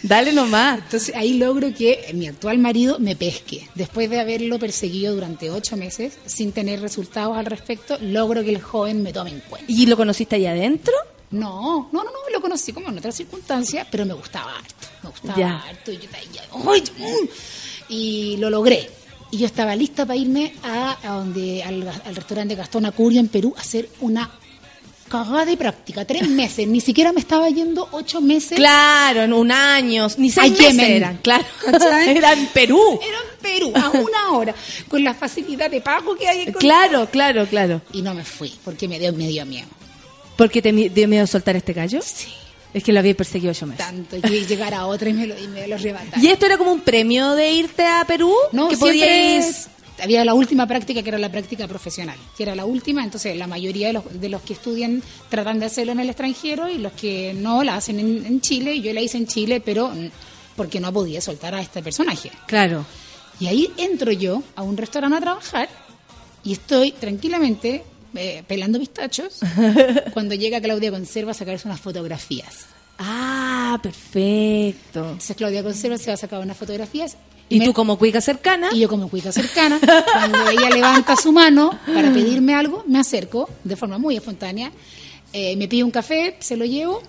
Dale 0.04 0.34
nomás. 0.34 0.80
Entonces 0.80 1.16
ahí 1.16 1.34
logro 1.38 1.74
que 1.74 2.10
mi 2.14 2.28
actual 2.28 2.58
marido 2.58 2.98
me 3.00 3.16
pesque. 3.16 3.68
Después 3.76 4.10
de 4.10 4.20
haberlo 4.20 4.58
perseguido 4.60 5.14
durante 5.14 5.50
ocho 5.50 5.78
meses 5.78 6.14
sin 6.26 6.52
tener 6.52 6.82
resultados 6.82 7.38
al 7.38 7.46
respecto, 7.46 7.98
logro 8.02 8.44
que 8.44 8.50
el 8.50 8.62
joven 8.62 9.04
me 9.04 9.14
tome 9.14 9.30
en 9.32 9.40
cuenta. 9.42 9.72
¿Y 9.72 9.86
lo 9.86 9.96
conociste 9.98 10.36
ahí 10.38 10.46
adentro? 10.48 10.94
No, 11.32 11.90
no, 11.94 12.04
no, 12.04 12.10
no, 12.12 12.18
lo 12.34 12.42
conocí 12.42 12.74
como 12.74 12.90
en 12.90 12.98
otras 12.98 13.16
circunstancias, 13.16 13.88
pero 13.90 14.06
me 14.06 14.14
gustaba 14.14 14.54
harto, 14.58 14.88
me 15.04 15.10
gustaba 15.12 15.38
Ya. 15.38 15.60
harto. 15.60 15.92
Y, 15.92 15.98
yo 15.98 16.10
mm! 16.98 17.28
y 17.90 18.38
lo 18.38 18.50
logré. 18.50 18.90
Y 19.34 19.38
yo 19.38 19.46
estaba 19.46 19.74
lista 19.76 20.06
para 20.06 20.18
irme 20.18 20.54
a, 20.64 20.98
a 21.10 21.16
donde, 21.20 21.64
al, 21.64 21.88
al 21.88 22.16
restaurante 22.16 22.56
Gastón 22.56 22.86
Acurio 22.86 23.22
en 23.22 23.30
Perú 23.30 23.54
a 23.56 23.62
hacer 23.62 23.88
una 24.02 24.30
cagada 25.12 25.46
de 25.46 25.58
práctica. 25.58 26.06
Tres 26.06 26.28
meses, 26.30 26.68
ni 26.68 26.80
siquiera 26.80 27.12
me 27.12 27.20
estaba 27.20 27.50
yendo 27.50 27.88
ocho 27.92 28.22
meses. 28.22 28.58
Claro, 28.58 29.24
en 29.24 29.34
un 29.34 29.52
año, 29.52 30.08
ni 30.18 30.32
seis 30.32 30.58
meses 30.58 30.80
eran, 30.80 31.18
claro. 31.18 31.44
¿Cachai? 31.66 32.10
Era 32.18 32.32
en 32.34 32.48
Perú. 32.48 32.80
Era 33.02 33.18
en 33.18 33.40
Perú, 33.42 33.74
a 33.76 33.90
una 33.90 34.32
hora, 34.38 34.56
con 34.88 35.04
la 35.04 35.14
facilidad 35.14 35.70
de 35.70 35.82
pago 35.82 36.16
que 36.16 36.28
hay 36.28 36.42
en 36.44 36.54
Claro, 36.54 37.10
claro, 37.12 37.46
claro. 37.46 37.82
Y 37.92 38.02
no 38.02 38.14
me 38.14 38.24
fui, 38.24 38.54
porque 38.64 38.88
me 38.88 38.98
dio, 38.98 39.12
me 39.12 39.28
dio 39.28 39.46
miedo. 39.46 39.68
¿Porque 40.38 40.62
te 40.62 40.72
dio 40.72 41.08
miedo 41.08 41.28
soltar 41.28 41.56
este 41.58 41.74
gallo? 41.74 42.00
Sí. 42.02 42.28
Es 42.74 42.84
que 42.84 42.94
lo 42.94 43.00
había 43.00 43.14
perseguido 43.14 43.52
yo 43.52 43.68
meses. 43.68 43.86
Tanto, 43.86 44.16
y 44.16 44.46
llegar 44.46 44.74
a 44.74 44.86
otra 44.86 45.10
y 45.10 45.14
me 45.14 45.28
lo, 45.28 45.38
y 45.38 45.48
me 45.48 45.68
lo. 45.68 45.76
¿Y 46.22 46.28
esto 46.28 46.46
era 46.46 46.58
como 46.58 46.72
un 46.72 46.80
premio 46.80 47.32
de 47.34 47.52
irte 47.52 47.86
a 47.86 48.06
Perú? 48.06 48.34
No, 48.54 48.70
que 48.70 48.78
podíais- 48.78 49.68
había 50.02 50.26
la 50.26 50.34
última 50.34 50.68
práctica 50.68 51.04
que 51.04 51.10
era 51.10 51.18
la 51.18 51.32
práctica 51.32 51.68
profesional, 51.68 52.18
que 52.36 52.44
era 52.44 52.56
la 52.56 52.66
última, 52.66 53.04
entonces 53.04 53.38
la 53.38 53.48
mayoría 53.48 53.88
de 53.88 53.94
los, 53.94 54.20
de 54.20 54.30
los 54.30 54.42
que 54.42 54.54
estudian 54.54 55.02
tratan 55.30 55.60
de 55.60 55.68
hacerlo 55.68 55.92
en 55.92 56.00
el 56.00 56.10
extranjero 56.10 56.70
y 56.70 56.78
los 56.78 56.94
que 56.94 57.34
no 57.34 57.64
la 57.64 57.76
hacen 57.76 58.00
en, 58.00 58.26
en 58.26 58.42
Chile, 58.42 58.82
yo 58.82 58.94
la 58.94 59.02
hice 59.02 59.18
en 59.18 59.28
Chile, 59.28 59.62
pero 59.64 59.92
porque 60.56 60.80
no 60.80 60.92
podía 60.92 61.22
soltar 61.22 61.56
a 61.56 61.62
este 61.62 61.82
personaje. 61.82 62.32
Claro. 62.48 62.86
Y 63.40 63.48
ahí 63.48 63.72
entro 63.78 64.12
yo 64.12 64.44
a 64.56 64.62
un 64.62 64.78
restaurante 64.78 65.18
a 65.18 65.22
trabajar 65.22 65.70
y 66.44 66.54
estoy 66.54 66.92
tranquilamente 66.92 67.84
eh, 68.16 68.44
pelando 68.48 68.80
pistachos 68.80 69.40
cuando 70.14 70.36
llega 70.36 70.62
Claudia 70.62 70.92
Conserva 70.92 71.32
a 71.32 71.34
sacarse 71.34 71.68
unas 71.68 71.80
fotografías. 71.80 72.68
Ah, 73.04 73.80
perfecto. 73.82 75.00
Entonces 75.00 75.36
Claudia 75.36 75.64
Conserva 75.64 75.98
se 75.98 76.08
va 76.08 76.14
a 76.14 76.18
sacar 76.18 76.40
unas 76.40 76.56
fotografías 76.56 77.18
Y 77.50 77.58
me- 77.60 77.66
tú 77.66 77.74
como 77.74 77.98
cuica 77.98 78.22
cercana, 78.22 78.70
Y 78.72 78.80
yo 78.80 78.88
como 78.90 79.10
cuica 79.10 79.32
cercana, 79.32 79.80
cuando 80.14 80.48
ella 80.50 80.70
levanta 80.70 81.16
su 81.16 81.32
mano 81.32 81.72
para 81.94 82.12
pedirme 82.14 82.54
algo, 82.54 82.84
me 82.88 83.00
acerco 83.00 83.50
de 83.64 83.76
forma 83.76 83.98
muy 83.98 84.16
espontánea, 84.18 84.72
eh, 85.34 85.56
me 85.58 85.68
pide 85.68 85.84
un 85.84 85.92
café, 85.92 86.38
se 86.40 86.56
lo 86.58 86.66
llevo, 86.66 87.02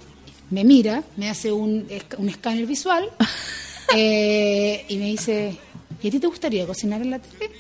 me 0.51 0.65
mira, 0.65 1.03
me 1.17 1.29
hace 1.29 1.53
un, 1.53 1.87
un 2.19 2.29
escáner 2.29 2.65
visual 2.67 3.11
eh, 3.95 4.85
y 4.89 4.97
me 4.97 5.07
dice, 5.07 5.59
¿Y 6.03 6.09
a 6.09 6.11
ti 6.11 6.19
te 6.19 6.27
gustaría 6.27 6.67
cocinar 6.67 7.03
en 7.03 7.11
la 7.11 7.19
tele? 7.19 7.51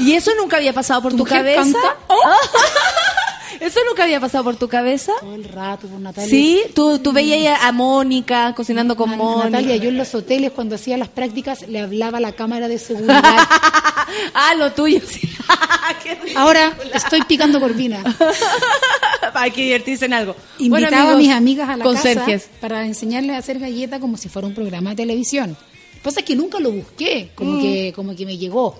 ¿Y 0.00 0.12
eso 0.12 0.30
nunca 0.40 0.56
había 0.56 0.72
pasado 0.72 1.02
por 1.02 1.14
tu, 1.14 1.24
cabeza? 1.24 1.60
canta, 1.62 1.96
¿Eso 3.60 3.80
nunca 3.88 4.04
había 4.04 4.20
pasado 4.20 4.44
por 4.44 4.56
tu 4.56 4.68
cabeza? 4.68 5.12
Todo 5.20 5.34
el 5.34 5.44
rato, 5.44 5.86
por 5.86 6.00
Natalia. 6.00 6.28
Sí, 6.28 6.60
tú, 6.74 6.98
tú 6.98 7.12
veías 7.12 7.58
a 7.62 7.72
Mónica 7.72 8.52
cocinando 8.54 8.96
con 8.96 9.10
Mónica. 9.16 9.50
Natalia, 9.50 9.76
yo 9.76 9.88
en 9.88 9.96
los 9.98 10.14
hoteles 10.14 10.50
cuando 10.52 10.74
hacía 10.74 10.96
las 10.96 11.08
prácticas 11.08 11.66
le 11.68 11.80
hablaba 11.80 12.18
a 12.18 12.20
la 12.20 12.32
cámara 12.32 12.68
de 12.68 12.78
seguridad. 12.78 13.22
ah, 14.34 14.54
lo 14.56 14.72
tuyo, 14.72 15.00
sí. 15.06 15.28
Ahora 16.36 16.76
estoy 16.92 17.22
picando 17.22 17.60
corvina. 17.60 18.02
Para 19.32 19.50
que 19.52 19.62
divertirse 19.62 20.06
en 20.06 20.12
algo. 20.14 20.34
Invitaba 20.58 21.04
Bueno, 21.04 21.14
a 21.14 21.18
mis 21.18 21.30
amigas 21.30 21.68
a 21.68 21.76
la 21.76 21.84
conserjes. 21.84 22.44
casa 22.44 22.60
para 22.60 22.86
enseñarles 22.86 23.36
a 23.36 23.38
hacer 23.38 23.58
galletas 23.58 24.00
como 24.00 24.16
si 24.16 24.28
fuera 24.28 24.48
un 24.48 24.54
programa 24.54 24.90
de 24.90 24.96
televisión. 24.96 25.56
Pasa 26.02 26.20
es 26.20 26.26
que 26.26 26.36
nunca 26.36 26.58
lo 26.60 26.70
busqué, 26.70 27.30
Mm. 27.32 27.34
como, 27.36 27.60
que, 27.60 27.92
como 27.94 28.14
que 28.16 28.26
me 28.26 28.36
llegó. 28.36 28.76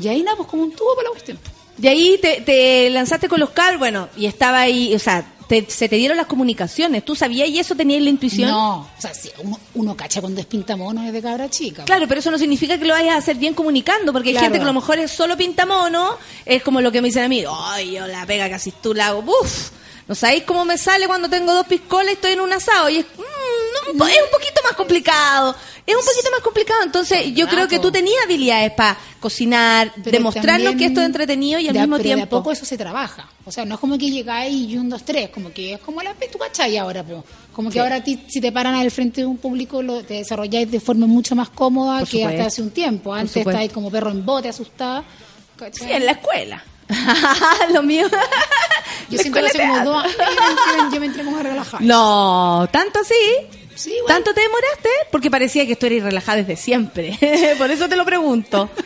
Y 0.00 0.08
ahí 0.08 0.22
nada, 0.22 0.36
pues 0.36 0.48
como 0.48 0.62
un 0.62 0.72
tubo 0.72 0.94
para 0.96 1.08
la 1.08 1.10
cuestión. 1.12 1.38
De 1.82 1.88
ahí 1.88 2.16
te, 2.22 2.40
te 2.42 2.88
lanzaste 2.90 3.28
con 3.28 3.40
los 3.40 3.50
cables, 3.50 3.78
bueno, 3.80 4.08
y 4.16 4.26
estaba 4.26 4.60
ahí, 4.60 4.94
o 4.94 4.98
sea, 5.00 5.26
te- 5.48 5.66
se 5.68 5.88
te 5.88 5.96
dieron 5.96 6.16
las 6.16 6.26
comunicaciones. 6.26 7.04
¿Tú 7.04 7.16
sabías 7.16 7.48
y 7.48 7.58
eso 7.58 7.74
tenías 7.74 8.00
la 8.02 8.08
intuición? 8.10 8.48
No, 8.50 8.88
o 8.96 9.00
sea, 9.00 9.12
sí, 9.12 9.30
uno, 9.42 9.58
uno 9.74 9.96
cacha 9.96 10.20
cuando 10.20 10.40
es 10.40 10.46
pintamono 10.46 11.02
desde 11.02 11.20
cabra 11.20 11.50
chica. 11.50 11.84
Claro, 11.84 12.06
pero 12.06 12.20
eso 12.20 12.30
no 12.30 12.38
significa 12.38 12.78
que 12.78 12.84
lo 12.84 12.94
vayas 12.94 13.14
a 13.16 13.18
hacer 13.18 13.34
bien 13.36 13.52
comunicando, 13.54 14.12
porque 14.12 14.28
hay 14.28 14.36
gente 14.36 14.58
que 14.58 14.62
a 14.62 14.66
lo 14.66 14.72
mejor 14.74 15.00
es 15.00 15.10
solo 15.10 15.36
pintamono, 15.36 16.16
es 16.46 16.62
como 16.62 16.80
lo 16.80 16.92
que 16.92 17.02
me 17.02 17.08
dicen 17.08 17.24
a 17.24 17.28
mí, 17.28 17.42
ay, 17.48 17.92
yo 17.94 18.06
la 18.06 18.24
pega 18.26 18.48
casi 18.48 18.70
tú 18.70 18.94
la 18.94 19.08
hago, 19.08 19.22
¡buf! 19.22 19.70
¿No 20.06 20.14
sabéis 20.14 20.44
cómo 20.44 20.64
me 20.64 20.78
sale 20.78 21.06
cuando 21.08 21.28
tengo 21.28 21.52
dos 21.52 21.66
piscolas 21.66 22.10
y 22.10 22.14
estoy 22.14 22.32
en 22.32 22.40
un 22.42 22.52
asado? 22.52 22.88
Y 22.90 22.98
es, 22.98 23.06
mm, 23.06 23.96
no, 23.96 24.06
es 24.06 24.16
un 24.16 24.30
poquito 24.30 24.60
más 24.64 24.72
complicado, 24.74 25.56
es 25.86 25.94
un 25.96 26.04
poquito 26.04 26.30
más 26.30 26.40
complicado. 26.40 26.82
Entonces, 26.84 27.34
yo 27.34 27.48
creo 27.48 27.66
que 27.68 27.78
tú 27.78 27.90
tenías 27.90 28.24
habilidades 28.24 28.72
para 28.72 28.96
cocinar, 29.20 29.92
Pero 29.96 30.10
demostrarnos 30.18 30.74
que 30.76 30.86
esto 30.86 31.00
es 31.00 31.06
entretenido 31.06 31.58
y 31.58 31.68
al 31.68 31.74
mismo 31.74 31.96
pero 31.96 32.08
de 32.08 32.12
a 32.12 32.16
tiempo... 32.16 32.36
poco 32.38 32.52
eso 32.52 32.64
se 32.64 32.76
trabaja. 32.78 33.28
O 33.44 33.50
sea, 33.52 33.64
no 33.64 33.74
es 33.74 33.80
como 33.80 33.98
que 33.98 34.10
llegáis 34.10 34.54
y 34.70 34.76
un, 34.76 34.88
dos, 34.88 35.04
tres, 35.04 35.30
como 35.30 35.52
que 35.52 35.74
es 35.74 35.80
como 35.80 36.00
la 36.02 36.14
tu 36.14 36.38
cachai 36.38 36.76
ahora, 36.78 37.02
po. 37.02 37.24
Como 37.52 37.68
que 37.68 37.74
Sí. 37.74 37.78
ahora 37.80 38.02
ti, 38.02 38.24
si 38.28 38.40
te 38.40 38.52
paran 38.52 38.74
al 38.74 38.90
frente 38.90 39.22
de 39.22 39.26
un 39.26 39.36
público, 39.38 39.82
lo, 39.82 40.02
te 40.02 40.14
desarrolláis 40.14 40.70
de 40.70 40.80
forma 40.80 41.06
mucho 41.06 41.34
más 41.34 41.50
cómoda 41.50 41.98
Por 42.00 42.08
que 42.08 42.18
supuesto. 42.18 42.30
hasta 42.40 42.46
hace 42.46 42.62
un 42.62 42.70
tiempo. 42.70 43.12
Antes 43.12 43.36
estabais 43.36 43.72
como 43.72 43.90
perro 43.90 44.10
en 44.10 44.24
bote, 44.24 44.48
asustada. 44.48 45.04
¿cachai? 45.56 45.88
Sí, 45.88 45.92
en 45.92 46.06
la 46.06 46.12
escuela. 46.12 46.64
lo 47.72 47.82
mío. 47.82 48.06
Yo 49.08 49.16
La 49.16 49.22
siento 49.22 49.40
que 49.40 49.46
hace 49.46 49.58
como 49.58 49.84
dos 49.84 50.04
años 50.04 50.94
yo 50.94 51.00
me 51.00 51.06
entré 51.06 51.22
a 51.22 51.42
relajar. 51.42 51.80
No, 51.82 52.68
tanto 52.72 53.00
así. 53.00 53.14
Sí. 53.82 53.94
¿Tanto 54.06 54.32
te 54.32 54.40
demoraste? 54.42 54.88
Porque 55.10 55.28
parecía 55.30 55.66
que 55.66 55.74
tú 55.74 55.86
eres 55.86 56.04
relajada 56.04 56.38
desde 56.38 56.56
siempre. 56.56 57.18
Por 57.58 57.70
eso 57.70 57.88
te 57.88 57.96
lo 57.96 58.04
pregunto. 58.04 58.70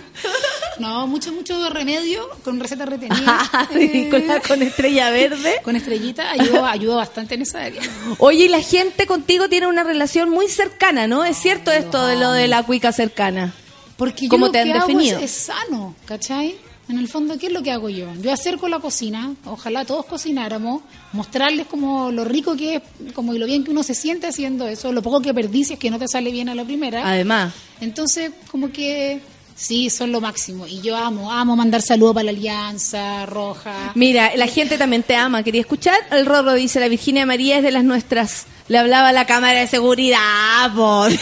No, 0.79 1.07
mucho, 1.07 1.33
mucho 1.33 1.71
remedio 1.71 2.29
con 2.45 2.61
receta 2.61 2.85
retenida. 2.85 3.51
Con, 4.11 4.27
la- 4.27 4.41
con 4.41 4.61
estrella 4.63 5.09
verde. 5.09 5.55
Con 5.63 5.75
estrellita 5.75 6.31
ayudó, 6.33 6.67
ayudó 6.67 6.97
bastante 6.97 7.35
en 7.35 7.43
esa 7.43 7.63
área. 7.65 7.81
Oye, 8.19 8.45
y 8.45 8.49
la 8.49 8.61
gente 8.61 9.07
contigo 9.07 9.49
tiene 9.49 9.69
una 9.69 9.85
relación 9.85 10.29
muy 10.29 10.49
cercana, 10.49 11.07
¿no? 11.07 11.25
Es 11.25 11.39
cierto 11.39 11.73
esto 11.73 12.05
de 12.07 12.17
lo 12.17 12.31
de 12.33 12.47
la 12.47 12.63
cuica 12.63 12.93
cercana. 12.93 13.55
Porque 13.97 14.25
yo 14.27 14.29
¿Cómo 14.31 14.47
lo 14.47 14.53
te 14.53 14.59
han 14.61 14.67
que 14.67 14.73
hago 14.75 14.87
definido? 14.87 15.19
es, 15.19 15.25
es 15.25 15.31
sano, 15.47 15.95
¿cachai? 16.05 16.57
En 16.89 16.99
el 16.99 17.09
fondo, 17.09 17.37
¿qué 17.37 17.49
es 17.49 17.53
lo 17.53 17.63
que 17.63 17.73
hago 17.73 17.89
yo? 17.89 18.07
Yo 18.23 18.33
acerco 18.33 18.69
la 18.69 18.79
cocina, 18.79 19.35
ojalá 19.45 19.85
todos 19.85 20.07
cocináramos, 20.07 20.83
mostrarles 21.13 21.67
como 21.67 22.13
lo 22.13 22.25
rico 22.25 22.57
que 22.57 22.77
es, 22.77 23.13
como 23.13 23.35
y 23.35 23.39
lo 23.39 23.47
bien 23.47 23.65
que 23.65 23.73
uno 23.73 23.83
se 23.83 23.95
siente 23.95 24.29
haciendo 24.29 24.69
eso, 24.69 24.93
lo 24.93 25.03
poco 25.03 25.21
que 25.21 25.35
perdicias 25.35 25.81
que 25.81 25.91
no 25.91 25.99
te 25.99 26.07
sale 26.07 26.31
bien 26.31 26.49
a 26.49 26.55
la 26.55 26.65
primera. 26.65 27.09
Además. 27.09 27.53
Entonces, 27.81 28.31
como 28.53 28.71
que 28.71 29.21
sí, 29.57 29.91
son 29.91 30.13
lo 30.13 30.21
máximo. 30.21 30.69
Y 30.69 30.81
yo 30.81 30.97
amo, 30.97 31.33
amo 31.33 31.57
mandar 31.57 31.83
saludos 31.83 32.15
para 32.15 32.25
la 32.25 32.31
Alianza 32.31 33.27
Roja. 33.27 33.91
Mira, 33.97 34.37
la 34.37 34.47
gente 34.47 34.79
también 34.79 35.03
te 35.03 35.17
ama. 35.17 35.43
¿Quería 35.43 35.63
escuchar? 35.63 35.99
El 36.13 36.25
Rorro 36.25 36.53
dice, 36.53 36.79
la 36.79 36.89
Virginia 36.89 37.27
María 37.27 37.57
es 37.57 37.65
de 37.65 37.73
las 37.73 37.83
nuestras. 37.83 38.47
Le 38.69 38.79
hablaba 38.79 39.09
a 39.09 39.13
la 39.13 39.27
cámara 39.27 39.61
de 39.61 39.67
seguridad, 39.67 40.73
por. 40.75 41.11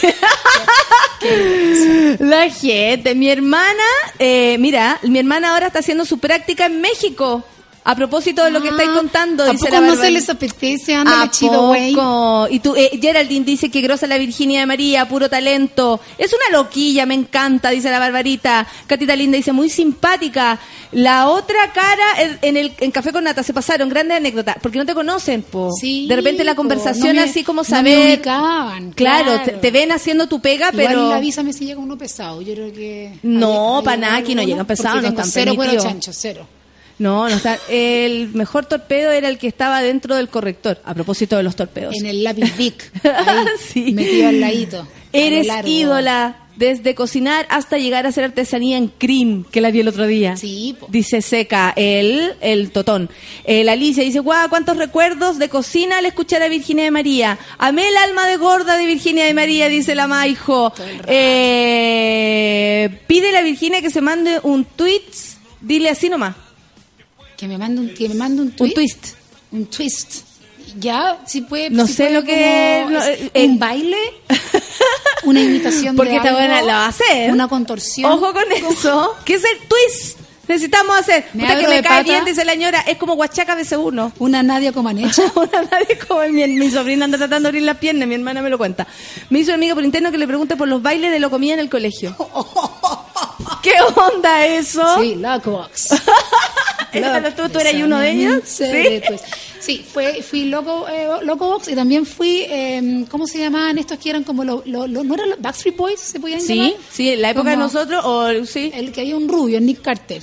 La 2.19 2.49
gente, 2.49 3.15
mi 3.15 3.29
hermana, 3.29 3.83
eh, 4.19 4.57
mira, 4.59 4.99
mi 5.03 5.19
hermana 5.19 5.53
ahora 5.53 5.67
está 5.67 5.79
haciendo 5.79 6.05
su 6.05 6.19
práctica 6.19 6.65
en 6.65 6.81
México. 6.81 7.43
A 7.87 7.95
propósito 7.95 8.43
de 8.43 8.49
lo 8.49 8.63
que 8.63 8.69
estáis 8.69 8.89
contando, 8.89 9.43
¿A 9.43 9.51
dice 9.51 9.65
poco 9.69 9.79
la 9.79 9.87
no 9.87 9.95
se 9.95 10.09
les 10.09 10.27
apetece? 10.27 10.95
Ándale, 10.95 11.23
¿A 11.25 11.29
chido, 11.29 11.67
güey. 11.67 11.95
Y 12.49 12.59
tú, 12.59 12.73
eh, 12.75 12.97
Geraldine 12.99 13.45
dice 13.45 13.69
que 13.69 13.79
grosa 13.81 14.07
la 14.07 14.17
Virginia 14.17 14.61
de 14.61 14.65
María, 14.65 15.07
puro 15.07 15.29
talento. 15.29 15.99
Es 16.17 16.33
una 16.33 16.57
loquilla, 16.57 17.05
me 17.05 17.13
encanta, 17.13 17.69
dice 17.69 17.91
la 17.91 17.99
Barbarita. 17.99 18.65
Catita 18.87 19.15
Linda 19.15 19.35
dice, 19.37 19.51
muy 19.53 19.69
simpática. 19.69 20.57
La 20.93 21.29
otra 21.29 21.71
cara 21.73 22.21
en, 22.23 22.39
en 22.41 22.57
el 22.57 22.73
en 22.79 22.89
Café 22.89 23.11
con 23.11 23.23
Nata 23.23 23.43
se 23.43 23.53
pasaron, 23.53 23.87
grandes 23.87 24.17
anécdotas, 24.17 24.55
porque 24.63 24.79
no 24.79 24.85
te 24.87 24.95
conocen, 24.95 25.43
po. 25.43 25.69
Sí, 25.79 26.07
de 26.07 26.15
repente 26.15 26.43
la 26.43 26.55
conversación 26.55 27.15
no 27.15 27.21
me- 27.21 27.29
así 27.29 27.43
como 27.43 27.61
no 27.61 27.69
me 27.69 27.69
saber. 27.69 28.15
ubicaban, 28.17 28.93
claro, 28.93 29.25
claro. 29.25 29.43
Te, 29.43 29.51
te 29.51 29.69
ven 29.71 29.91
haciendo 29.91 30.27
tu 30.27 30.39
pega, 30.39 30.69
Igual 30.73 30.87
pero. 30.87 31.13
avísame 31.13 31.53
si 31.53 31.65
llega 31.65 31.79
uno 31.79 31.97
pesado. 31.99 32.41
Yo 32.41 32.53
creo 32.55 32.73
que. 32.73 33.13
No, 33.21 33.77
hay- 33.79 33.83
pa' 33.85 33.91
hay 33.91 33.99
nada, 33.99 34.15
aquí 34.17 34.33
no 34.33 34.41
llegan 34.41 34.65
pesados, 34.65 35.03
no 35.03 35.09
están 35.09 35.25
Cero 35.27 35.53
cuero 35.55 35.79
chancho, 35.83 36.11
cero. 36.11 36.47
No, 36.97 37.27
no 37.27 37.35
está. 37.35 37.59
El 37.69 38.29
mejor 38.33 38.65
torpedo 38.65 39.11
era 39.11 39.27
el 39.29 39.37
que 39.37 39.47
estaba 39.47 39.81
dentro 39.81 40.15
del 40.15 40.29
corrector, 40.29 40.79
a 40.85 40.93
propósito 40.93 41.35
de 41.37 41.43
los 41.43 41.55
torpedos. 41.55 41.93
En 41.95 42.05
el 42.05 42.23
lápiz 42.23 42.55
Vic. 42.57 42.91
Ahí, 43.03 43.45
Sí. 43.59 43.91
Metido 43.91 44.29
al 44.29 44.39
ladito. 44.39 44.79
a 44.81 44.87
Eres 45.11 45.47
ídola 45.65 46.37
desde 46.55 46.95
cocinar 46.95 47.45
hasta 47.49 47.77
llegar 47.77 48.05
a 48.05 48.09
hacer 48.09 48.23
artesanía 48.23 48.77
en 48.77 48.87
cream, 48.87 49.43
que 49.51 49.59
la 49.59 49.71
vi 49.71 49.81
el 49.81 49.89
otro 49.89 50.07
día. 50.07 50.37
Sí, 50.37 50.73
po. 50.79 50.87
Dice 50.89 51.21
Seca, 51.21 51.73
el, 51.75 52.33
el 52.39 52.71
totón. 52.71 53.09
La 53.45 53.73
Alicia 53.73 54.03
dice, 54.03 54.19
guau, 54.19 54.47
cuántos 54.47 54.77
recuerdos 54.77 55.37
de 55.37 55.49
cocina 55.49 55.97
al 55.97 56.05
escuchar 56.05 56.41
a 56.43 56.47
Virginia 56.47 56.85
de 56.85 56.91
María. 56.91 57.37
Amé 57.57 57.89
el 57.89 57.97
alma 57.97 58.25
de 58.25 58.37
gorda 58.37 58.77
de 58.77 58.85
Virginia 58.85 59.25
de 59.25 59.33
María, 59.33 59.67
dice 59.67 59.95
la 59.95 60.07
Maijo. 60.07 60.73
Eh, 61.07 62.89
pide 63.07 63.31
la 63.33 63.41
Virginia 63.41 63.81
que 63.81 63.89
se 63.89 64.01
mande 64.01 64.39
un 64.43 64.63
tweet, 64.63 65.01
dile 65.61 65.89
así 65.89 66.07
nomás, 66.09 66.35
Que 67.37 67.47
me 67.47 67.57
mande 67.57 67.81
un, 67.81 67.93
que 67.93 68.07
me 68.09 68.15
mande 68.15 68.41
un 68.41 68.51
tweet. 68.51 68.69
un 68.69 68.73
twist. 68.73 69.07
Un 69.51 69.65
twist. 69.67 70.15
Ya, 70.79 71.19
si 71.25 71.41
puede. 71.41 71.69
No 71.69 71.85
si 71.87 71.93
sé 71.93 72.03
puede 72.05 72.13
lo 72.15 72.23
que- 72.23 72.81
como- 72.85 72.97
no, 72.99 73.03
es 73.03 73.19
eh, 73.33 73.45
un 73.45 73.59
baile. 73.59 73.97
Una 75.23 75.41
imitación 75.41 75.95
Porque 75.95 76.11
de 76.11 76.17
esta 76.17 76.29
algo, 76.29 76.39
buena 76.41 76.61
la 76.61 76.73
va 76.77 76.85
a 76.85 76.89
hacer. 76.89 77.31
Una 77.31 77.47
contorsión. 77.47 78.11
Ojo 78.11 78.31
con 78.33 78.43
eso. 78.51 79.15
¿Qué 79.25 79.35
es 79.35 79.43
el 79.43 79.67
twist? 79.67 80.19
Necesitamos 80.47 80.95
hacer. 80.99 81.25
Me 81.33 81.43
Puta 81.43 81.59
que 81.59 81.67
me 81.67 81.75
de 81.77 81.81
cae 81.81 82.01
pata. 82.01 82.03
bien, 82.03 82.25
dice 82.25 82.45
la 82.45 82.51
señora. 82.51 82.81
Es 82.81 82.97
como 82.97 83.13
Huachaca 83.13 83.57
BC1. 83.57 84.11
Una 84.19 84.43
Nadia 84.43 84.71
Comaneci. 84.73 85.21
Una 85.35 85.63
nadie 85.71 85.97
como 86.07 86.21
mi, 86.29 86.45
mi 86.47 86.69
sobrina 86.69 87.05
anda 87.05 87.17
tratando 87.17 87.43
de 87.47 87.49
abrir 87.49 87.63
las 87.63 87.77
piernas, 87.77 88.07
mi 88.07 88.13
hermana 88.15 88.41
me 88.43 88.49
lo 88.51 88.57
cuenta. 88.59 88.85
Me 89.31 89.39
hizo 89.39 89.49
una 89.51 89.55
amiga 89.55 89.73
por 89.75 89.83
interno 89.83 90.11
que 90.11 90.17
le 90.19 90.27
pregunte 90.27 90.55
por 90.55 90.67
los 90.67 90.81
bailes 90.83 91.11
de 91.11 91.19
lo 91.19 91.29
comida 91.31 91.53
en 91.55 91.59
el 91.61 91.69
colegio. 91.69 92.15
¿Qué 93.63 93.73
onda 93.95 94.45
eso? 94.45 94.99
Sí, 95.01 95.15
Locobox. 95.15 95.89
Claro, 96.99 97.29
¿Tú, 97.35 97.49
tú 97.49 97.59
eras 97.59 97.73
uno 97.75 97.99
de 97.99 98.11
ellos? 98.11 98.41
Sí, 98.45 98.65
Sí. 98.65 99.01
pues. 99.07 99.21
Sí, 99.59 99.85
fue, 99.91 100.21
fui 100.21 100.45
loco, 100.45 100.85
eh, 100.87 101.07
Locobox 101.23 101.69
y 101.69 101.75
también 101.75 102.05
fui, 102.05 102.45
eh, 102.47 103.05
¿cómo 103.09 103.25
se 103.25 103.39
llamaban 103.39 103.77
estos 103.79 103.97
que 103.97 104.11
eran 104.11 104.23
como 104.23 104.43
los, 104.43 104.65
lo, 104.67 104.85
lo- 104.85 105.03
¿no 105.03 105.13
eran 105.15 105.29
los 105.31 105.41
Backstreet 105.41 105.75
Boys? 105.75 105.99
¿Se 105.99 106.19
podían 106.19 106.39
llamar? 106.39 106.67
Sí, 106.69 106.75
sí, 106.91 107.15
la 107.15 107.31
época 107.31 107.49
de 107.49 107.55
Como 107.55 107.65
nosotros, 107.67 108.01
o 108.05 108.45
sí. 108.45 108.71
El 108.75 108.91
que 108.91 109.01
había 109.01 109.17
un 109.17 109.27
rubio, 109.27 109.59
Nick 109.59 109.81
Carter. 109.81 110.21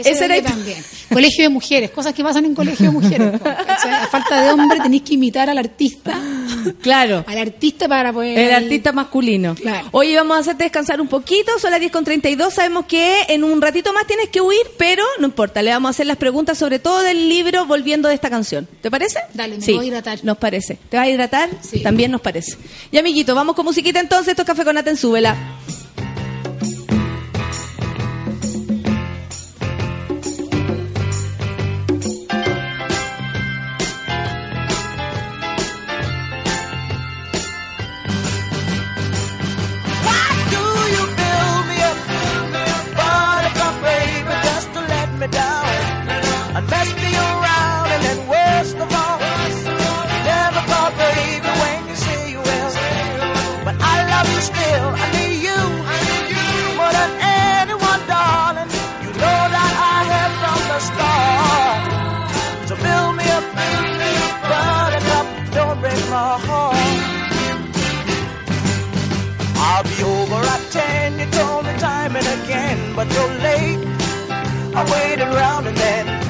Ese 0.00 0.10
era 0.10 0.24
era 0.24 0.36
el- 0.36 0.44
también. 0.44 0.84
Colegio 1.12 1.44
de 1.44 1.48
mujeres, 1.50 1.90
cosas 1.90 2.14
que 2.14 2.22
pasan 2.22 2.44
en 2.46 2.54
colegio 2.54 2.86
de 2.86 2.92
mujeres. 2.92 3.40
A 3.44 4.06
falta 4.08 4.42
de 4.42 4.50
hombre 4.50 4.80
tenéis 4.80 5.02
que 5.02 5.14
imitar 5.14 5.50
al 5.50 5.58
artista, 5.58 6.18
Claro. 6.80 7.24
al 7.26 7.38
artista 7.38 7.88
para 7.88 8.12
poder... 8.12 8.38
El 8.38 8.52
artista 8.54 8.92
masculino. 8.92 9.54
Claro. 9.54 9.88
Hoy 9.92 10.14
vamos 10.14 10.36
a 10.36 10.40
hacerte 10.40 10.64
descansar 10.64 11.00
un 11.00 11.08
poquito, 11.08 11.58
son 11.58 11.70
las 11.70 11.80
10 11.80 11.92
con 11.92 12.04
32. 12.04 12.54
Sabemos 12.54 12.86
que 12.86 13.22
en 13.28 13.44
un 13.44 13.60
ratito 13.60 13.92
más 13.92 14.06
tienes 14.06 14.28
que 14.30 14.40
huir, 14.40 14.60
pero 14.78 15.02
no 15.18 15.26
importa, 15.26 15.60
le 15.62 15.70
vamos 15.70 15.88
a 15.88 15.90
hacer 15.90 16.06
las 16.06 16.16
preguntas 16.16 16.56
sobre 16.58 16.78
todo 16.78 17.02
del 17.02 17.28
libro 17.28 17.66
volviendo 17.66 18.08
de 18.08 18.14
esta 18.14 18.30
canción. 18.30 18.66
¿Te 18.80 18.90
parece? 18.90 19.18
Dale, 19.34 19.56
me 19.58 19.62
Sí, 19.64 19.72
voy 19.74 19.84
a 19.84 19.88
hidratar. 19.88 20.20
Nos 20.22 20.38
parece. 20.38 20.78
¿Te 20.88 20.96
vas 20.96 21.06
a 21.06 21.10
hidratar? 21.10 21.50
Sí. 21.60 21.82
También 21.82 22.10
nos 22.10 22.20
parece. 22.20 22.56
Y 22.90 22.98
amiguito, 22.98 23.34
vamos 23.34 23.54
con 23.54 23.64
musiquita 23.66 24.00
entonces. 24.00 24.28
Esto 24.28 24.42
es 24.42 24.46
Café 24.46 24.64
con 24.64 24.74
Nata 24.74 24.90
en 24.90 24.96
Súbela. 24.96 25.36
But 72.94 73.10
you're 73.12 73.34
late. 73.48 73.78
I 74.74 74.82
waited 74.92 75.28
around 75.28 75.66
and 75.66 75.76
then 75.76 76.21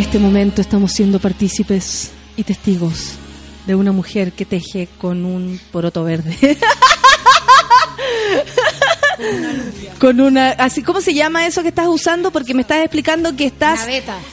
este 0.00 0.18
momento 0.18 0.62
estamos 0.62 0.92
siendo 0.92 1.18
partícipes 1.18 2.10
y 2.34 2.42
testigos 2.42 3.16
de 3.66 3.74
una 3.74 3.92
mujer 3.92 4.32
que 4.32 4.46
teje 4.46 4.88
con 4.98 5.26
un 5.26 5.60
poroto 5.70 6.04
verde. 6.04 6.34
con 9.98 10.22
una 10.22 10.52
así 10.52 10.82
cómo 10.82 11.02
se 11.02 11.12
llama 11.12 11.46
eso 11.46 11.60
que 11.60 11.68
estás 11.68 11.86
usando 11.86 12.30
porque 12.30 12.54
me 12.54 12.62
estás 12.62 12.78
explicando 12.78 13.36
que 13.36 13.44
estás 13.44 13.86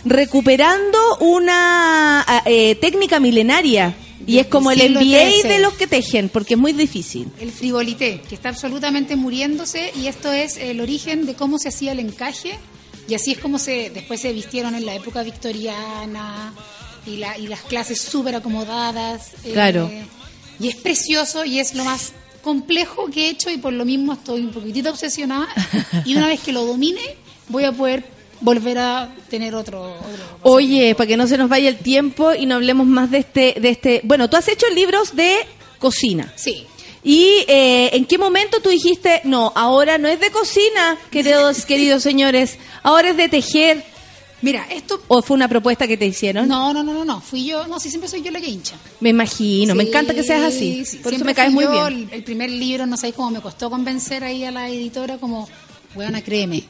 recuperando 0.05 0.97
una 1.19 2.21
ah, 2.21 2.43
eh, 2.45 2.75
técnica 2.75 3.19
milenaria 3.19 3.93
y 4.25 4.39
es 4.39 4.47
como 4.47 4.71
el 4.71 4.93
MBA 4.93 5.49
de 5.49 5.59
los 5.59 5.73
que 5.73 5.87
tejen 5.87 6.29
porque 6.29 6.53
es 6.53 6.59
muy 6.59 6.71
difícil. 6.71 7.27
El 7.41 7.51
frivolité, 7.51 8.21
que 8.21 8.35
está 8.35 8.47
absolutamente 8.49 9.17
muriéndose 9.17 9.91
y 9.95 10.07
esto 10.07 10.31
es 10.31 10.55
el 10.55 10.79
origen 10.79 11.25
de 11.25 11.33
cómo 11.33 11.59
se 11.59 11.67
hacía 11.67 11.91
el 11.91 11.99
encaje 11.99 12.57
y 13.07 13.13
así 13.15 13.31
es 13.31 13.39
como 13.39 13.57
se 13.59 13.89
después 13.89 14.19
se 14.21 14.33
vistieron 14.33 14.75
en 14.75 14.85
la 14.85 14.95
época 14.95 15.23
victoriana 15.23 16.53
y, 17.05 17.17
la, 17.17 17.37
y 17.37 17.47
las 17.47 17.61
clases 17.61 18.01
súper 18.01 18.35
acomodadas. 18.35 19.33
eh, 19.43 19.51
Claro. 19.53 19.89
y 20.59 20.67
es 20.67 20.75
precioso 20.75 21.45
y 21.45 21.59
es 21.59 21.73
lo 21.75 21.83
más 21.85 22.11
complejo 22.41 23.07
que 23.07 23.27
he 23.27 23.29
hecho 23.29 23.49
y 23.49 23.57
por 23.57 23.73
lo 23.73 23.85
mismo 23.85 24.13
estoy 24.13 24.41
un 24.41 24.51
poquitito 24.51 24.89
obsesionada 24.89 25.47
y 26.05 26.15
una 26.15 26.27
vez 26.27 26.39
que 26.39 26.53
lo 26.53 26.65
domine 26.65 27.01
voy 27.49 27.65
a 27.65 27.71
poder 27.71 28.05
volver 28.39 28.77
a 28.77 29.13
tener 29.29 29.55
otro... 29.55 29.83
otro- 29.95 30.37
Oye, 30.43 30.93
para 30.95 31.07
que 31.07 31.17
no 31.17 31.27
se 31.27 31.37
nos 31.37 31.49
vaya 31.49 31.69
el 31.69 31.77
tiempo 31.77 32.33
y 32.33 32.45
no 32.45 32.55
hablemos 32.55 32.85
más 32.87 33.09
de 33.11 33.17
este 33.19 33.55
de 33.59 33.69
este, 33.69 34.01
bueno, 34.03 34.29
tú 34.29 34.37
has 34.37 34.47
hecho 34.47 34.67
libros 34.75 35.15
de 35.15 35.35
cocina. 35.79 36.31
Sí. 36.35 36.65
¿Y 37.07 37.45
eh, 37.47 37.91
en 37.93 38.03
qué 38.03 38.17
momento 38.17 38.59
tú 38.61 38.67
dijiste, 38.67 39.21
no, 39.23 39.53
ahora 39.55 39.97
no 39.97 40.09
es 40.09 40.19
de 40.19 40.29
cocina, 40.29 40.97
queridos, 41.09 41.65
queridos 41.65 42.03
señores, 42.03 42.57
ahora 42.83 43.11
es 43.11 43.15
de 43.15 43.29
tejer? 43.29 43.81
Mira, 44.41 44.67
esto... 44.69 45.01
¿O 45.07 45.21
fue 45.21 45.35
una 45.35 45.47
propuesta 45.47 45.87
que 45.87 45.95
te 45.95 46.05
hicieron? 46.05 46.49
No, 46.49 46.73
no, 46.73 46.83
no, 46.83 46.93
no, 46.93 47.05
no, 47.05 47.21
fui 47.21 47.45
yo, 47.45 47.65
no, 47.65 47.79
sí, 47.79 47.89
siempre 47.89 48.09
soy 48.09 48.23
yo 48.23 48.31
la 48.31 48.41
que 48.41 48.49
hincha. 48.49 48.75
Me 48.99 49.07
imagino, 49.07 49.73
me 49.73 49.83
encanta 49.83 50.13
que 50.13 50.21
seas 50.21 50.43
así. 50.43 50.83
sí, 50.83 50.97
Por 50.97 51.13
eso 51.13 51.23
me 51.23 51.33
caes 51.33 51.53
muy 51.53 51.63
yo, 51.63 51.71
bien. 51.71 52.09
El, 52.09 52.13
el 52.13 52.23
primer 52.25 52.51
libro, 52.51 52.85
no 52.85 52.97
sabéis 52.97 53.15
cómo 53.15 53.31
me 53.31 53.39
costó 53.39 53.69
convencer 53.69 54.25
ahí 54.25 54.43
a 54.43 54.51
la 54.51 54.67
editora, 54.67 55.17
como, 55.17 55.47
weona, 55.95 56.21
créeme, 56.21 56.65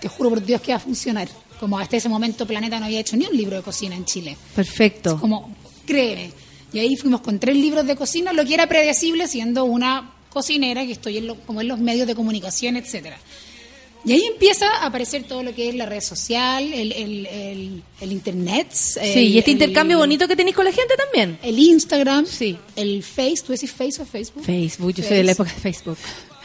te 0.00 0.06
juro 0.06 0.30
por 0.30 0.44
Dios 0.44 0.60
que 0.60 0.70
va 0.70 0.76
a 0.76 0.80
funcionar. 0.80 1.28
Como 1.58 1.80
hasta 1.80 1.96
ese 1.96 2.08
momento 2.08 2.46
Planeta 2.46 2.78
no 2.78 2.86
había 2.86 3.00
hecho 3.00 3.16
ni 3.16 3.26
un 3.26 3.36
libro 3.36 3.56
de 3.56 3.62
cocina 3.62 3.96
en 3.96 4.04
Chile. 4.04 4.36
Perfecto. 4.54 5.18
Como, 5.18 5.52
créeme. 5.84 6.45
Y 6.72 6.78
ahí 6.80 6.96
fuimos 6.96 7.20
con 7.20 7.38
tres 7.38 7.56
libros 7.56 7.86
de 7.86 7.96
cocina, 7.96 8.32
lo 8.32 8.44
que 8.44 8.54
era 8.54 8.66
predecible 8.68 9.28
siendo 9.28 9.64
una 9.64 10.12
cocinera 10.30 10.84
que 10.84 10.92
estoy 10.92 11.18
en 11.18 11.26
lo- 11.28 11.36
como 11.36 11.60
en 11.60 11.68
los 11.68 11.78
medios 11.78 12.06
de 12.06 12.14
comunicación, 12.14 12.76
etcétera. 12.76 13.18
Y 14.04 14.12
ahí 14.12 14.22
empieza 14.24 14.68
a 14.68 14.86
aparecer 14.86 15.24
todo 15.24 15.42
lo 15.42 15.52
que 15.54 15.68
es 15.68 15.74
la 15.74 15.84
red 15.86 16.00
social, 16.00 16.72
el, 16.72 16.92
el, 16.92 17.26
el, 17.26 17.82
el 18.00 18.12
internet. 18.12 18.68
Sí, 18.70 19.00
y 19.20 19.38
este 19.38 19.50
intercambio 19.50 19.98
bonito 19.98 20.28
que 20.28 20.36
tenéis 20.36 20.54
con 20.54 20.64
la 20.64 20.70
gente 20.72 20.94
también. 20.96 21.38
el 21.42 21.58
Instagram, 21.58 22.24
Sí. 22.26 22.56
el 22.76 23.02
Face, 23.02 23.38
¿tú 23.44 23.52
decís 23.52 23.72
Face 23.72 24.00
o 24.00 24.04
Facebook? 24.06 24.44
Facebook, 24.44 24.94
yo 24.94 25.02
soy 25.02 25.16
de 25.16 25.24
la 25.24 25.32
época 25.32 25.52
de 25.52 25.60
Facebook. 25.60 25.98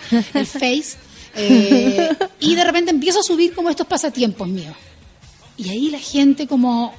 El 0.33 0.45
Face. 0.47 0.95
eh, 1.35 2.09
y 2.39 2.55
de 2.55 2.63
repente 2.63 2.91
empiezo 2.91 3.19
a 3.19 3.23
subir 3.23 3.53
como 3.53 3.69
estos 3.69 3.85
pasatiempos 3.87 4.47
míos. 4.47 4.75
Y 5.57 5.69
ahí 5.69 5.89
la 5.89 5.99
gente 5.99 6.47
como 6.47 6.93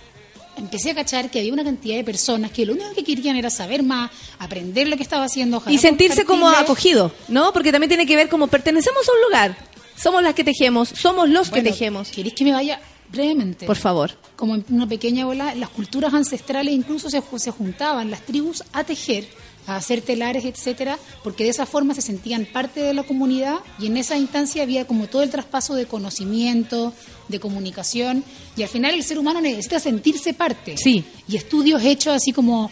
empecé 0.56 0.90
a 0.90 0.94
cachar 0.94 1.30
que 1.30 1.38
había 1.38 1.52
una 1.52 1.64
cantidad 1.64 1.96
de 1.96 2.04
personas 2.04 2.50
que 2.50 2.66
lo 2.66 2.74
único 2.74 2.92
que 2.94 3.04
querían 3.04 3.36
era 3.36 3.50
saber 3.50 3.82
más, 3.82 4.10
aprender 4.38 4.88
lo 4.88 4.96
que 4.96 5.02
estaba 5.02 5.24
haciendo. 5.24 5.58
ojalá 5.58 5.74
Y 5.74 5.78
sentirse 5.78 6.24
como 6.24 6.48
acogido, 6.48 7.12
¿no? 7.28 7.52
Porque 7.52 7.72
también 7.72 7.88
tiene 7.88 8.06
que 8.06 8.16
ver 8.16 8.28
como 8.28 8.46
pertenecemos 8.46 9.08
a 9.08 9.12
un 9.12 9.22
lugar. 9.22 9.56
Somos 9.96 10.22
las 10.22 10.34
que 10.34 10.44
tejemos, 10.44 10.88
somos 10.88 11.28
los 11.28 11.50
Bueno, 11.50 11.64
que 11.64 11.70
tejemos. 11.70 12.10
¿Queréis 12.10 12.34
que 12.34 12.44
me 12.44 12.52
vaya 12.52 12.80
brevemente? 13.10 13.66
Por 13.66 13.76
favor. 13.76 14.12
como 14.36 14.54
en 14.56 14.64
una 14.70 14.88
pequeña 14.88 15.24
bola, 15.24 15.54
las 15.54 15.68
culturas 15.68 16.12
ancestrales 16.14 16.74
incluso 16.74 17.08
se, 17.08 17.22
se 17.36 17.50
juntaban 17.50 18.10
las 18.10 18.22
tribus 18.22 18.64
a 18.72 18.82
tejer, 18.84 19.28
a 19.66 19.76
hacer 19.76 20.00
telares, 20.00 20.44
etcétera, 20.44 20.98
porque 21.22 21.44
de 21.44 21.50
esa 21.50 21.66
forma 21.66 21.94
se 21.94 22.02
sentían 22.02 22.46
parte 22.46 22.80
de 22.80 22.94
la 22.94 23.04
comunidad 23.04 23.58
y 23.78 23.86
en 23.86 23.96
esa 23.96 24.16
instancia 24.16 24.62
había 24.62 24.86
como 24.86 25.06
todo 25.06 25.22
el 25.22 25.30
traspaso 25.30 25.74
de 25.74 25.86
conocimiento, 25.86 26.92
de 27.28 27.38
comunicación 27.40 28.24
y 28.56 28.62
al 28.62 28.68
final 28.68 28.94
el 28.94 29.04
ser 29.04 29.18
humano 29.18 29.40
necesita 29.40 29.78
sentirse 29.78 30.34
parte. 30.34 30.76
Sí. 30.76 31.04
Y 31.28 31.36
estudios 31.36 31.82
hechos 31.84 32.14
así 32.14 32.32
como 32.32 32.70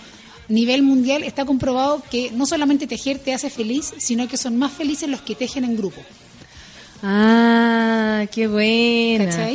nivel 0.48 0.82
mundial 0.82 1.22
está 1.22 1.44
comprobado 1.44 2.02
que 2.10 2.32
no 2.32 2.44
solamente 2.44 2.88
tejer 2.88 3.20
te 3.20 3.32
hace 3.32 3.50
feliz, 3.50 3.92
sino 3.98 4.26
que 4.26 4.36
son 4.36 4.56
más 4.56 4.72
felices 4.72 5.08
los 5.08 5.20
que 5.22 5.36
tejen 5.36 5.62
en 5.64 5.76
grupo. 5.76 6.00
Ah, 7.02 8.26
qué 8.30 8.46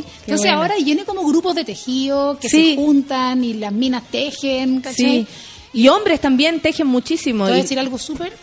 qué 0.01 0.09
Entonces 0.21 0.39
buena. 0.47 0.57
ahora 0.57 0.75
viene 0.83 1.05
como 1.05 1.23
grupos 1.27 1.53
de 1.55 1.63
tejido 1.63 2.39
que 2.39 2.49
Sí. 2.49 2.71
se 2.71 2.75
juntan 2.77 3.43
y 3.43 3.53
las 3.55 3.71
minas 3.71 4.03
tejen, 4.09 4.81
¿cachai? 4.81 4.95
Sí. 5.21 5.27
Y 5.75 5.87
hombres 5.89 6.19
también 6.21 6.59
tejen 6.61 6.87
muchísimo. 6.87 7.45
Te 7.45 7.51
voy 7.51 7.59
a 7.59 7.63
decir 7.63 7.77
algo 7.79 7.97
súper 7.99 8.33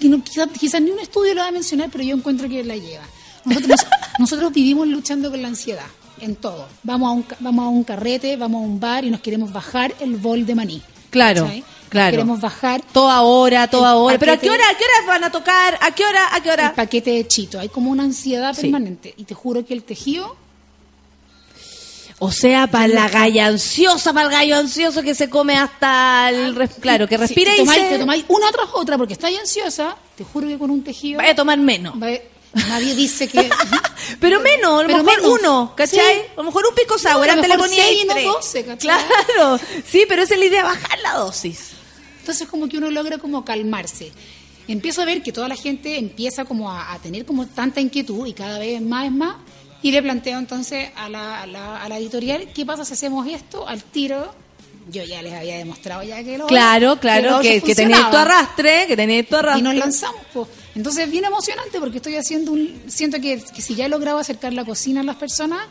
que 0.00 0.08
no, 0.08 0.22
quizá- 0.22 0.48
quizás 0.48 0.80
ni 0.80 0.90
un 0.90 0.98
estudio 1.00 1.34
lo 1.34 1.42
va 1.42 1.48
a 1.48 1.52
mencionar, 1.52 1.88
pero 1.90 2.02
yo 2.04 2.16
encuentro 2.16 2.48
que 2.48 2.62
la 2.64 2.76
lleva. 2.76 3.04
Nosotros, 3.44 3.80
nosotros 4.18 4.52
vivimos 4.52 4.86
luchando 4.88 5.30
con 5.30 5.42
la 5.42 5.48
ansiedad. 5.48 5.86
en 6.20 6.36
todo. 6.36 6.68
Vamos 6.84 7.08
a 7.08 7.12
un, 7.12 7.24
vamos 7.40 7.64
a 7.64 7.68
un 7.68 7.82
carrete, 7.84 8.36
vamos 8.36 8.62
a 8.62 8.64
un 8.64 8.78
bar 8.78 9.04
y 9.04 9.10
nos 9.10 9.20
queremos 9.20 9.52
bajar 9.52 9.92
el 10.00 10.14
bol 10.16 10.46
de 10.46 10.54
maní. 10.54 10.80
Claro, 11.10 11.42
¿cachai? 11.44 11.64
claro. 11.88 12.10
Queremos 12.12 12.40
bajar 12.40 12.80
Toda 12.92 13.20
hora, 13.22 13.66
toda 13.68 13.90
El 13.92 13.96
hora. 13.98 14.18
Pero 14.20 14.32
¿a 14.32 14.36
qué 14.36 14.48
hora, 14.50 14.62
a 14.70 14.76
qué 14.78 14.84
hora 14.84 15.06
van 15.08 15.24
a 15.24 15.30
tocar? 15.32 15.78
¿A 15.82 15.90
qué 15.90 16.04
hora? 16.04 16.20
¿A 16.32 16.40
qué 16.40 16.48
el 16.50 16.52
hora? 16.54 16.74
paquete 16.74 17.10
de 17.10 17.26
chito. 17.26 17.58
Hay 17.58 17.68
como 17.68 17.90
una 17.90 18.04
ansiedad 18.04 18.54
Sí. 18.54 18.62
permanente. 18.62 19.12
Y 19.16 19.24
te 19.24 19.34
juro 19.34 19.64
que 19.66 19.74
el 19.74 19.82
tejido 19.82 20.36
O 22.24 22.30
sea, 22.30 22.68
para 22.68 22.86
la 22.86 23.08
galla 23.08 23.46
ansiosa, 23.46 24.12
para 24.12 24.26
el 24.26 24.32
gallo 24.32 24.56
ansioso 24.56 25.02
que 25.02 25.12
se 25.12 25.28
come 25.28 25.56
hasta 25.56 26.28
el... 26.30 26.54
res- 26.54 26.70
Claro, 26.80 27.08
que 27.08 27.16
Sí, 27.16 27.20
respira 27.20 27.50
te 27.50 27.56
y 27.56 27.64
tomáis, 27.64 27.82
se... 27.82 27.88
te 27.88 27.98
tomáis 27.98 28.24
una 28.28 28.52
tras 28.52 28.68
otra 28.74 28.96
porque 28.96 29.14
estáis 29.14 29.40
ansiosa. 29.40 29.96
Te 30.16 30.22
juro 30.22 30.46
que 30.46 30.56
con 30.56 30.70
un 30.70 30.84
tejido. 30.84 31.18
Vaya 31.18 31.32
a 31.32 31.34
tomar 31.34 31.58
menos. 31.58 31.96
nadie 31.96 32.94
dice 32.94 33.26
que. 33.26 33.50
Pero 34.20 34.38
menos, 34.40 34.80
a 34.80 34.82
lo 34.84 34.88
mejor 34.98 35.04
menos. 35.04 35.38
uno, 35.40 35.72
¿cachai? 35.76 35.98
Sí. 35.98 36.20
A 36.34 36.36
lo 36.36 36.44
mejor 36.44 36.64
un 36.68 36.74
pisco 36.76 36.96
sour, 36.96 37.26
No, 37.26 37.32
antes 37.32 37.48
le 37.48 37.58
ponía 37.58 37.92
y 37.92 38.04
no 38.04 38.12
tres. 38.14 38.24
12, 38.26 38.64
¿cachai? 38.66 38.78
Claro, 38.78 39.58
sí, 39.90 40.04
pero 40.08 40.22
esa 40.22 40.34
es 40.34 40.40
la 40.40 40.46
idea, 40.46 40.62
bajar 40.62 40.98
la 41.00 41.14
dosis. 41.14 41.70
Entonces 42.20 42.46
como 42.46 42.68
que 42.68 42.78
uno 42.78 42.88
logra 42.88 43.18
como 43.18 43.44
calmarse. 43.44 44.12
Empiezo 44.68 45.02
a 45.02 45.06
ver 45.06 45.24
que 45.24 45.32
toda 45.32 45.48
la 45.48 45.56
gente 45.56 45.98
empieza 45.98 46.44
como 46.44 46.70
a, 46.70 46.92
a 46.92 46.98
tener 47.00 47.26
como 47.26 47.46
tanta 47.48 47.80
inquietud 47.80 48.28
y 48.28 48.32
cada 48.32 48.60
vez 48.60 48.80
más 48.80 49.06
es 49.06 49.12
más. 49.12 49.34
Y 49.82 49.90
le 49.90 50.02
planteo 50.02 50.38
entonces 50.38 50.90
a 50.96 51.08
la, 51.08 51.42
a 51.42 51.46
la, 51.46 51.82
a 51.82 51.88
la 51.88 51.98
editorial, 51.98 52.48
¿qué 52.54 52.64
pasa 52.64 52.84
si 52.84 52.92
hacemos 52.94 53.26
esto 53.26 53.66
al 53.66 53.82
tiro? 53.82 54.32
Yo 54.90 55.04
ya 55.04 55.22
les 55.22 55.32
había 55.32 55.58
demostrado 55.58 56.02
ya 56.02 56.22
que 56.24 56.38
lo 56.38 56.46
Claro, 56.46 56.94
que 56.94 57.00
claro, 57.00 57.40
que, 57.40 57.56
otro 57.56 57.66
que 57.66 57.74
tenés 57.74 58.10
tu 58.10 58.16
arrastre, 58.16 58.84
que 58.88 58.96
tenés 58.96 59.28
tu 59.28 59.36
arrastre. 59.36 59.60
Y 59.60 59.62
nos 59.62 59.74
lanzamos, 59.74 60.20
pues. 60.32 60.48
Entonces 60.74 61.04
es 61.04 61.10
bien 61.10 61.24
emocionante 61.24 61.78
porque 61.78 61.98
estoy 61.98 62.16
haciendo 62.16 62.52
un... 62.52 62.82
Siento 62.88 63.20
que, 63.20 63.42
que 63.54 63.62
si 63.62 63.74
ya 63.74 63.86
he 63.86 63.88
logrado 63.88 64.18
acercar 64.18 64.52
la 64.52 64.64
cocina 64.64 65.00
a 65.02 65.04
las 65.04 65.16
personas, 65.16 65.66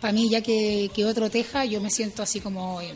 para 0.00 0.12
mí 0.12 0.28
ya 0.30 0.40
que, 0.42 0.90
que 0.94 1.04
otro 1.04 1.28
teja, 1.28 1.64
yo 1.64 1.80
me 1.80 1.90
siento 1.90 2.22
así 2.22 2.40
como... 2.40 2.80
eh, 2.80 2.94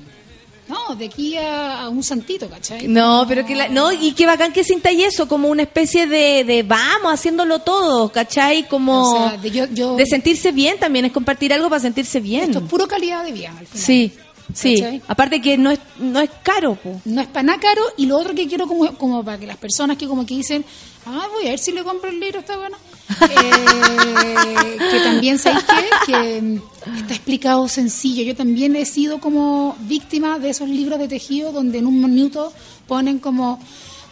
no, 0.72 0.94
de 0.96 1.04
aquí 1.06 1.36
a, 1.36 1.82
a 1.82 1.88
un 1.88 2.02
santito, 2.02 2.48
¿cachai? 2.48 2.88
No, 2.88 3.24
pero 3.28 3.44
que 3.46 3.54
la, 3.54 3.68
no, 3.68 3.92
y 3.92 4.12
qué 4.12 4.26
bacán 4.26 4.52
que 4.52 4.64
sintáis 4.64 5.04
eso, 5.04 5.28
como 5.28 5.48
una 5.48 5.62
especie 5.62 6.06
de, 6.06 6.44
de 6.44 6.62
vamos, 6.62 7.12
haciéndolo 7.12 7.58
todo, 7.60 8.08
¿cachai? 8.10 8.66
Como 8.68 9.02
O 9.12 9.28
sea, 9.30 9.36
de 9.38 9.50
yo- 9.50 9.66
yo- 9.72 9.96
de 9.96 10.06
sentirse 10.06 10.52
bien 10.52 10.78
también, 10.78 11.04
es 11.04 11.12
compartir 11.12 11.52
algo 11.52 11.68
para 11.68 11.80
sentirse 11.80 12.20
bien. 12.20 12.44
Esto 12.44 12.58
es 12.60 12.64
puro 12.64 12.88
calidad 12.88 13.24
de 13.24 13.32
vida, 13.32 13.50
al 13.58 13.66
final. 13.66 13.84
Sí, 13.86 14.12
sí. 14.54 14.80
¿Cachai? 14.80 15.02
Aparte 15.08 15.40
que 15.40 15.56
no 15.58 15.70
es, 15.70 15.78
no 15.98 16.20
es 16.20 16.30
caro, 16.42 16.74
po. 16.74 17.00
No 17.04 17.20
es 17.20 17.26
para 17.28 17.42
nada 17.42 17.60
caro 17.60 17.82
y 17.96 18.06
lo 18.06 18.18
otro 18.18 18.34
que 18.34 18.46
quiero 18.46 18.66
como, 18.66 18.94
como 18.96 19.24
para 19.24 19.38
que 19.38 19.46
las 19.46 19.56
personas 19.56 19.96
que 19.96 20.06
como 20.06 20.26
que 20.26 20.34
dicen, 20.34 20.64
ah, 21.06 21.26
voy 21.32 21.46
a 21.46 21.50
ver 21.50 21.58
si 21.58 21.72
le 21.72 21.82
compro 21.84 22.10
el 22.10 22.20
libro, 22.20 22.40
está 22.40 22.56
bueno. 22.56 22.76
Eh, 23.20 24.78
que 24.90 25.00
también 25.00 25.38
sabéis 25.38 25.64
qué? 25.66 26.12
que 26.12 26.58
está 26.98 27.14
explicado 27.14 27.68
sencillo. 27.68 28.22
Yo 28.22 28.34
también 28.34 28.76
he 28.76 28.84
sido 28.84 29.20
como 29.20 29.76
víctima 29.80 30.38
de 30.38 30.50
esos 30.50 30.68
libros 30.68 30.98
de 30.98 31.08
tejido 31.08 31.52
donde 31.52 31.78
en 31.78 31.86
un 31.86 32.00
minuto 32.00 32.52
ponen 32.86 33.18
como 33.18 33.60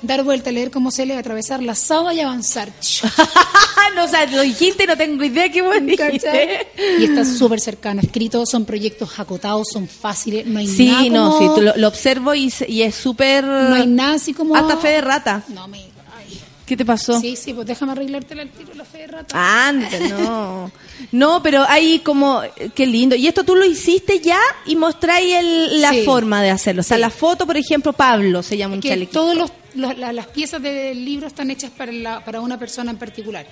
dar 0.03 0.23
vuelta, 0.25 0.51
leer 0.51 0.71
cómo 0.71 0.91
se 0.91 1.05
lee, 1.07 1.13
atravesar 1.15 1.63
la 1.63 1.75
sábana 1.75 2.15
y 2.15 2.21
avanzar. 2.21 2.69
no, 3.97 4.05
o 4.05 4.09
sea, 4.09 4.27
lo 4.27 4.43
dijiste, 4.43 4.87
no 4.87 4.97
tengo 4.97 5.23
idea 5.25 5.51
qué 5.51 5.63
¿Cachai? 5.63 5.87
dijiste. 5.87 6.69
Y 6.99 7.05
está 7.05 7.25
súper 7.25 7.61
cercano 7.61 8.01
escrito, 8.01 8.45
son 8.47 8.65
proyectos 8.65 9.19
acotados, 9.19 9.67
son 9.73 9.89
fáciles, 9.89 10.47
no 10.47 10.59
hay 10.59 10.67
Sí, 10.67 10.87
nada 10.91 11.05
no, 11.11 11.31
como- 11.37 11.57
sí, 11.57 11.63
lo, 11.63 11.77
lo 11.77 11.89
observo 11.89 12.35
y, 12.35 12.53
es 12.83 12.95
súper... 12.95 13.45
No 13.45 13.75
hay 13.75 13.87
nada 13.87 14.15
así 14.15 14.33
como... 14.33 14.57
Hasta 14.57 14.77
fe 14.77 14.89
de 14.89 15.01
rata. 15.01 15.43
No 15.49 15.69
me... 15.69 15.79
ay. 15.79 16.41
¿Qué 16.67 16.77
te 16.77 16.85
pasó? 16.85 17.21
Sí, 17.21 17.37
sí, 17.37 17.53
pues 17.53 17.67
déjame 17.67 17.93
arreglártela 17.93 18.43
al 18.43 18.51
tiro 18.51 18.73
la 18.75 18.85
fe 18.85 18.99
de 18.99 19.07
rata. 19.09 19.67
Anda, 19.69 19.89
no. 20.11 20.71
No, 21.13 21.43
pero 21.43 21.65
hay 21.69 21.99
como, 22.01 22.43
qué 22.75 22.87
lindo. 22.87 23.17
Y 23.17 23.27
esto 23.27 23.43
tú 23.43 23.57
lo 23.57 23.65
hiciste 23.65 24.21
ya 24.21 24.39
y 24.67 24.77
mostráis 24.77 25.35
el- 25.35 25.81
la 25.81 25.91
Sí. 25.91 26.03
forma 26.05 26.43
de 26.43 26.51
hacerlo. 26.51 26.81
O 26.81 26.85
sea, 26.85 26.97
Sí. 26.97 27.01
la 27.01 27.11
foto, 27.11 27.47
por 27.47 27.57
ejemplo, 27.57 27.93
Pablo 27.93 28.43
se 28.43 28.57
llama 28.57 28.75
un 28.77 28.83
chalequito. 28.83 29.21
todos 29.21 29.37
los, 29.37 29.51
los- 29.75 29.97
la- 29.99 30.13
las 30.13 30.27
piezas 30.29 30.63
del 30.63 31.05
libro 31.05 31.27
están 31.27 31.51
hechas 31.51 31.71
para, 31.71 31.93
la- 31.93 32.25
para 32.25 32.41
una 32.41 32.59
persona 32.59 32.91
en 32.91 32.97
particular. 32.99 33.47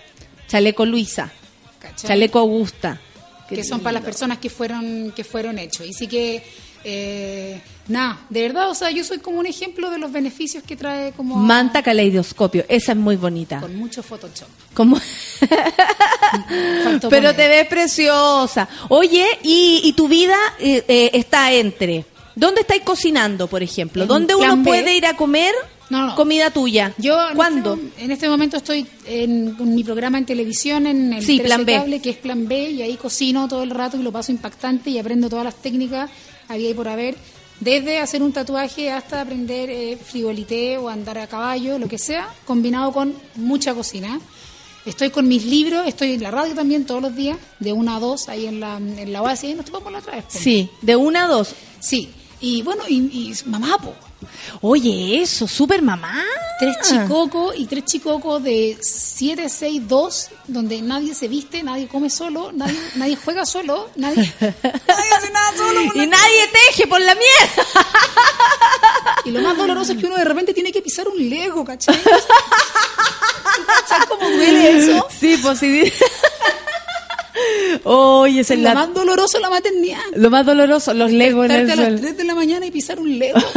Chaleco 0.47 0.85
Luisa, 0.87 1.31
¿cachai? 1.79 2.09
chaleco 2.09 2.39
Augusta. 2.39 3.01
Qué 3.49 3.57
que 3.57 3.65
son 3.65 3.81
para 3.81 3.95
las 3.95 4.03
personas 4.05 4.39
que 4.39 4.51
fueron 4.51 5.13
que 5.17 5.25
fueron 5.25 5.59
hechos. 5.59 5.87
Y 5.87 5.95
sí 5.95 6.07
que, 6.07 6.43
eh, 6.85 7.61
nada, 7.89 8.19
de 8.29 8.43
verdad, 8.43 8.69
o 8.71 8.75
sea, 8.75 8.91
yo 8.91 9.03
soy 9.05 9.19
como 9.19 9.39
un 9.39 9.47
ejemplo 9.47 9.91
de 9.91 9.99
los 9.99 10.13
beneficios 10.13 10.63
que 10.63 10.77
trae 10.77 11.13
como... 11.13 11.35
Manta 11.37 11.83
caleidoscopio, 11.83 12.67
esa 12.69 12.93
es 12.93 12.99
muy 12.99 13.17
bonita. 13.17 13.61
Con 13.61 13.75
mucho 13.77 14.03
Photoshop. 14.03 14.49
Como... 14.75 15.01
Pero 16.49 17.01
poner. 17.09 17.37
te 17.37 17.49
ves 17.49 17.67
preciosa. 17.69 18.69
Oye, 18.89 19.27
y, 19.43 19.81
y 19.85 19.93
tu 19.95 20.09
vida 20.09 20.37
eh, 20.59 20.85
eh, 20.89 21.11
está 21.15 21.53
entre. 21.53 22.05
¿Dónde 22.35 22.61
estáis 22.61 22.83
cocinando, 22.83 23.47
por 23.49 23.63
ejemplo? 23.63 24.03
En 24.03 24.09
¿Dónde 24.09 24.35
uno 24.35 24.57
B. 24.59 24.63
puede 24.65 24.95
ir 24.95 25.07
a 25.07 25.17
comer 25.17 25.53
No, 25.91 26.07
no. 26.07 26.15
comida 26.15 26.51
tuya? 26.51 26.95
Yo 26.99 27.31
en 27.31 27.35
¿Cuándo? 27.35 27.75
Este, 27.75 28.05
en 28.05 28.11
este 28.11 28.29
momento 28.29 28.59
estoy 28.59 28.87
en, 29.07 29.57
mi 29.75 29.83
programa 29.85 30.19
en 30.19 30.27
televisión 30.27 30.87
en 30.87 31.15
el 31.15 31.25
Sí, 31.25 31.39
13 31.39 31.45
Plan 31.45 31.65
B. 31.65 31.73
Cable, 31.75 32.01
que 32.01 32.11
es 32.11 32.17
Plan 32.17 32.47
B, 32.47 32.71
y 32.71 32.83
ahí 32.83 32.97
cocino 32.97 33.49
todo 33.49 33.63
el 33.63 33.71
rato 33.71 33.97
y 33.97 34.03
lo 34.03 34.13
paso 34.13 34.31
impactante 34.31 34.91
y 34.91 34.99
aprendo 34.99 35.29
todas 35.29 35.45
las 35.47 35.55
técnicas 35.57 36.11
había 36.49 36.71
y 36.71 36.75
por 36.75 36.89
haber, 36.89 37.17
desde 37.61 37.99
hacer 38.01 38.23
un 38.23 38.33
tatuaje 38.33 38.91
hasta 38.91 39.21
aprender 39.21 39.71
eh, 39.71 39.97
frivolité 39.97 40.79
o 40.79 40.89
andar 40.89 41.19
a 41.19 41.27
caballo, 41.27 41.79
lo 41.79 41.89
que 41.89 41.99
sea, 41.99 42.29
combinado 42.47 42.93
con 42.93 43.15
mucha 43.37 43.75
cocina. 43.75 44.19
Estoy 44.87 45.11
con 45.11 45.29
mis 45.29 45.45
libros, 45.45 45.87
estoy 45.87 46.13
en 46.13 46.23
la 46.23 46.31
radio 46.31 46.55
también 46.55 46.87
todos 46.87 47.03
los 47.03 47.15
días, 47.15 47.37
de 47.59 47.73
una 47.73 47.97
a 47.97 48.01
dos, 48.01 48.29
ahí 48.29 48.47
en 48.47 48.61
la, 48.61 48.79
en 48.79 49.13
la 49.13 49.21
base, 49.21 49.55
nos 49.55 49.67
topamos 49.67 49.93
la 49.93 49.99
otra 49.99 50.17
vez. 50.17 50.25
po. 50.25 50.39
Sí, 50.39 50.71
de 50.81 50.97
una 50.97 51.25
a 51.25 51.29
dos. 51.29 51.55
Sí, 51.79 52.09
y 52.41 52.63
bueno, 52.63 52.85
y, 52.89 52.97
y 52.97 53.35
mamá, 53.47 53.77
po. 53.79 53.95
Oye, 54.61 55.23
eso, 55.23 55.47
súper 55.47 55.83
mamá. 55.83 56.25
Tres 56.59 56.77
chicocos 56.89 57.55
y 57.57 57.67
tres 57.67 57.85
chicocos 57.85 58.43
de 58.43 58.77
7, 58.81 59.49
6, 59.49 59.83
2, 59.87 60.29
donde 60.49 60.83
nadie 60.83 61.15
se 61.15 61.29
viste, 61.29 61.63
nadie 61.63 61.87
come 61.87 62.11
solo, 62.11 62.51
nadie, 62.53 62.77
nadie 62.97 63.17
juega 63.17 63.47
solo, 63.47 63.91
nadie, 63.95 64.17
nadie 64.41 65.13
hace 65.17 65.31
nada 65.31 65.57
solo. 65.57 65.83
Y 65.95 66.07
nadie 66.07 66.49
teje 66.67 66.87
por 66.89 67.01
la 67.01 67.15
mierda. 67.15 67.65
Y 69.25 69.31
lo 69.31 69.41
más 69.43 69.57
doloroso 69.57 69.93
es 69.93 69.99
que 69.99 70.07
uno 70.07 70.17
de 70.17 70.25
repente 70.25 70.55
tiene 70.55 70.73
que 70.73 70.81
pisar 70.81 71.07
un 71.09 71.29
lego, 71.29 71.65
¿cachai? 71.65 72.01
¿Cachai 73.67 74.07
cómo 74.09 74.29
duele 74.29 74.79
eso? 74.79 75.07
Sí, 75.11 75.39
pues 75.43 75.59
sí. 75.59 75.93
Oye, 77.85 78.41
es 78.41 78.51
Lo 78.51 78.57
la- 78.57 78.75
más 78.75 78.95
doloroso 78.95 79.39
la 79.41 79.51
maternidad. 79.51 79.99
lo 80.15 80.31
más 80.31 80.45
doloroso, 80.47 80.95
los 80.95 81.11
legos 81.13 81.45
en 81.47 81.51
el 81.53 81.71
a 81.71 81.77
las 81.77 81.77
suelo. 81.77 82.01
3 82.01 82.17
de 82.17 82.25
la 82.25 82.35
mañana 82.35 82.67
y 82.67 82.71
pisar 82.71 82.99
un 82.99 83.19
lego. 83.19 83.39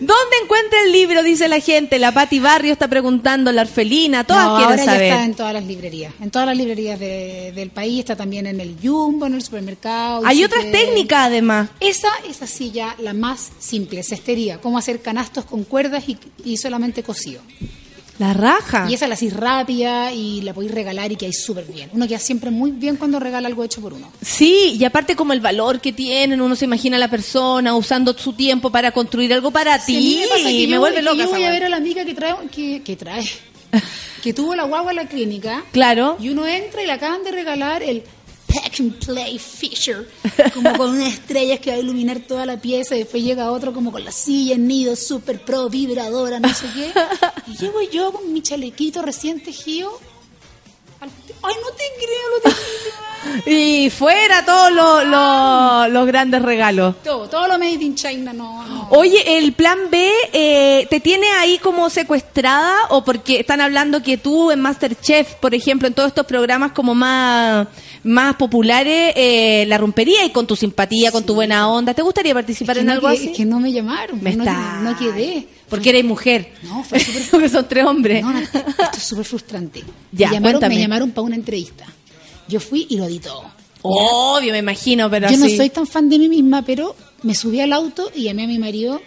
¿Dónde 0.00 0.36
encuentra 0.42 0.80
el 0.84 0.92
libro? 0.92 1.22
Dice 1.22 1.48
la 1.48 1.60
gente. 1.60 1.98
La 1.98 2.12
Pati 2.12 2.38
Barrio 2.40 2.72
está 2.72 2.88
preguntando, 2.88 3.52
la 3.52 3.62
Orfelina, 3.62 4.24
todas 4.24 4.46
No, 4.46 4.56
quieren 4.56 4.80
ahora 4.80 4.84
saber. 4.84 5.00
ya 5.08 5.14
está 5.14 5.24
en 5.24 5.34
todas 5.34 5.52
las 5.52 5.64
librerías. 5.64 6.12
En 6.20 6.30
todas 6.30 6.46
las 6.48 6.56
librerías 6.56 6.98
de- 6.98 7.52
del 7.54 7.70
país, 7.70 8.00
está 8.00 8.16
también 8.16 8.46
en 8.46 8.60
el 8.60 8.76
Jumbo, 8.82 9.26
en 9.26 9.34
el 9.34 9.42
supermercado. 9.42 10.22
Hay 10.24 10.42
otras 10.44 10.70
técnicas 10.70 11.26
además. 11.26 11.68
Esa 11.80 12.08
es 12.28 12.42
así 12.42 12.70
ya 12.72 12.94
la 12.98 13.14
más 13.14 13.50
simple, 13.58 14.02
cestería, 14.02 14.60
cómo 14.60 14.78
hacer 14.78 15.00
canastos 15.00 15.44
con 15.44 15.64
cuerdas 15.64 16.04
y, 16.08 16.18
y 16.44 16.56
solamente 16.56 17.02
cosido. 17.02 17.40
La 18.18 18.32
raja. 18.32 18.86
Y 18.88 18.94
esa 18.94 19.08
la 19.08 19.14
hacís 19.14 19.32
rápida 19.32 20.12
y 20.12 20.40
la 20.42 20.54
podéis 20.54 20.72
regalar 20.72 21.10
y 21.10 21.16
que 21.16 21.26
hay 21.26 21.32
súper 21.32 21.64
bien. 21.64 21.90
Uno 21.92 22.06
queda 22.06 22.20
siempre 22.20 22.50
muy 22.50 22.70
bien 22.70 22.96
cuando 22.96 23.18
regala 23.18 23.48
algo 23.48 23.64
hecho 23.64 23.80
por 23.80 23.92
uno. 23.92 24.08
Sí, 24.22 24.76
y 24.78 24.84
aparte 24.84 25.16
como 25.16 25.32
el 25.32 25.40
valor 25.40 25.80
que 25.80 25.92
tienen, 25.92 26.40
uno 26.40 26.54
se 26.54 26.64
imagina 26.66 26.96
a 26.96 27.00
la 27.00 27.08
persona 27.10 27.74
usando 27.74 28.16
su 28.16 28.32
tiempo 28.32 28.70
para 28.70 28.92
construir 28.92 29.32
algo 29.34 29.50
para 29.50 29.80
Sí, 29.80 29.94
ti. 29.96 30.18
me 30.20 30.28
pasa 30.28 30.48
que 30.48 30.66
me 30.66 30.74
yo, 30.74 30.80
vuelve 30.80 31.02
loca. 31.02 31.16
yo 31.16 31.28
voy 31.28 31.42
a 31.44 31.50
ver 31.50 31.64
a 31.64 31.68
la 31.68 31.76
amiga 31.76 32.04
que 32.04 32.14
trae, 32.14 32.34
que, 32.52 32.82
que 32.82 32.94
trae, 32.94 33.24
que 34.22 34.32
tuvo 34.32 34.54
la 34.54 34.62
guagua 34.64 34.92
en 34.92 34.96
la 34.96 35.06
clínica. 35.08 35.64
Claro. 35.72 36.16
Y 36.20 36.28
uno 36.28 36.46
entra 36.46 36.82
y 36.82 36.86
le 36.86 36.92
acaban 36.92 37.24
de 37.24 37.32
regalar 37.32 37.82
el 37.82 38.04
Pack 38.54 38.80
and 38.80 39.04
Play 39.04 39.38
Fisher, 39.38 40.08
como 40.54 40.76
con 40.76 40.90
unas 40.90 41.12
estrellas 41.14 41.58
que 41.60 41.70
va 41.70 41.76
a 41.76 41.80
iluminar 41.80 42.20
toda 42.20 42.46
la 42.46 42.56
pieza. 42.60 42.94
Y 42.94 43.00
después 43.00 43.22
llega 43.22 43.50
otro 43.50 43.72
como 43.74 43.90
con 43.90 44.04
la 44.04 44.12
silla 44.12 44.54
en 44.54 44.66
nido, 44.68 44.94
super 44.96 45.44
pro, 45.44 45.68
vibradora, 45.68 46.38
no 46.40 46.48
sé 46.54 46.66
qué. 46.74 46.92
Y 47.48 47.56
llego 47.60 47.82
yo 47.90 48.12
con 48.12 48.32
mi 48.32 48.42
chalequito 48.42 49.02
recién 49.02 49.42
tejido. 49.42 49.90
al- 51.00 51.10
Ay, 51.42 51.54
no 51.62 51.70
te 51.76 51.84
creo, 51.98 52.52
lo. 52.52 52.56
Y 53.46 53.90
fuera 53.90 54.44
todos 54.44 54.72
los, 54.72 55.04
los- 55.06 55.90
los 55.92 56.06
grandes 56.06 56.42
regalos. 56.42 56.96
Todo, 57.02 57.28
todo 57.28 57.46
lo 57.48 57.58
made 57.58 57.72
in 57.84 57.94
China, 57.94 58.32
no, 58.32 58.66
no. 58.66 58.88
Oye, 58.90 59.38
el 59.38 59.52
plan 59.52 59.78
B 59.90 60.08
eh, 60.32 60.86
te 60.90 61.00
tiene 61.00 61.26
ahí 61.38 61.58
como 61.58 61.90
secuestrada 61.90 62.74
o 62.90 63.04
porque 63.04 63.40
están 63.40 63.60
hablando 63.60 64.02
que 64.02 64.16
tú 64.18 64.50
en 64.50 64.60
Masterchef, 64.60 65.34
por 65.34 65.54
ejemplo, 65.54 65.88
en 65.88 65.94
todos 65.94 66.08
estos 66.08 66.26
programas 66.26 66.72
como 66.72 66.94
más 66.94 67.66
más 68.02 68.36
populares, 68.36 69.14
eh, 69.16 69.64
la 69.66 69.78
rompería 69.78 70.26
y 70.26 70.30
con 70.30 70.46
tu 70.46 70.56
simpatía, 70.56 71.10
con 71.10 71.24
tu 71.24 71.34
buena 71.34 71.68
onda. 71.70 71.94
¿Te 71.94 72.02
gustaría 72.02 72.34
participar 72.34 72.76
que 72.76 72.80
en 72.80 72.86
no 72.86 72.92
algo 72.92 73.08
que- 73.08 73.14
así? 73.14 73.32
que 73.32 73.44
no 73.46 73.58
me 73.60 73.72
llamaron, 73.72 74.22
Me 74.22 74.36
no, 74.36 74.44
está- 74.44 74.80
no 74.82 74.96
quedé. 74.98 75.46
Porque 75.70 75.88
eres 75.88 76.04
mujer. 76.04 76.52
No, 76.64 76.84
fue 76.84 77.00
súper 77.00 77.22
Porque 77.30 77.48
son 77.48 77.66
tres 77.66 77.84
hombres. 77.86 78.22
No, 78.22 78.32
no, 78.32 78.38
esto 78.40 78.58
es 78.94 79.02
súper 79.02 79.24
frustrante. 79.24 79.82
Ya, 80.12 80.28
me 80.28 80.34
llamaron, 80.34 80.52
cuéntame. 80.60 80.74
me 80.74 80.80
llamaron 80.82 81.10
para 81.12 81.22
una 81.22 81.36
entrevista. 81.36 81.86
Yo 82.48 82.60
fui 82.60 82.86
y 82.90 82.96
lo 82.96 83.06
di 83.06 83.18
todo. 83.18 83.44
Obvio, 83.82 84.52
me 84.52 84.58
imagino, 84.58 85.10
pero 85.10 85.30
Yo 85.30 85.36
no 85.36 85.48
soy 85.48 85.68
tan 85.70 85.86
fan 85.86 86.08
de 86.08 86.18
mí 86.18 86.28
misma, 86.28 86.62
pero 86.62 86.96
me 87.22 87.34
subí 87.34 87.60
al 87.60 87.72
auto 87.72 88.10
y 88.14 88.24
llamé 88.24 88.44
a 88.44 88.46
mi 88.46 88.58
marido 88.58 89.00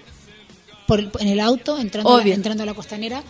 por 0.87 0.99
en 0.99 1.27
el 1.27 1.39
auto, 1.39 1.79
entrando, 1.79 2.15
a 2.15 2.23
la, 2.23 2.33
entrando 2.33 2.63
a 2.63 2.65
la 2.65 2.73
costanera. 2.73 3.23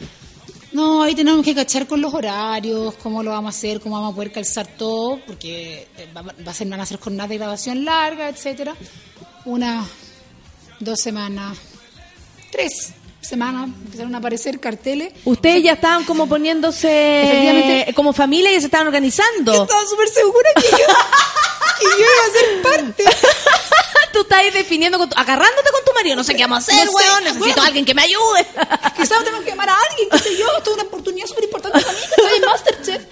No, 0.73 1.03
ahí 1.03 1.15
tenemos 1.15 1.43
que 1.45 1.55
cachar 1.55 1.88
con 1.88 2.01
los 2.01 2.13
horarios, 2.13 2.95
cómo 2.95 3.23
lo 3.23 3.31
vamos 3.31 3.55
a 3.55 3.57
hacer, 3.57 3.79
cómo 3.79 3.95
vamos 3.95 4.11
a 4.11 4.15
poder 4.15 4.31
calzar 4.31 4.67
todo, 4.77 5.19
porque 5.25 5.88
eh, 5.97 6.09
va, 6.15 6.21
va 6.21 6.51
a 6.51 6.53
ser, 6.53 6.67
van 6.67 6.81
a 6.81 6.85
ser 6.85 6.99
jornadas 6.99 7.29
de 7.29 7.38
grabación 7.38 7.85
largas, 7.85 8.35
etcétera. 8.35 8.75
Una, 9.45 9.88
dos 10.81 10.99
semanas, 10.99 11.57
tres 12.51 12.93
semanas 13.27 13.65
empezaron 13.67 14.15
a 14.15 14.17
aparecer 14.19 14.59
carteles. 14.59 15.13
Ustedes 15.25 15.63
ya 15.63 15.73
estaban 15.73 16.03
como 16.05 16.27
poniéndose 16.27 17.21
Efectivamente. 17.23 17.93
como 17.93 18.13
familia 18.13 18.51
y 18.53 18.59
se 18.59 18.65
estaban 18.65 18.87
organizando. 18.87 19.53
Yo 19.53 19.63
estaba 19.63 19.85
súper 19.85 20.07
segura 20.09 20.49
que 20.55 20.61
yo, 20.71 20.77
que 21.79 21.85
yo 21.85 21.97
iba 21.97 22.07
a 22.27 22.31
ser 22.39 22.61
parte. 22.61 23.03
Tú 24.13 24.21
estás 24.21 24.41
definiendo, 24.51 24.97
con 24.97 25.09
tu- 25.09 25.15
agarrándote 25.19 25.69
con 25.69 25.83
tu 25.85 25.93
marido. 25.93 26.15
No 26.15 26.23
sé 26.23 26.33
qué 26.33 26.43
vamos 26.43 26.57
a 26.57 26.71
hacer, 26.71 26.85
No 26.87 26.91
sé. 26.97 27.05
Necesito 27.23 27.39
bueno. 27.45 27.61
a 27.61 27.65
alguien 27.67 27.85
que 27.85 27.93
me 27.93 28.01
ayude. 28.01 28.47
Quizás 28.95 29.23
tengo 29.23 29.41
que 29.43 29.49
llamar 29.51 29.69
a 29.69 29.75
alguien, 29.91 30.09
qué 30.09 30.17
sé 30.17 30.37
yo, 30.37 30.45
esto 30.57 30.71
es 30.71 30.75
una 30.77 30.83
oportunidad 30.87 31.27
súper 31.27 31.43
importante 31.43 31.79
para 31.79 31.93
mí, 31.93 31.99
que 32.15 32.21
soy 32.21 32.39
Masterchef. 32.39 33.05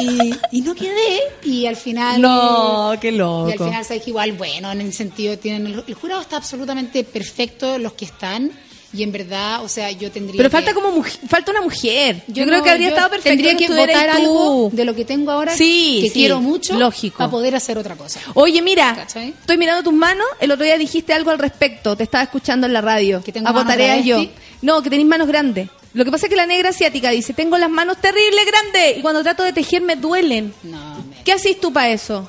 Y, 0.00 0.58
y 0.58 0.60
no 0.60 0.74
quedé, 0.76 1.22
y 1.42 1.66
al 1.66 1.74
final... 1.76 2.20
No, 2.20 2.92
qué 3.00 3.08
Y 3.08 3.10
al 3.12 3.16
loco. 3.18 3.64
final 3.64 3.84
sabes 3.84 4.02
que 4.04 4.10
igual, 4.10 4.32
bueno, 4.32 4.70
en 4.70 4.80
el 4.80 4.92
sentido, 4.92 5.36
tienen 5.38 5.66
el, 5.66 5.84
el 5.88 5.94
jurado 5.94 6.20
está 6.20 6.36
absolutamente 6.36 7.02
perfecto, 7.02 7.76
los 7.78 7.94
que 7.94 8.04
están, 8.04 8.52
y 8.92 9.02
en 9.02 9.12
verdad, 9.12 9.62
o 9.64 9.68
sea, 9.68 9.90
yo 9.90 10.10
tendría 10.10 10.36
Pero 10.38 10.48
que- 10.48 10.52
falta 10.56 10.72
como 10.74 10.90
muj- 10.96 11.18
falta 11.28 11.50
una 11.50 11.60
mujer. 11.60 12.22
Yo, 12.28 12.44
creo 12.44 12.58
no- 12.58 12.64
que 12.64 12.70
habría 12.70 12.88
estado 12.88 13.10
perfecto. 13.10 13.28
Tendría 13.42 13.56
que 13.56 13.68
votar 13.68 14.10
tú. 14.12 14.16
algo 14.22 14.70
de 14.72 14.84
lo 14.84 14.94
que 14.94 15.04
tengo 15.04 15.30
ahora, 15.30 15.54
Sí, 15.54 15.98
que 16.02 16.08
sí, 16.08 16.14
quiero 16.14 16.40
mucho, 16.40 16.74
lógico. 16.78 17.18
para 17.18 17.30
poder 17.30 17.54
hacer 17.54 17.76
otra 17.78 17.96
cosa. 17.96 18.20
Oye, 18.34 18.62
mira, 18.62 18.94
¿Cachai? 18.94 19.28
estoy 19.40 19.58
mirando 19.58 19.82
tus 19.82 19.92
manos. 19.92 20.26
El 20.40 20.50
otro 20.52 20.64
día 20.64 20.78
dijiste 20.78 21.12
algo 21.12 21.30
al 21.30 21.38
respecto. 21.38 21.96
Te 21.96 22.04
estaba 22.04 22.24
escuchando 22.24 22.66
en 22.66 22.72
la 22.72 22.80
radio. 22.80 23.22
¿Que 23.22 23.32
tengo 23.32 23.52
tareas 23.64 24.04
yo. 24.04 24.24
No, 24.62 24.82
que 24.82 24.90
tenéis 24.90 25.08
manos 25.08 25.28
grandes. 25.28 25.68
Lo 25.94 26.04
que 26.04 26.10
pasa 26.10 26.26
es 26.26 26.30
que 26.30 26.36
la 26.36 26.46
negra 26.46 26.70
asiática 26.70 27.10
dice, 27.10 27.32
tengo 27.32 27.56
las 27.58 27.70
manos 27.70 27.96
terribles 28.00 28.44
grandes 28.46 28.98
y 28.98 29.00
cuando 29.02 29.22
trato 29.22 29.42
de 29.42 29.52
tejer 29.52 29.82
me 29.82 29.96
duelen. 29.96 30.52
No, 30.62 30.96
me... 31.08 31.22
¿Qué 31.24 31.32
haces 31.32 31.58
tú 31.60 31.72
para 31.72 31.90
eso? 31.90 32.28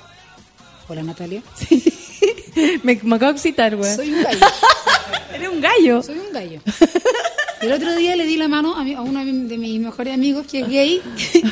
Hola 0.90 1.04
Natalia. 1.04 1.42
me, 2.84 3.00
me 3.04 3.16
acabo 3.16 3.32
de 3.32 3.38
excitar, 3.38 3.76
güey. 3.76 3.96
Soy 3.96 4.12
un 4.12 4.24
gallo. 4.24 4.46
Eres 5.34 5.50
un 5.50 5.62
gallo. 5.62 6.04
Soy 6.04 6.18
un 6.18 6.34
gallo. 6.34 6.60
El 7.62 7.72
otro 7.74 7.96
día 7.96 8.16
le 8.16 8.26
di 8.26 8.38
la 8.38 8.48
mano 8.48 8.76
a, 8.76 8.84
mi- 8.84 8.96
a 8.96 9.02
uno 9.02 9.20
de 9.20 9.26
mi- 9.32 9.48
de 9.48 9.58
mis 9.58 9.80
mejores 9.80 10.14
amigos 10.14 10.46
que 10.50 10.62
es 10.62 10.68
gay. 10.68 11.02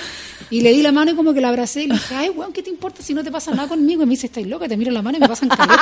Y 0.50 0.62
le 0.62 0.72
di 0.72 0.82
la 0.82 0.94
mano 0.94 1.12
y 1.12 1.14
como 1.14 1.34
que 1.34 1.42
la 1.42 1.50
abracé 1.50 1.84
y 1.84 1.88
le 1.88 1.96
dije, 1.96 2.16
ay, 2.16 2.30
weón, 2.30 2.54
¿qué 2.54 2.64
te 2.64 2.70
importa 2.70 3.04
si 3.04 3.14
no 3.14 3.22
te 3.22 3.30
pasa 3.30 3.52
nada 3.52 3.68
conmigo? 3.68 4.04
Y 4.04 4.06
me 4.06 4.12
dice, 4.12 4.28
estáis 4.28 4.48
loca, 4.48 4.66
te 4.66 4.78
miro 4.78 4.92
la 4.92 5.02
mano 5.02 5.18
y 5.18 5.20
me 5.20 5.28
pasan 5.28 5.50
caleta. 5.50 5.82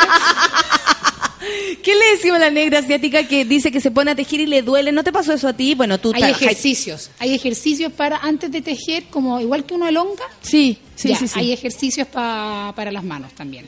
¿Qué 1.84 1.96
le 1.96 2.06
decimos 2.16 2.38
a 2.38 2.40
la 2.40 2.50
negra 2.52 2.80
asiática 2.80 3.28
que 3.28 3.46
dice 3.46 3.72
que 3.72 3.80
se 3.82 3.92
pone 3.92 4.12
a 4.12 4.16
tejer 4.16 4.40
y 4.42 4.46
le 4.46 4.62
duele? 4.62 4.92
¿No 4.92 5.04
te 5.04 5.12
pasó 5.12 5.34
eso 5.34 5.48
a 5.48 5.54
ti? 5.54 5.76
Bueno, 5.76 6.00
tú 6.00 6.12
Hay 6.16 6.24
ejercicios. 6.24 7.12
Hay 7.20 7.34
ejercicios 7.34 7.92
para, 7.94 8.18
antes 8.18 8.52
de 8.52 8.62
tejer, 8.62 9.06
como 9.10 9.40
igual 9.40 9.66
que 9.66 9.74
uno 9.74 9.88
elonga, 9.88 10.24
Sí, 10.42 10.78
sí, 10.96 11.10
ya, 11.10 11.18
sí, 11.18 11.28
sí. 11.28 11.40
hay 11.40 11.52
ejercicios 11.54 12.08
pa- 12.08 12.74
para 12.76 12.92
las 12.92 13.04
manos 13.04 13.34
también. 13.34 13.68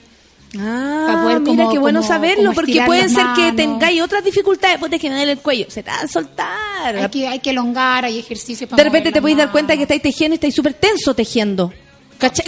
Ah, 0.57 1.19
poder 1.23 1.41
mira 1.41 1.63
como- 1.63 1.71
qué 1.73 1.77
bueno 1.79 1.99
como- 1.99 2.07
saberlo, 2.07 2.43
como 2.45 2.53
porque 2.55 2.81
puede 2.85 3.09
ser 3.09 3.25
que 3.35 3.41
manos. 3.41 3.55
tengáis 3.57 4.01
otras 4.01 4.23
dificultades, 4.23 4.77
pues 4.79 4.89
de 4.91 4.97
que 4.99 5.09
me 5.09 5.15
duele 5.17 5.33
el 5.33 5.39
cuello, 5.39 5.65
se 5.69 5.83
te 5.83 5.91
va 5.91 5.99
a 5.99 6.07
soltar. 6.07 6.95
Hay 6.95 7.09
que, 7.09 7.27
hay 7.27 7.39
que 7.39 7.49
elongar, 7.49 8.05
hay 8.05 8.17
ejercicios 8.17 8.69
para 8.69 8.81
de 8.81 8.89
repente 8.89 9.11
te 9.11 9.19
podéis 9.21 9.37
dar 9.37 9.51
cuenta 9.51 9.75
que 9.75 9.81
estáis 9.83 10.01
tejiendo 10.01 10.35
y 10.35 10.37
estáis 10.37 10.55
súper 10.55 10.73
tenso 10.73 11.13
tejiendo. 11.13 11.73
¿Cachai? 12.17 12.45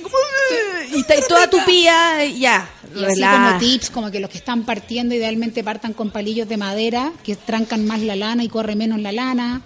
Y 0.95 1.01
estáis 1.01 1.27
toda 1.27 1.47
tupía, 1.49 2.25
y 2.25 2.39
ya. 2.39 2.67
Y 2.95 3.03
así 3.05 3.21
como 3.21 3.57
tips, 3.59 3.89
como 3.89 4.11
que 4.11 4.19
los 4.19 4.29
que 4.29 4.37
están 4.37 4.63
partiendo 4.63 5.13
idealmente 5.15 5.63
partan 5.63 5.93
con 5.93 6.09
palillos 6.09 6.47
de 6.49 6.57
madera 6.57 7.11
que 7.23 7.35
trancan 7.35 7.85
más 7.85 8.01
la 8.01 8.15
lana 8.15 8.43
y 8.43 8.47
corre 8.49 8.75
menos 8.75 8.99
la 8.99 9.11
lana. 9.11 9.61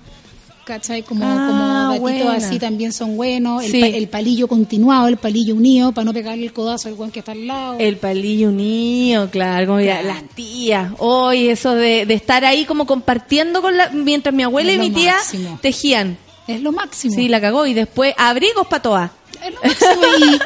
¿Cachai? 0.65 1.03
Como, 1.03 1.25
Ah, 1.27 1.91
como 1.91 2.05
gatitos 2.05 2.25
buena. 2.31 2.47
así 2.47 2.57
también 2.57 2.93
son 2.93 3.17
buenos. 3.17 3.65
El, 3.65 3.81
pa- 3.81 3.87
el 3.97 4.07
palillo 4.07 4.47
continuado, 4.47 5.09
el 5.09 5.17
palillo 5.17 5.55
unido, 5.55 5.91
para 5.91 6.05
no 6.05 6.13
pegarle 6.13 6.45
el 6.45 6.53
codazo 6.53 6.87
al 6.87 6.95
guan 6.95 7.11
que 7.11 7.19
está 7.19 7.33
al 7.33 7.45
lado. 7.47 7.75
El 7.79 7.97
palillo 7.97 8.47
unido, 8.47 9.29
claro, 9.29 9.67
como 9.67 9.81
ya, 9.81 9.99
Claro. 9.99 10.07
las 10.21 10.35
tías. 10.35 10.93
Hoy 10.99 11.49
eso 11.49 11.75
de, 11.75 12.05
de 12.05 12.13
estar 12.13 12.45
ahí 12.45 12.63
como 12.63 12.85
compartiendo 12.85 13.61
con 13.61 13.75
la... 13.75 13.89
Mientras 13.89 14.33
mi 14.33 14.43
abuela 14.43 14.71
Es 14.71 14.77
y 14.77 14.79
mi 14.79 14.89
tía 14.91 15.15
máximo. 15.15 15.59
tejían. 15.61 16.17
Es 16.47 16.61
lo 16.61 16.71
máximo. 16.71 17.13
Sí, 17.13 17.27
la 17.27 17.41
cagó. 17.41 17.65
Y 17.65 17.73
después 17.73 18.13
abrigos 18.17 18.65
para 18.67 18.81
todas. 18.81 19.11
Es 19.45 19.53
lo 19.53 19.59
máximo. 19.61 20.01
Y, 20.31 20.39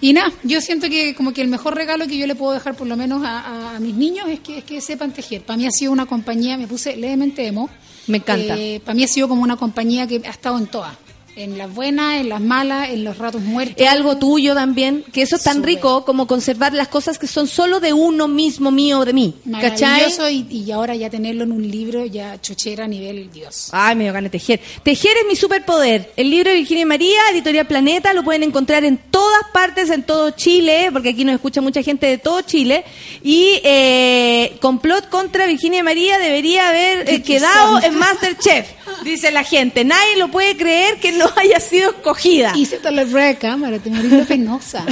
y 0.00 0.12
nada, 0.12 0.32
yo 0.42 0.60
siento 0.60 0.88
que 0.88 1.14
como 1.14 1.32
que 1.32 1.42
el 1.42 1.48
mejor 1.48 1.74
regalo 1.74 2.06
que 2.06 2.16
yo 2.16 2.26
le 2.26 2.34
puedo 2.34 2.52
dejar 2.52 2.74
por 2.76 2.86
lo 2.86 2.96
menos 2.96 3.22
a, 3.24 3.40
a- 3.40 3.76
a 3.76 3.80
mis 3.80 3.94
niños 3.94 4.28
es 4.28 4.40
que, 4.40 4.58
es 4.58 4.64
que 4.64 4.80
sepan 4.80 5.12
tejer. 5.12 5.42
Para 5.42 5.56
mí 5.58 5.66
ha 5.66 5.70
sido 5.70 5.92
una 5.92 6.06
compañía, 6.06 6.56
me 6.56 6.66
puse 6.66 6.96
levemente 6.96 7.46
emo. 7.46 7.68
Me 8.06 8.16
encanta. 8.18 8.56
para 8.84 8.94
mí 8.94 9.04
ha 9.04 9.08
sido 9.08 9.28
como 9.28 9.42
una 9.42 9.56
compañía 9.56 10.06
que 10.06 10.22
ha 10.24 10.30
estado 10.30 10.58
en 10.58 10.66
todas. 10.66 10.96
En 11.42 11.56
las 11.56 11.74
buenas, 11.74 12.20
en 12.20 12.28
las 12.28 12.40
malas, 12.40 12.90
en 12.90 13.04
los 13.04 13.18
ratos 13.18 13.40
muertos. 13.40 13.76
Es 13.78 13.88
algo 13.88 14.16
tuyo 14.18 14.54
también, 14.54 15.04
que 15.12 15.22
eso 15.22 15.36
es 15.36 15.42
tan 15.42 15.56
Súper. 15.56 15.68
rico 15.70 16.04
como 16.04 16.26
conservar 16.26 16.74
las 16.74 16.88
cosas 16.88 17.18
que 17.18 17.26
son 17.26 17.46
solo 17.46 17.80
de 17.80 17.92
uno 17.92 18.28
mismo, 18.28 18.70
mío, 18.70 19.04
de 19.04 19.12
mí. 19.12 19.34
¿Cachai? 19.60 19.88
Maravilloso 19.88 20.28
y, 20.28 20.46
y 20.50 20.70
ahora 20.70 20.94
ya 20.94 21.08
tenerlo 21.08 21.44
en 21.44 21.52
un 21.52 21.68
libro 21.68 22.04
ya 22.04 22.40
chochera 22.40 22.84
a 22.84 22.88
nivel 22.88 23.30
Dios. 23.30 23.68
Ay, 23.72 23.96
me 23.96 24.10
de 24.10 24.30
tejer. 24.30 24.60
Tejer 24.82 25.16
es 25.18 25.26
mi 25.26 25.36
superpoder. 25.36 26.12
El 26.16 26.30
libro 26.30 26.50
de 26.50 26.56
Virginia 26.56 26.86
María, 26.86 27.20
Editorial 27.32 27.66
Planeta, 27.66 28.12
lo 28.12 28.22
pueden 28.22 28.42
encontrar 28.42 28.84
en 28.84 28.98
todas 28.98 29.42
partes, 29.52 29.90
en 29.90 30.02
todo 30.02 30.30
Chile, 30.30 30.90
porque 30.92 31.10
aquí 31.10 31.24
nos 31.24 31.34
escucha 31.34 31.60
mucha 31.60 31.82
gente 31.82 32.06
de 32.06 32.18
todo 32.18 32.42
Chile. 32.42 32.84
Y 33.22 33.60
eh, 33.64 34.56
Complot 34.60 35.08
contra 35.08 35.46
Virginia 35.46 35.82
María 35.82 36.18
debería 36.18 36.68
haber 36.68 37.00
eh, 37.00 37.04
¿Qué 37.04 37.22
quedado 37.22 37.82
en 37.82 37.94
Masterchef, 37.98 38.68
dice 39.04 39.30
la 39.30 39.44
gente. 39.44 39.84
Nadie 39.84 40.16
lo 40.16 40.30
puede 40.30 40.56
creer 40.56 40.98
que 40.98 41.12
no 41.12 41.26
haya 41.36 41.60
sido 41.60 41.90
escogida. 41.90 42.52
Hice 42.56 42.76
hasta 42.76 42.90
la 42.90 43.04
prueba 43.04 43.26
de 43.28 43.36
cámara, 43.36 43.78
te 43.82 43.90
morí 43.90 44.08
de 44.08 44.24
penosa. 44.24 44.84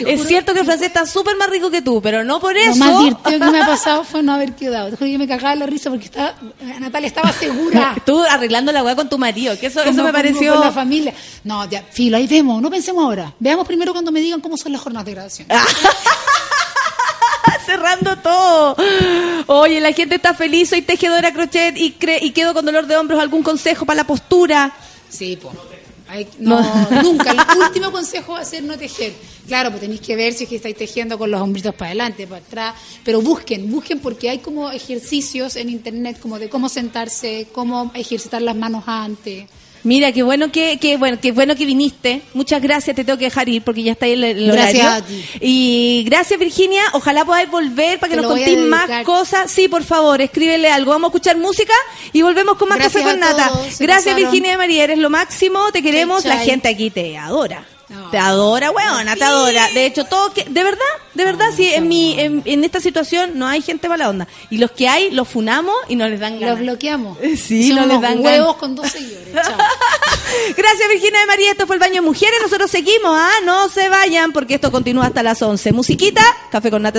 Es, 0.00 0.20
que, 0.20 0.26
cierto 0.26 0.52
que 0.52 0.60
el 0.60 0.66
francés 0.66 0.88
está 0.88 1.06
súper 1.06 1.36
más 1.36 1.48
rico 1.48 1.70
que 1.70 1.82
tú, 1.82 2.02
pero 2.02 2.24
no 2.24 2.40
por 2.40 2.54
Lo 2.54 2.60
eso. 2.60 2.76
más 2.76 2.98
divertido 2.98 3.38
que 3.40 3.50
me 3.50 3.62
ha 3.62 3.66
pasado 3.66 4.04
fue 4.04 4.22
no 4.22 4.34
haber 4.34 4.54
quedado. 4.54 4.90
Te 4.90 4.96
juro 4.96 5.06
que 5.06 5.12
yo 5.12 5.18
me 5.18 5.28
cagaba 5.28 5.54
la 5.54 5.66
risa 5.66 5.90
porque 5.90 6.06
estaba, 6.06 6.34
Natalia 6.80 7.06
estaba 7.06 7.32
segura. 7.32 7.96
Tú 8.06 8.22
arreglando 8.22 8.72
la 8.72 8.82
weá 8.82 8.94
con 8.94 9.08
tu 9.08 9.18
marido, 9.18 9.58
que 9.58 9.66
eso, 9.66 9.80
eso 9.80 9.90
Como 9.90 10.04
me 10.04 10.12
pareció. 10.12 10.54
Con 10.54 10.62
la 10.62 10.72
familia. 10.72 11.14
No, 11.44 11.68
ya, 11.68 11.82
filo, 11.90 12.16
ahí 12.16 12.26
vemos, 12.26 12.60
no 12.60 12.70
pensemos 12.70 13.02
ahora. 13.04 13.32
Veamos 13.38 13.66
primero 13.66 13.92
cuando 13.92 14.12
me 14.12 14.20
digan 14.20 14.40
cómo 14.40 14.56
son 14.56 14.72
las 14.72 14.80
jornadas 14.80 15.06
de 15.06 15.12
graduación. 15.12 15.48
Cerrando 17.66 18.16
todo. 18.18 18.76
Oye, 19.48 19.80
la 19.80 19.92
gente 19.92 20.14
está 20.14 20.32
feliz, 20.34 20.68
soy 20.70 20.82
tejedora 20.82 21.32
crochet 21.32 21.76
y, 21.76 21.94
cre- 21.98 22.18
y 22.22 22.30
quedo 22.30 22.54
con 22.54 22.64
dolor 22.64 22.86
de 22.86 22.96
hombros. 22.96 23.20
¿Algún 23.20 23.42
consejo 23.42 23.84
para 23.84 23.98
la 23.98 24.06
postura? 24.06 24.72
Sí, 25.08 25.36
pues. 25.40 25.54
no, 26.38 26.60
nunca. 27.02 27.32
El 27.32 27.58
último 27.60 27.90
consejo 27.90 28.32
va 28.34 28.40
a 28.40 28.44
ser 28.44 28.62
no 28.62 28.76
tejer. 28.78 29.12
Claro, 29.46 29.70
pues 29.70 29.80
tenéis 29.80 30.00
que 30.00 30.16
ver 30.16 30.32
si 30.32 30.44
es 30.44 30.50
que 30.50 30.56
estáis 30.56 30.76
tejiendo 30.76 31.18
con 31.18 31.30
los 31.30 31.40
hombritos 31.40 31.74
para 31.74 31.90
adelante, 31.90 32.26
para 32.26 32.40
atrás. 32.44 32.74
Pero 33.04 33.20
busquen, 33.20 33.70
busquen 33.70 34.00
porque 34.00 34.30
hay 34.30 34.38
como 34.38 34.70
ejercicios 34.70 35.56
en 35.56 35.68
internet 35.70 36.18
como 36.20 36.38
de 36.38 36.48
cómo 36.48 36.68
sentarse, 36.68 37.48
cómo 37.52 37.90
ejercitar 37.94 38.42
las 38.42 38.56
manos 38.56 38.84
antes. 38.86 39.46
Mira, 39.84 40.10
qué 40.12 40.22
bueno 40.22 40.50
que, 40.50 40.78
que 40.78 40.96
bueno, 40.96 41.18
qué 41.20 41.32
bueno 41.32 41.54
que 41.54 41.64
viniste. 41.64 42.22
Muchas 42.34 42.60
gracias, 42.60 42.96
te 42.96 43.04
tengo 43.04 43.18
que 43.18 43.26
dejar 43.26 43.48
ir 43.48 43.62
porque 43.62 43.82
ya 43.82 43.92
está 43.92 44.06
ahí 44.06 44.12
el, 44.12 44.24
el 44.24 44.50
Gracias 44.52 44.84
horario. 44.84 45.04
a 45.04 45.06
ti. 45.06 45.24
Y 45.40 46.04
gracias 46.06 46.38
Virginia, 46.40 46.82
ojalá 46.92 47.24
podáis 47.24 47.50
volver 47.50 47.98
para 48.00 48.10
que 48.10 48.16
Te 48.16 48.22
nos 48.22 48.32
contéis 48.32 48.58
más 48.58 49.04
cosas. 49.04 49.50
Sí, 49.50 49.68
por 49.68 49.84
favor, 49.84 50.20
escríbele 50.20 50.68
algo. 50.70 50.90
Vamos 50.90 51.08
a 51.08 51.10
escuchar 51.10 51.36
música 51.36 51.74
y 52.12 52.22
volvemos 52.22 52.56
con 52.56 52.68
más 52.68 52.78
Gracias 52.78 53.02
café 53.04 53.12
con 53.12 53.20
nata. 53.20 53.48
todos, 53.48 53.78
Gracias. 53.78 54.16
Virginia 54.16 54.52
de 54.52 54.56
María, 54.56 54.84
eres 54.84 54.98
lo 54.98 55.10
máximo, 55.10 55.70
te 55.72 55.82
queremos, 55.82 56.24
la 56.24 56.38
gente 56.38 56.68
aquí 56.68 56.90
te 56.90 57.16
adora. 57.16 57.64
No. 57.88 58.10
Te 58.10 58.18
adora, 58.18 58.70
weona, 58.72 59.14
te 59.14 59.22
adora. 59.24 59.68
De 59.72 59.86
hecho, 59.86 60.04
todo 60.04 60.32
que, 60.32 60.42
de 60.44 60.64
verdad, 60.64 60.80
de 61.14 61.24
verdad, 61.24 61.46
sí, 61.56 61.72
en 61.72 61.86
mi, 61.86 62.18
en, 62.18 62.42
en 62.44 62.64
esta 62.64 62.80
situación 62.80 63.38
no 63.38 63.46
hay 63.46 63.62
gente 63.62 63.88
mala 63.88 64.08
onda. 64.10 64.26
Y 64.50 64.58
los 64.58 64.72
que 64.72 64.88
hay, 64.88 65.12
los 65.12 65.28
funamos 65.28 65.74
y 65.88 65.94
no 65.94 66.08
les 66.08 66.18
dan 66.18 66.32
Los 66.32 66.40
ganas. 66.40 66.58
bloqueamos. 66.60 67.18
Sí, 67.36 67.68
Somos 67.68 67.86
no 67.86 67.92
les 67.92 68.00
dan 68.02 68.18
huevos 68.20 68.46
ganas. 68.46 68.56
con 68.60 68.74
dos 68.74 68.90
seguidores. 68.90 69.32
Chao. 69.34 69.56
Gracias 70.56 70.88
Virginia 70.90 71.20
de 71.20 71.26
María, 71.26 71.50
esto 71.52 71.66
fue 71.66 71.76
el 71.76 71.80
baño 71.80 71.94
de 71.94 72.00
mujeres, 72.00 72.34
nosotros 72.42 72.70
seguimos, 72.70 73.12
ah, 73.16 73.30
no 73.44 73.68
se 73.68 73.88
vayan 73.88 74.32
porque 74.32 74.54
esto 74.56 74.72
continúa 74.72 75.06
hasta 75.06 75.22
las 75.22 75.40
11. 75.40 75.72
Musiquita, 75.72 76.22
café 76.50 76.70
con 76.70 76.82
nata 76.82 76.98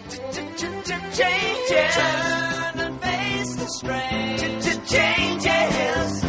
Changes. 0.11 1.95
Turn 1.95 2.79
and 2.79 3.01
face 3.01 3.55
the 3.55 3.67
strain. 3.67 4.37
Changes. 4.85 6.21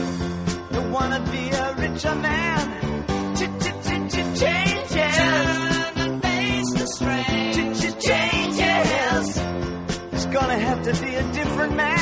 Don't 0.71 0.93
wanna 0.93 1.19
be 1.33 1.51
a 1.51 1.75
richer 1.75 2.15
man. 2.15 3.35
Changes. 3.35 5.17
Turn 5.17 5.99
and 6.05 6.23
face 6.23 6.73
the 6.75 6.87
strain. 6.87 7.75
Changes. 7.99 9.39
It's 10.13 10.27
gonna 10.27 10.59
have 10.59 10.83
to 10.83 10.93
be 11.03 11.17
a 11.17 11.33
different 11.33 11.75
man. 11.75 12.02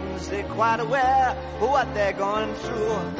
consultations. 0.21 0.29
They're 0.29 0.55
quite 0.55 0.79
aware 0.79 1.37
of 1.61 1.69
what 1.69 1.93
they're 1.93 2.13
going 2.13 2.53
through. 2.55 3.13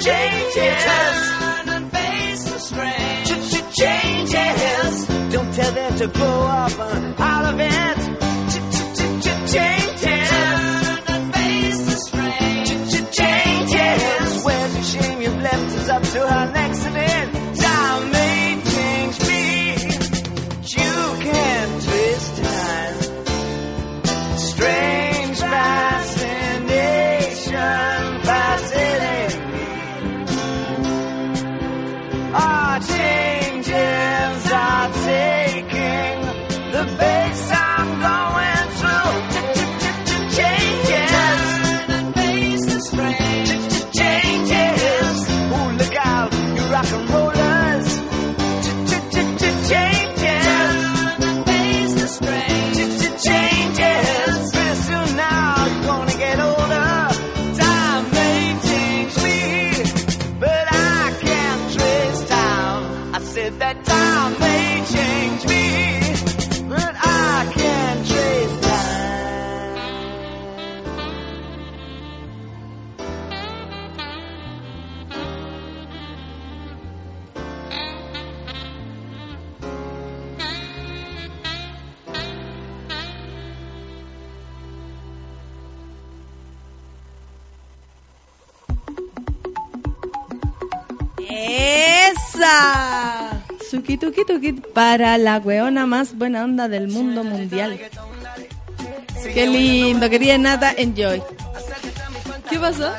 Changes. 0.00 0.84
Turn 0.84 1.68
and 1.68 1.90
face 1.92 2.44
the 2.50 2.58
strain. 2.58 3.24
Changes. 3.72 5.06
Don't 5.32 5.54
tell 5.54 5.72
them 5.72 5.98
to 5.98 6.06
grow 6.08 6.42
up 6.42 6.72
out 7.20 7.54
of 7.54 7.60
it. 7.60 7.98
Changes. 9.52 10.28
Turn 10.30 11.02
and 11.08 11.34
face 11.34 11.84
the 11.84 11.96
strain. 12.06 12.64
Changes. 13.12 14.44
Where's 14.44 14.74
the 14.74 14.82
shame 14.82 15.22
you've 15.22 15.42
left 15.42 15.78
us 15.78 15.88
up 15.88 16.02
to 16.02 16.20
our 16.22 16.53
¡Esa! 92.34 93.30
Suki 93.70 93.96
tuki 93.96 94.24
tuki 94.24 94.52
para 94.52 95.16
la 95.18 95.38
weona 95.38 95.86
más 95.86 96.16
buena 96.16 96.44
onda 96.44 96.68
del 96.68 96.88
mundo 96.88 97.24
mundial. 97.24 97.78
Qué 99.32 99.46
lindo, 99.46 100.08
querida 100.10 100.36
Nata, 100.38 100.74
enjoy. 100.76 101.22
¿Qué 102.50 102.58
pasó? 102.58 102.92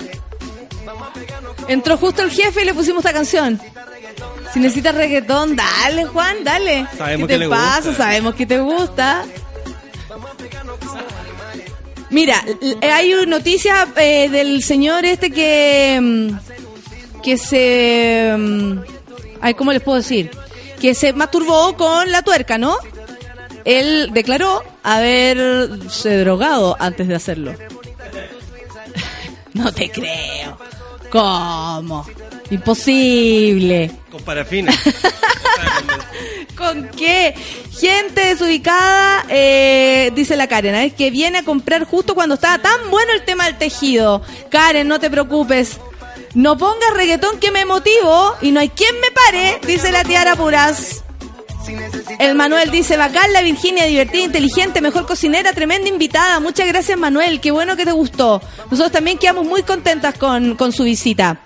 Entró 1.67 1.97
justo 1.97 2.23
el 2.23 2.31
jefe 2.31 2.61
y 2.61 2.65
le 2.65 2.73
pusimos 2.73 2.99
esta 3.05 3.13
canción. 3.13 3.59
Si 4.53 4.59
necesitas 4.59 4.95
reggaetón, 4.95 5.55
dale, 5.55 6.05
Juan, 6.05 6.43
dale. 6.43 6.87
Sabemos 6.97 7.27
¿Qué 7.27 7.33
que 7.33 7.39
te 7.39 7.39
le 7.39 7.49
pasa? 7.49 7.89
gusta. 7.89 8.03
Sabemos 8.03 8.35
que 8.35 8.45
te 8.45 8.59
gusta. 8.59 9.23
Mira, 12.09 12.43
l- 12.61 12.77
hay 12.91 13.13
una 13.13 13.25
noticia 13.37 13.87
eh, 13.97 14.29
del 14.29 14.63
señor 14.63 15.03
este 15.05 15.31
que 15.31 15.99
mm, 16.01 17.21
que 17.21 17.37
se 17.37 18.33
mm, 18.37 18.79
ay, 19.45 19.53
¿cómo 19.53 19.71
les 19.71 19.81
puedo 19.83 19.97
decir? 19.97 20.31
Que 20.81 20.95
se 20.95 21.13
masturbó 21.13 21.77
con 21.77 22.11
la 22.11 22.23
tuerca, 22.23 22.57
¿no? 22.57 22.77
Él 23.63 24.09
declaró 24.11 24.63
haberse 24.81 26.17
drogado 26.17 26.75
antes 26.79 27.07
de 27.07 27.15
hacerlo. 27.15 27.53
No 29.53 29.71
te 29.71 29.89
creo. 29.89 30.57
¿Cómo? 31.09 32.05
Imposible. 32.51 33.89
Con 34.11 34.21
parafina. 34.23 34.73
¿Con 36.57 36.89
qué? 36.89 37.33
Gente 37.79 38.19
desubicada, 38.19 39.25
eh, 39.29 40.11
dice 40.13 40.35
la 40.35 40.47
Karen, 40.47 40.75
¿sabes? 40.75 40.93
que 40.93 41.09
viene 41.09 41.37
a 41.37 41.43
comprar 41.43 41.85
justo 41.85 42.15
cuando 42.15 42.35
estaba 42.35 42.57
tan 42.57 42.91
bueno 42.91 43.13
el 43.13 43.23
tema 43.23 43.45
del 43.45 43.57
tejido. 43.57 44.23
Karen, 44.49 44.89
no 44.89 44.99
te 44.99 45.09
preocupes. 45.09 45.79
No 46.35 46.57
pongas 46.57 46.93
reggaetón 46.95 47.39
que 47.39 47.49
me 47.49 47.63
motivo 47.63 48.35
y 48.41 48.51
no 48.51 48.59
hay 48.59 48.67
quien 48.69 48.93
me 48.99 49.09
pare, 49.11 49.59
dice 49.65 49.91
la 49.91 50.03
tiara 50.03 50.35
Puras. 50.35 51.03
El 52.19 52.35
Manuel 52.35 52.69
dice, 52.71 52.97
bacán 52.97 53.31
la 53.33 53.41
Virginia, 53.41 53.85
divertida, 53.85 54.25
inteligente, 54.25 54.81
mejor 54.81 55.05
cocinera, 55.05 55.53
tremenda 55.53 55.87
invitada. 55.89 56.41
Muchas 56.41 56.67
gracias 56.67 56.97
Manuel, 56.97 57.39
qué 57.39 57.51
bueno 57.51 57.77
que 57.77 57.85
te 57.85 57.93
gustó. 57.93 58.41
Nosotros 58.69 58.91
también 58.91 59.17
quedamos 59.17 59.45
muy 59.45 59.63
contentas 59.63 60.17
con, 60.17 60.55
con 60.55 60.73
su 60.73 60.83
visita. 60.83 61.39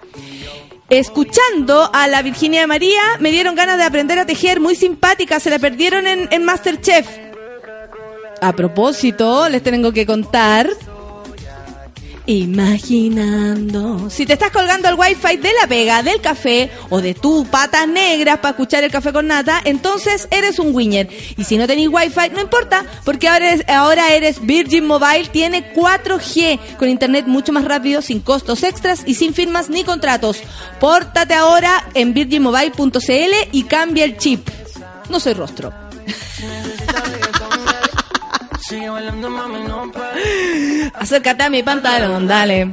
Escuchando 0.90 1.92
a 1.94 2.08
la 2.08 2.24
Virginia 2.24 2.66
María, 2.66 3.02
me 3.20 3.30
dieron 3.30 3.54
ganas 3.54 3.78
de 3.78 3.84
aprender 3.84 4.18
a 4.18 4.26
tejer, 4.26 4.60
muy 4.60 4.76
simpática, 4.76 5.40
se 5.40 5.52
la 5.52 5.60
perdieron 5.60 6.08
en, 6.08 6.28
en 6.32 6.44
Masterchef. 6.44 7.08
A 8.42 8.54
propósito, 8.54 9.48
les 9.50 9.62
tengo 9.62 9.92
que 9.92 10.08
contar. 10.08 10.68
Imaginando. 12.30 14.08
Si 14.12 14.28
te 14.28 14.34
estás 14.34 14.52
colgando 14.52 14.88
el 14.88 14.94
wifi 14.94 15.38
de 15.38 15.52
la 15.60 15.68
pega, 15.68 16.04
del 16.04 16.22
café 16.22 16.70
o 16.92 17.02
de 17.02 17.16
tu 17.16 17.44
patas 17.48 17.88
negras 17.88 18.38
para 18.38 18.52
escuchar 18.52 18.84
el 18.84 18.92
café 18.92 19.12
con 19.12 19.26
nata, 19.26 19.60
entonces 19.66 20.28
eres 20.30 20.60
un 20.60 20.76
winner. 20.76 21.10
Y 21.38 21.44
si 21.44 21.58
no 21.58 21.66
tenés 21.66 21.88
wifi, 21.88 22.30
no 22.32 22.40
importa, 22.40 22.86
porque 23.04 23.28
ahora 23.28 23.54
eres, 23.54 23.68
ahora 23.68 24.14
eres 24.14 24.46
Virgin 24.46 24.86
Mobile, 24.86 25.30
tiene 25.32 25.74
4G 25.74 26.60
con 26.78 26.88
internet 26.88 27.26
mucho 27.26 27.52
más 27.52 27.66
rápido, 27.66 28.04
sin 28.04 28.20
costos 28.20 28.62
extras 28.62 29.02
y 29.08 29.16
sin 29.16 29.34
firmas 29.34 29.72
ni 29.72 29.84
contratos. 29.84 30.38
Pórtate 30.80 31.34
ahora 31.34 31.90
en 31.96 32.14
virginmobile.cl 32.14 33.50
y 33.52 33.64
cambia 33.64 34.06
el 34.06 34.18
chip. 34.18 34.48
No 35.10 35.20
soy 35.20 35.34
rostro. 35.34 35.74
Sigue 38.70 38.88
bailando, 38.88 39.32
mami, 39.32 39.64
no 39.68 39.92
pares. 39.92 40.92
Acércate 40.94 41.42
a 41.42 41.50
mi 41.50 41.64
pantalón, 41.64 42.28
dale. 42.28 42.70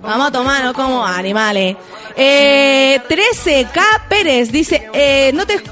Vamos 0.00 0.28
a 0.28 0.32
tomarnos 0.32 0.72
como 0.72 1.04
animales. 1.04 1.76
Eh, 2.16 2.98
13K 3.06 4.08
Pérez 4.08 4.50
dice, 4.50 4.88
eh, 4.94 5.32
no 5.34 5.46
te 5.46 5.62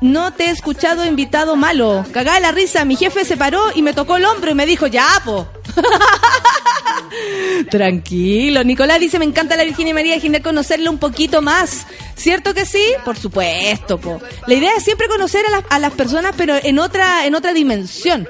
no 0.00 0.32
te 0.32 0.44
he 0.44 0.50
escuchado 0.50 1.04
invitado 1.04 1.56
malo. 1.56 2.04
Cagá 2.12 2.38
la 2.38 2.52
risa, 2.52 2.84
mi 2.84 2.94
jefe 2.94 3.24
se 3.24 3.36
paró 3.36 3.60
y 3.74 3.82
me 3.82 3.94
tocó 3.94 4.16
el 4.16 4.24
hombro 4.26 4.52
y 4.52 4.54
me 4.54 4.64
dijo, 4.64 4.86
ya, 4.86 5.08
po. 5.24 5.48
Tranquilo. 7.70 8.62
Nicolás 8.62 9.00
dice, 9.00 9.18
me 9.18 9.24
encanta 9.24 9.56
la 9.56 9.64
Virginia 9.64 9.92
María, 9.92 10.20
genial 10.20 10.42
conocerla 10.42 10.88
un 10.88 10.98
poquito 10.98 11.42
más. 11.42 11.84
¿Cierto 12.14 12.54
que 12.54 12.64
sí? 12.64 12.84
Por 13.04 13.18
supuesto, 13.18 13.98
po. 13.98 14.20
La 14.46 14.54
idea 14.54 14.70
es 14.76 14.84
siempre 14.84 15.08
conocer 15.08 15.44
a 15.46 15.50
las, 15.50 15.64
a 15.68 15.80
las 15.80 15.94
personas, 15.94 16.32
pero 16.36 16.54
en 16.62 16.78
otra, 16.78 17.26
en 17.26 17.34
otra 17.34 17.52
dimensión. 17.52 18.28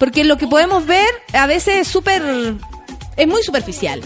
Porque 0.00 0.24
lo 0.24 0.38
que 0.38 0.46
podemos 0.46 0.86
ver 0.86 1.10
a 1.34 1.46
veces 1.46 1.74
es 1.76 1.88
súper, 1.88 2.22
es 3.18 3.28
muy 3.28 3.42
superficial. 3.42 4.00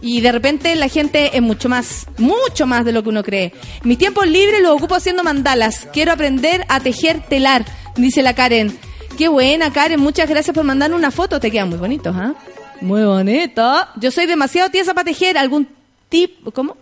Y 0.00 0.20
de 0.20 0.30
repente 0.30 0.76
la 0.76 0.86
gente 0.88 1.36
es 1.36 1.42
mucho 1.42 1.68
más, 1.68 2.06
mucho 2.16 2.64
más 2.64 2.84
de 2.84 2.92
lo 2.92 3.02
que 3.02 3.08
uno 3.08 3.24
cree. 3.24 3.52
Mis 3.82 3.98
tiempos 3.98 4.28
libres 4.28 4.62
los 4.62 4.70
ocupo 4.70 4.94
haciendo 4.94 5.24
mandalas. 5.24 5.88
Quiero 5.92 6.12
aprender 6.12 6.64
a 6.68 6.78
tejer 6.78 7.24
telar, 7.28 7.64
dice 7.96 8.22
la 8.22 8.36
Karen. 8.36 8.78
Qué 9.18 9.26
buena, 9.26 9.72
Karen. 9.72 9.98
Muchas 9.98 10.28
gracias 10.28 10.54
por 10.54 10.62
mandar 10.62 10.94
una 10.94 11.10
foto. 11.10 11.40
Te 11.40 11.50
quedan 11.50 11.70
muy 11.70 11.78
bonitos, 11.78 12.14
¿ah? 12.16 12.34
Muy 12.80 13.02
bonito. 13.02 13.88
Yo 13.96 14.12
soy 14.12 14.26
demasiado 14.26 14.70
tiesa 14.70 14.94
para 14.94 15.06
tejer. 15.06 15.36
¿Algún 15.36 15.68
tip? 16.08 16.52
¿Cómo? 16.54 16.76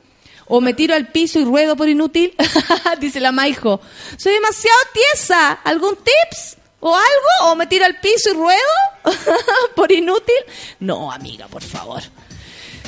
O 0.47 0.61
me 0.61 0.75
tiro 0.75 0.95
al 0.95 1.09
piso 1.09 1.39
y 1.39 1.45
ruedo 1.45 1.77
por 1.77 1.89
inútil. 1.89 2.35
dice 3.01 3.21
la 3.21 3.33
Maijo. 3.33 3.81
Soy 4.19 4.35
demasiado 4.35 4.79
tiesa. 4.93 5.53
¿Algún 5.53 5.97
tips? 5.97 6.60
¿O 6.81 6.95
algo? 6.95 7.53
¿O 7.53 7.57
me 7.57 7.67
tiro 7.67 7.85
al 7.85 8.01
piso 8.01 8.31
y 8.31 8.33
ruedo? 8.33 8.59
por 9.77 9.93
inútil. 9.93 10.35
No, 10.81 11.13
amiga, 11.13 11.47
por 11.47 11.63
favor. 11.63 12.03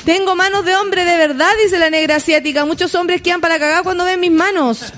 Tengo 0.03 0.35
manos 0.35 0.65
de 0.65 0.75
hombre 0.75 1.05
de 1.05 1.15
verdad, 1.15 1.49
dice 1.63 1.79
la 1.79 1.89
negra 1.89 2.15
asiática. 2.15 2.65
Muchos 2.65 2.93
hombres 2.95 3.21
quedan 3.21 3.39
para 3.39 3.59
cagar 3.59 3.83
cuando 3.83 4.03
ven 4.03 4.19
mis 4.19 4.31
manos. 4.31 4.91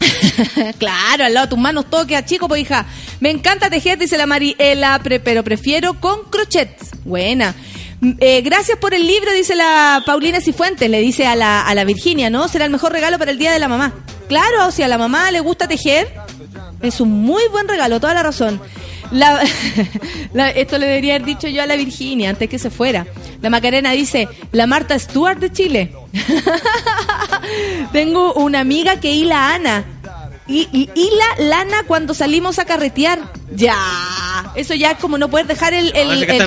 claro, 0.78 1.24
al 1.24 1.34
lado 1.34 1.46
de 1.46 1.50
tus 1.50 1.58
manos 1.58 1.90
todo 1.90 2.06
queda 2.06 2.24
chico, 2.24 2.48
pues 2.48 2.62
hija. 2.62 2.86
Me 3.20 3.30
encanta 3.30 3.68
tejer, 3.68 3.98
dice 3.98 4.16
la 4.16 4.26
Mariela, 4.26 5.00
pero 5.02 5.44
prefiero 5.44 6.00
con 6.00 6.24
crochet. 6.30 6.70
Buena. 7.04 7.54
Eh, 8.18 8.40
gracias 8.40 8.78
por 8.78 8.94
el 8.94 9.06
libro, 9.06 9.32
dice 9.32 9.54
la 9.54 10.02
Paulina 10.04 10.40
Cifuentes, 10.40 10.90
le 10.90 11.00
dice 11.00 11.26
a 11.26 11.36
la, 11.36 11.62
a 11.62 11.74
la 11.74 11.84
Virginia, 11.84 12.30
¿no? 12.30 12.48
Será 12.48 12.64
el 12.64 12.70
mejor 12.70 12.92
regalo 12.92 13.18
para 13.18 13.30
el 13.30 13.38
Día 13.38 13.52
de 13.52 13.60
la 13.60 13.68
Mamá. 13.68 13.92
Claro, 14.28 14.70
si 14.70 14.82
a 14.82 14.88
la 14.88 14.98
mamá 14.98 15.30
le 15.30 15.40
gusta 15.40 15.68
tejer, 15.68 16.12
es 16.82 17.00
un 17.00 17.10
muy 17.10 17.42
buen 17.50 17.68
regalo, 17.68 18.00
toda 18.00 18.14
la 18.14 18.22
razón. 18.22 18.60
La- 19.10 19.42
la- 20.32 20.50
esto 20.50 20.78
le 20.78 20.86
debería 20.86 21.14
haber 21.16 21.26
dicho 21.26 21.48
yo 21.48 21.62
a 21.62 21.66
la 21.66 21.76
Virginia 21.76 22.30
antes 22.30 22.48
que 22.48 22.58
se 22.58 22.70
fuera. 22.70 23.06
La 23.40 23.50
Macarena 23.50 23.90
dice, 23.92 24.28
la 24.52 24.66
Marta 24.66 24.98
Stewart 24.98 25.38
de 25.38 25.52
Chile. 25.52 25.92
Tengo 27.92 28.34
una 28.34 28.60
amiga 28.60 29.00
que 29.00 29.12
hila 29.12 29.54
Ana. 29.54 29.84
Y, 30.48 30.68
y 30.72 30.90
hila 30.94 31.24
lana 31.48 31.84
cuando 31.86 32.14
salimos 32.14 32.58
a 32.58 32.64
carretear. 32.64 33.20
Ya. 33.54 33.76
Eso 34.54 34.74
ya 34.74 34.92
es 34.92 34.98
como 34.98 35.18
no 35.18 35.28
poder 35.28 35.46
dejar 35.46 35.72
el, 35.74 35.92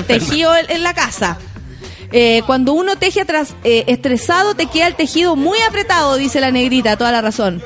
tejido 0.06 0.54
en, 0.56 0.70
en 0.70 0.82
la 0.82 0.94
casa. 0.94 1.38
Eh, 2.12 2.42
cuando 2.46 2.72
uno 2.72 2.96
teje 2.96 3.20
atrás, 3.22 3.54
eh, 3.64 3.84
estresado, 3.88 4.54
te 4.54 4.66
queda 4.66 4.86
el 4.86 4.94
tejido 4.94 5.34
muy 5.34 5.58
apretado, 5.68 6.16
dice 6.16 6.40
la 6.40 6.50
negrita, 6.52 6.96
toda 6.96 7.10
la 7.10 7.20
razón. 7.20 7.62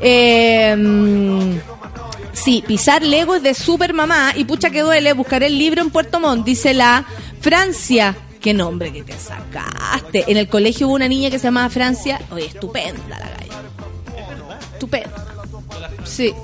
Eh, 0.00 0.74
mm, 0.78 1.56
Sí, 2.32 2.64
pisar 2.66 3.02
Lego 3.02 3.34
es 3.34 3.42
de 3.42 3.54
super 3.54 3.94
mamá 3.94 4.32
y 4.34 4.44
pucha 4.44 4.70
que 4.70 4.80
duele, 4.80 5.12
buscaré 5.12 5.46
el 5.46 5.58
libro 5.58 5.82
en 5.82 5.90
Puerto 5.90 6.18
Montt, 6.20 6.44
dice 6.44 6.74
la 6.74 7.04
Francia. 7.40 8.16
Qué 8.40 8.52
nombre 8.54 8.92
que 8.92 9.04
te 9.04 9.12
sacaste. 9.12 10.24
En 10.26 10.36
el 10.36 10.48
colegio 10.48 10.88
hubo 10.88 10.94
una 10.94 11.06
niña 11.06 11.30
que 11.30 11.38
se 11.38 11.44
llamaba 11.44 11.68
Francia. 11.70 12.20
Oye, 12.32 12.46
estupenda 12.46 13.18
la 13.18 13.28
galla. 13.28 13.62
Estupenda. 14.72 15.24
Sí. 16.04 16.34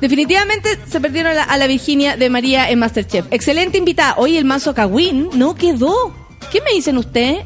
Definitivamente 0.00 0.78
se 0.88 1.00
perdieron 1.00 1.36
a 1.36 1.56
la, 1.56 1.66
Virginia 1.66 2.16
de 2.16 2.30
María 2.30 2.70
en 2.70 2.78
Masterchef. 2.78 3.26
Excelente 3.30 3.78
invitada. 3.78 4.14
Oye, 4.18 4.38
el 4.38 4.44
mazo 4.44 4.74
Kawin 4.74 5.30
no 5.34 5.54
quedó. 5.54 6.14
¿Qué 6.50 6.60
me 6.60 6.72
dicen 6.72 6.98
ustedes? 6.98 7.44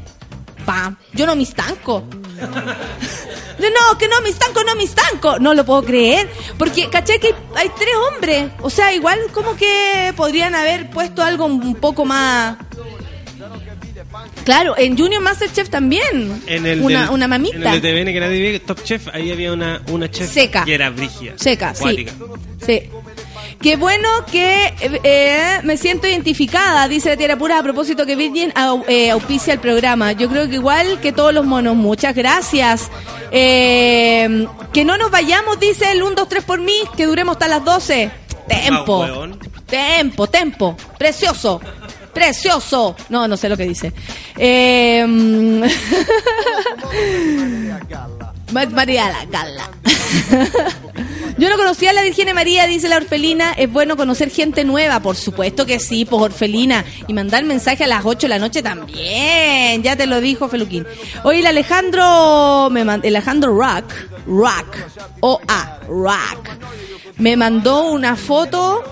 Pa, 0.64 0.98
yo 1.14 1.26
no 1.26 1.36
me 1.36 1.42
estanco. 1.42 2.04
No, 3.58 3.98
que 3.98 4.08
no 4.08 4.20
me 4.20 4.28
estanco, 4.28 4.62
no 4.64 4.74
me 4.76 4.84
estanco. 4.84 5.38
No 5.38 5.54
lo 5.54 5.64
puedo 5.64 5.82
creer. 5.82 6.28
Porque, 6.58 6.88
¿caché 6.90 7.18
que 7.18 7.28
hay, 7.28 7.34
hay 7.56 7.68
tres 7.78 7.94
hombres? 8.12 8.50
O 8.60 8.70
sea, 8.70 8.92
igual 8.94 9.18
como 9.32 9.56
que 9.56 10.12
podrían 10.16 10.54
haber 10.54 10.90
puesto 10.90 11.22
algo 11.22 11.46
un 11.46 11.74
poco 11.76 12.04
más... 12.04 12.56
Claro, 14.44 14.74
en 14.78 14.96
Junior 14.96 15.20
Masterchef 15.22 15.68
también. 15.68 16.42
En 16.46 16.66
el 16.66 16.80
una, 16.80 17.02
del- 17.02 17.10
una 17.10 17.26
mamita. 17.28 17.56
En 17.56 17.66
el 17.66 17.80
de 17.82 17.92
TVN 17.92 18.12
que 18.12 18.20
nadie 18.20 18.52
ve, 18.52 18.60
Top 18.60 18.82
Chef, 18.84 19.08
ahí 19.12 19.32
había 19.32 19.52
una, 19.52 19.82
una 19.88 20.08
chef 20.10 20.32
Seca. 20.32 20.64
que 20.64 20.74
era 20.74 20.90
brigia. 20.90 21.32
Seca, 21.36 21.74
sí. 21.74 21.80
acuática. 21.82 22.12
Sí. 22.64 22.82
Qué 23.60 23.76
bueno 23.76 24.08
que 24.30 24.74
eh, 24.80 25.60
me 25.64 25.76
siento 25.76 26.06
identificada, 26.06 26.86
dice 26.88 27.08
la 27.10 27.16
tierra 27.16 27.36
pura, 27.36 27.58
a 27.58 27.62
propósito 27.62 28.04
que 28.06 28.14
Virgin 28.14 28.52
au- 28.52 28.84
eh, 28.86 29.10
auspicia 29.10 29.54
el 29.54 29.60
programa. 29.60 30.12
Yo 30.12 30.28
creo 30.28 30.48
que 30.48 30.56
igual 30.56 31.00
que 31.00 31.10
todos 31.12 31.32
los 31.34 31.44
monos, 31.46 31.74
muchas 31.74 32.14
gracias. 32.14 32.90
Eh, 33.32 34.46
que 34.72 34.84
no 34.84 34.96
nos 34.98 35.10
vayamos, 35.10 35.58
dice 35.58 35.90
el 35.90 36.02
1, 36.02 36.14
2, 36.14 36.28
3 36.28 36.44
por 36.44 36.60
mí, 36.60 36.74
que 36.96 37.06
duremos 37.06 37.34
hasta 37.36 37.48
las 37.48 37.64
12. 37.64 38.10
Tempo. 38.46 39.02
Ah. 39.02 39.28
Tempo, 39.66 40.26
tempo. 40.28 40.76
Precioso. 40.98 41.60
Precioso. 42.12 42.94
No, 43.08 43.26
no 43.26 43.36
sé 43.36 43.48
lo 43.48 43.56
que 43.56 43.64
dice. 43.64 43.92
Eh, 44.36 45.04
María 48.52 49.10
la 49.10 49.24
Gala. 49.26 49.70
Yo 51.38 51.50
no 51.50 51.56
conocía 51.56 51.90
a 51.90 51.92
la 51.92 52.02
Virgen 52.02 52.34
María, 52.34 52.66
dice 52.66 52.88
la 52.88 52.96
orfelina. 52.96 53.52
Es 53.52 53.70
bueno 53.70 53.96
conocer 53.96 54.30
gente 54.30 54.64
nueva, 54.64 55.00
por 55.00 55.16
supuesto 55.16 55.66
que 55.66 55.78
sí, 55.78 56.06
pues 56.06 56.22
orfelina. 56.22 56.84
Y 57.08 57.12
mandar 57.12 57.44
mensaje 57.44 57.84
a 57.84 57.86
las 57.86 58.04
8 58.04 58.20
de 58.20 58.28
la 58.28 58.38
noche 58.38 58.62
también. 58.62 59.82
Ya 59.82 59.96
te 59.96 60.06
lo 60.06 60.20
dijo 60.20 60.48
Feluquín. 60.48 60.86
Oye, 61.24 61.40
el 61.40 61.46
Alejandro, 61.46 62.68
me 62.70 62.80
el 62.80 63.16
Alejandro 63.16 63.54
Rock, 63.54 63.92
Rock, 64.26 64.76
O-A, 65.20 65.80
Rock, 65.88 66.48
me 67.18 67.36
mandó 67.36 67.90
una 67.90 68.16
foto 68.16 68.82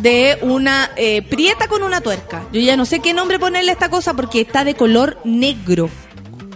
de 0.00 0.38
una 0.40 0.90
eh, 0.96 1.22
prieta 1.22 1.68
con 1.68 1.82
una 1.82 2.00
tuerca. 2.00 2.44
Yo 2.52 2.60
ya 2.60 2.76
no 2.76 2.86
sé 2.86 3.00
qué 3.00 3.12
nombre 3.12 3.38
ponerle 3.38 3.70
a 3.70 3.74
esta 3.74 3.90
cosa 3.90 4.14
porque 4.14 4.40
está 4.40 4.64
de 4.64 4.74
color 4.74 5.18
negro. 5.24 5.90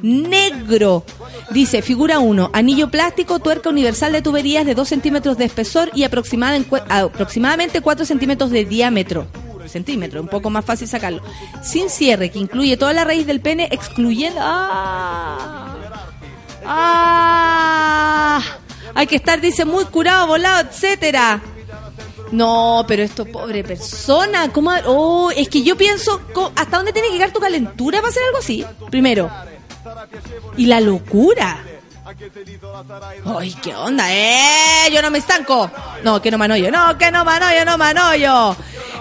Negro. 0.05 1.03
Dice, 1.51 1.81
figura 1.81 2.19
1, 2.19 2.51
anillo 2.53 2.91
plástico, 2.91 3.39
tuerca 3.39 3.71
universal 3.71 4.13
de 4.13 4.21
tuberías 4.21 4.67
de 4.67 4.75
2 4.75 4.87
centímetros 4.87 5.39
de 5.39 5.47
espesor 5.47 5.91
y 5.95 6.05
aproximadamente 6.05 7.81
4 7.81 8.05
centímetros 8.05 8.51
de 8.51 8.67
diámetro. 8.67 9.27
Centímetro, 9.67 10.21
un 10.21 10.29
poco 10.29 10.51
más 10.51 10.63
fácil 10.63 10.87
sacarlo. 10.87 11.23
Sin 11.63 11.89
cierre, 11.89 12.31
que 12.31 12.39
incluye 12.39 12.77
toda 12.77 12.93
la 12.93 13.05
raíz 13.05 13.27
del 13.27 13.41
pene, 13.41 13.67
excluyendo... 13.71 14.39
¡Ah! 14.43 15.75
¡Ah! 16.67 18.43
Hay 18.95 19.07
que 19.07 19.17
estar, 19.17 19.41
dice, 19.41 19.65
muy 19.65 19.87
curado, 19.87 20.27
volado, 20.27 20.69
etcétera. 20.69 21.41
No, 22.31 22.85
pero 22.87 23.03
esto, 23.03 23.25
pobre 23.25 23.65
persona, 23.65 24.53
¿cómo? 24.53 24.71
Oh, 24.87 25.31
es 25.35 25.49
que 25.49 25.63
yo 25.63 25.77
pienso, 25.77 26.21
¿cómo- 26.35 26.53
¿hasta 26.57 26.77
dónde 26.77 26.93
tiene 26.93 27.09
que 27.09 27.15
llegar 27.15 27.33
tu 27.33 27.41
calentura 27.41 28.01
para 28.01 28.11
hacer 28.11 28.23
algo 28.25 28.39
así? 28.39 28.65
Primero. 28.91 29.31
Y 30.57 30.67
la 30.67 30.81
locura. 30.81 31.59
Ay, 33.39 33.55
¿qué 33.63 33.75
onda? 33.75 34.13
¡Eh! 34.13 34.91
Yo 34.93 35.01
no 35.03 35.11
me 35.11 35.19
estanco. 35.19 35.71
No, 36.03 36.21
que 36.21 36.31
no 36.31 36.39
manoyo. 36.39 36.71
No, 36.71 36.97
que 36.99 37.11
no 37.11 37.25
manoyo, 37.25 37.65
no 37.65 37.79
manoyo. 37.79 38.57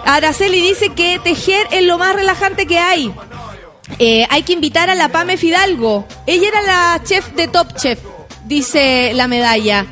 Araceli 0.06 0.62
dice 0.62 0.90
que 0.90 1.20
tejer 1.20 1.68
es 1.72 1.84
lo 1.84 1.98
más 1.98 2.16
relajante 2.16 2.66
que 2.66 2.80
hay. 2.80 3.14
Eh, 4.00 4.26
hay 4.30 4.44
que 4.44 4.54
invitar 4.54 4.90
a 4.90 4.96
la 4.96 5.10
Pame 5.10 5.38
Fidalgo. 5.38 6.08
Ella 6.26 6.48
era 6.48 6.62
la 6.62 7.04
chef 7.04 7.34
de 7.34 7.48
Top 7.48 7.76
Chef, 7.76 8.00
dice 8.46 9.12
la 9.14 9.28
medalla. 9.28 9.86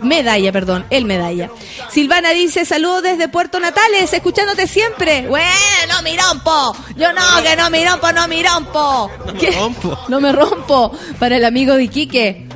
Medalla, 0.00 0.52
perdón, 0.52 0.86
el 0.90 1.04
medalla. 1.04 1.50
Silvana 1.90 2.30
dice, 2.30 2.64
saludos 2.64 3.02
desde 3.02 3.28
Puerto 3.28 3.60
Natales, 3.60 4.12
escuchándote 4.12 4.66
siempre. 4.66 5.26
Bueno, 5.28 5.50
no 5.88 6.02
me 6.02 6.16
rompo. 6.16 6.76
Yo 6.96 7.12
no, 7.12 7.42
que 7.42 7.56
no 7.56 7.70
me 7.70 7.88
rompo, 7.88 8.12
no 8.12 8.28
me 8.28 8.42
rompo. 8.42 9.10
No 9.26 9.32
me 9.32 9.50
rompo. 9.50 9.98
No 10.08 10.20
me 10.20 10.32
rompo. 10.32 10.92
Para 11.18 11.36
el 11.36 11.44
amigo 11.44 11.74
de 11.74 11.84
Iquique. 11.84 12.48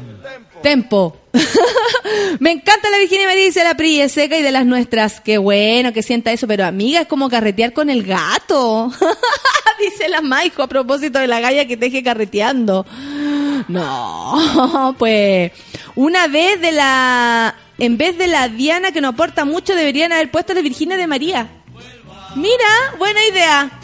Tempo. 0.62 1.19
me 2.40 2.50
encanta 2.50 2.90
la 2.90 2.98
Virginia 2.98 3.26
María, 3.26 3.44
dice 3.44 3.62
la 3.64 3.76
Pri, 3.76 4.00
es 4.00 4.12
seca 4.12 4.36
y 4.36 4.42
de 4.42 4.50
las 4.50 4.66
nuestras. 4.66 5.20
Qué 5.20 5.38
bueno 5.38 5.92
que 5.92 6.02
sienta 6.02 6.32
eso, 6.32 6.46
pero 6.46 6.64
amiga, 6.64 7.02
es 7.02 7.06
como 7.06 7.28
carretear 7.28 7.72
con 7.72 7.90
el 7.90 8.02
gato. 8.02 8.90
dice 9.80 10.08
la 10.08 10.20
Maijo 10.20 10.62
a 10.62 10.68
propósito 10.68 11.18
de 11.18 11.26
la 11.26 11.40
galla 11.40 11.66
que 11.66 11.76
teje 11.76 12.02
carreteando. 12.02 12.86
No, 13.68 14.94
pues 14.98 15.52
una 15.94 16.26
vez 16.26 16.60
de 16.60 16.72
la, 16.72 17.54
en 17.78 17.96
vez 17.96 18.18
de 18.18 18.26
la 18.26 18.48
Diana 18.48 18.92
que 18.92 19.00
no 19.00 19.08
aporta 19.08 19.44
mucho, 19.44 19.74
deberían 19.74 20.12
haber 20.12 20.30
puesto 20.30 20.54
la 20.54 20.62
Virginia 20.62 20.96
de 20.96 21.06
María. 21.06 21.48
Mira, 22.36 22.94
buena 22.98 23.24
idea. 23.26 23.79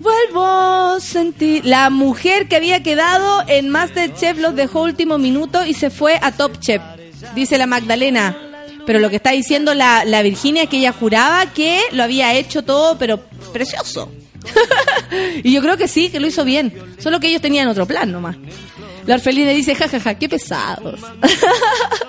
Vuelvo 0.00 0.44
a 0.44 0.98
sentir. 1.00 1.64
La 1.66 1.90
mujer 1.90 2.48
que 2.48 2.56
había 2.56 2.82
quedado 2.82 3.44
en 3.46 3.68
Masterchef 3.68 4.38
los 4.38 4.56
dejó 4.56 4.82
último 4.82 5.18
minuto 5.18 5.64
y 5.64 5.74
se 5.74 5.90
fue 5.90 6.18
a 6.22 6.32
Top 6.32 6.58
Chef, 6.58 6.82
dice 7.34 7.58
la 7.58 7.66
Magdalena. 7.66 8.36
Pero 8.86 8.98
lo 8.98 9.10
que 9.10 9.16
está 9.16 9.32
diciendo 9.32 9.74
la, 9.74 10.04
la 10.04 10.22
Virginia 10.22 10.64
es 10.64 10.68
que 10.68 10.78
ella 10.78 10.92
juraba 10.92 11.46
que 11.52 11.80
lo 11.92 12.02
había 12.02 12.34
hecho 12.34 12.62
todo, 12.62 12.98
pero 12.98 13.20
precioso. 13.52 14.10
y 15.44 15.52
yo 15.52 15.60
creo 15.60 15.76
que 15.76 15.86
sí, 15.86 16.08
que 16.08 16.18
lo 16.18 16.26
hizo 16.26 16.44
bien. 16.44 16.72
Solo 16.98 17.20
que 17.20 17.28
ellos 17.28 17.42
tenían 17.42 17.68
otro 17.68 17.86
plan 17.86 18.10
nomás. 18.10 18.36
La 19.06 19.16
orfelina 19.16 19.50
dice, 19.50 19.74
jajaja, 19.74 20.14
qué 20.14 20.28
pesados. 20.28 21.00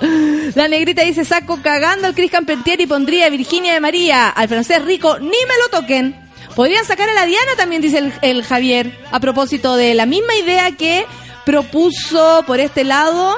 la 0.55 0.67
negrita 0.67 1.03
dice, 1.03 1.25
saco 1.25 1.61
cagando 1.61 2.07
al 2.07 2.15
Cris 2.15 2.31
Campentier 2.31 2.79
y 2.79 2.85
pondría 2.85 3.25
a 3.25 3.29
Virginia 3.29 3.73
de 3.73 3.79
María. 3.79 4.29
Al 4.29 4.47
francés 4.47 4.83
rico, 4.83 5.17
ni 5.19 5.27
me 5.27 5.57
lo 5.63 5.79
toquen. 5.79 6.20
Podrían 6.55 6.85
sacar 6.85 7.09
a 7.09 7.13
la 7.13 7.25
Diana 7.25 7.51
también, 7.57 7.81
dice 7.81 8.11
el, 8.21 8.43
Javier, 8.43 8.97
a 9.11 9.19
propósito 9.19 9.75
de 9.75 9.93
la 9.93 10.05
misma 10.05 10.35
idea 10.35 10.71
que 10.71 11.05
propuso 11.45 12.43
por 12.45 12.59
este 12.59 12.83
lado. 12.83 13.37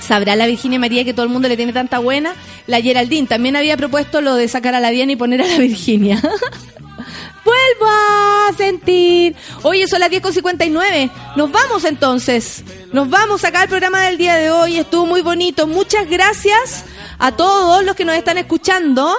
Sabrá 0.00 0.36
la 0.36 0.46
Virginia 0.46 0.78
María 0.78 1.04
que 1.04 1.12
todo 1.12 1.24
el 1.24 1.32
mundo 1.32 1.48
le 1.48 1.56
tiene 1.56 1.72
tanta 1.72 1.98
buena. 1.98 2.34
La 2.66 2.80
Geraldine 2.80 3.26
también 3.26 3.56
había 3.56 3.76
propuesto 3.76 4.20
lo 4.20 4.34
de 4.34 4.48
sacar 4.48 4.74
a 4.74 4.80
la 4.80 4.90
Diana 4.90 5.12
y 5.12 5.16
poner 5.16 5.42
a 5.42 5.46
la 5.46 5.58
Virginia. 5.58 6.20
Vuelvo 7.44 7.86
a 7.86 8.52
sentir. 8.56 9.34
Oye, 9.62 9.88
son 9.88 10.00
las 10.00 10.10
10.59. 10.10 11.10
Nos 11.36 11.50
vamos 11.50 11.84
entonces. 11.84 12.62
Nos 12.92 13.08
vamos 13.10 13.44
acá 13.44 13.62
al 13.62 13.68
programa 13.68 14.02
del 14.02 14.18
día 14.18 14.36
de 14.36 14.50
hoy. 14.50 14.78
Estuvo 14.78 15.06
muy 15.06 15.22
bonito. 15.22 15.66
Muchas 15.66 16.08
gracias 16.08 16.84
a 17.18 17.32
todos 17.32 17.84
los 17.84 17.96
que 17.96 18.04
nos 18.04 18.16
están 18.16 18.38
escuchando. 18.38 19.16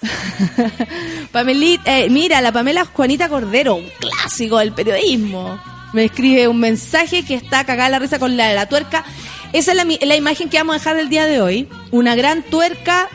Pamelit, 1.32 1.80
eh, 1.84 2.08
mira, 2.10 2.40
la 2.40 2.52
Pamela 2.52 2.84
Juanita 2.84 3.28
Cordero, 3.28 3.76
un 3.76 3.88
clásico 3.98 4.58
del 4.58 4.72
periodismo. 4.72 5.60
Me 5.92 6.04
escribe 6.04 6.48
un 6.48 6.60
mensaje 6.60 7.24
que 7.24 7.34
está 7.34 7.64
cagada 7.64 7.90
la 7.90 7.98
risa 7.98 8.18
con 8.18 8.36
la 8.36 8.48
de 8.48 8.54
la 8.54 8.68
tuerca. 8.68 9.04
Esa 9.52 9.72
es 9.72 10.06
la 10.06 10.16
imagen 10.16 10.48
que 10.48 10.58
vamos 10.58 10.76
a 10.76 10.78
dejar 10.78 10.96
del 10.96 11.08
día 11.08 11.26
de 11.26 11.40
hoy. 11.40 11.68
Una 11.90 12.14
gran 12.14 12.42
tuerca 12.42 13.08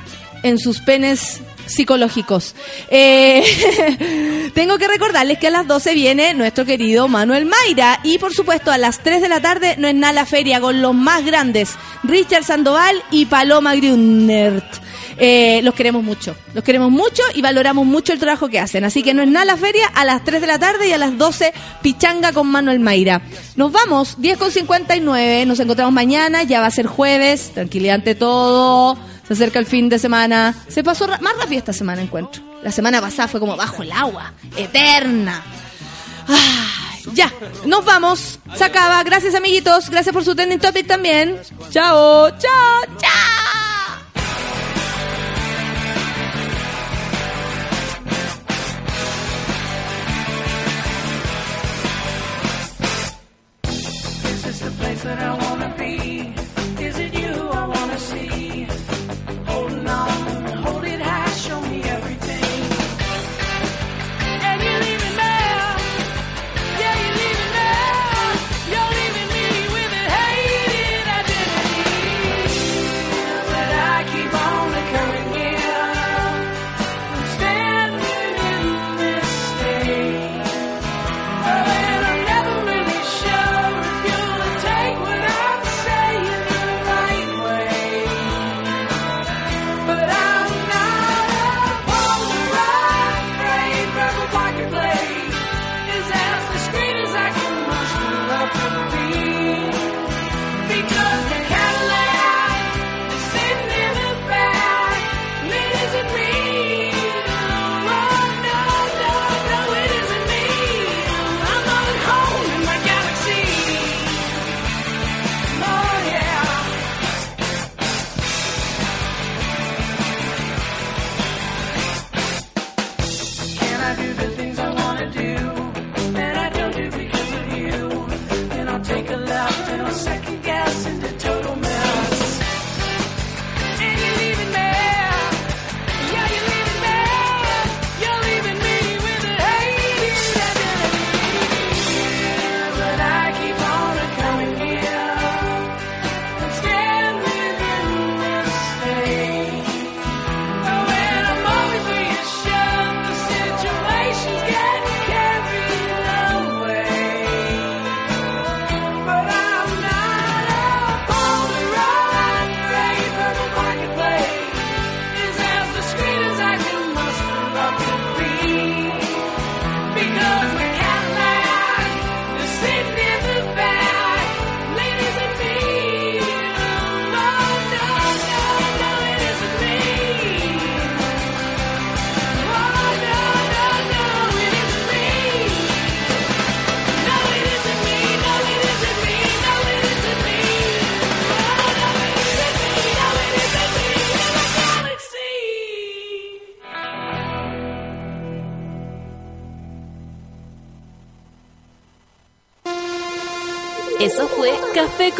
en 0.43 0.59
sus 0.59 0.79
penes 0.79 1.41
psicológicos. 1.65 2.55
Eh, 2.89 4.51
tengo 4.53 4.77
que 4.77 4.87
recordarles 4.87 5.37
que 5.39 5.47
a 5.47 5.51
las 5.51 5.67
12 5.67 5.93
viene 5.93 6.33
nuestro 6.33 6.65
querido 6.65 7.07
Manuel 7.07 7.45
Mayra 7.45 7.99
y 8.03 8.17
por 8.17 8.33
supuesto 8.33 8.71
a 8.71 8.77
las 8.77 9.01
3 9.01 9.21
de 9.21 9.29
la 9.29 9.41
tarde 9.41 9.75
no 9.77 9.87
es 9.87 9.95
nada 9.95 10.13
la 10.13 10.25
feria 10.25 10.59
con 10.61 10.81
los 10.81 10.93
más 10.93 11.25
grandes, 11.25 11.71
Richard 12.03 12.43
Sandoval 12.43 13.01
y 13.11 13.25
Paloma 13.25 13.75
Grunert. 13.75 14.84
Eh, 15.17 15.61
los 15.63 15.73
queremos 15.73 16.03
mucho, 16.03 16.35
los 16.53 16.63
queremos 16.63 16.91
mucho 16.91 17.23
y 17.33 17.41
valoramos 17.41 17.85
mucho 17.85 18.11
el 18.11 18.19
trabajo 18.19 18.49
que 18.49 18.59
hacen. 18.59 18.83
Así 18.83 19.01
que 19.01 19.13
no 19.13 19.23
es 19.23 19.29
nada 19.29 19.45
la 19.45 19.57
feria 19.57 19.87
a 19.93 20.03
las 20.03 20.23
3 20.23 20.41
de 20.41 20.47
la 20.47 20.59
tarde 20.59 20.89
y 20.89 20.91
a 20.91 20.97
las 20.97 21.17
12 21.17 21.53
pichanga 21.81 22.33
con 22.33 22.47
Manuel 22.47 22.79
Mayra. 22.79 23.21
Nos 23.55 23.71
vamos, 23.71 24.15
10 24.19 24.37
con 24.37 24.51
59, 24.51 25.45
nos 25.45 25.59
encontramos 25.59 25.93
mañana, 25.93 26.43
ya 26.43 26.59
va 26.59 26.67
a 26.67 26.71
ser 26.71 26.87
jueves, 26.87 27.51
tranquilidad 27.53 27.95
ante 27.95 28.15
todo, 28.15 28.97
se 29.27 29.33
acerca 29.33 29.59
el 29.59 29.65
fin 29.65 29.87
de 29.89 29.99
semana. 29.99 30.53
Se 30.67 30.83
pasó 30.83 31.07
más 31.07 31.37
rápido 31.37 31.59
esta 31.59 31.73
semana, 31.73 32.01
encuentro. 32.01 32.43
La 32.61 32.71
semana 32.71 32.99
pasada 32.99 33.27
fue 33.27 33.39
como 33.39 33.55
bajo 33.55 33.83
el 33.83 33.91
agua, 33.91 34.33
eterna. 34.57 35.43
Ya, 37.13 37.31
nos 37.65 37.85
vamos, 37.85 38.39
se 38.55 38.63
acaba. 38.63 39.03
Gracias 39.03 39.35
amiguitos, 39.35 39.89
gracias 39.89 40.11
por 40.11 40.25
su 40.25 40.35
trending 40.35 40.59
topic 40.59 40.87
también. 40.87 41.39
Chao, 41.69 42.31
chao, 42.31 42.81
chao. 42.97 43.64
That 55.05 55.19
I 55.19 55.33
wanna 55.37 55.74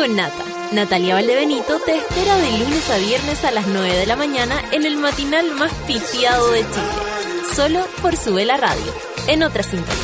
Nata. 0.07 0.44
Natalia 0.72 1.15
Valdebenito 1.15 1.80
te 1.80 1.95
espera 1.95 2.36
de 2.38 2.57
lunes 2.57 2.90
a 2.90 2.98
viernes 2.98 3.44
a 3.44 3.52
las 3.52 3.68
9 3.68 3.95
de 3.98 4.06
la 4.06 4.15
mañana 4.15 4.61
en 4.72 4.86
el 4.86 4.98
matinal 4.98 5.52
más 5.56 5.72
pitiado 5.88 6.52
de 6.52 6.61
Chile. 6.61 7.56
Solo 7.56 7.88
por 8.02 8.15
Sube 8.15 8.45
la 8.45 8.57
Radio, 8.57 8.94
en 9.27 9.44
otra 9.44 9.64
sintonía. 9.64 9.95